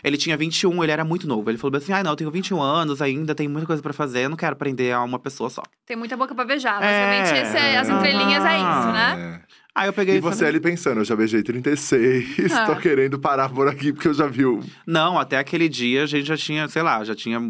Ele 0.05 0.17
tinha 0.19 0.37
21, 0.37 0.83
ele 0.85 0.93
era 0.93 1.03
muito 1.05 1.27
novo. 1.27 1.51
Ele 1.51 1.59
falou 1.59 1.77
assim: 1.77 1.93
ah, 1.93 2.03
não, 2.05 2.13
eu 2.13 2.17
tenho 2.17 2.31
21 2.31 2.63
anos 2.63 3.03
ainda, 3.03 3.35
tem 3.35 3.49
muita 3.49 3.67
coisa 3.67 3.83
pra 3.83 3.93
fazer, 3.93 4.21
eu 4.27 4.29
não 4.29 4.37
quero 4.37 4.55
prender 4.55 4.95
a 4.95 5.03
uma 5.03 5.19
pessoa 5.19 5.51
só. 5.51 5.63
Tem 5.85 5.97
muita 5.97 6.17
boca 6.17 6.33
pra 6.33 6.45
beijar. 6.45 6.81
É. 6.81 7.23
Basicamente, 7.23 7.47
esse 7.49 7.57
é- 7.57 7.77
as 7.79 7.89
entrelinhas 7.89 8.45
é 8.45 8.57
isso, 8.57 8.93
né? 8.93 9.41
É. 9.43 9.55
Aí 9.75 9.89
eu 9.89 9.93
peguei 9.93 10.15
E 10.15 10.19
e 10.19 10.21
você 10.21 10.37
falei, 10.37 10.51
ali 10.51 10.61
pensando, 10.61 11.01
eu 11.01 11.05
já 11.05 11.17
beijei 11.17 11.43
36, 11.43 12.53
Ah. 12.55 12.67
tô 12.67 12.77
querendo 12.77 13.19
parar 13.19 13.49
por 13.49 13.67
aqui 13.67 13.93
porque 13.93 14.07
eu 14.07 14.15
já 14.15 14.29
vi 14.29 14.45
o. 14.45 14.61
Não, 14.87 15.19
até 15.19 15.39
aquele 15.39 15.69
dia 15.69 16.05
a 16.05 16.07
gente 16.07 16.27
já 16.27 16.37
tinha, 16.37 16.69
sei 16.69 16.83
lá, 16.83 17.03
já 17.03 17.15
tinha. 17.17 17.41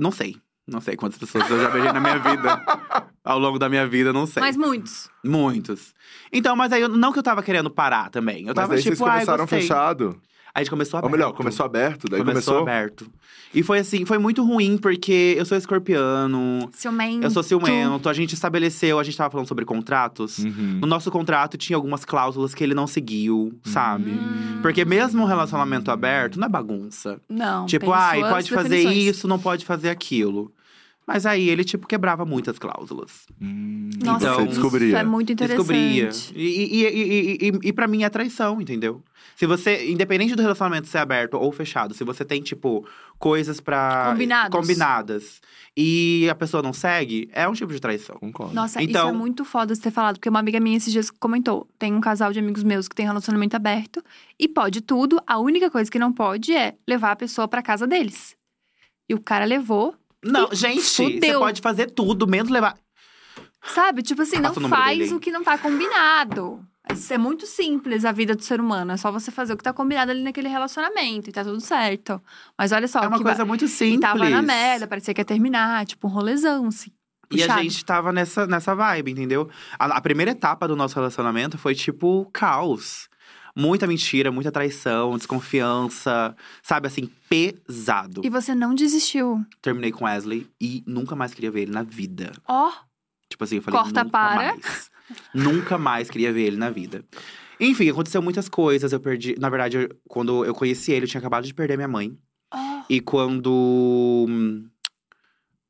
Não 0.00 0.10
sei. 0.10 0.34
Não 0.66 0.80
sei 0.80 0.96
quantas 0.96 1.18
pessoas 1.18 1.48
eu 1.48 1.60
já 1.60 1.70
beijei 1.70 1.92
na 1.92 2.00
minha 2.00 2.18
vida. 2.18 2.60
Ao 3.24 3.38
longo 3.38 3.58
da 3.58 3.68
minha 3.68 3.86
vida, 3.86 4.12
não 4.12 4.26
sei. 4.26 4.40
Mas 4.40 4.56
muitos. 4.56 5.08
Muitos. 5.24 5.94
Então, 6.32 6.56
mas 6.56 6.72
aí, 6.72 6.82
eu, 6.82 6.88
não 6.88 7.12
que 7.12 7.18
eu 7.18 7.22
tava 7.22 7.42
querendo 7.42 7.70
parar 7.70 8.10
também. 8.10 8.40
Eu 8.40 8.46
Mas 8.46 8.54
tava 8.54 8.74
daí 8.74 8.82
tipo, 8.82 8.96
vocês 8.96 9.00
ah, 9.00 9.04
eu 9.04 9.12
começaram 9.14 9.44
gostei. 9.44 9.60
fechado. 9.60 10.20
Aí 10.56 10.60
a 10.60 10.64
gente 10.64 10.70
começou 10.70 10.98
Ou 10.98 11.06
aberto. 11.06 11.12
melhor, 11.12 11.32
começou 11.34 11.66
aberto, 11.66 12.08
daí 12.08 12.20
começou, 12.20 12.54
começou. 12.54 12.62
aberto. 12.62 13.06
E 13.54 13.62
foi 13.62 13.78
assim, 13.78 14.06
foi 14.06 14.16
muito 14.16 14.42
ruim, 14.42 14.78
porque 14.78 15.34
eu 15.36 15.44
sou 15.44 15.56
escorpiano, 15.56 16.70
Ciumento. 16.72 17.24
eu 17.24 17.30
sou 17.30 17.42
ciumento, 17.42 18.08
a 18.08 18.12
gente 18.14 18.32
estabeleceu, 18.32 18.98
a 18.98 19.04
gente 19.04 19.16
tava 19.18 19.30
falando 19.30 19.46
sobre 19.46 19.66
contratos. 19.66 20.38
Uhum. 20.38 20.78
No 20.80 20.86
nosso 20.86 21.10
contrato 21.10 21.58
tinha 21.58 21.76
algumas 21.76 22.06
cláusulas 22.06 22.54
que 22.54 22.64
ele 22.64 22.74
não 22.74 22.86
seguiu, 22.86 23.52
sabe? 23.64 24.12
Hum. 24.12 24.60
Porque 24.62 24.82
mesmo 24.84 25.22
um 25.22 25.26
relacionamento 25.26 25.90
aberto 25.90 26.38
não 26.40 26.46
é 26.46 26.50
bagunça. 26.50 27.20
Não. 27.28 27.66
Tipo, 27.66 27.92
ai, 27.92 28.20
pode 28.20 28.50
fazer 28.50 28.68
definições. 28.70 29.16
isso, 29.16 29.28
não 29.28 29.38
pode 29.38 29.64
fazer 29.66 29.90
aquilo. 29.90 30.50
Mas 31.06 31.24
aí 31.24 31.48
ele, 31.48 31.62
tipo, 31.64 31.86
quebrava 31.86 32.24
muitas 32.26 32.58
cláusulas. 32.58 33.26
Hum, 33.40 33.90
Nossa, 34.02 34.26
Então, 34.26 34.40
você 34.40 34.46
descobria. 34.48 34.86
isso 34.88 34.96
é 34.96 35.04
muito 35.04 35.32
interessante. 35.32 35.58
Descobria. 35.58 36.10
E, 36.34 36.44
e, 36.44 36.82
e, 36.82 36.88
e, 36.88 37.48
e, 37.48 37.68
e 37.68 37.72
pra 37.72 37.86
mim 37.86 38.02
é 38.02 38.08
traição, 38.10 38.60
entendeu? 38.60 39.04
Se 39.36 39.46
você, 39.46 39.88
independente 39.90 40.34
do 40.34 40.42
relacionamento 40.42 40.88
ser 40.88 40.98
aberto 40.98 41.34
ou 41.34 41.52
fechado, 41.52 41.94
se 41.94 42.02
você 42.02 42.24
tem, 42.24 42.42
tipo, 42.42 42.84
coisas 43.20 43.60
pra. 43.60 44.08
Combinados. 44.10 44.58
Combinadas. 44.60 45.40
E 45.76 46.26
a 46.28 46.34
pessoa 46.34 46.62
não 46.62 46.72
segue, 46.72 47.28
é 47.32 47.46
um 47.46 47.52
tipo 47.52 47.72
de 47.72 47.78
traição. 47.78 48.16
Concordo. 48.18 48.54
Nossa, 48.54 48.80
isso 48.82 48.90
Então- 48.90 49.10
é 49.10 49.12
muito 49.12 49.44
foda 49.44 49.74
você 49.74 49.80
ter 49.82 49.90
falado, 49.92 50.16
porque 50.16 50.28
uma 50.28 50.40
amiga 50.40 50.58
minha 50.58 50.76
esses 50.76 50.92
dias 50.92 51.10
comentou: 51.10 51.68
tem 51.78 51.92
um 51.94 52.00
casal 52.00 52.32
de 52.32 52.38
amigos 52.40 52.62
meus 52.64 52.88
que 52.88 52.96
tem 52.96 53.06
relacionamento 53.06 53.54
aberto 53.54 54.02
e 54.40 54.48
pode 54.48 54.80
tudo, 54.80 55.20
a 55.26 55.38
única 55.38 55.70
coisa 55.70 55.88
que 55.90 55.98
não 56.00 56.12
pode 56.12 56.52
é 56.52 56.74
levar 56.88 57.12
a 57.12 57.16
pessoa 57.16 57.46
pra 57.46 57.62
casa 57.62 57.86
deles. 57.86 58.34
E 59.08 59.14
o 59.14 59.20
cara 59.20 59.44
levou, 59.44 59.94
Não, 60.26 60.48
gente, 60.52 60.82
você 60.82 61.32
pode 61.38 61.60
fazer 61.60 61.90
tudo, 61.90 62.26
menos 62.26 62.50
levar. 62.50 62.76
sabe? 63.62 64.02
Tipo 64.02 64.22
assim, 64.22 64.36
não 64.36 64.50
Passa 64.50 64.60
o 64.60 64.62
número 64.62 64.82
faz 64.82 64.98
dele 64.98 65.14
o 65.14 65.20
que 65.20 65.30
não 65.30 65.42
tá 65.42 65.58
combinado. 65.58 66.64
Isso 66.92 67.12
é 67.12 67.18
muito 67.18 67.46
simples 67.46 68.04
a 68.04 68.12
vida 68.12 68.34
do 68.36 68.42
ser 68.42 68.60
humano. 68.60 68.92
É 68.92 68.96
só 68.96 69.10
você 69.10 69.32
fazer 69.32 69.54
o 69.54 69.56
que 69.56 69.64
tá 69.64 69.72
combinado 69.72 70.12
ali 70.12 70.22
naquele 70.22 70.46
relacionamento 70.48 71.28
e 71.28 71.32
tá 71.32 71.42
tudo 71.42 71.60
certo. 71.60 72.22
Mas 72.56 72.70
olha 72.70 72.86
só, 72.86 73.00
é 73.00 73.08
uma 73.08 73.16
que 73.18 73.24
coisa 73.24 73.38
ba- 73.38 73.44
muito 73.44 73.64
e 73.64 73.68
simples. 73.68 74.00
tava 74.00 74.28
na 74.30 74.40
merda, 74.40 74.86
parecia 74.86 75.12
que 75.12 75.20
ia 75.20 75.24
terminar, 75.24 75.84
tipo 75.84 76.06
um 76.06 76.10
rolezão, 76.10 76.66
assim. 76.68 76.92
E 77.32 77.42
a 77.42 77.46
puxado. 77.46 77.62
gente 77.64 77.84
tava 77.84 78.12
nessa, 78.12 78.46
nessa 78.46 78.72
vibe, 78.72 79.10
entendeu? 79.10 79.50
A, 79.76 79.86
a 79.96 80.00
primeira 80.00 80.30
etapa 80.30 80.68
do 80.68 80.76
nosso 80.76 80.94
relacionamento 80.94 81.58
foi 81.58 81.74
tipo 81.74 82.30
caos. 82.32 83.08
Muita 83.58 83.86
mentira, 83.86 84.30
muita 84.30 84.52
traição, 84.52 85.16
desconfiança, 85.16 86.36
sabe 86.62 86.88
assim, 86.88 87.08
pesado. 87.28 88.20
E 88.22 88.28
você 88.28 88.54
não 88.54 88.74
desistiu. 88.74 89.42
Terminei 89.62 89.90
com 89.90 90.04
Wesley 90.04 90.46
e 90.60 90.84
nunca 90.86 91.16
mais 91.16 91.32
queria 91.32 91.50
ver 91.50 91.62
ele 91.62 91.72
na 91.72 91.82
vida. 91.82 92.32
Ó, 92.46 92.70
Tipo 93.30 93.42
assim, 93.44 93.56
eu 93.56 93.62
falei, 93.62 93.80
Corta 93.80 94.04
nunca 94.04 94.10
para. 94.18 94.36
mais. 94.36 94.90
nunca 95.34 95.78
mais 95.78 96.08
queria 96.10 96.32
ver 96.32 96.42
ele 96.42 96.56
na 96.56 96.70
vida. 96.70 97.04
Enfim, 97.58 97.88
aconteceu 97.90 98.20
muitas 98.22 98.48
coisas. 98.48 98.92
Eu 98.92 99.00
perdi. 99.00 99.34
Na 99.38 99.48
verdade, 99.48 99.76
eu- 99.78 99.88
quando 100.06 100.44
eu 100.44 100.54
conheci 100.54 100.92
ele, 100.92 101.06
eu 101.06 101.08
tinha 101.08 101.18
acabado 101.18 101.44
de 101.46 101.54
perder 101.54 101.76
minha 101.76 101.88
mãe. 101.88 102.16
ó. 102.52 102.82
E 102.90 103.00
quando. 103.00 104.26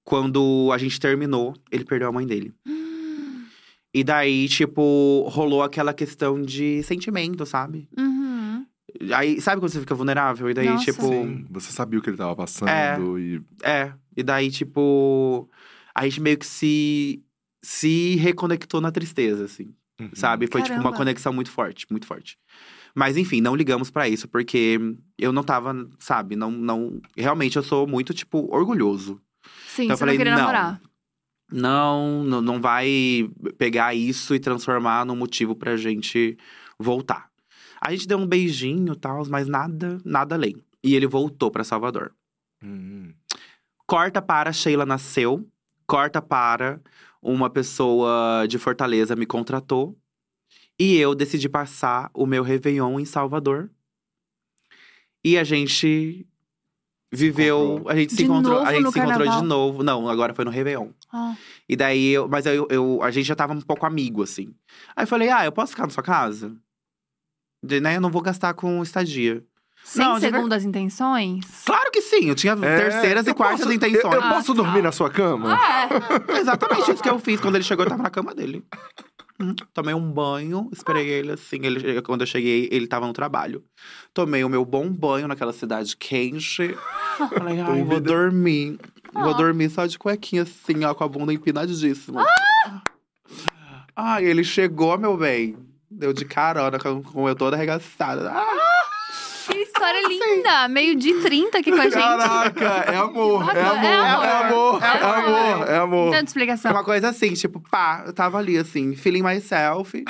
Quando 0.04 0.70
a 0.72 0.78
gente 0.78 1.00
terminou, 1.00 1.54
ele 1.70 1.84
perdeu 1.84 2.08
a 2.08 2.12
mãe 2.12 2.26
dele. 2.26 2.52
E 3.98 4.04
daí, 4.04 4.46
tipo, 4.46 5.26
rolou 5.30 5.62
aquela 5.62 5.94
questão 5.94 6.42
de 6.42 6.82
sentimento, 6.82 7.46
sabe? 7.46 7.88
Uhum. 7.98 8.66
Aí, 9.14 9.40
sabe 9.40 9.58
quando 9.60 9.72
você 9.72 9.80
fica 9.80 9.94
vulnerável? 9.94 10.50
E 10.50 10.52
daí, 10.54 10.68
Nossa. 10.68 10.84
tipo. 10.84 11.00
Sim, 11.08 11.46
você 11.48 11.72
sabia 11.72 11.98
o 11.98 12.02
que 12.02 12.10
ele 12.10 12.18
tava 12.18 12.36
passando 12.36 12.68
É. 12.68 12.98
e. 13.18 13.40
É. 13.62 13.92
E 14.14 14.22
daí, 14.22 14.50
tipo. 14.50 15.48
A 15.94 16.04
gente 16.04 16.20
meio 16.20 16.36
que 16.36 16.44
se. 16.44 17.22
Se 17.62 18.16
reconectou 18.16 18.82
na 18.82 18.92
tristeza, 18.92 19.46
assim. 19.46 19.74
Uhum. 19.98 20.10
Sabe? 20.12 20.46
Foi, 20.46 20.60
tipo, 20.60 20.74
uma 20.74 20.82
Caramba. 20.82 20.98
conexão 20.98 21.32
muito 21.32 21.50
forte, 21.50 21.86
muito 21.90 22.06
forte. 22.06 22.36
Mas, 22.94 23.16
enfim, 23.16 23.40
não 23.40 23.56
ligamos 23.56 23.90
pra 23.90 24.06
isso, 24.08 24.28
porque 24.28 24.78
eu 25.18 25.32
não 25.32 25.42
tava, 25.42 25.74
sabe? 25.98 26.36
Não, 26.36 26.50
não. 26.50 27.00
Realmente, 27.16 27.56
eu 27.56 27.62
sou 27.62 27.86
muito, 27.86 28.12
tipo, 28.12 28.46
orgulhoso. 28.54 29.18
Sim, 29.68 29.84
Então 29.84 29.94
eu 29.94 29.96
você 29.96 30.00
falei, 30.00 30.18
não 30.18 30.24
queria 30.24 30.36
não. 30.36 30.78
Não, 31.50 32.24
não, 32.24 32.40
não 32.42 32.60
vai 32.60 33.28
pegar 33.56 33.94
isso 33.94 34.34
e 34.34 34.40
transformar 34.40 35.04
num 35.06 35.14
motivo 35.16 35.54
pra 35.54 35.76
gente 35.76 36.36
voltar. 36.78 37.30
A 37.80 37.92
gente 37.92 38.08
deu 38.08 38.18
um 38.18 38.26
beijinho 38.26 38.94
e 38.94 38.96
tal, 38.96 39.24
mas 39.28 39.46
nada, 39.46 39.98
nada 40.04 40.34
além. 40.34 40.56
E 40.82 40.94
ele 40.94 41.06
voltou 41.06 41.50
pra 41.50 41.62
Salvador. 41.64 42.12
Hum. 42.62 43.12
Corta 43.86 44.20
para 44.20 44.52
Sheila 44.52 44.84
nasceu. 44.84 45.46
Corta 45.86 46.20
para 46.20 46.80
uma 47.22 47.48
pessoa 47.48 48.44
de 48.48 48.58
Fortaleza 48.58 49.14
me 49.14 49.26
contratou. 49.26 49.96
E 50.78 50.96
eu 50.96 51.14
decidi 51.14 51.48
passar 51.48 52.10
o 52.12 52.26
meu 52.26 52.42
Réveillon 52.42 52.98
em 52.98 53.04
Salvador. 53.04 53.70
E 55.24 55.38
a 55.38 55.44
gente 55.44 56.26
viveu. 57.12 57.76
encontrou. 57.76 57.88
A 57.88 57.96
gente 57.96 58.10
se 58.12 58.16
De 58.18 58.24
encontrou. 58.24 58.54
novo 58.58 58.66
A 58.66 58.72
gente 58.72 58.82
no 58.84 58.92
se 58.92 58.98
encontrou 58.98 59.18
carnaval? 59.18 59.42
de 59.42 59.46
novo. 59.48 59.82
Não, 59.82 60.08
agora 60.08 60.34
foi 60.34 60.44
no 60.44 60.50
Réveillon. 60.50 60.90
Ó. 61.16 61.34
E 61.68 61.74
daí, 61.76 62.08
eu, 62.10 62.28
mas 62.28 62.44
eu, 62.46 62.66
eu, 62.70 63.02
a 63.02 63.10
gente 63.10 63.26
já 63.26 63.34
tava 63.34 63.52
um 63.54 63.60
pouco 63.60 63.86
amigo, 63.86 64.22
assim. 64.22 64.54
Aí 64.94 65.04
eu 65.04 65.08
falei, 65.08 65.30
ah, 65.30 65.44
eu 65.44 65.52
posso 65.52 65.70
ficar 65.72 65.84
na 65.84 65.90
sua 65.90 66.02
casa? 66.02 66.54
De, 67.64 67.80
né, 67.80 67.96
eu 67.96 68.00
não 68.00 68.10
vou 68.10 68.22
gastar 68.22 68.54
com 68.54 68.82
estadia. 68.82 69.42
Sem 69.82 70.04
Não, 70.04 70.14
de 70.14 70.20
segundas 70.20 70.64
intenções? 70.64 71.44
Claro 71.64 71.90
que 71.92 72.00
sim, 72.02 72.28
eu 72.28 72.34
tinha 72.34 72.52
É, 72.54 72.76
terceiras 72.76 73.26
e 73.26 73.30
eu 73.30 73.34
quartas 73.34 73.60
posso- 73.60 73.72
intenções. 73.72 74.04
Eu, 74.04 74.12
eu 74.12 74.22
Ah, 74.22 74.34
posso 74.34 74.54
tá. 74.54 74.62
dormir 74.62 74.82
na 74.82 74.90
sua 74.92 75.08
cama? 75.10 75.56
É. 75.56 76.38
Exatamente 76.40 76.90
isso 76.90 77.02
que 77.02 77.08
eu 77.08 77.18
fiz. 77.20 77.40
Quando 77.40 77.54
ele 77.54 77.64
chegou, 77.64 77.84
eu 77.84 77.90
tava 77.90 78.02
na 78.02 78.10
cama 78.10 78.34
dele. 78.34 78.64
Hum, 79.40 79.54
Tomei 79.74 79.94
um 79.94 80.10
banho, 80.10 80.68
esperei 80.72 81.06
ele 81.08 81.32
assim. 81.32 81.58
Ele, 81.62 82.00
quando 82.02 82.22
eu 82.22 82.26
cheguei, 82.26 82.68
ele 82.72 82.86
tava 82.86 83.06
no 83.06 83.12
trabalho. 83.12 83.62
Tomei 84.14 84.42
o 84.44 84.48
meu 84.48 84.64
bom 84.64 84.88
banho 84.90 85.28
naquela 85.28 85.52
cidade 85.52 85.96
quente. 85.96 86.74
Falei, 87.36 87.60
ai, 87.60 87.84
vou 87.84 88.00
dormir. 88.00 88.78
Vou 89.12 89.30
Ah. 89.30 89.36
dormir 89.36 89.70
só 89.70 89.86
de 89.86 89.98
cuequinha, 89.98 90.42
assim, 90.42 90.84
ó, 90.84 90.94
com 90.94 91.04
a 91.04 91.08
bunda 91.08 91.32
empinadíssima. 91.32 92.24
Ai, 93.94 94.24
ele 94.24 94.44
chegou, 94.44 94.96
meu 94.98 95.16
bem. 95.16 95.56
Deu 95.90 96.12
de 96.12 96.24
carona, 96.24 96.78
com, 96.78 97.02
com 97.02 97.28
eu 97.28 97.34
toda 97.34 97.56
arregaçada. 97.56 98.30
Ah, 98.30 98.85
Que 99.46 99.58
história 99.58 100.08
linda! 100.08 100.68
Meio 100.68 100.96
de 100.96 101.14
30 101.22 101.58
aqui 101.58 101.70
com 101.70 101.80
a 101.80 101.84
gente. 101.84 101.94
Caraca, 101.94 102.92
é 102.92 102.96
amor, 102.96 103.48
é 103.54 103.58
É 103.58 103.62
amor, 103.62 103.84
é 103.84 103.96
amor. 103.96 104.24
amor, 104.26 104.82
é 104.82 104.86
É 104.86 104.90
amor. 104.90 105.16
amor, 105.16 105.68
é 105.70 105.76
amor. 105.76 106.04
Não 106.06 106.10
tem 106.12 106.20
É 106.20 106.24
explicação. 106.24 106.72
uma 106.72 106.84
coisa 106.84 107.08
assim, 107.10 107.32
tipo, 107.34 107.60
pá, 107.70 108.02
eu 108.06 108.12
tava 108.12 108.38
ali, 108.38 108.58
assim, 108.58 108.94
feeling 108.96 109.22
myself. 109.22 110.02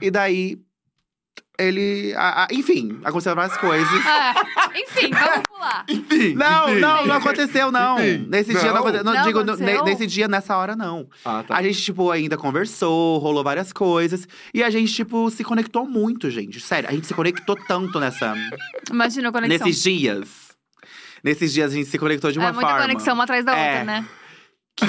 e 0.00 0.10
daí, 0.10 0.58
ele. 1.58 2.12
a- 2.16 2.44
a- 2.44 2.48
enfim, 2.52 2.98
aconteceram 3.04 3.36
várias 3.36 3.56
coisas. 3.58 3.88
É. 4.06 4.80
Enfim, 4.82 5.10
vamos 5.10 5.42
pular. 5.46 5.84
Enfim, 5.88 6.34
Não, 6.34 6.70
enfim. 6.70 6.80
não, 6.80 7.06
não 7.06 7.14
aconteceu, 7.16 7.70
não. 7.70 7.98
Enfim, 7.98 8.26
Nesse 8.28 8.52
dia 8.52 8.64
não. 8.64 8.70
não 8.72 8.76
aconteceu. 8.80 9.04
Não, 9.04 9.14
Não 9.14 9.22
digo, 9.22 9.38
aconteceu? 9.40 9.84
ne- 9.84 9.90
nesse 9.90 10.06
dia, 10.06 10.26
nessa 10.28 10.56
hora, 10.56 10.74
não. 10.74 11.08
Ah, 11.24 11.44
tá. 11.46 11.56
A 11.56 11.62
gente, 11.62 11.80
tipo, 11.82 12.10
ainda 12.10 12.36
conversou, 12.36 13.18
rolou 13.18 13.44
várias 13.44 13.72
coisas. 13.72 14.26
E 14.52 14.62
a 14.62 14.70
gente, 14.70 14.92
tipo, 14.92 15.30
se 15.30 15.44
conectou 15.44 15.86
muito, 15.86 16.30
gente. 16.30 16.58
Sério, 16.60 16.88
a 16.88 16.92
gente 16.92 17.06
se 17.06 17.14
conectou 17.14 17.54
tanto 17.56 18.00
nessa. 18.00 18.34
Imagina 18.90 19.28
a 19.28 19.32
conexão. 19.32 19.66
nesses 19.66 19.82
dias. 19.82 20.28
Nesses 21.22 21.52
dias 21.52 21.70
a 21.72 21.74
gente 21.76 21.88
se 21.88 21.98
conectou 21.98 22.32
de 22.32 22.38
uma 22.38 22.48
é 22.48 22.52
muita 22.52 22.68
forma. 22.68 22.82
conexão 22.86 23.14
uma 23.14 23.24
atrás 23.24 23.44
da 23.44 23.56
É. 23.56 23.68
outra, 23.70 23.84
né? 23.84 24.08
Que 24.74 24.86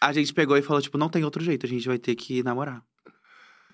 a 0.00 0.12
gente 0.12 0.32
pegou 0.32 0.56
e 0.56 0.62
falou, 0.62 0.80
tipo, 0.80 0.96
não 0.98 1.08
tem 1.08 1.24
outro 1.24 1.42
jeito, 1.42 1.66
a 1.66 1.68
gente 1.68 1.86
vai 1.86 1.98
ter 1.98 2.14
que 2.14 2.42
namorar. 2.42 2.80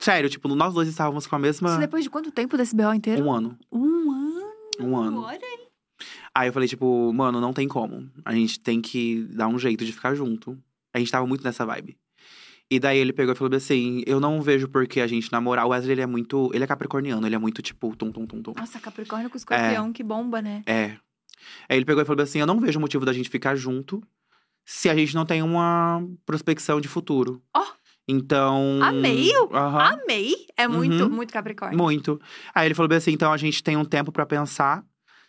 Sério, 0.01 0.31
tipo, 0.31 0.49
nós 0.49 0.73
dois 0.73 0.89
estávamos 0.89 1.27
com 1.27 1.37
a 1.37 1.39
mesma. 1.39 1.69
Isso 1.69 1.79
depois 1.79 2.03
de 2.03 2.11
quanto 2.11 2.33
tempo 2.33 2.57
desse 2.57 2.75
BO 2.75 2.93
inteiro? 2.95 3.23
Um 3.23 3.31
ano. 3.31 3.59
Um 3.71 4.11
ano. 4.11 4.53
Um 4.81 4.97
ano. 4.97 5.21
Olha 5.23 5.39
aí. 5.39 5.61
Aí 6.35 6.49
eu 6.49 6.53
falei, 6.53 6.67
tipo, 6.67 7.13
mano, 7.13 7.39
não 7.41 7.53
tem 7.53 7.69
como. 7.69 8.11
A 8.25 8.33
gente 8.33 8.59
tem 8.59 8.81
que 8.81 9.25
dar 9.31 9.47
um 9.47 9.59
jeito 9.59 9.85
de 9.85 9.93
ficar 9.93 10.15
junto. 10.15 10.59
A 10.95 10.99
gente 10.99 11.13
tava 11.13 11.27
muito 11.27 11.45
nessa 11.45 11.67
vibe. 11.67 11.99
E 12.71 12.79
daí 12.79 12.99
ele 12.99 13.13
pegou 13.13 13.35
e 13.35 13.37
falou 13.37 13.55
assim: 13.55 14.03
Eu 14.07 14.21
não 14.21 14.41
vejo 14.41 14.69
por 14.69 14.87
que 14.87 15.01
a 15.01 15.07
gente 15.07 15.31
namorar. 15.33 15.67
O 15.67 15.71
Wesley, 15.71 15.93
ele 15.93 16.03
é 16.03 16.07
muito. 16.07 16.51
Ele 16.55 16.63
é 16.63 16.67
capricorniano, 16.67 17.27
ele 17.27 17.35
é 17.35 17.39
muito 17.39 17.61
tipo 17.61 17.95
tum, 17.97 18.13
tum, 18.13 18.25
tum, 18.27 18.43
tum. 18.43 18.53
Nossa, 18.57 18.79
Capricórnio 18.79 19.29
com 19.29 19.37
escorpião, 19.37 19.93
que 19.93 20.05
bomba, 20.05 20.41
né? 20.41 20.63
É. 20.67 20.97
Aí 21.69 21.77
ele 21.77 21.85
pegou 21.85 22.03
e 22.03 22.07
falou 22.07 22.23
assim: 22.23 22.39
Eu 22.39 22.47
não 22.47 22.61
vejo 22.61 22.79
motivo 22.79 23.05
da 23.05 23.13
gente 23.13 23.29
ficar 23.29 23.57
junto 23.57 24.03
se 24.65 24.89
a 24.89 24.95
gente 24.95 25.15
não 25.17 25.27
tem 25.27 25.43
uma 25.43 26.01
prospecção 26.25 26.81
de 26.81 26.87
futuro. 26.87 27.43
Ó. 27.55 27.67
Então. 28.11 28.79
Amei! 28.83 29.31
Aham. 29.53 29.99
Amei! 30.03 30.35
É 30.57 30.67
muito, 30.69 31.05
Uhum. 31.05 31.11
muito 31.11 31.33
Capricórnio. 31.33 31.79
Muito. 31.79 32.21
Aí 32.55 32.67
ele 32.67 32.75
falou 32.75 32.89
bem 32.89 32.99
assim: 32.99 33.13
então 33.13 33.33
a 33.33 33.37
gente 33.37 33.63
tem 33.63 33.77
um 33.77 33.85
tempo 33.85 34.11
pra 34.13 34.27
pensar. 34.27 34.85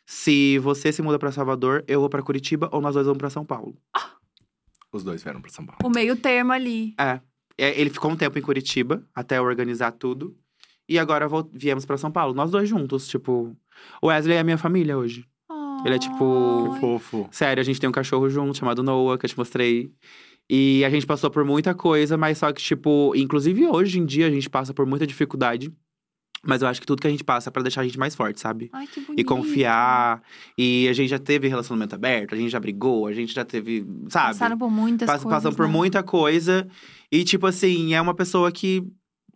Se 0.06 0.58
você 0.60 0.92
se 0.92 1.02
muda 1.02 1.18
pra 1.20 1.32
Salvador, 1.32 1.84
eu 1.88 2.00
vou 2.02 2.10
pra 2.10 2.22
Curitiba 2.22 2.68
ou 2.72 2.82
nós 2.82 2.94
dois 2.96 3.06
vamos 3.06 3.20
pra 3.20 3.30
São 3.30 3.46
Paulo. 3.46 3.78
Os 4.92 5.04
dois 5.04 5.24
vieram 5.24 5.42
pra 5.42 5.50
São 5.52 5.66
Paulo. 5.66 5.80
O 5.84 5.90
meio 5.90 6.16
termo 6.18 6.52
ali. 6.52 6.94
É, 7.00 7.22
Ele 7.58 7.90
ficou 7.90 8.12
um 8.12 8.16
tempo 8.16 8.38
em 8.38 8.42
Curitiba 8.42 9.04
até 9.16 9.38
eu 9.38 9.44
organizar 9.44 9.92
tudo. 9.92 10.36
E 10.90 10.98
agora 11.00 11.28
viemos 11.54 11.86
pra 11.86 11.98
São 11.98 12.12
Paulo, 12.12 12.34
nós 12.34 12.52
dois 12.52 12.68
juntos, 12.68 13.08
tipo. 13.08 13.56
O 14.02 14.08
Wesley 14.08 14.36
é 14.36 14.40
a 14.40 14.44
minha 14.44 14.58
família 14.58 14.98
hoje. 14.98 15.26
Ele 15.86 15.96
é 15.96 16.00
tipo- 16.00 16.74
Que 16.74 16.80
fofo. 16.82 17.28
Sério, 17.32 17.62
a 17.62 17.64
gente 17.64 17.80
tem 17.80 17.90
um 17.90 17.94
cachorro 17.94 18.30
junto 18.30 18.58
chamado 18.58 18.84
Noah, 18.84 19.18
que 19.18 19.26
eu 19.26 19.30
te 19.30 19.38
mostrei. 19.38 19.92
E 20.54 20.84
a 20.84 20.90
gente 20.90 21.06
passou 21.06 21.32
por 21.32 21.46
muita 21.46 21.74
coisa, 21.74 22.18
mas 22.18 22.38
só 22.40 22.52
que, 22.52 22.62
tipo, 22.62 23.14
inclusive 23.16 23.66
hoje 23.68 23.98
em 24.00 24.06
dia 24.06 24.28
a 24.28 24.30
gente 24.30 24.50
passa 24.50 24.74
por 24.74 24.86
muita 24.86 25.08
dificuldade. 25.08 25.72
Mas 26.44 26.62
eu 26.62 26.68
acho 26.68 26.82
que 26.82 26.88
tudo 26.88 27.00
que 27.02 27.08
a 27.08 27.10
gente 27.12 27.24
passa 27.24 27.50
é 27.50 27.52
pra 27.52 27.62
deixar 27.62 27.82
a 27.82 27.84
gente 27.86 27.98
mais 28.00 28.16
forte, 28.16 28.40
sabe? 28.42 28.68
Ai, 28.74 28.88
que 28.88 29.00
bonito. 29.00 29.20
E 29.20 29.24
confiar. 29.24 30.22
E 30.58 30.88
a 30.90 30.94
gente 30.94 31.08
já 31.10 31.20
teve 31.20 31.48
relacionamento 31.48 31.94
aberto, 31.96 32.34
a 32.34 32.38
gente 32.38 32.50
já 32.50 32.60
brigou, 32.60 33.06
a 33.08 33.14
gente 33.14 33.32
já 33.32 33.46
teve, 33.46 33.86
sabe? 34.10 34.28
Passaram 34.30 34.58
por 34.58 34.70
muitas 34.72 35.06
Pass- 35.06 35.22
coisas. 35.24 35.38
Passando 35.44 35.56
por 35.56 35.68
né? 35.68 35.72
muita 35.72 36.02
coisa. 36.04 36.68
E, 37.12 37.24
tipo 37.24 37.46
assim, 37.46 37.94
é 37.94 38.02
uma 38.02 38.16
pessoa 38.16 38.52
que 38.52 38.84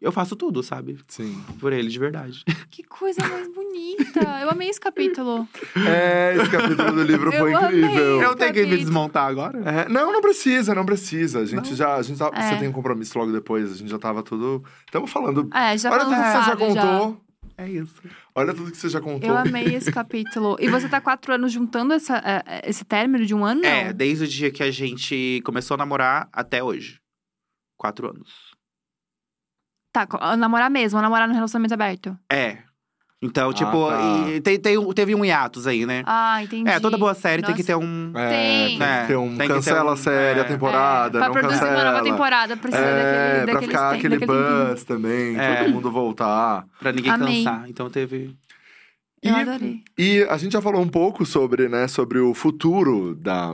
eu 0.02 0.12
faço 0.12 0.36
tudo, 0.36 0.62
sabe? 0.62 0.98
Sim. 1.08 1.42
Por 1.60 1.74
ele, 1.74 1.88
de 1.90 2.00
verdade. 2.00 2.44
Que 2.76 2.84
coisa 2.84 3.26
mais 3.26 3.48
bonita. 3.54 4.20
Eu 4.42 4.50
amei 4.50 4.68
esse 4.70 4.80
capítulo. 4.82 5.48
É, 5.88 6.36
esse 6.36 6.50
capítulo 6.52 6.92
do 6.92 7.04
livro 7.04 7.32
Eu 7.32 7.40
foi 7.40 7.54
amei. 7.54 7.80
incrível. 7.86 8.22
Eu 8.22 8.36
tenho 8.36 8.54
que 8.54 8.66
me 8.66 8.78
desmontar 8.78 9.28
agora? 9.28 9.60
É, 9.60 9.88
não, 9.88 10.12
não 10.12 10.20
precisa, 10.22 10.76
não 10.76 10.86
precisa. 10.86 11.40
A 11.40 11.46
gente 11.46 11.70
Não? 11.70 11.76
já. 11.78 11.96
A 11.96 12.02
gente 12.02 12.18
tá- 12.20 12.30
É. 12.34 12.50
Você 12.50 12.58
tem 12.58 12.68
um 12.68 12.74
compromisso 12.74 13.18
logo 13.18 13.32
depois, 13.32 13.72
a 13.72 13.76
gente 13.76 13.90
já 13.90 13.98
tava 13.98 14.22
tudo. 14.22 14.62
Estamos 14.86 15.10
falando. 15.10 15.50
É, 15.54 15.78
já 15.78 15.90
Olha 15.90 16.04
tudo 16.04 16.16
que 16.16 16.22
você 16.32 16.42
já 16.44 16.56
contou. 16.58 17.22
É 17.58 17.70
isso. 17.70 18.02
Olha 18.36 18.54
tudo 18.54 18.72
que 18.72 18.78
você 18.78 18.90
já 18.90 19.00
contou. 19.00 19.30
Eu 19.30 19.38
amei 19.38 19.74
esse 19.76 19.90
capítulo. 19.92 20.58
E 20.60 20.68
você 20.68 20.90
tá 20.90 21.00
quatro 21.00 21.34
anos 21.34 21.54
juntando 21.54 21.94
essa, 21.94 22.18
é, 22.18 22.44
é, 22.46 22.70
esse 22.70 22.84
término 22.84 23.26
de 23.26 23.34
um 23.34 23.46
ano? 23.46 23.64
É, 23.66 23.94
desde 23.94 24.26
o 24.26 24.28
dia 24.28 24.52
que 24.52 24.62
a 24.62 24.70
gente 24.72 25.42
começou 25.46 25.76
a 25.76 25.78
namorar 25.78 26.28
até 26.34 26.62
hoje. 26.62 27.00
Quatro 27.78 28.10
anos. 28.10 28.54
Tá, 29.96 30.06
co- 30.06 30.20
namorar 30.36 30.70
mesmo, 30.70 31.02
namorar 31.02 31.26
no 31.26 31.34
relacionamento 31.34 31.74
aberto. 31.74 32.18
É. 32.30 32.58
Então, 33.22 33.54
tipo, 33.54 33.88
tá. 33.90 34.28
e 34.30 34.42
tem, 34.42 34.60
tem, 34.60 34.94
teve 34.94 35.16
um 35.16 35.24
hiatus 35.24 35.66
aí, 35.66 35.86
né? 35.86 36.04
Ah, 36.06 36.44
entendi. 36.44 36.70
é, 36.70 36.82
toda 36.82 36.98
boa 36.98 37.14
série 37.14 37.42
tem 37.42 37.56
que 37.56 37.62
Nossa. 37.62 37.80
ter 37.80 37.86
um. 37.86 38.12
É, 38.14 38.30
Tem. 38.30 38.78
tem 38.78 38.88
que 39.02 39.08
ter 39.08 39.16
um. 39.16 39.28
Tem 39.30 39.38
que 39.38 39.48
ter 39.48 39.54
cancela 39.54 39.92
um- 39.92 39.94
a 39.94 39.98
série, 39.98 40.40
é. 40.40 40.42
a 40.42 40.46
temporada, 40.46 41.18
é, 41.18 41.20
pra 41.20 41.28
não 41.30 41.34
produzir 41.34 41.60
cancela. 41.62 41.78
uma 41.82 41.92
nova 41.94 42.04
temporada, 42.04 42.58
precisa 42.58 42.84
É, 42.84 43.40
daquele, 43.46 43.52
pra 43.54 43.62
ficar 43.62 43.90
tem- 43.92 44.00
aquele 44.00 44.20
buzz 44.20 44.84
também, 44.84 45.40
É. 45.40 45.56
todo 45.64 45.72
mundo 45.72 45.90
voltar. 45.90 46.66
Pra 46.78 46.92
ninguém 46.92 47.10
Amei. 47.12 47.44
cansar. 47.46 47.70
Então 47.70 47.90
teve. 47.90 48.36
Eu 49.24 49.34
E- 49.34 49.42
adorei. 49.42 49.80
E 49.98 50.28
a 50.30 50.36
gente 50.38 50.52
já 50.52 50.62
falou 50.62 50.82
um 50.82 50.88
pouco 50.90 51.26
sobre, 51.26 51.70
né, 51.70 51.88
sobre 51.88 52.20
o 52.20 52.34
futuro 52.34 53.16
da, 53.16 53.54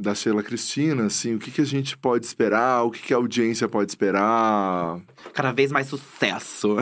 da 0.00 0.14
Sheila 0.14 0.42
Cristina, 0.42 1.06
assim, 1.06 1.34
o 1.34 1.38
que, 1.38 1.50
que 1.50 1.60
a 1.60 1.66
gente 1.66 1.96
pode 1.96 2.24
esperar, 2.24 2.82
o 2.82 2.90
que, 2.90 3.00
que 3.00 3.14
a 3.14 3.16
audiência 3.16 3.68
pode 3.68 3.90
esperar. 3.90 5.00
Cada 5.32 5.52
vez 5.52 5.70
mais 5.70 5.86
sucesso. 5.86 6.76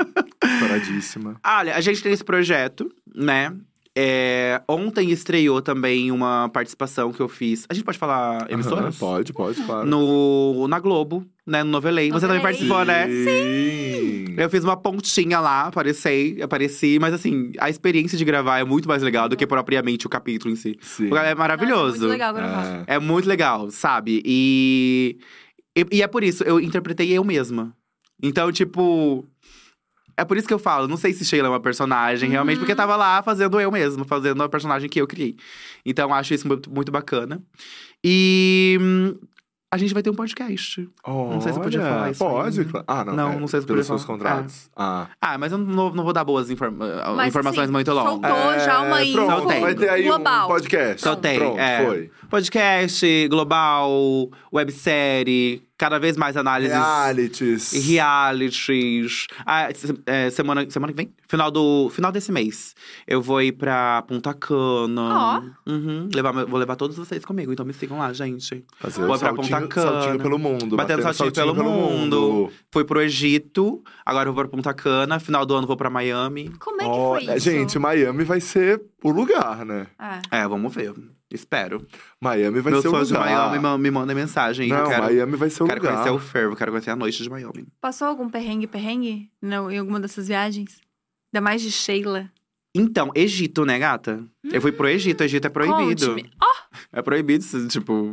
Paradíssima. 0.60 1.40
Olha, 1.44 1.74
a 1.74 1.80
gente 1.80 2.02
tem 2.02 2.12
esse 2.12 2.24
projeto, 2.24 2.90
né? 3.14 3.54
É, 4.00 4.62
ontem 4.68 5.10
estreou 5.10 5.60
também 5.60 6.12
uma 6.12 6.48
participação 6.50 7.12
que 7.12 7.18
eu 7.18 7.28
fiz. 7.28 7.66
A 7.68 7.74
gente 7.74 7.82
pode 7.82 7.98
falar 7.98 8.48
emissoras? 8.48 8.80
Aham, 8.80 8.92
pode, 8.92 9.32
pode, 9.32 9.60
claro. 9.64 9.88
No, 9.88 10.68
na 10.68 10.78
Globo, 10.78 11.26
né? 11.44 11.64
No 11.64 11.70
Novelei. 11.72 12.08
Você 12.12 12.28
também 12.28 12.40
participou, 12.40 12.84
né? 12.84 13.08
Sim. 13.08 14.36
Eu 14.36 14.48
fiz 14.48 14.62
uma 14.62 14.76
pontinha 14.76 15.40
lá, 15.40 15.62
apareci, 15.62 16.38
apareci, 16.40 16.96
mas 17.00 17.12
assim, 17.12 17.50
a 17.58 17.68
experiência 17.68 18.16
de 18.16 18.24
gravar 18.24 18.60
é 18.60 18.64
muito 18.64 18.86
mais 18.86 19.02
legal 19.02 19.28
do 19.28 19.36
que 19.36 19.44
propriamente 19.44 20.06
o 20.06 20.08
capítulo 20.08 20.54
em 20.54 20.56
si. 20.56 20.78
Sim. 20.80 21.10
É 21.12 21.34
maravilhoso. 21.34 21.86
Nossa, 21.86 21.98
muito 21.98 22.12
legal 22.12 22.32
gravar. 22.32 22.84
É. 22.86 22.94
É 22.94 22.98
muito 23.00 23.28
legal, 23.28 23.68
sabe? 23.72 24.22
E, 24.24 25.18
e, 25.76 25.84
e 25.90 26.02
é 26.02 26.06
por 26.06 26.22
isso, 26.22 26.44
eu 26.44 26.60
interpretei 26.60 27.10
eu 27.10 27.24
mesma. 27.24 27.74
Então, 28.22 28.50
tipo. 28.52 29.24
É 30.18 30.24
por 30.24 30.36
isso 30.36 30.48
que 30.48 30.52
eu 30.54 30.58
falo, 30.58 30.88
não 30.88 30.96
sei 30.96 31.12
se 31.12 31.24
Sheila 31.24 31.46
é 31.46 31.50
uma 31.50 31.60
personagem, 31.60 32.28
realmente, 32.28 32.56
Uhum. 32.56 32.60
porque 32.62 32.74
tava 32.74 32.96
lá 32.96 33.22
fazendo 33.22 33.60
eu 33.60 33.70
mesma, 33.70 34.04
fazendo 34.04 34.42
a 34.42 34.48
personagem 34.48 34.88
que 34.88 35.00
eu 35.00 35.06
criei. 35.06 35.36
Então, 35.86 36.12
acho 36.12 36.34
isso 36.34 36.46
muito, 36.48 36.68
muito 36.70 36.90
bacana. 36.90 37.40
E 38.04 38.76
hum, 38.80 39.14
a 39.72 39.76
gente 39.76 39.92
vai 39.94 40.02
ter 40.02 40.10
um 40.10 40.14
podcast. 40.14 40.88
Não 41.06 41.40
sei 41.40 41.52
se 41.52 41.58
eu 41.58 41.62
podia 41.62 41.80
Olha, 41.80 41.88
falar 41.90 42.10
isso 42.10 42.24
Pode, 42.24 42.58
ainda. 42.60 42.70
claro. 42.70 42.84
Ah, 42.88 43.04
não. 43.04 43.14
Não, 43.14 43.32
é, 43.32 43.36
não 43.40 43.46
sei 43.48 43.60
se 43.60 43.66
pelos 43.66 43.86
podia 43.86 43.98
seus 43.98 44.04
falar. 44.04 44.18
contratos. 44.18 44.70
Ah. 44.76 45.06
Ah, 45.20 45.38
mas 45.38 45.52
eu 45.52 45.58
não, 45.58 45.90
não 45.94 46.02
vou 46.04 46.12
dar 46.12 46.24
boas 46.24 46.50
informa- 46.50 46.86
Mas, 47.14 47.28
informações 47.28 47.64
assim, 47.64 47.72
muito 47.72 47.92
longas. 47.92 48.10
soltou 48.32 48.58
já 48.64 48.80
uma 48.82 49.00
É, 49.00 49.04
info 49.04 49.24
Pronto, 49.26 49.46
vai 49.60 49.74
ter 49.74 49.88
aí 49.90 50.02
global. 50.04 50.44
um 50.46 50.48
podcast. 50.48 51.02
Soltei, 51.02 51.38
Pronto, 51.38 51.58
é. 51.60 51.84
foi. 51.86 52.10
Podcast, 52.30 53.28
global, 53.28 53.90
websérie, 54.52 55.62
cada 55.78 55.98
vez 55.98 56.16
mais 56.16 56.36
análises. 56.36 56.76
Realities. 56.76 57.72
Realities. 57.72 59.26
Ah, 59.46 59.68
é, 60.06 60.28
semana, 60.30 60.68
semana 60.68 60.92
que 60.92 60.96
vem? 60.96 61.14
Final, 61.28 61.50
do, 61.50 61.88
final 61.90 62.10
desse 62.10 62.32
mês. 62.32 62.74
Eu 63.06 63.22
vou 63.22 63.40
ir 63.40 63.52
pra 63.52 64.02
Punta 64.02 64.34
Cana. 64.34 65.56
Uhum, 65.66 66.08
levar, 66.12 66.32
vou 66.32 66.58
levar 66.58 66.74
todos 66.74 66.96
vocês 66.96 67.24
comigo, 67.24 67.52
então 67.52 67.64
me 67.64 67.72
sigam 67.72 67.98
lá, 67.98 68.12
gente. 68.12 68.64
Fazer 68.80 69.06
Vou 69.06 69.14
o 69.14 69.18
pra 69.18 69.32
Punta 69.32 69.48
saltinho, 69.48 69.68
Cana. 69.68 69.92
saltinho 69.92 70.18
pelo 70.18 70.38
mundo. 70.38 70.76
Batendo 70.76 71.02
saltinho 71.02 71.32
pelo 71.32 71.54
mundo. 71.54 72.50
Fui 72.72 72.84
pro 72.84 73.00
Egito, 73.00 73.82
agora 74.04 74.28
eu 74.28 74.32
vou 74.34 74.44
pra 74.44 74.50
Punta 74.50 74.74
Cana. 74.74 75.20
Final 75.20 75.46
do 75.46 75.54
ano 75.54 75.66
vou 75.66 75.76
pra 75.76 75.88
Miami. 75.88 76.50
Como 76.58 76.82
é 76.82 76.84
que 76.84 76.90
Olha, 76.90 77.26
foi 77.26 77.36
isso? 77.36 77.50
Gente, 77.50 77.78
Miami 77.78 78.24
vai 78.24 78.40
ser 78.40 78.82
o 79.04 79.10
lugar, 79.10 79.64
né? 79.64 79.86
É. 80.30 80.40
É, 80.40 80.48
vamos 80.48 80.74
ver. 80.74 80.92
Espero. 81.30 81.86
Miami 82.20 82.60
vai 82.60 82.72
Meus 82.72 82.82
ser 82.82 82.88
o 82.88 82.90
fãs 82.90 83.08
de 83.08 83.14
lugar. 83.14 83.50
Miami 83.50 83.82
me 83.82 83.90
mandem 83.90 84.16
mensagem. 84.16 84.68
Não, 84.68 84.78
eu 84.78 84.88
quero, 84.88 85.02
Miami 85.04 85.36
vai 85.36 85.50
ser 85.50 85.62
o 85.62 85.66
quero 85.66 85.80
lugar. 85.80 85.92
conhecer 85.94 86.10
o 86.10 86.18
fervo, 86.18 86.56
quero 86.56 86.72
conhecer 86.72 86.90
a 86.90 86.96
noite 86.96 87.22
de 87.22 87.28
Miami. 87.28 87.66
Passou 87.80 88.08
algum 88.08 88.28
perrengue, 88.30 88.66
perrengue? 88.66 89.30
Não, 89.42 89.70
em 89.70 89.78
alguma 89.78 90.00
dessas 90.00 90.28
viagens? 90.28 90.80
Ainda 91.32 91.42
mais 91.44 91.60
de 91.60 91.70
Sheila. 91.70 92.30
Então, 92.74 93.10
Egito, 93.14 93.64
né, 93.64 93.78
gata? 93.78 94.24
Eu 94.44 94.60
fui 94.60 94.72
pro 94.72 94.88
Egito, 94.88 95.22
Egito 95.22 95.46
é 95.46 95.50
proibido. 95.50 96.16
Ó, 96.40 96.46
É 96.92 97.02
proibido, 97.02 97.44
isso, 97.44 97.68
tipo. 97.68 98.12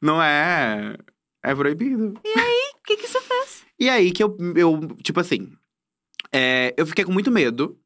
Não 0.00 0.22
é. 0.22 0.96
É 1.44 1.54
proibido. 1.54 2.14
o 2.14 2.82
que 2.84 2.96
que 2.96 3.06
você 3.08 3.20
fez? 3.20 3.64
E 3.78 3.88
aí 3.88 4.12
que 4.12 4.22
eu, 4.22 4.36
eu 4.56 4.78
tipo 5.02 5.18
assim. 5.18 5.52
é, 6.32 6.72
eu 6.76 6.86
fiquei 6.86 7.04
com 7.04 7.12
muito 7.12 7.30
medo. 7.32 7.76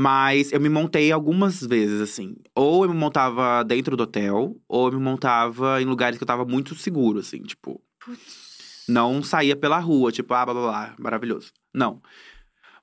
Mas 0.00 0.52
eu 0.52 0.60
me 0.60 0.68
montei 0.68 1.10
algumas 1.10 1.60
vezes, 1.60 2.00
assim. 2.00 2.36
Ou 2.54 2.84
eu 2.84 2.90
me 2.90 2.96
montava 2.96 3.64
dentro 3.64 3.96
do 3.96 4.04
hotel, 4.04 4.56
ou 4.68 4.86
eu 4.86 4.92
me 4.96 5.02
montava 5.04 5.82
em 5.82 5.84
lugares 5.84 6.16
que 6.16 6.22
eu 6.22 6.26
tava 6.26 6.44
muito 6.44 6.72
seguro, 6.76 7.18
assim, 7.18 7.42
tipo. 7.42 7.82
Putz. 8.04 8.84
Não 8.88 9.24
saía 9.24 9.56
pela 9.56 9.80
rua, 9.80 10.12
tipo, 10.12 10.32
ah, 10.34 10.44
blá 10.44 10.54
blá 10.54 10.62
blá, 10.70 10.94
maravilhoso. 11.00 11.50
Não. 11.74 12.00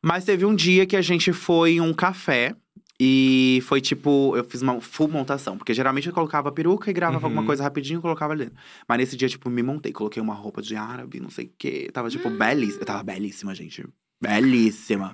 Mas 0.04 0.26
teve 0.26 0.44
um 0.46 0.54
dia 0.54 0.86
que 0.86 0.98
a 0.98 1.02
gente 1.02 1.32
foi 1.32 1.76
em 1.76 1.82
um 1.82 1.94
café 1.94 2.54
e 3.00 3.60
foi 3.64 3.80
tipo, 3.80 4.36
eu 4.36 4.44
fiz 4.44 4.62
uma 4.62 4.80
full 4.82 5.08
montação, 5.08 5.58
porque 5.58 5.74
geralmente 5.74 6.08
eu 6.10 6.14
colocava 6.14 6.52
peruca 6.52 6.90
e 6.92 6.94
gravava 6.94 7.20
Uhum. 7.20 7.32
alguma 7.32 7.46
coisa 7.46 7.64
rapidinho 7.64 8.00
e 8.00 8.02
colocava 8.02 8.34
ali 8.34 8.44
dentro. 8.46 8.60
Mas 8.88 8.98
nesse 8.98 9.16
dia, 9.16 9.30
tipo, 9.30 9.50
me 9.50 9.64
montei, 9.64 9.94
coloquei 9.94 10.22
uma 10.22 10.34
roupa 10.34 10.62
de 10.62 10.76
árabe, 10.76 11.22
não 11.22 11.30
sei 11.30 11.46
o 11.46 11.52
quê. 11.58 11.90
Tava, 11.94 12.10
tipo, 12.10 12.30
belíssima. 12.30 12.82
Eu 12.82 12.86
tava 12.86 13.04
belíssima, 13.04 13.56
gente. 13.56 13.86
Belíssima. 14.22 15.14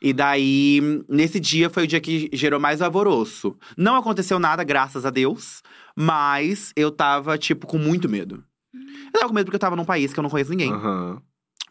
E 0.00 0.12
daí, 0.12 0.80
nesse 1.08 1.40
dia 1.40 1.70
foi 1.70 1.84
o 1.84 1.86
dia 1.86 2.00
que 2.00 2.28
gerou 2.32 2.60
mais 2.60 2.82
alvoroço. 2.82 3.56
Não 3.76 3.96
aconteceu 3.96 4.38
nada, 4.38 4.62
graças 4.62 5.06
a 5.06 5.10
Deus, 5.10 5.62
mas 5.96 6.72
eu 6.76 6.90
tava, 6.90 7.38
tipo, 7.38 7.66
com 7.66 7.78
muito 7.78 8.08
medo. 8.08 8.44
Eu 8.72 9.12
tava 9.12 9.28
com 9.28 9.34
medo 9.34 9.46
porque 9.46 9.56
eu 9.56 9.60
tava 9.60 9.76
num 9.76 9.84
país 9.84 10.12
que 10.12 10.18
eu 10.18 10.22
não 10.22 10.30
conheço 10.30 10.50
ninguém. 10.50 10.72
Aham. 10.72 11.22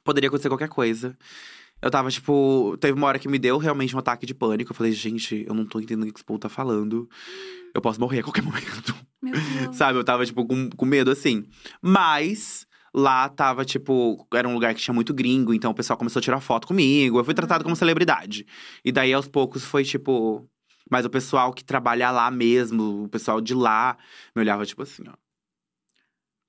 Poderia 0.04 0.28
acontecer 0.28 0.50
qualquer 0.50 0.70
coisa. 0.70 1.18
Eu 1.82 1.91
tava, 1.91 2.10
tipo, 2.10 2.78
teve 2.80 2.98
uma 2.98 3.08
hora 3.08 3.20
que 3.20 3.28
me 3.28 3.38
deu 3.38 3.58
realmente 3.58 3.95
um 3.95 4.00
ataque 4.00 4.26
de 4.26 4.34
pânico. 4.34 4.72
Eu 4.72 4.76
falei, 4.76 4.94
gente, 4.94 5.45
eu 5.48 5.54
não 5.54 5.66
tô 5.66 5.80
entendendo 5.80 6.10
o 6.10 6.14
que 6.14 6.18
esse 6.18 6.26
povo 6.26 6.40
tá 6.40 6.50
falando. 6.50 7.10
Eu 7.74 7.82
posso 7.82 8.00
morrer 8.00 8.20
a 8.20 8.24
qualquer 8.24 8.41
momento. 8.44 8.95
Meu 9.22 9.34
Deus. 9.34 9.76
Sabe? 9.76 10.00
Eu 10.00 10.04
tava, 10.04 10.26
tipo, 10.26 10.45
com, 10.45 10.70
com 10.70 10.86
medo 10.86 11.12
assim. 11.12 11.45
Mas 11.82 12.66
lá 12.94 13.28
tava, 13.30 13.65
tipo, 13.65 14.28
era 14.34 14.48
um 14.48 14.53
lugar 14.53 14.74
que 14.76 14.82
tinha 14.82 14.94
muito 14.94 15.14
gringo, 15.14 15.53
então 15.53 15.72
o 15.72 15.76
pessoal 15.76 15.98
começou 15.98 16.20
a 16.20 16.24
tirar 16.24 16.40
foto 16.40 16.68
comigo. 16.68 17.20
Eu 17.20 17.24
fui 17.26 17.34
tratado 17.34 17.64
como 17.64 17.76
celebridade. 17.76 18.45
E 18.86 18.91
daí, 18.91 19.11
aos 19.14 19.28
poucos, 19.28 19.64
foi 19.64 19.84
tipo. 19.84 20.48
Mas 20.91 21.06
o 21.06 21.10
pessoal 21.10 21.53
que 21.53 21.64
trabalha 21.64 22.11
lá 22.11 22.30
mesmo, 22.30 23.03
o 23.06 23.10
pessoal 23.10 23.40
de 23.41 23.53
lá, 23.56 23.98
me 24.36 24.41
olhava, 24.41 24.65
tipo 24.65 24.84
assim, 24.84 25.03
ó. 25.07 25.14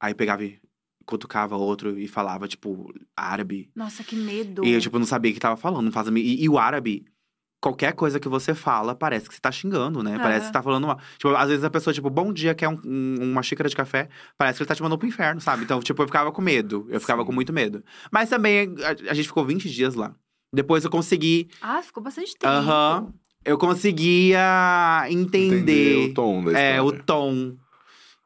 Aí 0.01 0.15
pegava 0.15 0.45
e 0.45 0.59
cutucava 1.07 1.57
outro 1.57 1.99
e 1.99 2.09
falava, 2.09 2.49
tipo, 2.49 2.93
árabe. 3.17 3.71
Nossa, 3.75 4.03
que 4.03 4.17
medo. 4.17 4.65
E 4.65 4.73
eu, 4.73 4.81
tipo, 4.81 4.99
não 4.99 5.07
sabia 5.07 5.31
o 5.31 5.35
que 5.35 5.41
tava 5.41 5.57
falando. 5.57 5.85
Não 5.85 5.93
faz 5.93 6.09
a 6.09 6.11
mi- 6.11 6.21
e, 6.23 6.45
e 6.45 6.49
o 6.49 6.59
árabe, 6.59 7.07
qualquer 7.65 7.95
coisa 7.95 8.21
que 8.21 8.29
você 8.29 8.55
fala, 8.55 8.95
parece 8.95 9.27
que 9.27 9.35
você 9.35 9.41
tá 9.41 9.51
xingando, 9.51 10.03
né? 10.03 10.19
Parece 10.19 10.41
que 10.41 10.47
você 10.49 10.53
tá 10.53 10.63
falando 10.63 10.85
uma. 10.85 10.99
Tipo, 11.17 11.35
às 11.35 11.49
vezes 11.49 11.65
a 11.65 11.71
pessoa, 11.71 11.95
tipo, 11.95 12.11
bom 12.11 12.31
dia, 12.33 12.55
quer 12.55 12.69
um- 12.69 12.79
um- 12.85 13.31
uma 13.33 13.43
xícara 13.43 13.69
de 13.71 13.75
café, 13.75 14.09
parece 14.37 14.59
que 14.59 14.63
ele 14.63 14.69
tá 14.69 14.75
te 14.75 14.83
mandando 14.83 14.99
pro 14.99 15.09
inferno, 15.09 15.41
sabe? 15.41 15.65
Então, 15.65 15.81
tipo, 15.81 16.03
eu 16.03 16.07
ficava 16.07 16.31
com 16.31 16.43
medo. 16.43 16.87
Eu 16.91 17.01
ficava 17.01 17.23
Sim. 17.23 17.27
com 17.27 17.33
muito 17.33 17.53
medo. 17.55 17.83
Mas 18.13 18.29
também, 18.29 18.75
a, 18.85 19.11
a 19.11 19.15
gente 19.15 19.27
ficou 19.29 19.45
20 19.47 19.71
dias 19.71 19.95
lá. 19.95 20.15
Depois 20.53 20.85
eu 20.85 20.91
consegui. 20.91 21.49
Ah, 21.63 21.83
ficou 21.83 22.03
bastante 22.03 22.37
tempo. 22.37 22.53
Aham. 22.53 23.13
Eu 23.47 23.57
conseguia 23.59 25.07
entender. 25.09 25.57
Entender 25.59 26.11
o 26.11 26.15
tom 26.15 26.45
da 26.45 26.51
história. 26.53 26.59
É, 26.77 26.83
o 26.83 26.93
tom. 26.93 27.57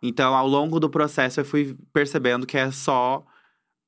Então, 0.03 0.35
ao 0.35 0.47
longo 0.47 0.79
do 0.81 0.91
processo, 0.91 1.41
eu 1.41 1.45
fui 1.45 1.77
percebendo 1.93 2.47
que 2.47 2.57
é 2.57 2.71
só 2.71 3.25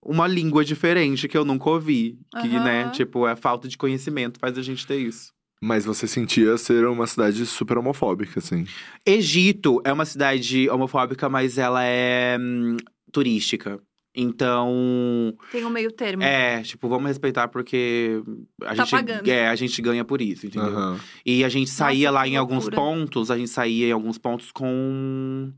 uma 0.03 0.27
língua 0.27 0.65
diferente 0.65 1.29
que 1.29 1.37
eu 1.37 1.45
nunca 1.45 1.71
ouvi. 1.71 2.19
Que, 2.41 2.49
né, 2.49 2.89
tipo, 2.91 3.27
é 3.27 3.37
falta 3.37 3.69
de 3.69 3.77
conhecimento 3.77 4.39
faz 4.41 4.57
a 4.57 4.63
gente 4.63 4.87
ter 4.87 4.97
isso. 4.99 5.33
Mas 5.63 5.85
você 5.85 6.07
sentia 6.07 6.57
ser 6.57 6.87
uma 6.87 7.07
cidade 7.07 7.45
super 7.45 7.77
homofóbica, 7.77 8.39
assim. 8.39 8.67
Egito 9.05 9.81
é 9.85 9.93
uma 9.93 10.07
cidade 10.07 10.69
homofóbica, 10.71 11.29
mas 11.29 11.59
ela 11.59 11.85
é 11.85 12.39
hum, 12.41 12.77
turística. 13.13 13.79
Então, 14.15 15.35
Tem 15.53 15.65
um 15.65 15.71
meio 15.71 15.93
termo. 15.93 16.23
é, 16.23 16.63
tipo, 16.63 16.89
vamos 16.89 17.07
respeitar 17.09 17.47
porque 17.49 18.21
a 18.63 18.75
Tá 18.75 18.83
gente 18.85 18.91
pagando. 18.91 19.31
é, 19.31 19.49
a 19.49 19.55
gente 19.55 19.81
ganha 19.81 20.05
por 20.05 20.21
isso, 20.21 20.47
entendeu? 20.47 20.69
Aham. 20.71 20.99
E 21.25 21.45
a 21.45 21.49
gente 21.49 21.71
saía 21.71 22.11
Nossa, 22.11 22.23
lá 22.23 22.29
em 22.29 22.37
alguns 22.37 22.69
pontos, 22.69 23.31
a 23.31 23.37
gente 23.39 23.51
saía 23.51 23.89
em 23.89 23.93
alguns 23.93 24.19
pontos 24.19 24.51
com 24.51 25.53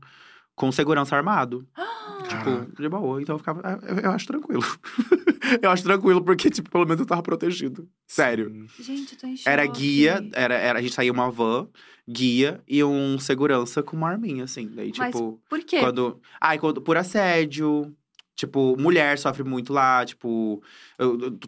com 0.55 0.71
segurança 0.71 1.15
armado. 1.15 1.65
Tipo, 2.27 2.81
de 2.81 2.89
boa. 2.89 3.21
Então 3.21 3.35
eu 3.35 3.39
ficava. 3.39 3.61
Eu, 3.83 3.97
eu 3.99 4.11
acho 4.11 4.25
tranquilo. 4.27 4.63
eu 5.61 5.69
acho 5.69 5.83
tranquilo, 5.83 6.23
porque, 6.23 6.49
tipo, 6.49 6.69
pelo 6.69 6.85
menos 6.85 6.99
eu 7.01 7.05
tava 7.05 7.21
protegido. 7.21 7.87
Sério. 8.07 8.65
Gente, 8.79 9.13
eu 9.13 9.19
tô 9.19 9.27
em 9.27 9.35
Era 9.45 9.65
choque. 9.65 9.79
guia, 9.79 10.29
era, 10.33 10.55
era, 10.55 10.79
a 10.79 10.81
gente 10.81 10.93
saía 10.93 11.11
uma 11.11 11.29
van, 11.29 11.67
guia 12.07 12.61
e 12.67 12.83
um 12.83 13.19
segurança 13.19 13.83
com 13.83 13.95
uma 13.97 14.09
arminha, 14.09 14.43
assim. 14.45 14.67
Daí, 14.73 14.91
Mas 14.97 15.07
tipo, 15.13 15.41
Por 15.49 15.59
quê? 15.63 15.79
quando. 15.79 16.19
Ai, 16.39 16.57
quando, 16.57 16.81
por 16.81 16.97
assédio. 16.97 17.93
Tipo, 18.35 18.75
mulher 18.79 19.19
sofre 19.19 19.43
muito 19.43 19.71
lá, 19.71 20.03
tipo, 20.03 20.59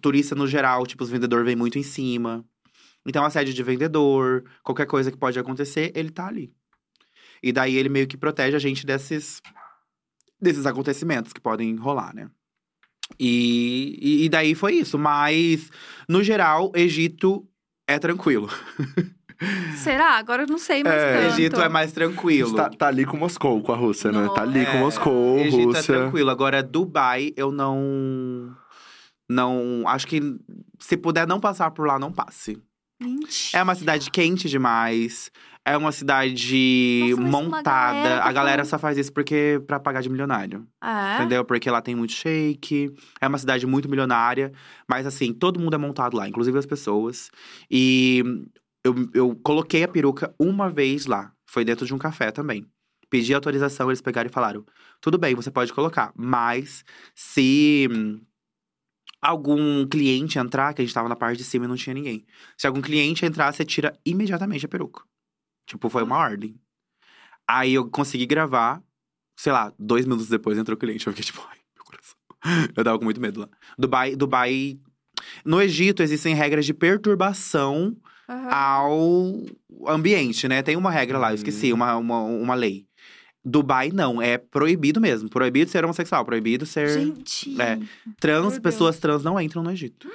turista 0.01 0.35
no 0.35 0.45
geral, 0.45 0.85
tipo, 0.85 1.03
os 1.03 1.09
vendedores 1.09 1.43
vêm 1.43 1.55
muito 1.55 1.79
em 1.79 1.83
cima. 1.83 2.45
Então, 3.03 3.25
assédio 3.25 3.55
de 3.55 3.63
vendedor, 3.63 4.43
qualquer 4.63 4.85
coisa 4.85 5.11
que 5.11 5.17
pode 5.17 5.37
acontecer, 5.39 5.91
ele 5.95 6.11
tá 6.11 6.27
ali. 6.27 6.53
E 7.41 7.51
daí 7.51 7.75
ele 7.75 7.89
meio 7.89 8.07
que 8.07 8.15
protege 8.15 8.55
a 8.55 8.59
gente 8.59 8.85
desses, 8.85 9.41
desses 10.41 10.65
acontecimentos 10.65 11.31
que 11.33 11.41
podem 11.41 11.75
rolar, 11.75 12.13
né? 12.13 12.29
E, 13.19 13.97
e, 14.01 14.25
e 14.25 14.29
daí 14.29 14.55
foi 14.55 14.75
isso. 14.75 14.97
Mas, 14.97 15.69
no 16.09 16.23
geral, 16.23 16.71
Egito 16.75 17.47
é 17.87 17.99
tranquilo. 17.99 18.49
Será? 19.75 20.11
Agora 20.17 20.43
eu 20.43 20.47
não 20.47 20.57
sei 20.57 20.81
mais 20.83 20.95
É, 21.01 21.21
tanto. 21.21 21.33
Egito 21.39 21.61
é 21.61 21.69
mais 21.69 21.91
tranquilo. 21.91 22.55
Tá, 22.55 22.69
tá 22.69 22.87
ali 22.87 23.05
com 23.05 23.17
Moscou, 23.17 23.61
com 23.61 23.71
a 23.73 23.75
Rússia, 23.75 24.11
né? 24.11 24.29
Tá 24.33 24.41
ali 24.43 24.65
com 24.65 24.71
É, 24.71 24.79
Moscou, 24.79 25.39
Egito 25.39 25.65
Rússia. 25.65 25.79
é 25.79 25.83
tranquilo. 25.83 26.29
Agora, 26.29 26.63
Dubai, 26.63 27.33
eu 27.35 27.51
não. 27.51 28.55
Não. 29.29 29.83
Acho 29.87 30.07
que 30.07 30.21
se 30.79 30.95
puder 30.95 31.27
não 31.27 31.39
passar 31.39 31.69
por 31.71 31.85
lá, 31.85 31.99
não 31.99 32.11
passe. 32.13 32.57
Mentira. 33.01 33.59
É 33.59 33.63
uma 33.63 33.75
cidade 33.75 34.09
quente 34.09 34.47
demais. 34.49 35.29
É 35.67 35.75
uma 35.75 35.91
cidade 35.91 37.09
Nossa, 37.17 37.21
montada. 37.21 37.63
galera 37.95 38.19
tá 38.21 38.29
a 38.29 38.31
galera 38.31 38.57
falando- 38.57 38.69
só 38.69 38.77
faz 38.79 38.97
isso 38.99 39.11
porque 39.11 39.59
pra 39.65 39.79
pagar 39.79 40.01
de 40.01 40.09
milionário. 40.09 40.67
É? 40.83 41.15
Entendeu? 41.15 41.43
Porque 41.43 41.69
lá 41.71 41.81
tem 41.81 41.95
muito 41.95 42.13
shake. 42.13 42.93
É 43.19 43.27
uma 43.27 43.39
cidade 43.39 43.65
muito 43.65 43.89
milionária. 43.89 44.53
Mas 44.87 45.07
assim, 45.07 45.33
todo 45.33 45.59
mundo 45.59 45.73
é 45.73 45.77
montado 45.77 46.15
lá, 46.15 46.29
inclusive 46.29 46.57
as 46.59 46.67
pessoas. 46.67 47.31
E 47.69 48.23
eu, 48.85 48.93
eu 49.15 49.35
coloquei 49.43 49.83
a 49.83 49.87
peruca 49.87 50.33
uma 50.39 50.69
vez 50.69 51.07
lá. 51.07 51.31
Foi 51.49 51.65
dentro 51.65 51.85
de 51.85 51.93
um 51.95 51.97
café 51.97 52.29
também. 52.29 52.67
Pedi 53.09 53.33
autorização, 53.33 53.89
eles 53.89 54.01
pegaram 54.01 54.29
e 54.29 54.33
falaram: 54.33 54.63
tudo 55.01 55.17
bem, 55.17 55.33
você 55.33 55.49
pode 55.49 55.73
colocar. 55.73 56.13
Mas 56.15 56.85
se 57.15 57.87
algum 59.19 59.87
cliente 59.87 60.37
entrar, 60.37 60.73
que 60.73 60.81
a 60.81 60.85
gente 60.85 60.93
tava 60.93 61.09
na 61.09 61.15
parte 61.15 61.37
de 61.37 61.43
cima 61.43 61.65
e 61.65 61.67
não 61.67 61.75
tinha 61.75 61.93
ninguém. 61.93 62.23
Se 62.55 62.67
algum 62.67 62.81
cliente 62.81 63.25
entrar, 63.25 63.51
você 63.51 63.65
tira 63.65 63.97
imediatamente 64.05 64.65
a 64.65 64.69
peruca. 64.69 65.01
Tipo, 65.65 65.89
foi 65.89 66.03
uma 66.03 66.17
ordem. 66.17 66.55
Aí 67.47 67.73
eu 67.73 67.89
consegui 67.89 68.25
gravar, 68.25 68.81
sei 69.37 69.51
lá, 69.51 69.73
dois 69.77 70.05
minutos 70.05 70.27
depois 70.29 70.57
entrou 70.57 70.75
o 70.75 70.79
cliente. 70.79 71.05
Eu 71.07 71.13
fiquei 71.13 71.25
tipo, 71.25 71.45
ai, 71.49 71.57
meu 71.75 71.83
coração. 71.83 72.15
Eu 72.75 72.83
tava 72.83 72.97
com 72.97 73.05
muito 73.05 73.19
medo 73.21 73.41
lá. 73.41 73.49
Dubai, 73.77 74.15
Dubai. 74.15 74.79
No 75.43 75.61
Egito 75.61 76.03
existem 76.03 76.35
regras 76.35 76.65
de 76.65 76.73
perturbação 76.73 77.95
Aham. 78.29 78.49
ao 78.49 79.45
ambiente, 79.93 80.47
né? 80.47 80.61
Tem 80.61 80.75
uma 80.75 80.91
regra 80.91 81.17
lá, 81.17 81.31
eu 81.31 81.35
esqueci, 81.35 81.71
Hum. 81.71 81.75
uma, 81.75 81.95
uma, 81.97 82.21
uma 82.21 82.55
lei. 82.55 82.85
Dubai 83.43 83.91
não, 83.91 84.19
é 84.21 84.37
proibido 84.39 84.99
mesmo. 84.99 85.29
Proibido 85.29 85.69
ser 85.69 85.83
homossexual, 85.83 86.25
proibido 86.25 86.65
ser 86.65 86.89
Gente. 86.89 87.59
é, 87.61 87.79
trans, 88.19 88.57
pessoas 88.59 88.97
trans 88.99 89.23
não 89.23 89.39
entram 89.39 89.61
no 89.63 89.71
Egito. 89.71 90.09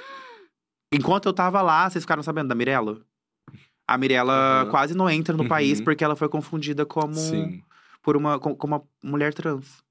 Enquanto 0.93 1.27
eu 1.27 1.33
tava 1.33 1.61
lá, 1.61 1.89
vocês 1.89 2.03
ficaram 2.03 2.21
sabendo 2.21 2.49
da 2.49 2.55
Mirella? 2.55 3.01
A 3.93 3.97
Mirella 3.97 4.33
Aham. 4.63 4.71
quase 4.71 4.93
não 4.95 5.09
entra 5.09 5.35
no 5.35 5.43
Uhum. 5.43 5.49
país 5.49 5.81
porque 5.81 6.03
ela 6.03 6.15
foi 6.15 6.29
confundida 6.29 6.85
como 6.85 7.13
Sim. 7.13 7.61
por 8.01 8.15
uma 8.15 8.39
com, 8.39 8.55
com 8.55 8.67
uma 8.67 8.81
mulher 9.03 9.33
trans. 9.33 9.83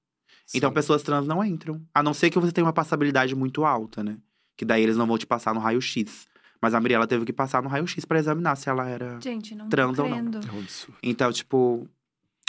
Então 0.54 0.70
sim. 0.70 0.74
pessoas 0.74 1.02
trans 1.02 1.26
não 1.26 1.44
entram, 1.44 1.80
a 1.94 2.02
não 2.02 2.12
ser 2.14 2.30
que 2.30 2.38
você 2.38 2.50
tenha 2.52 2.64
uma 2.66 2.72
passabilidade 2.72 3.34
muito 3.34 3.64
alta, 3.64 4.02
né? 4.02 4.16
Que 4.56 4.64
daí 4.64 4.82
eles 4.82 4.96
não 4.96 5.06
vão 5.06 5.16
te 5.18 5.26
passar 5.26 5.54
no 5.54 5.60
raio-x. 5.60 6.26
Mas 6.60 6.74
a 6.74 6.80
Mirella 6.80 7.06
teve 7.06 7.24
que 7.24 7.32
passar 7.32 7.62
no 7.62 7.68
raio-x 7.68 8.04
pra 8.04 8.18
examinar 8.18 8.56
se 8.56 8.68
ela 8.68 8.86
era 8.88 9.18
Gente, 9.22 9.54
não 9.54 9.68
Trans 9.68 9.96
tô 9.96 10.02
ou 10.02 10.08
não. 10.08 10.18
É 10.18 10.52
um. 10.52 10.66
Então, 11.02 11.32
tipo, 11.32 11.88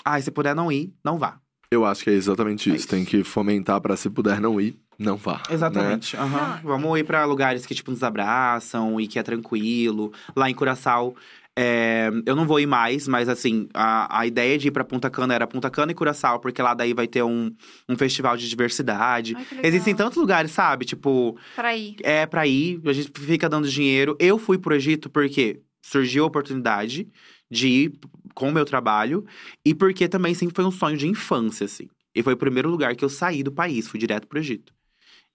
ai, 0.04 0.22
se 0.22 0.32
puder 0.32 0.56
não 0.56 0.72
ir, 0.72 0.94
não 1.04 1.18
vá. 1.18 1.40
Eu 1.70 1.86
acho 1.86 2.04
que 2.04 2.10
é 2.10 2.14
exatamente 2.14 2.70
É 2.70 2.74
isso. 2.74 2.80
isso. 2.86 2.88
Tem 2.90 3.06
que 3.06 3.24
fomentar 3.24 3.80
pra 3.80 3.96
se 3.96 4.10
puder 4.10 4.42
não 4.42 4.60
ir, 4.60 4.78
não 5.00 5.16
vá. 5.16 5.38
né? 5.38 5.54
Exatamente. 5.54 6.18
aham. 6.18 6.56
Não. 6.56 6.62
Vamos 6.64 7.00
ir 7.00 7.06
pra 7.06 7.24
lugares 7.24 7.66
que, 7.66 7.74
tipo, 7.74 7.92
nos 7.92 8.04
abraçam 8.04 9.00
e 9.00 9.08
que 9.08 9.18
é 9.18 9.24
tranquilo. 9.24 10.12
Lá 10.36 10.50
em 10.50 10.54
Curaçao, 10.54 11.16
é, 11.58 12.10
eu 12.26 12.36
não 12.36 12.46
vou 12.48 12.60
ir 12.60 12.66
mais, 12.66 13.08
mas 13.08 13.28
assim, 13.28 13.68
a, 13.74 14.20
a 14.22 14.26
ideia 14.26 14.58
de 14.58 14.70
ir 14.70 14.72
pra 14.72 14.84
Punta 14.84 15.10
Cana 15.10 15.34
era 15.34 15.46
Punta 15.46 15.70
Cana 15.70 15.92
e 15.92 15.96
Curaçao, 15.96 16.40
porque 16.40 16.62
lá 16.62 16.74
daí 16.74 16.94
vai 16.94 17.08
ter 17.08 17.24
um, 17.24 17.54
um 17.90 17.98
festival 17.98 18.38
de 18.38 18.48
diversidade. 18.48 19.36
Ai. 19.36 19.46
Existem 19.64 19.94
tantos 19.96 20.18
lugares, 20.18 20.52
sabe? 20.52 20.86
Tipo, 20.86 21.38
Pra 21.56 21.76
ir. 21.76 21.96
é 22.04 22.26
pra 22.26 22.48
ir, 22.48 22.80
a 22.86 22.94
gente 22.94 23.12
fica 23.20 23.50
dando 23.50 23.68
dinheiro. 23.68 24.16
Eu 24.20 24.38
fui 24.38 24.58
pro 24.58 24.74
Egito 24.76 25.10
porque 25.10 25.62
surgiu 25.82 26.24
a 26.24 26.28
oportunidade 26.28 27.08
de 27.50 27.68
ir 27.68 28.00
com 28.34 28.48
o 28.48 28.52
meu 28.52 28.64
trabalho 28.64 29.26
e 29.66 29.76
porque 29.76 30.08
também 30.08 30.34
sempre 30.34 30.56
foi 30.56 30.64
um 30.64 30.72
sonho 30.72 30.96
de 30.96 31.08
infância, 31.08 31.66
assim. 31.66 31.90
E 32.16 32.24
foi 32.24 32.34
o 32.34 32.38
primeiro 32.38 32.70
lugar 32.70 32.96
que 32.96 33.04
eu 33.04 33.10
saí 33.10 33.44
do 33.44 33.52
país, 33.52 33.88
fui 33.88 34.00
direto 34.00 34.28
pro 34.28 34.40
Egito. 34.40 34.74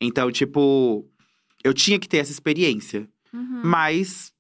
Então, 0.01 0.31
tipo, 0.31 1.07
eu 1.63 1.75
tinha 1.75 1.99
que 1.99 2.09
ter 2.09 2.19
essa 2.19 2.33
experiência. 2.33 3.09
Uhum. 3.33 3.63
Mas 3.65 4.33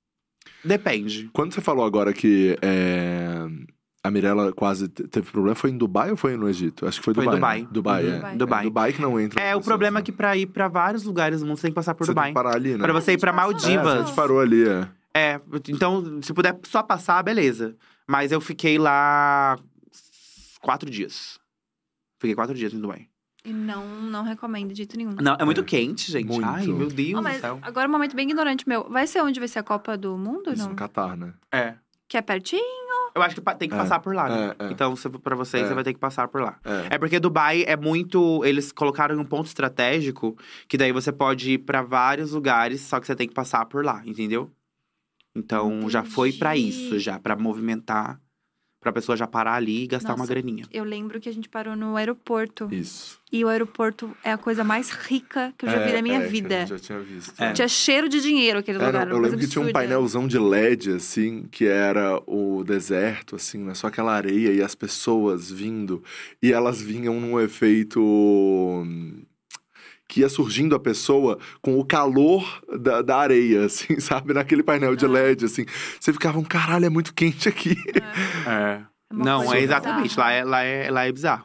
depende. 0.66 1.30
Quando 1.32 1.52
você 1.54 1.60
falou 1.60 1.84
agora 1.84 2.12
que 2.12 2.56
é, 2.62 3.46
a 4.02 4.10
Mirella 4.10 4.52
quase 4.52 4.88
te- 4.88 5.06
teve 5.08 5.30
problema, 5.30 5.54
foi 5.54 5.70
em 5.70 5.78
Dubai 5.78 6.10
ou 6.10 6.16
foi 6.16 6.36
no 6.36 6.48
Egito? 6.48 6.86
Acho 6.86 6.98
que 7.00 7.04
foi 7.04 7.14
Foi 7.14 7.26
em 7.26 7.30
Dubai. 7.30 7.62
né? 7.62 7.68
Dubai. 7.70 8.02
Dubai, 8.02 8.16
é. 8.16 8.18
Dubai. 8.18 8.36
Dubai. 8.36 8.60
É 8.60 8.64
Dubai 8.64 8.92
que 8.92 9.00
não 9.02 9.20
entra. 9.20 9.40
É, 9.42 9.56
o 9.56 9.60
problema 9.60 9.98
é 10.00 10.02
que 10.02 10.12
pra 10.12 10.36
ir 10.36 10.46
pra 10.46 10.68
vários 10.68 11.04
lugares 11.04 11.40
do 11.40 11.46
mundo, 11.46 11.56
você 11.56 11.62
tem 11.62 11.70
que 11.70 11.74
passar 11.76 11.94
por 11.94 12.04
Você 12.06 12.12
Dubai. 12.12 12.26
tem 12.26 12.32
que 12.34 12.34
parar 12.42 12.54
ali, 12.56 12.72
né? 12.76 12.78
Pra 12.84 12.92
você 12.92 13.12
ir 13.12 13.18
pra 13.18 13.32
passou. 13.32 13.50
É, 13.52 13.52
a 13.52 13.52
Maldivas. 13.82 14.06
gente 14.06 14.16
parou 14.16 14.40
ali, 14.40 14.68
é. 14.68 14.88
É, 15.14 15.40
então, 15.68 16.20
se 16.22 16.32
puder 16.34 16.58
só 16.64 16.82
passar, 16.82 17.22
beleza. 17.22 17.74
Mas 18.06 18.30
eu 18.32 18.40
fiquei 18.40 18.76
lá 18.78 19.58
quatro 20.60 20.90
dias. 20.90 21.38
Fiquei 22.20 22.34
quatro 22.34 22.54
dias 22.54 22.72
em 22.72 22.80
Dubai. 22.80 23.06
E 23.46 23.52
não, 23.52 23.86
não 24.02 24.24
recomendo 24.24 24.70
de 24.70 24.76
jeito 24.78 24.96
nenhum. 24.96 25.14
Não, 25.22 25.36
é 25.38 25.44
muito 25.44 25.60
É, 25.60 25.64
quente, 25.64 26.10
gente. 26.10 26.26
muito. 26.26 26.44
Ai, 26.44 26.66
meu 26.66 26.88
Deus 26.88 27.18
Oh, 27.18 27.22
do 27.22 27.40
céu. 27.40 27.58
agora 27.62 27.88
um 27.88 27.92
momento 27.92 28.16
bem 28.16 28.28
ignorante 28.28 28.68
meu. 28.68 28.88
Vai 28.90 29.06
ser 29.06 29.22
onde 29.22 29.38
vai 29.38 29.48
ser 29.48 29.60
a 29.60 29.62
Copa 29.62 29.96
do 29.96 30.18
Mundo? 30.18 30.52
Isso 30.52 30.64
não? 30.64 30.70
no 30.70 30.76
Catar, 30.76 31.16
né? 31.16 31.32
É. 31.52 31.74
Que 32.08 32.16
é 32.16 32.22
pertinho? 32.22 32.60
Eu 33.14 33.22
acho 33.22 33.34
que 33.34 33.40
tem 33.56 33.68
que 33.68 33.74
É, 33.74 33.78
passar 33.78 33.98
por 34.00 34.14
lá, 34.14 34.28
né? 34.28 34.54
é, 34.58 34.64
é. 34.66 34.72
Então, 34.72 34.94
se, 34.94 35.08
pra 35.08 35.34
vocês, 35.34 35.64
É. 35.64 35.68
você 35.68 35.74
vai 35.74 35.82
ter 35.84 35.94
que 35.94 35.98
passar 35.98 36.28
por 36.28 36.40
lá. 36.42 36.58
É. 36.64 36.94
É 36.96 36.98
porque 36.98 37.18
Dubai 37.18 37.64
é 37.66 37.76
muito. 37.76 38.44
Eles 38.44 38.70
colocaram 38.72 39.14
em 39.14 39.18
um 39.18 39.24
ponto 39.24 39.46
estratégico 39.46 40.36
que 40.68 40.76
daí 40.76 40.92
você 40.92 41.10
pode 41.12 41.52
ir 41.52 41.58
pra 41.58 41.82
vários 41.82 42.32
lugares, 42.32 42.80
só 42.82 43.00
que 43.00 43.06
você 43.06 43.14
tem 43.16 43.26
que 43.26 43.34
passar 43.34 43.64
por 43.66 43.84
lá, 43.84 44.02
entendeu? 44.04 44.50
Então 45.34 45.88
já 45.88 46.02
foi 46.04 46.32
pra 46.32 46.56
Entendi. 46.56 46.68
isso, 46.86 46.98
já, 46.98 47.18
pra 47.18 47.36
movimentar, 47.36 48.20
pra 48.86 48.92
pessoa 48.92 49.16
já 49.16 49.26
parar 49.26 49.54
ali 49.54 49.82
e 49.82 49.86
gastar 49.88 50.10
uma 50.10 50.18
Nossa. 50.18 50.32
graninha. 50.32 50.64
Eu 50.72 50.84
lembro 50.84 51.20
que 51.20 51.28
a 51.28 51.32
gente 51.32 51.48
parou 51.48 51.74
no 51.74 51.96
aeroporto. 51.96 52.68
Isso. 52.72 53.18
E 53.32 53.44
o 53.44 53.48
aeroporto 53.48 54.16
é 54.22 54.30
a 54.30 54.38
coisa 54.38 54.62
mais 54.62 54.88
rica 54.90 55.52
que 55.58 55.66
eu 55.66 55.70
já 55.70 55.78
É, 55.78 55.86
vi 55.88 55.92
na 55.94 56.02
minha 56.02 56.16
é, 56.18 56.20
que 56.20 56.26
a 56.26 56.30
vida. 56.30 56.60
gente 56.60 56.68
já 56.68 56.78
tinha 56.78 56.98
visto. 57.00 57.42
É. 57.42 57.52
Tinha 57.52 57.66
cheiro 57.66 58.08
de 58.08 58.20
dinheiro 58.22 58.60
aquele 58.60 58.78
É, 58.78 58.86
lugar. 58.86 58.92
não, 58.92 59.00
era 59.00 59.10
eu 59.10 59.14
uma 59.16 59.20
coisa 59.22 59.34
lembro 59.36 59.46
que 59.48 59.52
tinha 59.52 59.64
um 59.64 59.72
painelzão 59.72 60.28
de 60.28 60.38
LED, 60.38 60.92
assim, 60.92 61.42
que 61.50 61.66
era 61.66 62.22
o 62.26 62.62
deserto, 62.64 63.34
assim, 63.34 63.58
né? 63.58 63.74
Só 63.74 63.88
aquela 63.88 64.12
areia 64.14 64.52
e 64.52 64.62
as 64.62 64.76
pessoas 64.76 65.50
vindo. 65.50 66.02
E 66.40 66.52
elas 66.52 66.80
vinham 66.80 67.20
num 67.20 67.40
efeito. 67.40 68.00
Que 70.08 70.20
ia 70.20 70.28
surgindo 70.28 70.74
a 70.74 70.78
pessoa 70.80 71.38
com 71.60 71.78
o 71.78 71.84
calor 71.84 72.44
da, 72.78 73.02
da 73.02 73.16
areia, 73.18 73.64
assim, 73.66 73.98
sabe? 74.00 74.32
Naquele 74.32 74.62
painel 74.62 74.94
de 74.94 75.04
Ah. 75.04 75.08
LED, 75.08 75.44
assim. 75.46 75.64
Você 75.98 76.12
ficava, 76.12 76.38
um 76.38 76.44
caralho, 76.44 76.84
é 76.86 76.90
muito 76.90 77.12
quente 77.14 77.48
aqui. 77.48 77.74
É. 78.46 78.80
É 79.08 79.14
uma 79.14 79.24
Não, 79.24 79.52
é 79.52 79.60
exatamente. 79.60 80.10
bizarra. 80.10 80.28
Lá 80.28 80.32
é, 80.32 80.44
lá, 80.44 80.62
é, 80.62 80.90
lá 80.90 81.06
é 81.06 81.12
bizarro. 81.12 81.44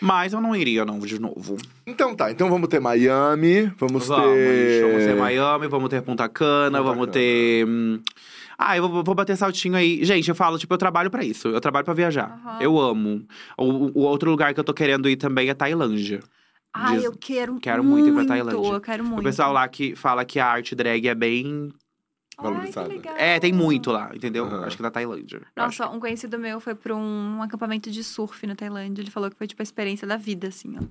Mas 0.00 0.34
eu 0.34 0.40
não 0.42 0.54
iria, 0.54 0.84
não, 0.84 0.98
de 0.98 1.18
novo. 1.18 1.56
Então 1.86 2.14
tá, 2.14 2.30
então 2.30 2.50
vamos 2.50 2.68
ter 2.68 2.78
Miami, 2.80 3.72
vamos, 3.78 4.06
Vamos, 4.06 4.26
ter. 4.26 4.82
vamos 4.82 5.04
ter 5.06 5.16
Miami, 5.16 5.68
vamos 5.68 5.88
ter 5.88 6.02
Punta 6.02 6.28
Cana, 6.28 6.78
Punta 6.78 6.82
vamos 6.90 7.06
Cana. 7.06 7.12
ter. 7.12 7.66
hum, 7.66 8.00
Ah, 8.58 8.76
eu 8.76 8.86
vou, 8.88 9.02
vou 9.02 9.14
bater 9.14 9.36
saltinho 9.36 9.74
aí. 9.74 10.04
Gente, 10.04 10.28
eu 10.28 10.34
falo, 10.34 10.58
tipo, 10.58 10.72
eu 10.74 10.78
trabalho 10.78 11.10
pra 11.10 11.24
isso. 11.24 11.48
Eu 11.48 11.60
trabalho 11.62 11.84
pra 11.86 11.94
viajar. 11.94 12.38
Aham. 12.44 12.58
Eu 12.60 12.78
amo. 12.78 13.26
O, 13.56 14.00
o 14.00 14.02
outro 14.02 14.30
lugar 14.30 14.52
que 14.52 14.60
eu 14.60 14.64
tô 14.64 14.74
querendo 14.74 15.08
ir 15.08 15.16
também 15.16 15.48
é 15.48 15.54
Tailândia. 15.54 16.20
Ai, 16.78 16.96
Diz- 16.96 17.04
eu 17.04 17.12
quero, 17.18 17.58
quero 17.60 17.82
muito 17.82 18.08
ir 18.08 18.12
pra 18.14 18.24
Tailândia. 18.26 18.72
Eu 18.74 18.80
quero 18.80 19.04
muito. 19.04 19.20
O 19.20 19.22
pessoal 19.22 19.52
lá 19.52 19.66
que 19.68 19.94
fala 19.96 20.24
que 20.24 20.38
a 20.38 20.46
arte 20.46 20.74
drag 20.74 21.06
é 21.08 21.14
bem. 21.14 21.72
Valorizada. 22.38 22.92
É, 23.16 23.40
tem 23.40 23.50
muito 23.50 23.90
lá, 23.90 24.10
entendeu? 24.14 24.44
Aham. 24.44 24.64
Acho 24.66 24.76
que 24.76 24.82
na 24.82 24.90
Tailândia. 24.90 25.40
Nossa, 25.56 25.88
um 25.88 25.98
conhecido 25.98 26.38
meu 26.38 26.60
foi 26.60 26.74
pra 26.74 26.94
um, 26.94 27.38
um 27.38 27.42
acampamento 27.42 27.90
de 27.90 28.04
surf 28.04 28.46
na 28.46 28.54
Tailândia. 28.54 29.00
Ele 29.00 29.10
falou 29.10 29.30
que 29.30 29.36
foi, 29.38 29.46
tipo, 29.46 29.62
a 29.62 29.64
experiência 29.64 30.06
da 30.06 30.18
vida, 30.18 30.48
assim, 30.48 30.76
ó. 30.78 30.82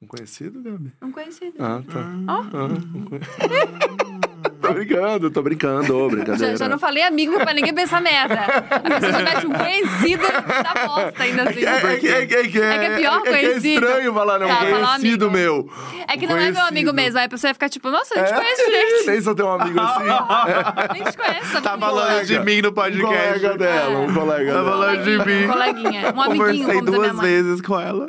Um 0.00 0.06
conhecido, 0.06 0.62
Gabi? 0.62 0.92
Um 1.02 1.10
conhecido. 1.12 1.56
Ah, 1.58 1.82
tá. 1.86 2.00
Ó. 2.26 2.42
Ah, 2.56 2.64
um 2.94 3.04
conhe- 3.04 3.20
tô 4.60 4.72
brincando, 4.72 5.30
tô 5.30 5.42
brincando, 5.42 6.08
brincadeira. 6.10 6.52
Já, 6.52 6.64
já 6.64 6.68
não 6.68 6.78
falei 6.78 7.02
amigo 7.02 7.38
pra 7.38 7.52
ninguém 7.54 7.74
pensar 7.74 8.00
merda. 8.00 8.34
A 8.70 8.80
pessoa 8.80 9.12
já 9.12 9.18
mete 9.22 9.46
um 9.46 9.52
conhecido 9.52 10.22
da 10.22 10.86
bosta 10.86 11.22
ainda 11.22 11.42
assim. 11.50 11.64
É, 11.64 11.76
é, 11.76 11.96
que- 11.96 12.08
é, 12.08 12.26
que- 12.26 12.34
é, 12.36 12.48
que- 12.48 12.60
É 12.60 12.78
que 12.78 12.84
é 12.84 12.96
pior 12.96 13.18
é 13.18 13.22
que 13.22 13.28
é 13.28 13.32
conhecido. 13.48 13.84
estranho 13.86 14.14
falar, 14.14 14.38
não, 14.38 14.48
Tá, 14.48 14.56
falar 14.56 14.70
conhecido 14.98 15.26
amigo. 15.26 15.30
meu. 15.38 15.70
É 16.06 16.16
que 16.16 16.26
não 16.26 16.36
é 16.36 16.50
meu 16.50 16.62
amigo 16.62 16.90
Conhecido. 16.90 16.94
mesmo. 16.94 17.18
Aí 17.18 17.24
a 17.24 17.28
pessoa 17.28 17.48
vai 17.48 17.54
ficar 17.54 17.68
tipo, 17.68 17.90
nossa, 17.90 18.18
eu 18.18 18.24
te 18.24 18.32
É? 18.32 18.36
conheço 18.36 18.64
direito. 18.64 19.06
Nem 19.10 19.20
só 19.20 19.34
tem 19.34 19.44
um 19.44 19.50
amigo 19.52 19.80
assim. 19.80 20.04
Nem 20.94 21.04
te 21.04 21.16
conheço. 21.16 21.62
Tá 21.62 21.78
falando 21.78 22.24
de 22.26 22.38
mim 22.40 22.62
no 22.62 22.68
Um 22.68 22.72
podcast. 22.72 23.06
colega 23.40 23.56
dela, 23.58 23.98
um 24.00 24.14
colega 24.14 24.52
Tá 24.52 24.58
dela. 24.62 24.70
falando 24.70 25.04
de 25.04 25.18
mim. 25.18 25.44
Um 25.44 25.48
coleguinha. 25.48 26.12
Um 26.14 26.20
amiguinho, 26.22 26.66
Conversei 26.66 26.82
duas 26.82 27.12
mãe. 27.12 27.26
vezes 27.26 27.60
com 27.60 27.80
ela. 27.80 28.06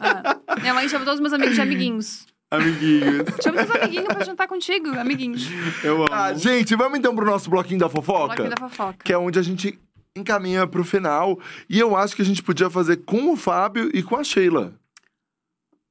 Ah. 0.00 0.36
Minha 0.60 0.74
mãe 0.74 0.88
chama 0.88 1.04
todos 1.04 1.18
os 1.18 1.20
meus 1.20 1.32
amigos 1.32 1.54
de 1.54 1.60
amiguinhos. 1.60 2.26
Amiguinhos. 2.54 3.28
Chama 3.42 3.64
teus 3.64 3.76
amiguinhos 3.76 4.06
pra 4.06 4.24
jantar 4.24 4.48
contigo, 4.48 4.88
amiguinhos. 4.98 5.48
Eu 5.82 5.96
amo. 5.96 6.08
Ah, 6.10 6.32
gente, 6.34 6.74
vamos 6.74 6.98
então 6.98 7.14
pro 7.14 7.26
nosso 7.26 7.50
bloquinho 7.50 7.80
da 7.80 7.88
fofoca? 7.88 8.36
Bloquinho 8.36 8.50
da 8.50 8.56
fofoca. 8.56 8.98
Que 9.04 9.12
é 9.12 9.18
onde 9.18 9.38
a 9.38 9.42
gente 9.42 9.78
encaminha 10.16 10.66
pro 10.66 10.84
final. 10.84 11.38
E 11.68 11.78
eu 11.78 11.96
acho 11.96 12.14
que 12.14 12.22
a 12.22 12.24
gente 12.24 12.42
podia 12.42 12.70
fazer 12.70 12.98
com 12.98 13.32
o 13.32 13.36
Fábio 13.36 13.90
e 13.94 14.02
com 14.02 14.16
a 14.16 14.24
Sheila. 14.24 14.72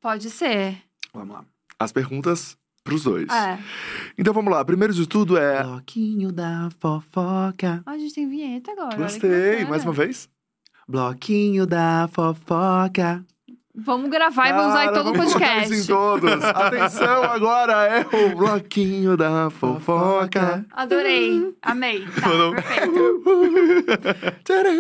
Pode 0.02 0.30
ser. 0.30 0.78
Vamos 1.14 1.36
lá. 1.36 1.46
As 1.80 1.92
perguntas 1.92 2.58
pros 2.84 3.04
dois. 3.04 3.30
É. 3.30 3.60
Então 4.18 4.34
vamos 4.34 4.52
lá. 4.52 4.64
Primeiro 4.64 4.94
de 4.94 5.08
tudo 5.08 5.38
é. 5.38 5.64
Bloquinho 5.64 6.32
da 6.32 6.70
fofoca. 6.80 7.82
Ah, 7.86 7.92
a 7.92 7.98
gente 7.98 8.14
tem 8.14 8.30
vinheta 8.30 8.72
agora. 8.72 8.96
Gostei. 8.98 9.66
Mais 9.66 9.84
uma 9.84 9.94
vez? 9.94 10.30
Bloquinho 10.88 11.66
da 11.66 12.10
fofoca. 12.12 13.26
Vamos 13.76 14.12
gravar 14.12 14.50
e 14.50 14.52
vamos 14.54 14.68
usar 14.68 14.84
em 14.84 14.86
Cara, 14.86 14.98
todo 15.04 15.10
o 15.10 15.14
vamos 15.18 15.34
podcast. 15.34 15.74
em 15.74 15.86
todos. 15.86 16.44
Atenção, 16.46 17.24
agora 17.24 17.74
é 17.88 18.06
o 18.06 18.36
bloquinho 18.36 19.18
da 19.18 19.50
fofoca. 19.50 20.64
Adorei. 20.72 21.56
Amei. 21.60 22.06
Tá, 22.06 22.62
perfeito. 22.62 23.24
Tcharam. 24.44 24.74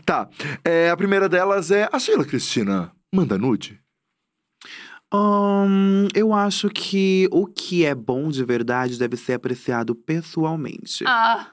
Tá. 0.04 0.28
É, 0.64 0.90
a 0.90 0.96
primeira 0.96 1.28
delas 1.28 1.70
é 1.70 1.88
a 1.92 1.98
Sheila 2.00 2.24
Cristina. 2.24 2.90
Manda 3.14 3.38
nude? 3.38 3.80
Hum, 5.14 6.08
eu 6.12 6.32
acho 6.32 6.68
que 6.68 7.28
o 7.30 7.46
que 7.46 7.84
é 7.84 7.94
bom 7.94 8.28
de 8.28 8.44
verdade 8.44 8.98
deve 8.98 9.16
ser 9.16 9.34
apreciado 9.34 9.94
pessoalmente. 9.94 11.04
Ah, 11.06 11.48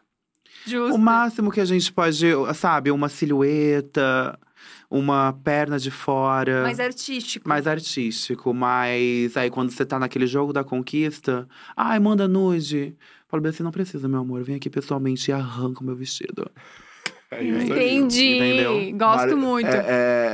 justo. 0.66 0.96
O 0.96 0.98
máximo 0.98 1.52
que 1.52 1.62
a 1.62 1.66
gente 1.66 1.92
pode, 1.94 2.26
sabe, 2.56 2.90
uma 2.92 3.10
silhueta, 3.10 4.38
uma 4.90 5.34
perna 5.44 5.78
de 5.78 5.92
fora. 5.92 6.64
Mais 6.64 6.80
artístico. 6.80 7.48
mais 7.48 7.68
artístico, 7.68 8.54
mas 8.54 9.36
aí 9.36 9.50
quando 9.50 9.70
você 9.70 9.86
tá 9.86 10.00
naquele 10.00 10.28
jogo 10.28 10.54
da 10.54 10.64
conquista, 10.64 11.48
ai, 11.76 12.00
manda 12.00 12.28
nude. 12.28 12.96
Falo 13.28 13.44
bem 13.44 13.50
assim, 13.50 13.64
não 13.64 13.72
precisa, 13.72 14.08
meu 14.08 14.22
amor, 14.22 14.44
vem 14.44 14.56
aqui 14.56 14.70
pessoalmente 14.70 15.30
e 15.30 15.34
arranca 15.34 15.82
o 15.82 15.84
meu 15.84 15.96
vestido. 15.96 16.50
É 17.30 17.44
isso. 17.44 17.74
Entendi. 17.74 18.36
Entendeu? 18.38 18.98
Gosto 18.98 19.18
Mari- 19.20 19.36
muito. 19.36 19.68
É, 19.68 19.86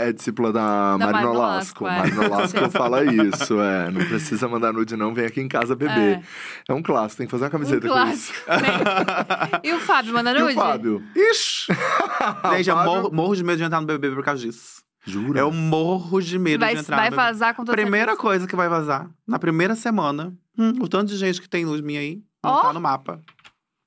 é, 0.06 0.10
é 0.10 0.14
discípula 0.14 0.53
da, 0.53 0.91
Da 0.98 1.07
Marina 1.07 1.11
Marina 1.11 1.32
Lasco. 1.32 1.84
Lasco, 1.86 1.88
é. 2.07 2.11
Marina 2.20 2.36
Lasco 2.38 2.70
fala 2.72 3.03
isso, 3.03 3.60
é. 3.60 3.90
Não 3.90 4.06
precisa 4.06 4.48
mandar 4.48 4.72
nude, 4.72 4.95
não. 4.95 5.11
Vem 5.14 5.26
aqui 5.26 5.41
em 5.41 5.48
casa 5.48 5.76
beber. 5.76 6.20
É. 6.20 6.24
É, 6.70 6.74
um 6.74 6.84
clássico, 6.84 7.18
tem 7.18 7.26
que 7.28 7.32
fazer 7.32 7.45
uma 7.45 7.48
Um 7.48 7.52
camiseta 7.52 7.88
com 7.88 8.07
isso. 8.10 8.34
clássico. 8.45 8.49
né? 8.49 9.60
e 9.64 9.74
o 9.74 9.80
Fábio, 9.80 10.14
manda 10.14 10.32
E 10.32 10.40
nude? 10.40 10.52
o 10.52 10.56
Fábio? 10.56 11.03
Ixi! 11.15 11.74
Gente, 12.57 12.70
eu 12.70 12.76
morro, 12.78 13.11
morro 13.11 13.36
de 13.36 13.44
medo 13.44 13.57
de 13.57 13.64
entrar 13.64 13.82
no 13.82 13.88
BBB 13.88 14.15
por 14.15 14.24
causa 14.24 14.41
disso. 14.44 14.84
Jura? 15.06 15.40
Eu 15.40 15.52
morro 15.52 16.22
de 16.22 16.38
medo 16.40 16.61
Vai, 16.61 16.76
de 16.76 16.82
entrar 16.82 16.95
vai 16.95 17.10
vazar 17.10 17.53
com 17.56 17.65
toda 17.65 17.76
Primeira 17.76 18.11
certeza. 18.11 18.22
coisa 18.22 18.48
que 18.48 18.56
vai 18.56 18.70
vazar, 18.70 19.10
na 19.28 19.38
primeira 19.38 19.76
semana, 19.76 20.34
hum, 20.57 20.74
o 20.80 20.88
tanto 20.88 21.07
de 21.07 21.18
gente 21.18 21.41
que 21.41 21.49
tem 21.49 21.65
luz 21.65 21.82
minha 21.82 21.99
aí, 21.99 22.22
não 22.41 22.52
Ó. 22.52 22.61
tá 22.61 22.72
no 22.72 22.80
mapa. 22.80 23.20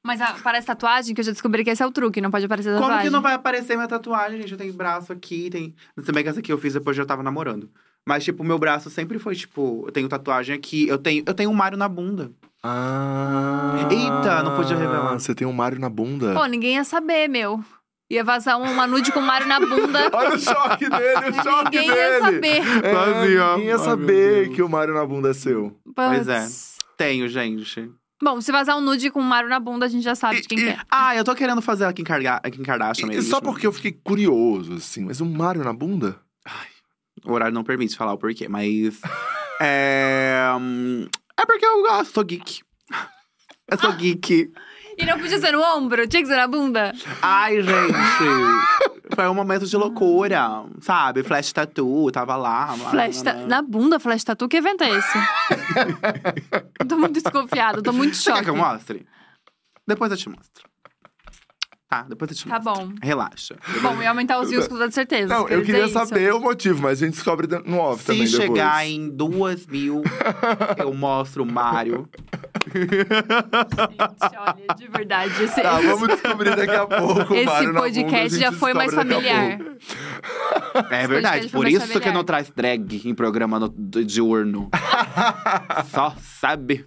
Mas 0.07 0.21
a- 0.21 0.37
parece 0.43 0.67
tatuagem, 0.67 1.15
que 1.15 1.21
eu 1.21 1.25
já 1.25 1.33
descobri 1.33 1.65
que 1.65 1.71
esse 1.71 1.83
é 1.83 1.87
o 1.87 1.91
truque, 1.91 2.21
não 2.21 2.31
pode 2.31 2.45
aparecer 2.47 2.71
Como 2.75 2.83
tatuagem. 2.83 3.05
que 3.07 3.11
não 3.13 3.21
vai 3.21 3.35
aparecer 3.35 3.75
minha 3.77 3.89
tatuagem, 3.89 4.41
gente? 4.41 4.53
Eu 4.53 4.59
tenho 4.59 4.73
braço 4.73 5.13
aqui, 5.13 5.51
tem. 5.51 5.75
Se 6.03 6.13
bem 6.13 6.23
que 6.23 6.31
essa 6.31 6.39
aqui 6.41 6.53
eu 6.53 6.59
fiz 6.59 6.73
depois 6.75 6.95
que 6.97 7.01
eu 7.01 7.05
já 7.05 7.09
tava 7.09 7.23
namorando. 7.23 7.69
Mas, 8.09 8.23
tipo, 8.25 8.45
meu 8.45 8.57
braço 8.59 8.89
sempre 8.89 9.19
foi, 9.19 9.35
tipo, 9.35 9.83
eu 9.87 9.91
tenho 9.93 10.09
tatuagem 10.09 10.55
aqui, 10.55 10.87
eu 10.87 10.97
tenho, 10.97 11.25
eu 11.27 11.35
tenho 11.35 11.51
um 11.51 11.55
Mário 11.55 11.77
na 11.77 11.89
bunda. 11.89 12.31
Ah. 12.63 13.75
Eita, 13.91 14.43
não 14.43 14.55
podia 14.57 14.77
revelar. 14.77 15.13
Você 15.19 15.35
tem 15.35 15.47
um 15.47 15.53
Mário 15.53 15.79
na 15.81 15.89
bunda. 15.89 16.33
Pô, 16.35 16.45
ninguém 16.47 16.75
ia 16.77 16.85
saber, 16.85 17.29
meu. 17.29 17.63
Ia 18.09 18.23
vazar 18.23 18.61
uma 18.61 18.87
nude 18.87 19.11
com 19.11 19.19
o 19.19 19.23
Mário 19.27 19.49
na 19.49 19.59
bunda. 19.59 20.09
Olha 20.15 20.35
o 20.37 20.39
choque 20.39 20.89
dele, 20.89 21.31
o 21.31 21.43
choque 21.43 21.77
ninguém 21.77 21.91
dele. 21.91 22.01
ia 22.01 22.21
saber. 22.21 22.63
É, 22.85 22.95
ó. 22.95 23.07
ninguém 23.07 23.33
ia 23.35 23.45
Ai, 23.45 23.65
meu 23.65 23.79
saber 23.81 24.45
Deus. 24.45 24.55
que 24.57 24.63
o 24.63 24.69
Mário 24.69 24.95
na 24.95 25.05
bunda 25.05 25.31
é 25.31 25.35
seu. 25.35 25.77
Pois 25.95 26.29
é. 26.29 26.47
Tenho, 26.97 27.29
gente. 27.29 27.91
Bom, 28.23 28.41
se 28.41 28.51
vazar 28.51 28.77
um 28.79 28.81
nude 28.81 29.11
com 29.11 29.21
o 29.21 29.23
Mário 29.23 29.49
na 29.49 29.61
bunda, 29.61 29.85
a 29.87 29.89
gente 29.89 30.03
já 30.03 30.15
sabe 30.15 30.41
de 30.41 30.49
quem 30.49 30.57
que 30.59 30.69
é. 30.69 30.79
Ah, 30.91 31.15
eu 31.15 31.23
tô 31.23 31.35
querendo 31.35 31.61
fazer 31.61 31.85
a 31.85 31.93
Kim, 31.93 32.03
Karga- 32.05 32.41
a 32.43 32.51
Kim 32.51 32.63
Kardashian 32.63 33.05
E 33.07 33.09
mesmo. 33.09 33.29
só 33.31 33.41
porque 33.41 33.67
eu 33.67 33.73
fiquei 33.73 33.93
curioso, 33.93 34.75
assim. 34.75 35.05
Mas 35.05 35.21
um 35.21 35.31
Mário 35.31 35.63
na 35.63 35.73
bunda? 35.73 36.19
O 37.25 37.33
horário 37.33 37.53
não 37.55 37.63
permite 37.65 37.97
falar 37.97 38.13
o 38.15 38.19
porquê, 38.19 38.49
mas. 38.49 39.01
é. 39.61 40.49
hum, 40.59 41.07
É 41.39 41.45
porque 41.45 41.67
eu 41.67 41.83
gosto, 41.83 42.13
sou 42.15 42.25
geek. 42.25 42.63
Eu 43.69 43.79
sou 43.79 43.93
geek. 43.95 44.53
E 44.99 45.05
não 45.05 45.19
podia 45.19 45.39
ser 45.39 45.53
no 45.53 45.61
ombro, 45.63 46.07
tinha 46.09 46.23
que 46.23 46.29
ser 46.29 46.37
na 46.37 46.47
bunda. 46.49 46.93
Ai, 47.21 47.61
gente. 47.63 49.15
Foi 49.15 49.29
um 49.29 49.35
momento 49.35 49.67
de 49.67 49.77
loucura, 49.77 50.65
sabe? 50.81 51.23
Flash 51.23 51.53
tattoo, 51.53 52.11
tava 52.11 52.35
lá. 52.37 52.75
Flash 52.91 53.23
ta-. 53.23 53.35
Na 53.35 53.63
bunda, 53.63 54.01
flash 54.01 54.25
tatu, 54.25 54.49
que 54.49 54.57
evento 54.57 54.83
é 54.85 54.91
esse? 54.91 55.19
Tô 56.89 56.97
muito 56.97 57.15
desconfiada, 57.21 57.83
tô 57.83 57.93
muito 57.93 58.17
Você 58.17 58.25
quer 58.25 58.31
choque. 58.31 58.45
que 58.45 58.51
eu 58.51 58.57
mostre? 58.57 59.07
Depois 59.87 60.11
eu 60.11 60.17
te 60.17 60.29
mostro. 60.29 60.69
Tá, 61.89 62.03
depois 62.03 62.29
eu 62.33 62.37
te 62.37 62.49
Tá 62.49 62.59
mostro. 62.59 62.87
bom. 62.87 62.93
Relaxa. 63.01 63.55
Bom, 63.81 64.03
ia 64.03 64.09
aumentar 64.09 64.41
os 64.41 64.51
views 64.51 64.67
com 64.67 64.75
toda 64.75 64.91
certeza. 64.91 65.33
Não, 65.33 65.47
eu 65.49 65.63
queria 65.63 65.85
isso. 65.85 65.93
saber 65.93 66.35
o 66.35 66.41
motivo, 66.41 66.83
mas 66.83 67.01
a 67.01 67.07
gente 67.07 67.15
descobre 67.15 67.47
no 67.65 67.79
off 67.79 68.01
Se 68.01 68.07
também 68.09 68.27
chegar 68.27 68.79
depois. 68.81 68.91
em 68.91 69.09
duas 69.11 69.67
mil, 69.69 70.03
eu 70.79 70.93
mostro 70.93 71.45
o 71.45 71.47
Mário. 71.47 72.09
Gente, 72.75 74.37
olha, 74.37 74.75
de 74.77 74.89
verdade. 74.89 75.43
Esse, 75.45 75.63
Tá, 75.63 75.79
esse- 75.79 75.87
vamos 75.89 76.09
descobrir 76.09 76.57
daqui 76.57 76.75
a 76.75 76.87
pouco. 76.87 77.35
esse 77.35 77.45
Mário 77.47 77.69
bunda, 77.69 77.81
podcast 77.81 78.29
gente 78.31 78.41
já 78.41 78.51
foi 78.53 78.75
mais 78.75 78.93
familiar. 78.93 79.59
É 80.91 81.07
verdade, 81.07 81.49
por 81.51 81.69
isso 81.69 81.87
que 81.87 81.93
familiar. 81.93 82.15
não 82.15 82.25
traz 82.25 82.51
drag 82.51 83.03
em 83.09 83.15
programa 83.15 83.61
no, 83.61 83.69
diurno. 83.69 84.69
Só 85.95 86.15
sabe. 86.21 86.85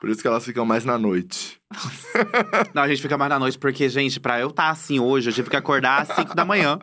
Por 0.00 0.08
isso 0.08 0.20
que 0.22 0.28
elas 0.28 0.44
ficam 0.44 0.64
mais 0.64 0.84
na 0.84 0.96
noite. 0.96 1.60
Não, 2.72 2.82
a 2.82 2.88
gente 2.88 3.02
fica 3.02 3.18
mais 3.18 3.30
na 3.30 3.38
noite, 3.38 3.58
porque, 3.58 3.88
gente, 3.88 4.20
pra 4.20 4.40
eu 4.40 4.48
estar 4.48 4.70
assim 4.70 5.00
hoje, 5.00 5.30
eu 5.30 5.34
tive 5.34 5.50
que 5.50 5.56
acordar 5.56 6.02
às 6.02 6.08
5 6.14 6.34
da 6.34 6.44
manhã. 6.44 6.78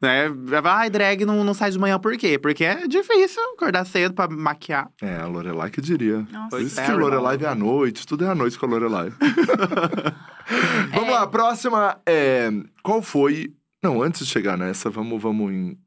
Né? 0.00 0.28
Ai, 0.64 0.88
drag 0.88 1.26
não, 1.26 1.44
não 1.44 1.52
sai 1.52 1.70
de 1.70 1.78
manhã 1.78 1.98
por 1.98 2.16
quê? 2.16 2.38
Porque 2.38 2.64
é 2.64 2.86
difícil 2.88 3.42
acordar 3.54 3.84
cedo 3.84 4.14
pra 4.14 4.28
maquiar. 4.28 4.88
É, 5.02 5.16
a 5.16 5.26
Lorelai 5.26 5.70
que 5.70 5.80
diria. 5.80 6.26
Nossa, 6.32 6.50
Por 6.50 6.62
isso 6.62 6.74
que 6.74 6.80
terrible. 6.80 7.04
Lorelai 7.04 7.38
é 7.42 7.46
à 7.46 7.54
noite, 7.54 8.06
tudo 8.06 8.24
é 8.24 8.28
à 8.28 8.34
noite 8.34 8.58
com 8.58 8.64
a 8.64 8.68
Lorelai. 8.70 9.12
vamos 10.94 11.10
lá, 11.10 11.22
a 11.22 11.26
próxima 11.26 12.00
é. 12.06 12.50
Qual 12.82 13.02
foi. 13.02 13.52
Não, 13.82 14.02
antes 14.02 14.24
de 14.24 14.32
chegar 14.32 14.56
nessa, 14.56 14.88
vamos, 14.88 15.20
vamos 15.20 15.52
em. 15.52 15.78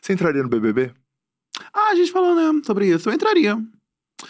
Você 0.00 0.12
entraria 0.12 0.42
no 0.42 0.48
BBB? 0.48 0.92
Ah, 1.74 1.90
a 1.90 1.94
gente 1.96 2.12
falou, 2.12 2.34
né, 2.34 2.60
sobre 2.64 2.86
isso. 2.86 3.08
Eu 3.08 3.14
entraria. 3.14 3.58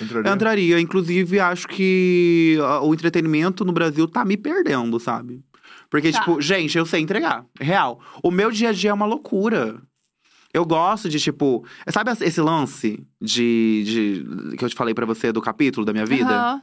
Entraria. 0.01 0.31
Eu 0.31 0.35
entraria. 0.35 0.81
Inclusive, 0.81 1.41
acho 1.41 1.67
que 1.69 2.59
ah, 2.63 2.81
o 2.83 2.93
entretenimento 2.95 3.65
no 3.65 3.73
Brasil 3.73 4.07
tá 4.07 4.25
me 4.25 4.37
perdendo, 4.37 4.99
sabe? 5.01 5.43
Porque, 5.89 6.13
Tá. 6.13 6.21
tipo, 6.21 6.41
gente, 6.41 6.77
eu 6.79 6.87
sei 6.87 7.01
entregar. 7.01 7.45
Real. 7.61 8.01
O 8.23 8.31
meu 8.31 8.51
dia 8.51 8.69
a 8.69 8.73
dia 8.73 8.91
é 8.91 8.95
uma 8.95 9.07
loucura. 9.07 9.81
Eu 10.53 10.65
gosto 10.65 11.09
de, 11.09 11.21
tipo. 11.21 11.65
Sabe 11.89 12.11
esse 12.23 12.41
lance 12.41 13.05
de, 13.21 13.85
de. 13.85 14.57
que 14.57 14.65
eu 14.65 14.69
te 14.69 14.75
falei 14.75 14.93
pra 14.93 15.07
você 15.07 15.31
do 15.31 15.41
capítulo 15.41 15.87
da 15.87 15.93
minha 15.93 16.05
vida? 16.05 16.29
Aham. 16.29 16.63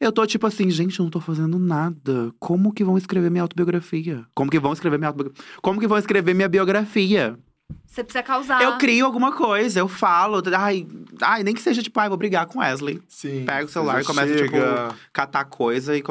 Eu 0.00 0.10
tô 0.10 0.26
tipo 0.26 0.44
assim, 0.46 0.68
gente, 0.70 0.98
eu 0.98 1.04
não 1.04 1.10
tô 1.10 1.20
fazendo 1.20 1.56
nada. 1.58 2.32
Como 2.40 2.72
que 2.72 2.82
vão 2.82 2.98
escrever 2.98 3.30
minha 3.30 3.42
autobiografia? 3.42 4.24
Como 4.34 4.50
que 4.50 4.58
vão 4.58 4.72
escrever 4.72 4.98
minha 4.98 5.08
autobiografia? 5.08 5.44
Como 5.62 5.78
que 5.80 5.86
vão 5.86 5.98
escrever 5.98 6.34
minha 6.34 6.48
biografia? 6.48 7.38
Você 7.86 8.04
precisa 8.04 8.22
causar. 8.22 8.62
Eu 8.62 8.78
crio 8.78 9.04
alguma 9.04 9.32
coisa, 9.32 9.80
eu 9.80 9.88
falo. 9.88 10.40
Ai, 10.56 10.86
ai, 11.20 11.42
nem 11.42 11.52
que 11.52 11.60
seja 11.60 11.82
tipo, 11.82 11.98
ai, 11.98 12.08
vou 12.08 12.16
brigar 12.16 12.46
com 12.46 12.60
Wesley. 12.60 13.00
Sim. 13.08 13.44
Pega 13.44 13.64
o 13.64 13.68
celular 13.68 14.00
e 14.00 14.04
começa, 14.04 14.28
chega- 14.38 14.88
tipo, 14.88 15.00
catar 15.12 15.44
coisa 15.46 15.96
e. 15.96 16.02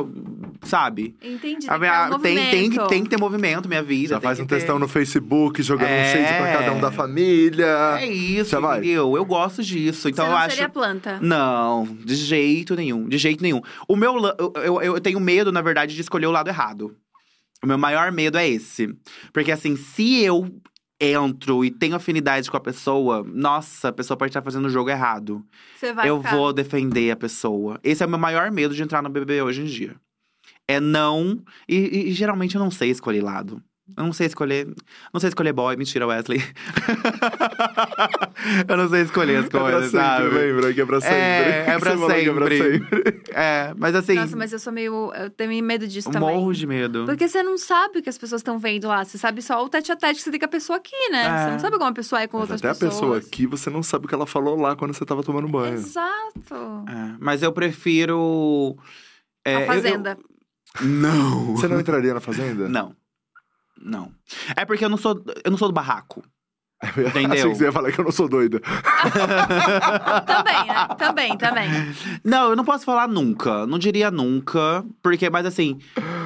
Sabe? 0.64 1.16
Entendi. 1.22 1.66
Tem, 1.66 1.70
A 1.70 1.74
que 1.74 1.80
minha- 1.80 2.10
ter 2.10 2.16
um 2.16 2.20
tem, 2.20 2.36
tem, 2.36 2.50
que, 2.52 2.60
movimento. 2.78 2.88
tem 2.90 3.04
que 3.04 3.10
ter 3.10 3.18
movimento, 3.20 3.70
minha 3.70 3.82
vida. 3.84 4.16
Já 4.16 4.20
tem 4.20 4.28
faz 4.28 4.38
que 4.38 4.44
um 4.44 4.48
ter- 4.48 4.56
textão 4.56 4.78
no 4.80 4.88
Facebook, 4.88 5.62
jogando 5.64 5.88
um 5.90 6.04
shade 6.12 6.38
pra 6.38 6.48
É. 6.50 6.58
cada 6.58 6.74
um 6.74 6.82
da 6.82 6.92
família. 6.92 7.98
É 8.02 8.06
isso, 8.08 8.50
Já 8.52 8.60
vai. 8.60 8.80
entendeu? 8.80 9.16
Eu 9.16 9.24
gosto 9.26 9.64
disso. 9.64 10.10
Então 10.10 10.26
Você 10.26 10.30
eu 10.32 10.36
não 10.36 10.40
acho. 10.42 10.56
seria 10.56 10.70
planta. 10.70 11.20
Não, 11.22 11.86
de 12.04 12.16
jeito 12.16 12.76
nenhum, 12.76 13.08
de 13.08 13.18
jeito 13.18 13.42
nenhum. 13.42 13.62
O 13.88 13.96
meu, 13.96 14.14
eu, 14.38 14.54
eu, 14.62 14.82
eu 14.82 15.00
tenho 15.02 15.20
medo, 15.20 15.52
na 15.52 15.62
verdade, 15.62 15.96
de 15.96 16.02
escolher 16.02 16.26
o 16.28 16.32
lado 16.32 16.50
errado. 16.50 16.94
O 17.64 17.68
meu 17.68 17.78
maior 17.78 18.12
medo 18.12 18.38
é 18.38 18.48
esse. 18.48 18.94
Porque 19.32 19.52
assim, 19.52 19.76
se 19.78 20.22
eu 20.22 20.52
entro 21.00 21.64
e 21.64 21.70
tenho 21.72 21.96
afinidade 21.96 22.50
com 22.50 22.58
a 22.58 22.60
pessoa, 22.62 23.24
nossa, 23.24 23.90
a 23.90 23.94
pessoa 23.94 24.18
pode 24.18 24.30
estar 24.32 24.42
fazendo 24.42 24.66
o 24.66 24.70
jogo 24.70 24.90
errado. 24.90 25.46
Você 25.76 25.94
vai 25.94 26.10
eu 26.10 26.18
ficar... 26.18 26.36
vou 26.36 26.52
defender 26.54 27.12
a 27.12 27.16
pessoa. 27.16 27.80
Esse 27.84 28.04
é 28.04 28.06
o 28.06 28.10
meu 28.10 28.18
maior 28.20 28.52
medo 28.52 28.74
de 28.76 28.82
entrar 28.84 29.02
no 29.04 29.10
BBB 29.10 29.42
hoje 29.42 29.62
em 29.62 29.66
dia. 29.66 29.96
É 30.68 30.80
não. 30.80 31.42
E, 31.68 31.76
e- 31.76 32.08
e 32.10 32.12
geralmente 32.14 32.56
eu 32.56 32.60
não 32.62 32.72
sei 32.72 32.90
escolher 32.90 33.24
lado. 33.24 33.62
Eu 33.96 34.04
não 34.04 34.14
sei 34.14 34.28
escolher. 34.28 34.68
Não 35.14 35.20
sei 35.20 35.30
escolher 35.30 35.54
boy. 35.54 35.76
Mentira, 35.78 36.06
Wesley. 36.06 36.44
eu 38.68 38.78
não 38.78 38.90
sei 38.90 39.02
escolher 39.02 39.38
as 39.38 39.46
É 39.46 39.50
pra 39.50 39.60
coisas, 39.60 39.92
sempre, 39.92 40.06
sabe? 40.06 40.28
lembra? 40.30 40.74
Que 40.74 40.82
é 40.82 40.86
pra 40.86 41.02
sempre. 41.02 41.16
É, 41.18 41.66
é 41.70 41.80
pra 41.80 41.96
que 41.98 42.30
é 42.30 42.34
pra 42.34 42.50
sempre. 42.50 42.58
sempre. 42.58 43.22
É, 43.32 43.74
mas 43.78 43.96
assim. 43.96 44.16
Nossa, 44.16 44.36
mas 44.36 44.54
eu 44.54 44.60
sou 44.60 44.74
meio. 44.74 45.12
Eu 45.16 45.30
tenho 45.30 45.64
medo 45.64 45.88
disso 45.88 46.10
eu 46.10 46.14
também. 46.14 46.36
morro 46.36 46.54
de 46.54 46.68
medo. 46.68 47.06
Porque 47.06 47.28
você 47.28 47.42
não 47.44 47.58
sabe 47.58 48.00
o 48.00 48.04
que 48.04 48.10
as 48.10 48.18
pessoas 48.18 48.40
estão 48.42 48.58
vendo 48.60 48.88
lá. 48.88 49.04
Você 49.06 49.18
sabe 49.18 49.42
só 49.42 49.64
o 49.64 49.70
tete 49.70 49.92
a 49.92 49.96
tete 49.96 50.16
que 50.18 50.22
você 50.24 50.32
tem 50.32 50.40
com 50.40 50.46
a 50.46 50.50
pessoa 50.50 50.78
aqui, 50.78 50.96
né? 51.12 51.26
É. 51.26 51.44
Você 51.46 51.52
não 51.52 51.60
sabe 51.60 51.78
como 51.78 51.90
a 51.90 51.94
pessoa 51.94 52.22
é 52.22 52.28
com 52.28 52.38
Mas 52.38 52.44
outras 52.52 52.62
até 52.62 52.70
a 52.70 52.74
pessoas. 52.74 52.94
pessoa 52.94 53.18
aqui, 53.18 53.48
você 53.48 53.70
não 53.70 53.84
sabe 53.84 54.06
o 54.06 54.10
que 54.10 54.16
ela 54.16 54.26
falou 54.28 54.60
lá 54.60 54.76
quando 54.76 54.94
você 54.94 55.06
tava 55.06 55.24
tomando 55.24 55.48
banho. 55.48 55.74
Exato. 55.76 56.86
É, 56.90 57.16
mas 57.20 57.44
eu 57.44 57.52
prefiro. 57.52 58.76
é, 59.46 59.56
a 59.56 59.62
eu- 59.62 59.68
Fazenda. 59.68 60.18
eu- 60.82 60.88
Não. 60.88 61.56
Você 61.56 61.68
não 61.68 61.80
entraria 61.80 62.14
na 62.14 62.20
fazenda? 62.20 62.68
Não. 62.70 62.96
Não. 63.82 64.12
É 64.56 64.66
porque 64.66 64.84
eu 64.86 64.90
não 64.90 64.98
sou, 64.98 65.24
eu 65.44 65.52
não 65.52 65.58
sou 65.58 65.68
do 65.68 65.74
barraco. 65.74 66.24
Achei 66.82 67.08
Entendeu? 67.08 67.50
que 67.50 67.56
você 67.56 67.64
ia 67.66 67.72
falar 67.72 67.92
que 67.92 68.00
eu 68.00 68.06
não 68.06 68.12
sou 68.12 68.30
doida. 68.30 68.60
Também, 70.26 70.68
né? 70.68 70.88
Também, 70.98 71.38
também. 71.38 71.70
Não, 72.24 72.50
eu 72.52 72.56
não 72.56 72.64
posso 72.64 72.86
falar 72.86 73.08
nunca. 73.08 73.66
Não 73.66 73.80
diria 73.80 74.12
nunca. 74.12 74.86
Porque, 75.02 75.28
mas 75.30 75.46
assim, 75.46 75.80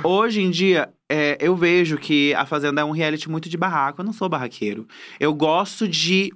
hoje 0.04 0.42
em 0.42 0.52
dia, 0.52 0.90
é, 1.10 1.38
eu 1.40 1.56
vejo 1.56 1.98
que 1.98 2.34
a 2.34 2.46
Fazenda 2.46 2.82
é 2.82 2.84
um 2.84 2.92
reality 2.92 3.30
muito 3.30 3.48
de 3.48 3.56
barraco. 3.56 4.02
Eu 4.02 4.06
não 4.06 4.12
sou 4.12 4.28
barraqueiro. 4.28 4.86
Eu 5.20 5.34
gosto 5.34 5.88
de 5.88 6.34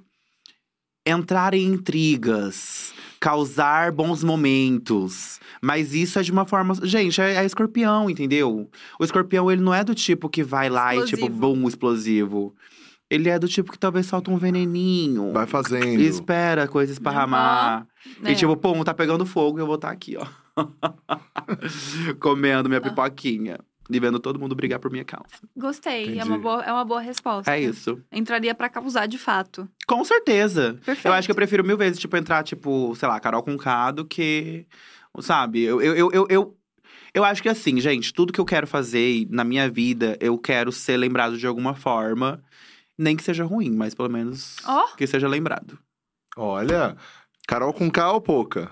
entrar 1.06 1.54
em 1.54 1.64
intrigas, 1.66 2.92
causar 3.20 3.92
bons 3.92 4.22
momentos. 4.22 5.40
Mas 5.60 5.94
isso 5.94 6.18
é 6.18 6.22
de 6.22 6.30
uma 6.32 6.44
forma. 6.44 6.74
Gente, 6.82 7.20
é, 7.20 7.34
é 7.36 7.44
escorpião, 7.44 8.08
entendeu? 8.10 8.68
O 8.98 9.04
escorpião, 9.04 9.50
ele 9.50 9.62
não 9.62 9.72
é 9.74 9.82
do 9.84 9.94
tipo 9.94 10.28
que 10.28 10.42
vai 10.42 10.68
lá 10.68 10.94
e, 10.94 11.04
tipo, 11.04 11.24
Explosivo. 11.26 11.38
bum, 11.54 11.68
explosivo. 11.68 12.54
Ele 13.08 13.28
é 13.28 13.38
do 13.38 13.46
tipo 13.46 13.70
que 13.70 13.78
talvez 13.78 14.06
solta 14.06 14.30
um 14.32 14.36
veneninho. 14.36 15.32
Vai 15.32 15.46
fazendo. 15.46 16.00
E 16.00 16.06
espera 16.06 16.64
a 16.64 16.68
coisa 16.68 16.92
esparramar. 16.92 17.86
É. 18.24 18.32
E 18.32 18.34
tipo, 18.34 18.56
pum, 18.56 18.82
tá 18.82 18.92
pegando 18.92 19.24
fogo 19.24 19.58
e 19.58 19.62
eu 19.62 19.66
vou 19.66 19.76
estar 19.76 19.90
aqui, 19.90 20.16
ó. 20.18 20.26
Comendo 22.18 22.66
Ah. 22.66 22.68
minha 22.68 22.80
pipoquinha. 22.80 23.58
E 23.88 24.00
vendo 24.00 24.18
todo 24.18 24.38
mundo 24.38 24.54
brigar 24.54 24.78
por 24.78 24.90
minha 24.90 25.04
causa. 25.04 25.26
Gostei. 25.56 26.18
É 26.18 26.24
uma, 26.24 26.38
boa, 26.38 26.62
é 26.64 26.72
uma 26.72 26.84
boa 26.84 27.00
resposta. 27.00 27.54
É 27.54 27.60
isso. 27.60 28.02
Entraria 28.10 28.54
pra 28.54 28.68
causar 28.68 29.06
de 29.06 29.16
fato. 29.16 29.68
Com 29.86 30.04
certeza. 30.04 30.78
Perfeito. 30.84 31.06
Eu 31.06 31.12
acho 31.12 31.26
que 31.28 31.32
eu 31.32 31.36
prefiro 31.36 31.64
mil 31.64 31.76
vezes, 31.76 31.98
tipo, 31.98 32.16
entrar, 32.16 32.42
tipo, 32.42 32.94
sei 32.96 33.08
lá, 33.08 33.20
Carol 33.20 33.42
com 33.42 33.56
K 33.56 33.92
do 33.92 34.04
que. 34.04 34.66
Sabe? 35.20 35.62
Eu, 35.62 35.80
eu, 35.80 35.94
eu, 35.94 36.10
eu, 36.12 36.26
eu, 36.28 36.56
eu 37.14 37.24
acho 37.24 37.42
que 37.42 37.48
assim, 37.48 37.80
gente, 37.80 38.12
tudo 38.12 38.32
que 38.32 38.40
eu 38.40 38.44
quero 38.44 38.66
fazer 38.66 39.26
na 39.30 39.44
minha 39.44 39.70
vida, 39.70 40.16
eu 40.20 40.36
quero 40.36 40.70
ser 40.70 40.96
lembrado 40.96 41.38
de 41.38 41.46
alguma 41.46 41.74
forma. 41.74 42.42
Nem 42.98 43.16
que 43.16 43.22
seja 43.22 43.44
ruim, 43.44 43.70
mas 43.70 43.94
pelo 43.94 44.08
menos 44.08 44.56
Ó. 44.66 44.94
que 44.96 45.06
seja 45.06 45.28
lembrado. 45.28 45.78
Olha, 46.36 46.96
Carol 47.46 47.72
com 47.72 47.90
K 47.90 48.12
ou 48.12 48.20
pouca? 48.20 48.70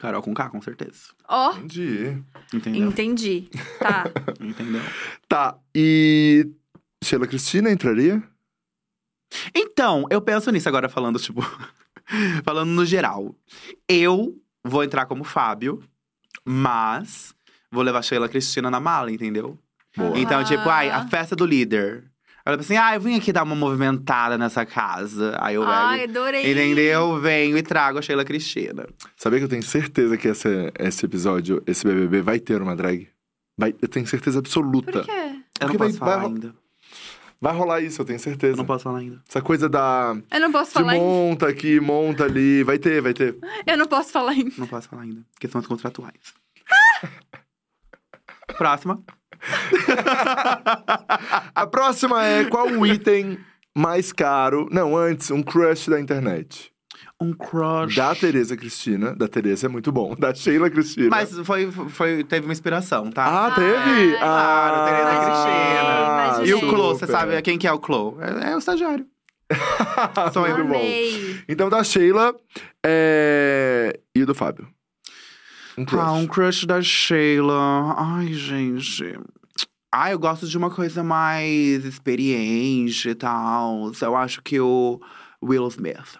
Carol 0.00 0.22
com 0.22 0.32
K, 0.34 0.48
com 0.48 0.60
certeza. 0.62 1.12
Ó, 1.28 1.52
Entendi. 1.52 2.16
Entendeu? 2.54 2.88
entendi. 2.88 3.48
Tá. 3.78 4.04
Entendeu? 4.40 4.80
Tá, 5.28 5.56
e. 5.74 6.48
Sheila 7.04 7.26
Cristina 7.26 7.70
entraria? 7.70 8.22
Então, 9.54 10.06
eu 10.10 10.20
penso 10.20 10.50
nisso 10.50 10.68
agora 10.68 10.88
falando, 10.88 11.18
tipo. 11.18 11.40
falando 12.44 12.70
no 12.70 12.84
geral. 12.84 13.34
Eu 13.88 14.36
vou 14.64 14.82
entrar 14.82 15.06
como 15.06 15.22
Fábio, 15.22 15.82
mas 16.44 17.34
vou 17.70 17.82
levar 17.82 18.02
Sheila 18.02 18.28
Cristina 18.28 18.70
na 18.70 18.80
mala, 18.80 19.12
entendeu? 19.12 19.58
Boa. 19.96 20.18
Então, 20.18 20.42
tipo, 20.44 20.68
ai, 20.68 20.88
a 20.90 20.98
Ah. 20.98 21.08
festa 21.08 21.36
do 21.36 21.44
líder. 21.46 22.09
Ela 22.50 22.58
pensa 22.58 22.72
assim, 22.74 22.82
ah, 22.82 22.94
eu 22.94 23.00
vim 23.00 23.16
aqui 23.16 23.32
dar 23.32 23.42
uma 23.44 23.54
movimentada 23.54 24.36
nessa 24.36 24.66
casa. 24.66 25.36
Aí 25.40 25.54
eu 25.54 25.62
Ai, 25.62 26.00
pego, 26.00 26.18
adorei. 26.18 26.50
entendeu? 26.52 27.18
Venho 27.20 27.56
e 27.56 27.62
trago 27.62 27.98
a 27.98 28.02
Sheila 28.02 28.24
Cristina. 28.24 28.86
Sabia 29.16 29.38
que 29.38 29.44
eu 29.44 29.48
tenho 29.48 29.62
certeza 29.62 30.16
que 30.16 30.28
esse, 30.28 30.72
esse 30.78 31.06
episódio, 31.06 31.62
esse 31.66 31.86
BBB, 31.86 32.22
vai 32.22 32.38
ter 32.40 32.60
uma 32.60 32.74
drag? 32.76 33.08
Vai, 33.58 33.74
eu 33.80 33.88
tenho 33.88 34.06
certeza 34.06 34.38
absoluta. 34.38 34.92
Por 34.92 35.04
quê? 35.04 35.10
Eu 35.10 35.68
não 35.68 35.74
Porque 35.74 35.78
posso 35.78 35.90
vai- 35.98 35.98
falar 35.98 36.16
vai- 36.16 36.26
ainda. 36.26 36.54
Vai 37.42 37.54
rolar 37.54 37.80
isso, 37.80 38.02
eu 38.02 38.04
tenho 38.04 38.18
certeza. 38.18 38.52
Eu 38.52 38.56
não 38.58 38.66
posso 38.66 38.84
falar 38.84 38.98
ainda. 38.98 39.18
Essa 39.26 39.40
coisa 39.40 39.66
da. 39.66 40.14
Eu 40.30 40.40
não 40.40 40.52
posso 40.52 40.72
falar 40.72 40.92
ainda. 40.92 41.02
monta 41.04 41.48
aqui, 41.48 41.80
monta 41.80 42.24
ali. 42.24 42.62
Vai 42.62 42.78
ter, 42.78 43.00
vai 43.00 43.14
ter. 43.14 43.38
Eu 43.66 43.78
não 43.78 43.86
posso 43.86 44.10
falar 44.12 44.32
ainda. 44.32 44.52
Não 44.58 44.66
posso 44.66 44.88
falar 44.90 45.02
ainda. 45.02 45.22
Questões 45.38 45.66
contratuais. 45.66 46.34
Próxima. 48.58 49.02
A 51.54 51.66
próxima 51.66 52.24
é 52.24 52.44
qual 52.44 52.68
o 52.68 52.86
item 52.86 53.38
mais 53.76 54.12
caro. 54.12 54.68
Não, 54.70 54.96
antes, 54.96 55.30
um 55.30 55.42
crush 55.42 55.88
da 55.88 56.00
internet. 56.00 56.70
Um 57.20 57.32
crush. 57.32 57.96
Da 57.96 58.14
Tereza 58.14 58.56
Cristina. 58.56 59.14
Da 59.14 59.28
Tereza 59.28 59.66
é 59.66 59.68
muito 59.68 59.92
bom. 59.92 60.14
Da 60.14 60.34
Sheila 60.34 60.70
Cristina. 60.70 61.10
Mas 61.10 61.36
foi, 61.40 61.70
foi, 61.70 62.24
teve 62.24 62.46
uma 62.46 62.52
inspiração, 62.52 63.10
tá? 63.10 63.46
Ah, 63.46 63.50
teve? 63.50 64.16
Claro, 64.16 64.76
ah, 64.76 64.88
Tereza 64.88 66.36
Cristina. 66.36 66.48
e 66.48 66.54
o. 66.54 66.60
Clo, 66.70 66.94
você 66.94 67.06
sabe 67.06 67.40
quem 67.42 67.58
que 67.58 67.66
é 67.66 67.72
o 67.72 67.78
Clo? 67.78 68.16
É, 68.20 68.52
é 68.52 68.54
o 68.54 68.58
estagiário. 68.58 69.06
Sou 70.32 70.46
eu. 70.46 70.56
Muito 70.56 70.72
bom. 70.72 70.80
Então, 71.48 71.68
da 71.68 71.84
Sheila 71.84 72.34
é... 72.84 73.98
e 74.14 74.24
do 74.24 74.34
Fábio. 74.34 74.66
Um 75.78 75.84
crush. 75.84 76.02
Ah, 76.02 76.12
um 76.12 76.26
crush 76.26 76.66
da 76.66 76.80
Sheila. 76.82 77.94
Ai, 77.96 78.32
gente. 78.32 79.18
Ah, 79.92 80.10
eu 80.10 80.18
gosto 80.18 80.46
de 80.46 80.56
uma 80.56 80.70
coisa 80.70 81.02
mais 81.02 81.84
experiente 81.84 83.08
e 83.08 83.14
tal. 83.14 83.90
Eu 84.00 84.16
acho 84.16 84.42
que 84.42 84.60
o 84.60 85.00
Will 85.42 85.66
Smith. 85.68 86.16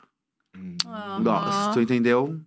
Hum. 0.57 0.77
Aham. 0.87 1.23
Gosto, 1.23 1.81
entendeu? 1.81 2.41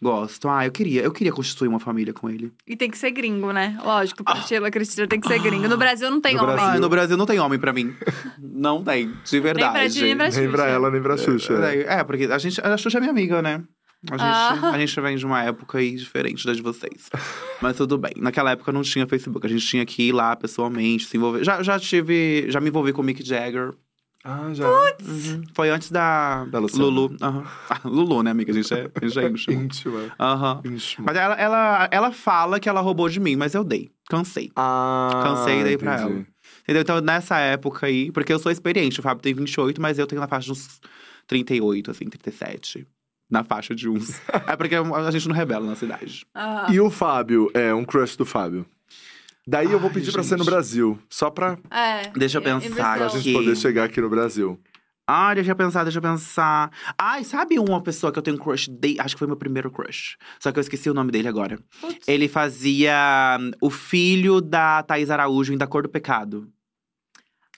Gosto. 0.00 0.48
Ah, 0.48 0.66
eu 0.66 0.72
queria, 0.72 1.02
eu 1.02 1.12
queria 1.12 1.30
constituir 1.32 1.68
uma 1.68 1.78
família 1.78 2.12
com 2.12 2.28
ele. 2.28 2.52
E 2.66 2.74
tem 2.74 2.90
que 2.90 2.98
ser 2.98 3.12
gringo, 3.12 3.52
né? 3.52 3.78
Lógico, 3.84 4.24
pra 4.24 4.34
Sheila 4.36 4.68
Cristina 4.70 5.06
tem 5.06 5.20
que 5.20 5.28
ser 5.28 5.38
gringo. 5.38 5.68
No 5.68 5.76
Brasil 5.76 6.10
não 6.10 6.20
tem 6.20 6.34
No 6.34 6.42
homem. 6.42 6.54
Brasil. 6.56 6.74
Ah, 6.74 6.80
no 6.80 6.88
Brasil 6.88 7.16
não 7.16 7.26
tem 7.26 7.38
homem 7.38 7.58
pra 7.58 7.72
mim. 7.72 7.94
não 8.40 8.82
tem, 8.82 9.12
de 9.24 9.40
verdade. 9.40 9.62
Nem 9.62 9.72
pra 9.72 9.88
ti, 9.90 10.02
nem 10.02 10.16
pra 10.16 10.28
Nem 10.28 10.50
pra 10.50 10.62
Xuxa. 10.64 10.70
ela, 10.74 10.90
nem 10.90 11.02
pra 11.02 11.16
Xuxa. 11.16 11.52
É, 11.66 12.00
é, 12.00 12.04
porque 12.04 12.24
a 12.24 12.38
gente, 12.38 12.60
a 12.60 12.76
Xuxa 12.76 12.98
é 12.98 13.00
minha 13.00 13.12
amiga, 13.12 13.40
né? 13.40 13.62
A 14.10 14.14
gente, 14.18 14.64
Ah. 14.64 14.70
a 14.72 14.78
gente 14.78 15.00
vem 15.00 15.16
de 15.16 15.24
uma 15.24 15.42
época 15.42 15.78
aí 15.78 15.94
diferente 15.94 16.44
da 16.44 16.52
de 16.52 16.60
vocês. 16.62 17.08
Mas 17.60 17.76
tudo 17.76 17.96
bem. 17.96 18.12
Naquela 18.16 18.50
época 18.50 18.72
não 18.72 18.82
tinha 18.82 19.06
Facebook. 19.06 19.46
A 19.46 19.50
gente 19.50 19.64
tinha 19.66 19.86
que 19.86 20.08
ir 20.08 20.12
lá 20.12 20.34
pessoalmente, 20.34 21.04
se 21.06 21.16
envolver. 21.16 21.44
Já, 21.44 21.62
já 21.62 21.78
tive. 21.78 22.46
Já 22.50 22.60
me 22.60 22.68
envolvi 22.68 22.92
com 22.92 23.00
o 23.00 23.04
Mick 23.04 23.24
Jagger. 23.24 23.72
Ah, 24.24 24.50
já. 24.52 24.68
Uhum. 24.68 25.42
Foi 25.54 25.68
antes 25.70 25.90
da, 25.90 26.44
Da 26.46 26.58
Luciana. 26.60 26.84
Lulu. 26.84 27.16
Ah, 27.20 27.80
Lulu, 27.84 28.22
né, 28.22 28.30
amiga? 28.30 28.52
A 28.52 28.54
gente 28.54 28.72
é, 28.72 28.88
a 28.94 29.04
gente 29.06 29.18
é 29.20 29.28
íntimo. 29.28 29.62
Íntima. 29.62 30.14
Aham. 30.18 30.60
Íntima. 30.64 31.06
Mas 31.06 31.16
ela, 31.16 31.34
ela, 31.34 31.88
ela 31.90 32.12
fala 32.12 32.60
que 32.60 32.68
ela 32.68 32.80
roubou 32.80 33.08
de 33.08 33.18
mim, 33.18 33.34
mas 33.36 33.54
eu 33.54 33.64
dei. 33.64 33.90
Cansei. 34.08 34.50
Ah, 34.54 35.10
Cansei 35.24 35.60
e 35.60 35.64
dei 35.64 35.76
pra 35.78 36.00
ela. 36.00 36.24
Entendeu? 36.62 36.82
Então, 36.82 37.00
nessa 37.00 37.38
época 37.38 37.86
aí, 37.86 38.12
porque 38.12 38.32
eu 38.32 38.38
sou 38.38 38.52
experiente, 38.52 39.00
o 39.00 39.02
Fábio 39.02 39.22
tem 39.22 39.34
28, 39.34 39.80
mas 39.82 39.98
eu 39.98 40.06
tenho 40.06 40.20
na 40.20 40.28
faixa 40.28 40.46
de 40.46 40.52
uns 40.52 40.80
38, 41.26 41.90
assim, 41.90 42.04
37. 42.08 42.86
Na 43.32 43.42
faixa 43.42 43.74
de 43.74 43.88
uns. 43.88 44.20
é 44.46 44.54
porque 44.54 44.74
a 44.74 45.10
gente 45.10 45.26
não 45.26 45.34
revela 45.34 45.66
na 45.66 45.74
cidade. 45.74 46.26
Aham. 46.36 46.70
E 46.70 46.78
o 46.78 46.90
Fábio, 46.90 47.50
é 47.54 47.72
um 47.72 47.82
crush 47.82 48.14
do 48.14 48.26
Fábio. 48.26 48.66
Daí 49.48 49.72
eu 49.72 49.80
vou 49.80 49.88
Ai, 49.88 49.94
pedir 49.94 50.12
pra 50.12 50.22
ser 50.22 50.36
no 50.36 50.44
gente. 50.44 50.52
Brasil, 50.52 50.98
só 51.08 51.30
pra, 51.30 51.58
É. 51.70 52.10
Deixa 52.10 52.36
eu 52.36 52.42
pensar 52.42 52.98
pra 52.98 53.08
gente 53.08 53.32
poder 53.32 53.56
chegar 53.56 53.84
aqui 53.84 54.00
no 54.02 54.10
Brasil. 54.10 54.60
Ah, 55.08 55.34
deixa 55.34 55.50
eu 55.50 55.56
pensar, 55.56 55.82
deixa 55.82 55.98
eu 55.98 56.02
pensar. 56.02 56.70
Ai, 56.96 57.24
sabe 57.24 57.58
uma 57.58 57.80
pessoa 57.82 58.12
que 58.12 58.18
eu 58.18 58.22
tenho 58.22 58.38
crush? 58.38 58.68
De... 58.68 59.00
Acho 59.00 59.14
que 59.14 59.18
foi 59.18 59.26
meu 59.26 59.36
primeiro 59.36 59.70
crush. 59.70 60.16
Só 60.38 60.52
que 60.52 60.58
eu 60.58 60.60
esqueci 60.60 60.88
o 60.88 60.94
nome 60.94 61.10
dele 61.10 61.26
agora. 61.26 61.58
Putz. 61.80 62.06
Ele 62.06 62.28
fazia 62.28 63.36
hum, 63.40 63.50
o 63.60 63.68
filho 63.68 64.40
da 64.40 64.82
Thaís 64.82 65.10
Araújo 65.10 65.52
em 65.52 65.58
Da 65.58 65.66
Cor 65.66 65.82
do 65.82 65.88
Pecado. 65.88 66.48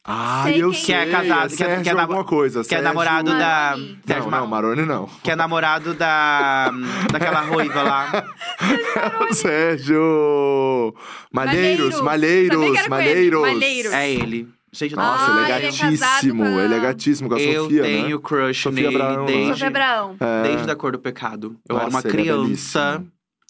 Ah, 0.06 0.42
Sei 0.44 0.62
eu 0.62 0.70
quem 0.70 0.80
sei. 0.80 0.84
Que 0.86 0.92
é 1.00 1.06
casado, 1.06 1.48
que 1.48 1.54
é- 1.62 1.66
Sérgio 1.66 1.82
que 1.82 1.88
é 1.88 1.92
alguma 2.00 2.24
coisa. 2.24 2.60
que 2.60 2.66
é 2.66 2.68
Sérgio- 2.68 2.84
namorado 2.84 3.30
da. 3.30 3.74
Maroni. 3.78 3.98
Não, 4.06 4.30
não, 4.30 4.46
Maroni 4.46 4.82
não. 4.84 5.08
Que 5.22 5.30
é 5.30 5.36
namorado 5.36 5.94
da. 5.94 6.70
daquela 7.10 7.40
ruiva 7.40 7.82
lá. 7.82 8.24
Sérgio! 9.32 10.94
Malheiros, 11.32 12.00
Malheiros. 12.00 12.86
Malheiros, 12.88 13.42
era 13.44 13.50
ele. 13.50 13.54
Malheiros. 13.54 13.92
É 13.92 14.10
ele. 14.10 14.48
Gente, 14.72 14.96
Nossa, 14.96 15.24
Ah, 15.24 15.28
ele 15.30 15.52
é 15.52 15.56
ele 15.56 15.66
é 15.66 15.70
gatíssimo. 15.70 16.42
com 16.44 16.58
a- 16.58 16.62
Ele 16.64 16.74
é 16.74 16.80
gatíssimo 16.80 17.28
com 17.28 17.34
a 17.36 17.40
eu 17.40 17.62
Sofia, 17.64 17.82
tenho 17.84 18.16
né? 18.16 18.22
crush 18.22 18.62
Sofia 18.62 18.82
nele 18.90 18.96
Abraão, 19.02 19.20
né? 19.24 19.32
desde, 19.32 19.48
Sofia 19.52 19.66
Abraão. 19.68 20.16
É. 20.18 20.42
desde 20.42 20.66
Da 20.66 20.74
Cor 20.76 20.92
do 20.92 20.98
Pecado. 20.98 21.56
Eu 21.68 21.76
era 21.76 21.84
Nossa, 21.84 21.96
uma 21.96 22.00
ele 22.00 22.08
é 22.08 22.22
criança. 22.24 23.04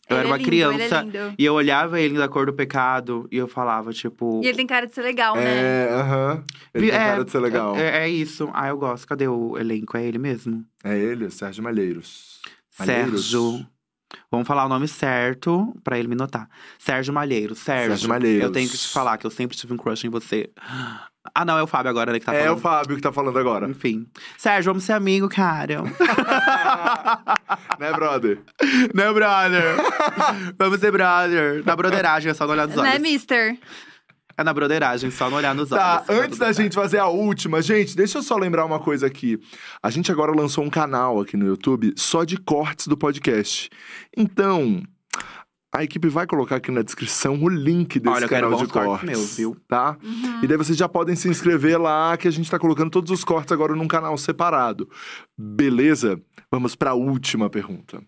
Eu 0.08 0.16
era 0.16 0.26
Ele 0.26 0.28
é 0.28 0.30
uma 0.30 0.36
lindo, 0.36 0.48
criança. 0.48 1.00
Ele 1.00 1.16
é 1.16 1.22
lindo. 1.22 1.34
E 1.38 1.44
eu 1.44 1.54
olhava 1.54 2.00
ele 2.00 2.18
da 2.18 2.28
cor 2.28 2.46
do 2.46 2.52
pecado 2.52 3.26
e 3.30 3.36
eu 3.36 3.48
falava, 3.48 3.92
tipo. 3.92 4.40
E 4.42 4.46
ele 4.46 4.56
tem 4.56 4.66
cara 4.66 4.86
de 4.86 4.94
ser 4.94 5.02
legal, 5.02 5.34
né? 5.36 5.44
É, 5.44 5.88
aham. 5.92 6.44
Ele 6.74 6.90
tem 6.90 6.98
cara 6.98 7.24
de 7.24 7.30
ser 7.30 7.38
legal. 7.40 7.76
É, 7.76 8.04
é 8.04 8.08
isso. 8.08 8.50
Ah, 8.52 8.68
eu 8.68 8.76
gosto. 8.76 9.06
Cadê 9.06 9.26
o 9.26 9.56
elenco? 9.58 9.96
É 9.96 10.04
ele 10.04 10.18
mesmo? 10.18 10.64
É 10.82 10.98
ele, 10.98 11.30
Sérgio 11.30 11.62
Malheiros. 11.62 12.40
Malheiros. 12.78 13.30
Sérgio. 13.30 13.66
Vamos 14.30 14.46
falar 14.46 14.64
o 14.66 14.68
nome 14.68 14.86
certo 14.86 15.74
pra 15.82 15.98
ele 15.98 16.08
me 16.08 16.14
notar. 16.14 16.48
Sérgio 16.78 17.12
Malheiro. 17.12 17.54
Sérgio. 17.54 17.90
Sérgio 17.90 18.08
Malheiros. 18.08 18.44
Eu 18.44 18.52
tenho 18.52 18.68
que 18.68 18.76
te 18.76 18.88
falar 18.88 19.18
que 19.18 19.26
eu 19.26 19.30
sempre 19.30 19.56
tive 19.56 19.72
um 19.72 19.76
crush 19.76 20.04
em 20.04 20.10
você. 20.10 20.50
Ah, 21.34 21.44
não, 21.44 21.56
é 21.58 21.62
o 21.62 21.66
Fábio 21.66 21.90
agora, 21.90 22.12
né, 22.12 22.18
que 22.18 22.26
tá 22.26 22.34
É 22.34 22.42
falando. 22.44 22.58
o 22.58 22.60
Fábio 22.60 22.96
que 22.96 23.02
tá 23.02 23.12
falando 23.12 23.38
agora. 23.38 23.68
Enfim. 23.68 24.06
Sérgio, 24.36 24.70
vamos 24.72 24.84
ser 24.84 24.92
amigo, 24.92 25.28
cara. 25.28 25.82
né, 27.78 27.92
brother? 27.92 28.38
né, 28.94 29.12
brother? 29.12 29.76
vamos 30.58 30.80
ser 30.80 30.90
brother. 30.92 31.62
Na 31.64 31.74
broderagem, 31.76 32.30
é 32.30 32.34
só 32.34 32.44
não 32.46 32.52
olhar 32.52 32.66
nos 32.66 32.76
olhos. 32.76 32.90
Né, 32.92 32.98
mister? 32.98 33.58
É 34.36 34.42
na 34.42 34.52
broderagem, 34.52 35.10
só 35.12 35.30
não 35.30 35.36
olhar 35.36 35.54
nos 35.54 35.68
Tá, 35.68 36.04
olhos. 36.08 36.22
antes 36.24 36.38
da 36.38 36.50
gente 36.50 36.74
fazer 36.74 36.98
a 36.98 37.06
última, 37.06 37.62
gente, 37.62 37.96
deixa 37.96 38.18
eu 38.18 38.22
só 38.22 38.36
lembrar 38.36 38.64
uma 38.64 38.80
coisa 38.80 39.06
aqui. 39.06 39.38
A 39.80 39.90
gente 39.90 40.10
agora 40.10 40.32
lançou 40.32 40.64
um 40.64 40.70
canal 40.70 41.20
aqui 41.20 41.36
no 41.36 41.46
YouTube 41.46 41.94
só 41.96 42.24
de 42.24 42.36
cortes 42.36 42.88
do 42.88 42.96
podcast. 42.96 43.70
Então, 44.16 44.82
a 45.74 45.82
equipe 45.82 46.08
vai 46.08 46.24
colocar 46.24 46.56
aqui 46.56 46.70
na 46.70 46.82
descrição 46.82 47.42
o 47.42 47.48
link 47.48 47.98
desse 47.98 48.14
Olha, 48.14 48.24
eu 48.26 48.28
quero 48.28 48.48
canal 48.48 48.64
de 48.64 48.72
cortes 48.72 49.08
meus, 49.08 49.36
viu? 49.36 49.56
Tá? 49.66 49.98
E 50.40 50.46
daí 50.46 50.56
vocês 50.56 50.78
já 50.78 50.88
podem 50.88 51.16
se 51.16 51.28
inscrever 51.28 51.80
lá, 51.80 52.16
que 52.16 52.28
a 52.28 52.30
gente 52.30 52.48
tá 52.48 52.60
colocando 52.60 52.90
todos 52.90 53.10
os 53.10 53.24
cortes 53.24 53.50
agora 53.50 53.74
num 53.74 53.88
canal 53.88 54.16
separado. 54.16 54.88
Beleza? 55.36 56.22
Vamos 56.48 56.76
pra 56.76 56.94
última 56.94 57.50
pergunta. 57.50 58.00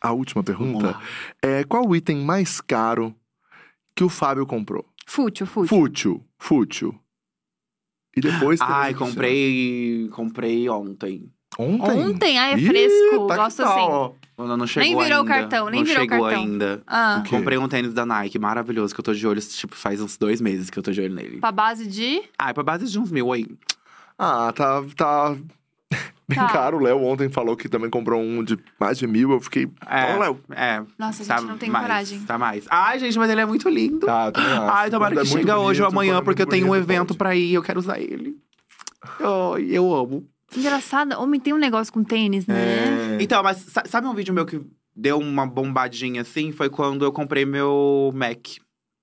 A 0.00 0.12
última 0.12 0.44
pergunta 0.44 0.96
é: 1.42 1.64
qual 1.64 1.84
o 1.88 1.96
item 1.96 2.24
mais 2.24 2.60
caro 2.60 3.12
que 3.96 4.04
o 4.04 4.08
Fábio 4.08 4.46
comprou? 4.46 4.86
Fútil, 5.04 5.44
fútil. 5.44 5.68
Fútil, 5.68 6.24
fútil. 6.38 7.00
E 8.16 8.20
depois. 8.20 8.60
Ai, 8.60 8.94
comprei. 8.94 10.08
Comprei 10.12 10.68
ontem. 10.68 11.32
Ontem? 11.58 11.98
Ontem, 11.98 12.38
ai, 12.38 12.54
é 12.54 12.58
Ih, 12.58 12.66
fresco. 12.66 13.26
tá 13.26 13.36
Gosto 13.36 13.62
assim. 13.62 14.21
Não, 14.38 14.56
não 14.56 14.66
chegou 14.66 14.88
Nem 14.88 14.98
virou 14.98 15.20
ainda. 15.20 15.28
cartão, 15.34 15.66
nem 15.68 15.80
não 15.80 15.86
virou 15.86 16.02
chegou 16.02 16.20
cartão. 16.22 16.42
ainda. 16.42 16.82
Ah, 16.86 17.22
O? 17.24 17.28
Comprei 17.28 17.58
um 17.58 17.68
tênis 17.68 17.92
da 17.94 18.04
Nike 18.06 18.38
maravilhoso, 18.38 18.94
que 18.94 19.00
eu 19.00 19.04
tô 19.04 19.12
de 19.14 19.26
olho, 19.26 19.40
tipo, 19.40 19.76
faz 19.76 20.00
uns 20.00 20.16
dois 20.16 20.40
meses 20.40 20.68
que 20.70 20.78
eu 20.78 20.82
tô 20.82 20.90
de 20.90 21.00
olho 21.00 21.14
nele. 21.14 21.38
pra 21.38 21.52
base 21.52 21.86
de. 21.86 22.22
Ah, 22.38 22.50
é 22.50 22.52
pra 22.52 22.62
base 22.62 22.90
de 22.90 22.98
uns 22.98 23.10
mil 23.12 23.32
aí. 23.32 23.46
Ah, 24.18 24.52
tá. 24.54 24.82
tá... 24.96 25.36
Bem 26.28 26.38
Tá. 26.38 26.46
caro. 26.48 26.78
O 26.78 26.80
Léo 26.80 27.02
ontem 27.02 27.28
falou 27.28 27.54
que 27.56 27.68
também 27.68 27.90
comprou 27.90 28.18
um 28.22 28.42
de 28.42 28.58
mais 28.80 28.96
de 28.96 29.06
mil. 29.06 29.32
Eu 29.32 29.40
fiquei. 29.40 29.68
É, 29.86 30.14
Ô, 30.16 30.18
Léo. 30.20 30.40
é. 30.52 30.82
Nossa, 30.98 31.22
a 31.22 31.24
gente 31.24 31.28
tá 31.28 31.40
não 31.42 31.58
tem 31.58 31.68
mais, 31.68 31.84
coragem. 31.84 32.20
Tá 32.20 32.38
mais. 32.38 32.64
Ai, 32.70 32.98
gente, 32.98 33.18
mas 33.18 33.28
ele 33.30 33.40
é 33.42 33.44
muito 33.44 33.68
lindo. 33.68 34.06
Tá, 34.06 34.26
eu 34.26 34.32
também 34.32 34.50
acho. 34.52 34.70
Ai, 34.70 34.90
tomara 34.90 35.14
que 35.14 35.20
é 35.20 35.24
chega 35.26 35.58
hoje 35.58 35.82
ou 35.82 35.88
amanhã, 35.88 36.22
porque 36.22 36.40
eu 36.40 36.46
tenho 36.46 36.68
um 36.68 36.74
evento 36.74 37.08
pode. 37.08 37.18
pra 37.18 37.36
ir 37.36 37.50
e 37.50 37.54
eu 37.54 37.62
quero 37.62 37.78
usar 37.80 38.00
ele. 38.00 38.34
Ai, 39.20 39.66
eu 39.70 39.92
amo. 39.94 40.24
Engraçado, 40.56 41.12
homem 41.20 41.40
tem 41.40 41.52
um 41.52 41.58
negócio 41.58 41.92
com 41.92 42.04
tênis, 42.04 42.46
né? 42.46 43.16
É. 43.18 43.22
Então, 43.22 43.42
mas 43.42 43.58
sa- 43.58 43.84
sabe 43.86 44.06
um 44.06 44.14
vídeo 44.14 44.34
meu 44.34 44.44
que 44.46 44.60
deu 44.94 45.18
uma 45.18 45.46
bombadinha 45.46 46.22
assim? 46.22 46.52
Foi 46.52 46.68
quando 46.68 47.04
eu 47.04 47.12
comprei 47.12 47.44
meu 47.44 48.12
Mac, 48.14 48.46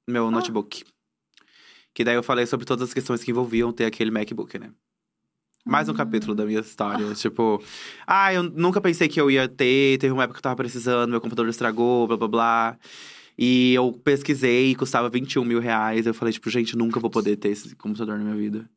meu 0.08 0.28
Ah. 0.28 0.32
notebook. 0.32 0.84
Que 1.94 2.04
daí 2.04 2.16
eu 2.16 2.24
falei 2.24 2.46
sobre 2.46 2.66
todas 2.66 2.88
as 2.90 2.94
questões 2.94 3.24
que 3.24 3.32
envolviam 3.32 3.72
ter 3.72 3.86
aquele 3.86 4.12
MacBook, 4.12 4.58
né? 4.60 4.70
Mais 5.66 5.90
um 5.90 5.92
Hum. 5.92 5.96
capítulo 5.96 6.34
da 6.36 6.46
minha 6.46 6.60
história. 6.62 7.06
Tipo, 7.16 7.62
ah, 8.08 8.34
eu 8.34 8.44
nunca 8.44 8.80
pensei 8.80 9.08
que 9.08 9.20
eu 9.20 9.30
ia 9.30 9.48
ter. 9.48 9.98
Teve 9.98 10.14
uma 10.14 10.24
época 10.24 10.36
que 10.36 10.40
eu 10.40 10.44
tava 10.44 10.56
precisando, 10.56 11.10
meu 11.12 11.20
computador 11.20 11.50
estragou, 11.50 12.08
blá 12.08 12.16
blá 12.16 12.28
blá. 12.28 12.78
E 13.38 13.74
eu 13.74 13.92
pesquisei, 13.92 14.76
custava 14.76 15.10
21 15.10 15.44
mil 15.44 15.60
reais. 15.60 16.06
Eu 16.06 16.14
falei, 16.14 16.32
tipo, 16.34 16.50
gente, 16.50 16.78
nunca 16.78 17.00
vou 17.00 17.10
poder 17.10 17.36
ter 17.38 17.50
esse 17.50 17.76
computador 17.76 18.18
na 18.18 18.24
minha 18.24 18.36
vida. 18.36 18.70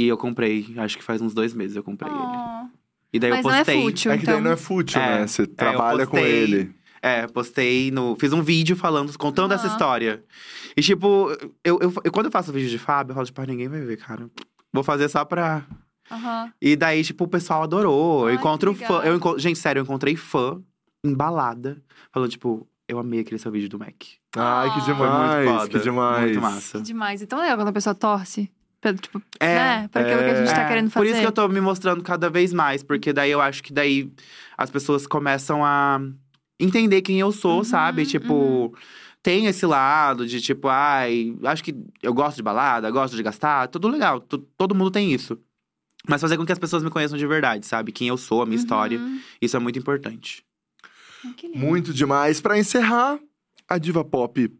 E 0.00 0.08
eu 0.08 0.16
comprei, 0.16 0.72
acho 0.78 0.96
que 0.96 1.04
faz 1.04 1.20
uns 1.20 1.34
dois 1.34 1.52
meses 1.52 1.76
eu 1.76 1.82
comprei 1.82 2.10
ele. 2.10 2.18
Oh. 2.22 2.66
E 3.12 3.18
daí 3.18 3.30
Mas 3.30 3.44
eu 3.44 3.50
não 3.50 3.54
é 3.56 3.58
postei. 3.64 3.82
fútil, 3.82 4.12
É 4.12 4.16
que 4.16 4.22
então. 4.22 4.34
daí 4.34 4.42
não 4.44 4.50
é 4.52 4.56
fútil, 4.56 5.00
É, 5.00 5.18
né? 5.20 5.26
Você 5.26 5.46
trabalha 5.46 6.06
com 6.06 6.12
postei. 6.16 6.32
ele. 6.32 6.74
É, 7.02 7.26
postei 7.26 7.90
no. 7.90 8.16
Fiz 8.16 8.32
um 8.32 8.40
vídeo 8.42 8.76
falando, 8.76 9.16
contando 9.18 9.52
essa 9.52 9.64
Aham. 9.66 9.72
história. 9.72 10.24
E, 10.76 10.80
tipo, 10.80 11.28
eu, 11.64 11.78
eu, 11.82 11.92
eu- 12.04 12.12
quando 12.12 12.26
eu 12.26 12.32
faço 12.32 12.52
vídeo 12.52 12.70
de 12.70 12.78
Fábio, 12.78 13.10
eu 13.12 13.14
falo, 13.14 13.26
tipo, 13.26 13.40
ah, 13.42 13.46
ninguém 13.46 13.68
vai 13.68 13.80
ver, 13.80 13.96
cara. 13.98 14.30
Vou 14.72 14.82
fazer 14.82 15.08
só 15.10 15.22
pra. 15.24 15.66
Aham. 16.10 16.50
E 16.62 16.76
daí, 16.76 17.02
tipo, 17.04 17.24
o 17.24 17.28
pessoal 17.28 17.62
adorou. 17.62 18.26
Ai, 18.26 18.32
eu 18.32 18.36
encontro 18.36 18.74
que 18.74 18.86
fã. 18.86 19.00
Eu 19.02 19.14
enco- 19.16 19.38
Gente, 19.38 19.58
sério, 19.58 19.80
eu 19.80 19.84
encontrei 19.84 20.16
fã 20.16 20.60
embalada. 21.04 21.82
Falando, 22.12 22.30
tipo, 22.30 22.66
eu 22.88 22.98
amei 22.98 23.20
aquele 23.20 23.38
seu 23.38 23.50
vídeo 23.50 23.68
do 23.68 23.78
Mac. 23.78 23.94
Ai, 24.36 24.70
que 24.72 24.78
Ah. 24.78 24.80
Foi 24.82 24.94
demais, 24.94 25.44
muito 25.46 25.58
foda. 25.58 25.68
que 25.68 25.78
demais. 25.80 26.24
Muito 26.24 26.40
massa. 26.40 26.80
Demais. 26.80 27.22
Então 27.22 27.38
é 27.38 27.42
legal 27.42 27.56
quando 27.58 27.68
a 27.68 27.72
pessoa 27.72 27.94
torce. 27.94 28.50
Pelo, 28.80 28.96
tipo, 28.98 29.22
É, 29.38 29.54
né? 29.54 29.88
Pra 29.88 30.02
aquilo 30.02 30.18
que 30.18 30.30
a 30.30 30.34
gente 30.34 30.54
tá 30.54 30.62
É, 30.62 30.68
querendo 30.68 30.90
fazer. 30.90 31.06
Por 31.06 31.10
isso 31.10 31.20
que 31.20 31.26
eu 31.26 31.32
tô 31.32 31.46
me 31.48 31.60
mostrando 31.60 32.02
cada 32.02 32.30
vez 32.30 32.52
mais, 32.52 32.82
porque 32.82 33.12
daí 33.12 33.30
eu 33.30 33.40
acho 33.40 33.62
que 33.62 33.72
daí 33.72 34.10
as 34.56 34.70
pessoas 34.70 35.06
começam 35.06 35.64
a 35.64 36.00
entender 36.58 37.02
quem 37.02 37.20
eu 37.20 37.30
sou, 37.32 37.58
Uhum, 37.58 37.64
sabe? 37.64 38.06
Tipo, 38.06 38.32
uhum. 38.34 38.72
tem 39.22 39.46
esse 39.46 39.66
lado 39.66 40.26
de 40.26 40.40
tipo, 40.40 40.68
ai, 40.68 41.36
acho 41.44 41.62
que 41.62 41.74
eu 42.02 42.14
gosto 42.14 42.36
de 42.36 42.42
balada, 42.42 42.90
gosto 42.90 43.16
de 43.16 43.22
gastar, 43.22 43.68
tudo 43.68 43.88
legal, 43.88 44.20
todo 44.20 44.74
mundo 44.74 44.90
tem 44.90 45.12
isso. 45.12 45.38
Mas 46.08 46.20
fazer 46.22 46.38
com 46.38 46.46
que 46.46 46.52
as 46.52 46.58
pessoas 46.58 46.82
me 46.82 46.88
conheçam 46.90 47.18
de 47.18 47.26
verdade, 47.26 47.66
sabe? 47.66 47.92
Quem 47.92 48.08
eu 48.08 48.16
sou, 48.16 48.40
a 48.40 48.46
minha 48.46 48.56
história. 48.58 48.98
Uhum. 48.98 49.20
Isso 49.42 49.54
é 49.56 49.60
muito 49.60 49.78
importante. 49.78 50.42
Muito 51.54 51.92
demais. 51.92 52.40
Pra 52.40 52.58
encerrar, 52.58 53.18
a 53.68 53.76
diva 53.76 54.02
pop 54.02 54.50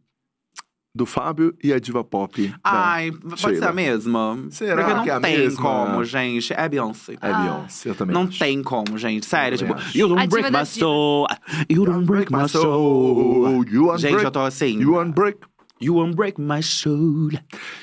do 0.94 1.06
Fábio 1.06 1.54
e 1.62 1.72
a 1.72 1.78
diva 1.78 2.02
pop. 2.02 2.52
Ai, 2.64 3.12
pode 3.12 3.40
Sheila. 3.40 3.56
ser 3.58 3.64
a 3.68 3.72
mesma? 3.72 4.38
Será 4.50 4.76
Porque 4.82 4.94
não 4.94 5.04
que 5.04 5.10
é 5.10 5.12
a 5.14 5.20
tem 5.20 5.38
mesma? 5.38 5.62
como, 5.62 6.04
gente. 6.04 6.52
É 6.52 6.68
Beyoncé. 6.68 7.12
É 7.14 7.18
Ah. 7.30 7.38
Beyoncé, 7.42 7.90
eu 7.90 7.94
também 7.94 8.14
Não 8.14 8.22
acho. 8.24 8.38
tem 8.38 8.62
como, 8.62 8.98
gente. 8.98 9.24
Sério, 9.26 9.56
tipo, 9.56 9.72
acho. 9.74 9.96
you 9.96 10.06
A 10.06 10.08
don't 10.08 10.22
diva 10.28 10.30
break 10.40 10.46
my 10.50 10.58
das 10.58 10.68
soul. 10.68 11.26
You 11.68 11.84
don't 11.84 12.04
break 12.06 12.32
my 12.32 12.48
soul. 12.48 13.64
You 13.70 13.96
Gente, 13.98 14.24
eu 14.24 14.30
tô 14.30 14.40
assim. 14.40 14.80
You 14.80 15.00
unbreak. 15.00 15.38
You 15.80 15.94
won't 15.94 16.14
break 16.14 16.38
my 16.38 16.62
soul. 16.62 17.30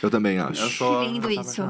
Eu 0.04 0.10
também 0.12 0.38
acho. 0.38 0.62
Eu 0.62 0.70
sou. 0.70 1.02
Que 1.02 1.12
lindo 1.14 1.32
isso. 1.32 1.64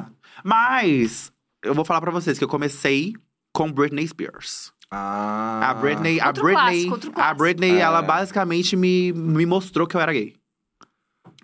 Mas, 0.43 1.31
eu 1.63 1.73
vou 1.73 1.85
falar 1.85 2.01
pra 2.01 2.11
vocês 2.11 2.37
que 2.37 2.43
eu 2.43 2.47
comecei 2.49 3.13
com 3.53 3.71
Britney 3.71 4.07
Spears. 4.07 4.71
Ah. 4.91 5.69
A 5.69 5.73
Britney, 5.73 6.19
a 6.19 6.27
Outro 6.27 6.43
Britney, 6.43 6.63
clássico, 6.63 6.91
outro 6.91 7.11
a 7.11 7.13
clássico. 7.13 7.37
Britney, 7.37 7.71
É. 7.77 7.79
ela 7.79 8.01
basicamente 8.01 8.75
me, 8.75 9.11
me 9.13 9.45
mostrou 9.45 9.85
que 9.87 9.95
eu 9.95 10.01
era 10.01 10.11
gay. 10.13 10.33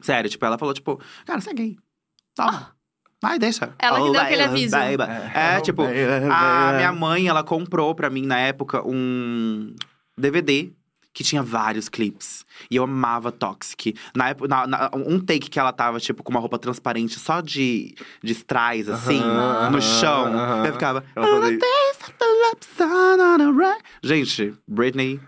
Sério, 0.03 0.29
tipo, 0.29 0.45
ela 0.45 0.57
falou, 0.57 0.73
tipo, 0.73 0.99
cara, 1.25 1.41
você 1.41 1.49
é 1.49 1.53
gay. 1.53 1.77
Toma. 2.35 2.75
Vai, 3.21 3.39
deixa. 3.39 3.73
Ela 3.79 4.01
que 4.01 4.07
Oh, 4.09 4.11
deu 4.11 4.21
aquele 4.21 4.43
aviso. 4.43 4.75
baby. 4.77 5.03
É, 5.33 5.61
tipo, 5.61 5.81
a 5.83 6.73
minha 6.75 6.91
mãe, 6.91 7.27
ela 7.27 7.41
comprou 7.43 7.95
pra 7.95 8.09
mim 8.09 8.25
na 8.25 8.37
época 8.37 8.85
um 8.85 9.73
DVD 10.17 10.73
que 11.13 11.23
tinha 11.23 11.41
vários 11.43 11.87
clipes. 11.87 12.43
E 12.71 12.75
eu 12.75 12.83
amava 12.83 13.31
Toxic. 13.31 13.95
Na 14.15 14.29
época, 14.29 14.47
na- 14.49 14.67
na- 14.67 14.89
um 14.93 15.19
take 15.19 15.47
que 15.49 15.57
ela 15.59 15.71
tava, 15.71 15.99
tipo, 15.99 16.21
com 16.23 16.31
uma 16.31 16.39
roupa 16.39 16.57
transparente 16.59 17.17
só 17.19 17.39
de, 17.39 17.95
de 18.21 18.31
strass, 18.33 18.89
assim, 18.89 19.19
Aham, 19.21 19.69
no 19.69 19.77
aham, 19.77 19.81
chão. 19.81 20.25
aham. 20.33 20.65
Eu 20.65 20.73
ficava. 20.73 21.03
Ela 21.15 21.27
fazia- 21.27 21.59
Gente, 24.03 24.53
Britney, 24.67 25.19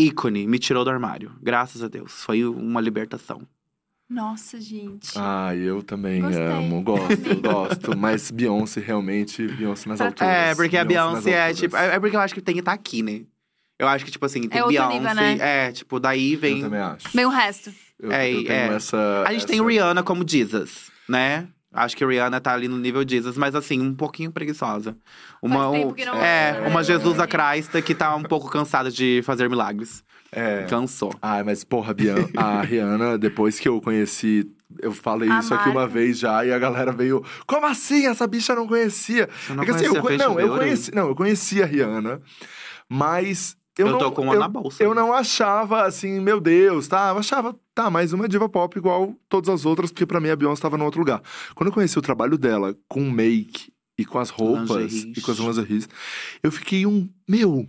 ícone, 0.00 0.46
me 0.46 0.58
tirou 0.58 0.84
do 0.84 0.90
armário. 0.90 1.32
Graças 1.42 1.82
a 1.82 1.88
Deus. 1.88 2.24
Foi 2.24 2.44
uma 2.44 2.80
libertação. 2.80 3.42
Nossa, 4.08 4.60
gente. 4.60 5.10
Ah, 5.16 5.54
eu 5.54 5.82
também 5.82 6.20
Gostei. 6.22 6.42
amo, 6.44 6.80
gosto, 6.82 7.40
gosto. 7.42 7.96
Mas 7.98 8.30
Beyoncé, 8.30 8.80
realmente, 8.80 9.46
Beyoncé 9.48 9.88
nas 9.88 10.00
alturas. 10.00 10.32
É, 10.32 10.54
porque 10.54 10.76
a 10.76 10.84
Beyoncé 10.84 11.30
é 11.50 11.52
tipo. 11.54 11.76
É 11.76 11.96
é 11.96 12.00
porque 12.00 12.14
eu 12.14 12.20
acho 12.20 12.32
que 12.34 12.40
tem 12.40 12.54
que 12.54 12.60
estar 12.60 12.72
aqui, 12.72 13.02
né? 13.02 13.22
Eu 13.78 13.88
acho 13.88 14.04
que, 14.04 14.10
tipo 14.10 14.24
assim, 14.24 14.48
tem 14.48 14.62
outro 14.62 14.76
Beyoncé. 14.76 14.94
nível, 14.98 15.14
né? 15.14 15.36
É, 15.40 15.72
tipo, 15.72 15.98
daí 16.00 16.34
Eu 16.34 16.38
vem. 16.38 16.60
também 16.62 16.80
acho. 16.80 17.08
Bem 17.14 17.26
o 17.26 17.30
resto. 17.30 17.72
Eu, 17.98 18.12
É, 18.12 18.30
eu 18.32 18.44
tenho 18.44 18.52
é. 18.52 18.74
essa. 18.76 19.24
A 19.26 19.32
gente 19.32 19.38
essa... 19.40 19.48
tem 19.48 19.60
o 19.60 19.66
Rihanna 19.66 20.02
como 20.02 20.26
Jesus, 20.26 20.90
né? 21.08 21.48
Acho 21.72 21.94
que 21.96 22.02
a 22.04 22.06
Rihanna 22.08 22.40
tá 22.40 22.54
ali 22.54 22.68
no 22.68 22.78
nível 22.78 23.06
Jesus, 23.06 23.36
mas 23.36 23.54
assim, 23.54 23.80
um 23.82 23.92
pouquinho 23.94 24.30
preguiçosa. 24.32 24.96
Uma, 25.42 25.64
Faz 25.64 25.72
tempo 25.72 25.88
um- 25.88 25.92
que 25.92 26.04
não- 26.06 26.14
é, 26.16 26.64
uma 26.70 26.80
É. 26.80 26.84
Jesus 26.84 27.18
a 27.18 27.26
Christa 27.26 27.82
que 27.82 27.94
tá 27.94 28.14
um 28.16 28.22
pouco 28.22 28.48
cansada 28.48 28.90
de 28.90 29.20
fazer 29.24 29.50
milagres. 29.50 30.02
É. 30.36 30.64
Cansou. 30.64 31.14
Ai, 31.22 31.42
mas 31.42 31.64
porra, 31.64 31.90
a 31.92 31.94
Bian- 31.94 32.28
a 32.36 32.60
Rihanna, 32.62 33.16
depois 33.18 33.58
que 33.58 33.66
eu 33.68 33.80
conheci. 33.80 34.50
Eu 34.82 34.92
falei 34.92 35.30
A 35.30 35.38
isso 35.38 35.54
aqui 35.54 35.68
uma 35.70 35.86
vez 35.86 36.18
já 36.18 36.44
e 36.44 36.52
a 36.52 36.58
galera 36.58 36.92
veio. 36.92 37.24
Como 37.46 37.64
assim? 37.66 38.06
Essa 38.06 38.26
bicha 38.26 38.54
não 38.54 38.66
conhecia? 38.66 39.28
Você 39.46 39.54
não 39.54 39.62
É 39.62 39.66
que 39.66 39.70
assim, 39.72 39.84
eu, 39.86 40.04
Feixe 40.04 40.18
não, 40.24 40.38
eu 40.40 40.48
conheci, 40.56 40.94
não, 40.94 41.08
eu 41.08 41.14
conhecia 41.14 41.62
a 41.64 41.66
Rihanna, 41.66 42.20
mas 42.88 43.56
eu, 43.78 43.86
Eu, 43.86 43.92
não, 43.92 43.98
tô 43.98 44.12
com 44.12 44.22
uma 44.22 44.34
eu, 44.34 44.40
na 44.40 44.48
bolsa. 44.48 44.82
eu 44.82 44.94
não 44.94 45.12
achava 45.12 45.84
assim, 45.86 46.18
meu 46.20 46.40
Deus, 46.40 46.88
tá? 46.88 47.10
Eu 47.10 47.18
achava, 47.18 47.54
tá, 47.74 47.88
mais 47.90 48.12
uma 48.12 48.28
diva 48.28 48.48
pop 48.48 48.76
igual 48.76 49.14
todas 49.28 49.48
as 49.50 49.64
outras, 49.66 49.90
porque 49.92 50.06
pra 50.06 50.20
mim 50.20 50.30
a 50.30 50.36
Beyoncé 50.36 50.62
tava 50.62 50.76
no 50.78 50.84
outro 50.84 51.00
lugar. 51.00 51.22
Quando 51.54 51.68
eu 51.68 51.72
conheci 51.72 51.98
o 51.98 52.02
trabalho 52.02 52.36
dela 52.36 52.76
com 52.88 53.00
o 53.02 53.10
make 53.10 53.72
e 53.98 54.04
com 54.04 54.18
as 54.18 54.30
roupas 54.30 54.92
Lingeries. 54.92 55.16
e 55.18 55.20
com 55.20 55.30
as 55.30 55.38
lingeries, 55.38 55.88
eu 56.42 56.50
fiquei 56.52 56.86
um, 56.86 57.08
meu, 57.28 57.66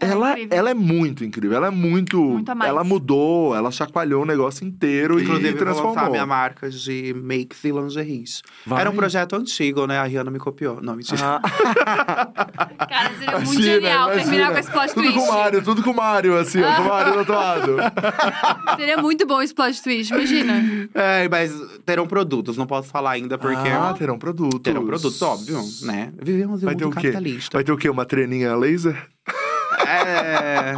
Ela 0.00 0.10
é 0.10 0.12
ela, 0.12 0.30
incrível. 0.32 0.58
ela 0.58 0.70
é 0.70 0.74
muito 0.74 1.24
incrível, 1.24 1.56
ela 1.56 1.66
é 1.66 1.70
muito. 1.70 2.20
Muito 2.22 2.48
a 2.50 2.54
mais. 2.54 2.70
Ela 2.70 2.84
mudou, 2.84 3.54
ela 3.54 3.70
chacoalhou 3.70 4.22
o 4.22 4.26
negócio 4.26 4.64
inteiro 4.66 5.20
Inclusive, 5.20 5.48
e 5.48 5.50
eu 5.50 5.56
vou 5.56 5.64
lançar 5.66 5.80
transformou. 5.82 6.06
a 6.06 6.10
minha 6.10 6.26
marca 6.26 6.70
de 6.70 7.12
makes 7.14 7.64
e 7.64 7.70
lingeries. 7.72 8.42
Vai. 8.64 8.80
Era 8.82 8.90
um 8.90 8.94
projeto 8.94 9.34
antigo, 9.34 9.86
né? 9.86 9.98
A 9.98 10.04
Rihanna 10.04 10.30
me 10.30 10.38
copiou. 10.38 10.80
Não, 10.80 10.94
mentira. 10.94 11.18
Ah, 11.20 11.40
Cara, 12.88 13.10
seria 13.18 13.38
muito 13.38 13.52
imagina, 13.54 13.74
genial 13.74 14.04
imagina. 14.12 14.22
terminar 14.30 14.52
com 14.52 14.58
esse 14.58 14.70
plot 14.70 14.94
Tudo 14.94 15.02
twist. 15.02 15.18
com 15.18 15.24
o 15.24 15.34
Mário, 15.34 15.62
tudo 15.64 15.82
com 15.82 15.90
o 15.90 15.96
Mário, 15.96 16.38
assim, 16.38 16.62
ó, 16.62 16.76
com 16.76 16.82
o 16.82 16.88
Mário 16.88 17.12
do 17.12 17.18
outro 17.18 17.34
lado. 17.34 17.76
Seria 18.76 18.96
muito 18.98 19.26
bom 19.26 19.42
esse 19.42 19.54
plot 19.54 19.82
twist, 19.82 20.12
imagina. 20.12 20.88
É, 20.94 21.28
mas 21.28 21.52
terão 21.84 22.06
produtos, 22.06 22.56
não 22.56 22.66
posso 22.66 22.88
falar 22.88 23.12
ainda 23.12 23.36
porque. 23.36 23.68
Ah, 23.68 23.94
terão 23.98 24.18
produtos. 24.18 24.60
Terão 24.60 24.84
produtos, 24.86 25.20
óbvio, 25.22 25.58
né? 25.82 26.12
Vivemos 26.22 26.62
em 26.62 26.66
um 26.66 26.70
mundo 26.70 26.90
capitalista. 26.90 27.56
Vai 27.56 27.64
ter 27.64 27.72
o 27.72 27.76
quê? 27.76 27.88
Uma 27.90 28.04
treninha 28.04 28.54
laser? 28.56 28.96
É. 29.86 30.74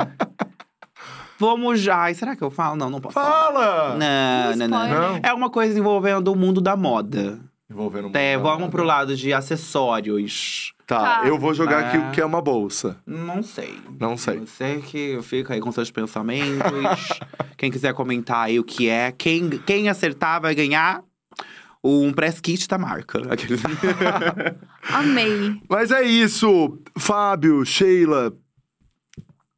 Vamos 1.38 1.80
já. 1.80 1.96
Ai, 2.02 2.14
será 2.14 2.36
que 2.36 2.42
eu 2.42 2.50
falo? 2.50 2.76
Não, 2.76 2.90
não 2.90 3.00
posso 3.00 3.14
falar. 3.14 3.30
Fala! 3.30 3.96
Não, 3.96 4.56
não, 4.56 4.68
não. 4.68 4.84
Spoiler. 4.84 5.00
Não? 5.10 5.20
É 5.22 5.32
uma 5.32 5.48
coisa 5.50 5.78
envolvendo 5.78 6.28
o 6.32 6.36
mundo 6.36 6.60
da 6.60 6.76
moda. 6.76 7.38
Envolvendo 7.70 8.08
um 8.08 8.10
É, 8.14 8.36
monte 8.36 8.36
de 8.36 8.42
vamos 8.42 8.58
nada. 8.60 8.70
pro 8.72 8.82
lado 8.84 9.16
de 9.16 9.32
acessórios. 9.32 10.74
Tá, 10.86 11.20
Tá. 11.22 11.28
eu 11.28 11.38
vou 11.38 11.54
jogar 11.54 11.84
Ah. 11.84 11.88
aqui 11.88 11.98
o 11.98 12.10
que 12.10 12.20
é 12.20 12.24
uma 12.26 12.42
bolsa. 12.42 12.96
Não 13.06 13.42
sei. 13.42 13.78
Não 13.98 14.16
sei. 14.16 14.40
Você 14.40 14.78
que 14.84 15.18
fica 15.22 15.54
aí 15.54 15.60
com 15.60 15.70
seus 15.72 15.90
pensamentos. 15.90 16.58
Quem 17.56 17.70
quiser 17.70 17.94
comentar 17.94 18.46
aí 18.46 18.58
o 18.58 18.64
que 18.64 18.88
é. 18.88 19.12
Quem, 19.12 19.48
quem 19.50 19.88
acertar 19.88 20.40
vai 20.42 20.54
ganhar 20.54 21.02
um 21.82 22.12
press 22.12 22.40
kit 22.40 22.66
da 22.68 22.76
marca. 22.76 23.20
Aqueles- 23.32 23.62
Amei. 24.92 25.60
Mas 25.70 25.90
é 25.90 26.02
isso! 26.02 26.78
Fábio, 26.98 27.64
Sheila. 27.64 28.32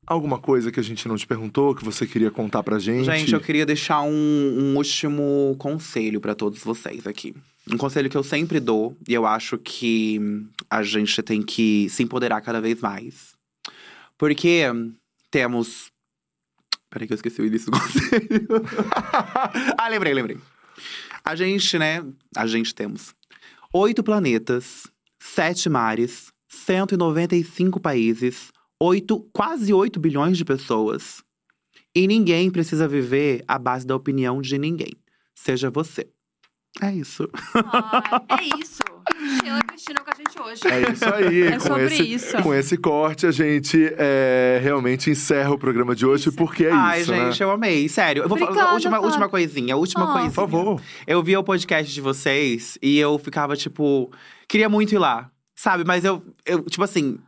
Alguma 0.07 0.39
coisa 0.39 0.73
que 0.73 0.81
a 0.81 0.83
gente 0.83 1.07
não 1.07 1.17
te 1.17 1.27
perguntou, 1.27 1.75
que 1.75 1.85
você 1.85 2.07
queria 2.07 2.31
contar 2.31 2.63
pra 2.63 2.79
gente? 2.79 3.05
Gente, 3.05 3.33
eu 3.33 3.41
queria 3.41 3.65
deixar 3.65 4.03
um, 4.03 4.11
um 4.11 4.77
último 4.77 5.55
conselho 5.59 6.21
pra 6.21 6.35
todos 6.35 6.59
vocês 6.59 7.07
aqui. 7.07 7.35
Um 7.71 7.77
conselho 7.77 8.11
que 8.11 8.17
eu 8.17 8.25
sempre 8.25 8.59
dou, 8.59 8.97
e 9.09 9.15
eu 9.15 9.25
acho 9.25 9.57
que 9.59 10.21
a 10.69 10.83
gente 10.83 11.23
tem 11.23 11.41
que 11.41 11.89
se 11.89 12.03
empoderar 12.03 12.41
cada 12.41 12.61
vez 12.61 12.81
mais. 12.81 13.35
Porque 14.19 14.65
temos. 15.31 15.91
Peraí, 16.91 17.07
que 17.07 17.13
eu 17.13 17.17
esqueci 17.17 17.41
o 17.41 17.47
início 17.47 17.71
do 17.71 17.79
conselho. 17.79 18.49
ah, 19.79 19.89
lembrei, 19.89 20.13
lembrei. 20.13 20.39
A 21.25 21.37
gente, 21.37 21.79
né? 21.79 22.05
A 22.37 22.47
gente 22.47 22.75
temos 22.75 23.15
oito 23.73 24.03
planetas, 24.03 24.89
sete 25.21 25.69
mares, 25.71 26.33
195 26.49 27.81
países, 27.81 28.52
oito, 28.83 29.21
quase 29.33 29.73
8 29.73 29.99
bilhões 30.01 30.37
de 30.37 30.45
pessoas. 30.45 31.23
E 31.95 32.07
ninguém 32.07 32.51
precisa 32.51 32.89
viver 32.89 33.45
à 33.47 33.59
base 33.59 33.87
da 33.87 33.95
opinião 33.95 34.41
de 34.41 34.59
ninguém. 34.59 34.93
Seja 35.35 35.71
você. 35.71 36.09
É 36.81 36.91
isso. 36.93 37.29
Ah, 37.55 38.23
é 38.31 38.45
isso. 38.63 38.83
Sheila 39.41 39.61
Cristina 39.63 40.01
com 40.01 40.11
a 40.11 40.15
gente 40.15 40.41
hoje. 40.41 40.63
É 40.67 40.91
isso 40.93 41.05
aí. 41.15 41.43
É 41.43 41.53
com 41.59 41.61
sobre 41.61 41.85
esse, 41.85 42.03
isso. 42.15 42.43
Com 42.43 42.55
esse 42.55 42.77
corte, 42.79 43.27
a 43.27 43.31
gente 43.31 43.93
é, 43.99 44.59
realmente 44.63 45.11
encerra 45.11 45.51
o 45.53 45.59
programa 45.59 45.95
de 45.95 46.07
hoje, 46.07 46.33
porque 46.33 46.65
é 46.65 46.73
Ai, 46.73 47.03
isso, 47.03 47.13
gente, 47.15 47.39
né? 47.41 47.45
eu 47.47 47.51
amei. 47.51 47.89
Sério. 47.91 48.23
Eu 48.23 48.29
vou 48.29 48.39
falar 48.39 48.51
Obrigada, 48.53 48.75
última, 48.75 48.93
Fábio. 48.93 49.07
última 49.09 49.29
coisinha, 49.29 49.77
última 49.77 50.05
Ah. 50.05 50.13
coisinha. 50.13 50.31
Por 50.31 50.35
favor. 50.49 50.81
Eu 51.07 51.23
via 51.23 51.39
o 51.39 51.45
podcast 51.45 51.93
de 51.93 52.01
vocês 52.01 52.79
e 52.81 52.99
eu 52.99 53.19
ficava, 53.19 53.55
tipo, 53.55 54.11
queria 54.49 54.69
muito 54.69 54.95
ir 54.95 54.99
lá, 54.99 55.31
sabe? 55.55 55.85
Mas 55.85 56.05
eu, 56.05 56.23
eu 56.47 56.63
tipo 56.65 56.83
assim, 56.85 57.19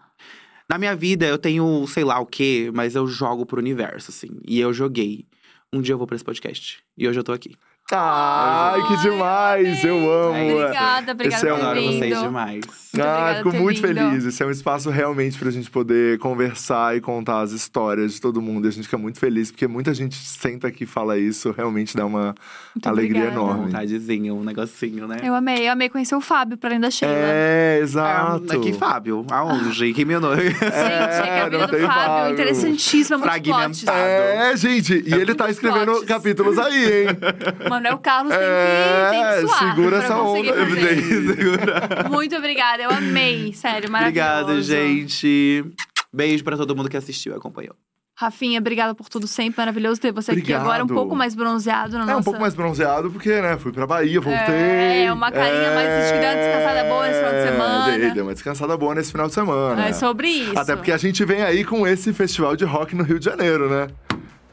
na 0.69 0.79
minha 0.79 0.97
vida 0.97 1.27
eu 1.27 1.39
tenho 1.39 1.87
sei 1.87 2.05
lá 2.05 2.19
o 2.21 2.27
quê, 2.27 2.71
mas 2.75 2.95
eu 2.95 3.07
jogo 3.07 3.45
pro 3.47 3.61
universo, 3.61 4.11
assim. 4.11 4.41
E 4.47 4.59
eu 4.61 4.73
joguei. 4.73 5.27
Um 5.73 5.81
dia 5.81 5.95
eu 5.95 5.99
vou 5.99 6.07
pra 6.07 6.17
esse 6.17 6.25
podcast. 6.25 6.83
E 6.97 7.09
hoje 7.09 7.19
eu 7.19 7.25
tô 7.25 7.33
aqui. 7.33 7.57
Ai, 7.93 8.83
que 8.89 8.97
demais! 9.03 9.85
Eu 9.85 9.97
amo! 10.11 10.35
Ai, 10.35 10.53
Obrigada, 10.55 11.13
obrigada 11.13 11.37
Esse 11.37 11.47
é 11.47 11.51
por 11.53 11.59
um- 11.59 11.63
Adoro 11.63 11.81
vindo. 11.81 11.99
vocês 11.99 12.21
demais. 12.21 12.55
Muito 12.95 13.07
ah, 13.07 13.35
fico 13.39 13.51
por 13.51 13.61
muito 13.61 13.83
vindo. 13.83 13.95
feliz. 13.99 14.25
Esse 14.25 14.43
é 14.43 14.47
um 14.47 14.51
espaço 14.51 14.89
realmente 14.89 15.37
pra 15.37 15.51
gente 15.51 15.69
poder 15.71 16.17
conversar 16.19 16.97
e 16.97 17.01
contar 17.01 17.41
as 17.41 17.51
histórias 17.53 18.15
de 18.15 18.21
todo 18.21 18.41
mundo. 18.41 18.67
E 18.67 18.69
a 18.69 18.71
gente 18.73 18.85
fica 18.85 18.97
muito 18.97 19.19
feliz, 19.19 19.51
porque 19.51 19.67
muita 19.67 19.93
gente 19.93 20.15
senta 20.17 20.69
aqui 20.69 20.85
e 20.85 20.87
fala 20.87 21.19
isso, 21.19 21.51
realmente 21.51 21.97
dá 21.97 22.07
uma 22.07 22.35
Muito 22.75 22.89
alegria 22.89 23.23
obrigada. 23.25 23.41
enorme. 23.43 23.65
Vontadezinha, 23.67 24.33
um 24.33 24.45
negocinho, 24.45 25.07
né? 25.09 25.17
Eu 25.23 25.35
amei, 25.35 25.67
eu 25.69 25.73
amei 25.73 25.89
conhecer 25.91 26.15
o 26.15 26.21
Fábio, 26.21 26.57
pra 26.57 26.71
além 26.71 26.81
da 26.81 26.91
Sheila. 26.91 27.13
É, 27.15 27.81
exato. 27.83 28.51
aqui, 28.57 28.73
Fábio. 28.73 29.27
Aonde? 29.31 29.93
Quem 29.93 30.05
me 30.05 30.17
honou? 30.17 30.35
Gente, 30.37 30.57
é 30.65 31.23
que 31.23 31.41
a 31.41 31.49
vida 31.49 31.67
do 31.67 31.71
tem 31.77 31.81
Fábio, 31.87 32.05
Fábio. 32.05 32.33
interessantíssima, 32.33 33.19
muito. 33.19 33.31
Fragmentado. 33.31 33.99
É, 33.99 34.57
gente, 34.57 35.03
e 35.07 35.13
ele 35.13 35.35
tá 35.35 35.51
escrevendo 35.51 36.07
capítulos 36.07 36.57
aí, 36.59 36.85
hein? 37.09 37.09
Manuel 37.75 37.99
Carlos 37.99 38.33
tem 38.35 38.43
É, 38.43 39.05
que, 39.05 39.11
tem 39.11 39.25
que 39.25 39.41
suar 39.49 39.75
segura 39.75 39.97
essa 39.99 40.17
onda. 40.19 40.53
fazer. 40.55 42.09
Muito 42.11 42.37
obrigada, 42.37 42.83
eu 42.83 42.91
amei, 42.91 43.53
sério, 43.53 43.91
maravilhoso. 43.91 44.31
Obrigado, 44.43 44.63
gente. 44.63 45.65
Beijo 46.13 46.45
pra 46.45 46.57
todo 46.57 46.75
mundo 46.77 46.89
que 46.89 46.97
assistiu 46.97 47.33
e 47.33 47.37
acompanhou. 47.37 47.75
Rafinha, 48.17 48.61
obrigada 48.61 48.95
por 48.95 49.09
tudo 49.09 49.27
sempre. 49.27 49.55
Maravilhoso 49.59 50.01
ter 50.01 50.13
você 50.13 50.31
aqui 50.31 50.41
Obrigado. 50.43 50.63
agora, 50.63 50.85
um 50.85 50.87
pouco 50.87 51.17
mais 51.17 51.35
bronzeado 51.35 51.99
na 51.99 52.05
É 52.05 52.07
nossa. 52.07 52.21
um 52.21 52.23
pouco 52.23 52.41
mais 52.41 52.55
bronzeado, 52.55 53.11
porque, 53.11 53.29
né, 53.41 53.57
fui 53.59 53.73
pra 53.73 53.89
Bahia, 53.89 54.21
voltei. 54.21 55.05
É, 55.07 55.13
uma 55.13 55.33
carinha 55.33 55.75
mais- 55.75 55.89
acho 55.91 56.13
que 56.15 56.21
deu 56.21 56.29
uma 56.31 56.37
descansada 56.37 56.85
boa 56.89 57.07
nesse 57.09 57.19
final 57.19 57.33
de 57.33 57.37
É, 57.39 57.43
semana. 57.51 57.99
Dei, 57.99 58.11
dei 58.13 58.23
uma 58.23 58.33
descansada 58.35 58.77
boa 58.77 58.95
nesse 58.95 59.11
final 59.11 59.27
de 59.27 59.35
semana. 59.35 59.89
É 59.89 59.93
sobre 59.93 60.29
isso. 60.29 60.57
Até 60.57 60.77
porque 60.77 60.93
a 60.93 60.97
gente 60.97 61.25
vem 61.25 61.43
aí 61.43 61.65
com 61.65 61.85
esse 61.89 62.13
festival 62.13 62.55
de 62.55 62.65
rock 62.65 62.95
no 62.95 63.03
Rio 63.03 63.19
de 63.19 63.25
Janeiro, 63.25 63.69
né? 63.69 63.89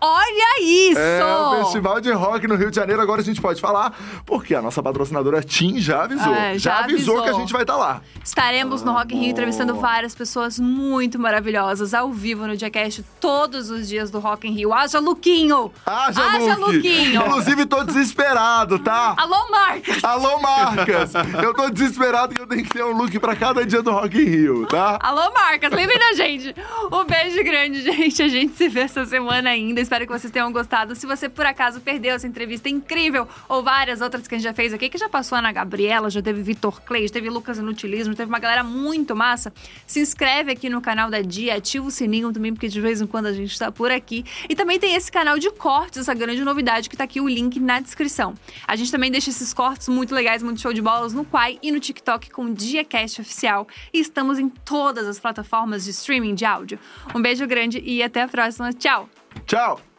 Olha 0.03 0.61
isso! 0.63 0.99
É, 0.99 1.23
o 1.23 1.63
festival 1.63 2.01
de 2.01 2.11
rock 2.11 2.47
no 2.47 2.55
Rio 2.55 2.71
de 2.71 2.75
Janeiro, 2.75 2.99
agora 3.01 3.21
a 3.21 3.23
gente 3.23 3.39
pode 3.39 3.61
falar, 3.61 3.93
porque 4.25 4.55
a 4.55 4.61
nossa 4.61 4.81
patrocinadora 4.81 5.43
Tim 5.43 5.79
já 5.79 6.03
avisou. 6.05 6.33
É, 6.33 6.57
já 6.57 6.79
avisou, 6.79 7.17
avisou. 7.17 7.23
que 7.23 7.29
a 7.29 7.33
gente 7.33 7.53
vai 7.53 7.61
estar 7.61 7.77
lá. 7.77 8.01
Estaremos 8.23 8.81
no 8.81 8.93
Rock 8.93 9.15
in 9.15 9.19
Rio 9.19 9.29
entrevistando 9.29 9.75
várias 9.75 10.15
pessoas 10.15 10.59
muito 10.59 11.19
maravilhosas 11.19 11.93
ao 11.93 12.11
vivo 12.11 12.47
no 12.47 12.57
Diacast 12.57 13.03
todos 13.19 13.69
os 13.69 13.87
dias 13.87 14.09
do 14.09 14.19
Rock 14.19 14.47
in 14.47 14.53
Rio. 14.53 14.73
Haja 14.73 14.99
Luquinho! 14.99 15.71
Haja, 15.85 16.23
Haja 16.23 16.55
Luke! 16.55 16.77
Luquinho! 16.77 17.21
Inclusive, 17.21 17.65
tô 17.67 17.83
desesperado, 17.83 18.79
tá? 18.79 19.13
Alô, 19.17 19.51
Marcas! 19.51 20.03
Alô, 20.03 20.39
marcas! 20.39 21.13
Eu 21.43 21.53
tô 21.53 21.69
desesperado 21.69 22.33
que 22.33 22.41
eu 22.41 22.47
tenho 22.47 22.63
que 22.63 22.69
ter 22.69 22.83
um 22.83 22.93
look 22.97 23.19
pra 23.19 23.35
cada 23.35 23.63
dia 23.65 23.83
do 23.83 23.91
Rock 23.91 24.17
in 24.17 24.25
Rio, 24.25 24.65
tá? 24.65 24.97
Alô, 24.99 25.31
Marcas, 25.31 25.71
lembrem 25.71 25.99
da 25.99 26.13
gente. 26.13 26.55
Um 26.91 27.03
beijo 27.05 27.43
grande, 27.43 27.81
gente. 27.85 28.23
A 28.23 28.27
gente 28.27 28.55
se 28.55 28.67
vê 28.67 28.81
essa 28.81 29.05
semana 29.05 29.49
ainda. 29.51 29.90
Espero 29.91 30.07
que 30.07 30.13
vocês 30.13 30.31
tenham 30.31 30.49
gostado. 30.53 30.95
Se 30.95 31.05
você, 31.05 31.27
por 31.27 31.45
acaso, 31.45 31.81
perdeu 31.81 32.15
essa 32.15 32.25
entrevista 32.25 32.69
incrível, 32.69 33.27
ou 33.49 33.61
várias 33.61 33.99
outras 33.99 34.25
que 34.25 34.33
a 34.33 34.37
gente 34.37 34.45
já 34.45 34.53
fez 34.53 34.73
aqui, 34.73 34.87
que 34.87 34.97
já 34.97 35.09
passou 35.09 35.37
Ana 35.37 35.51
Gabriela, 35.51 36.09
já 36.09 36.21
teve 36.21 36.41
Vitor 36.41 36.81
Clay, 36.83 37.09
já 37.09 37.15
teve 37.15 37.29
Lucas 37.29 37.57
Inutilismo, 37.57 38.15
teve 38.15 38.29
uma 38.29 38.39
galera 38.39 38.63
muito 38.63 39.13
massa, 39.13 39.51
se 39.85 39.99
inscreve 39.99 40.53
aqui 40.53 40.69
no 40.69 40.79
canal 40.79 41.09
da 41.09 41.19
Dia, 41.19 41.57
ativa 41.57 41.85
o 41.85 41.91
sininho 41.91 42.31
também, 42.31 42.53
porque 42.53 42.69
de 42.69 42.79
vez 42.79 43.01
em 43.01 43.05
quando 43.05 43.25
a 43.25 43.33
gente 43.33 43.59
tá 43.59 43.69
por 43.69 43.91
aqui. 43.91 44.23
E 44.47 44.55
também 44.55 44.79
tem 44.79 44.95
esse 44.95 45.11
canal 45.11 45.37
de 45.37 45.51
cortes, 45.51 45.99
essa 45.99 46.13
grande 46.13 46.41
novidade, 46.41 46.87
que 46.87 46.95
tá 46.95 47.03
aqui 47.03 47.19
o 47.19 47.27
link 47.27 47.59
na 47.59 47.81
descrição. 47.81 48.33
A 48.65 48.77
gente 48.77 48.93
também 48.93 49.11
deixa 49.11 49.29
esses 49.29 49.53
cortes 49.53 49.89
muito 49.89 50.15
legais, 50.15 50.41
muito 50.41 50.61
show 50.61 50.71
de 50.71 50.81
bolas 50.81 51.11
no 51.11 51.25
Quai 51.25 51.59
e 51.61 51.69
no 51.69 51.81
TikTok 51.81 52.29
com 52.29 52.45
o 52.45 52.53
DiaCast 52.53 53.19
Oficial. 53.19 53.67
E 53.93 53.99
estamos 53.99 54.39
em 54.39 54.47
todas 54.47 55.05
as 55.05 55.19
plataformas 55.19 55.83
de 55.83 55.89
streaming 55.89 56.33
de 56.33 56.45
áudio. 56.45 56.79
Um 57.13 57.21
beijo 57.21 57.45
grande 57.45 57.81
e 57.85 58.01
até 58.01 58.21
a 58.21 58.27
próxima. 58.29 58.71
Tchau! 58.71 59.20
Tchau! 59.51 59.90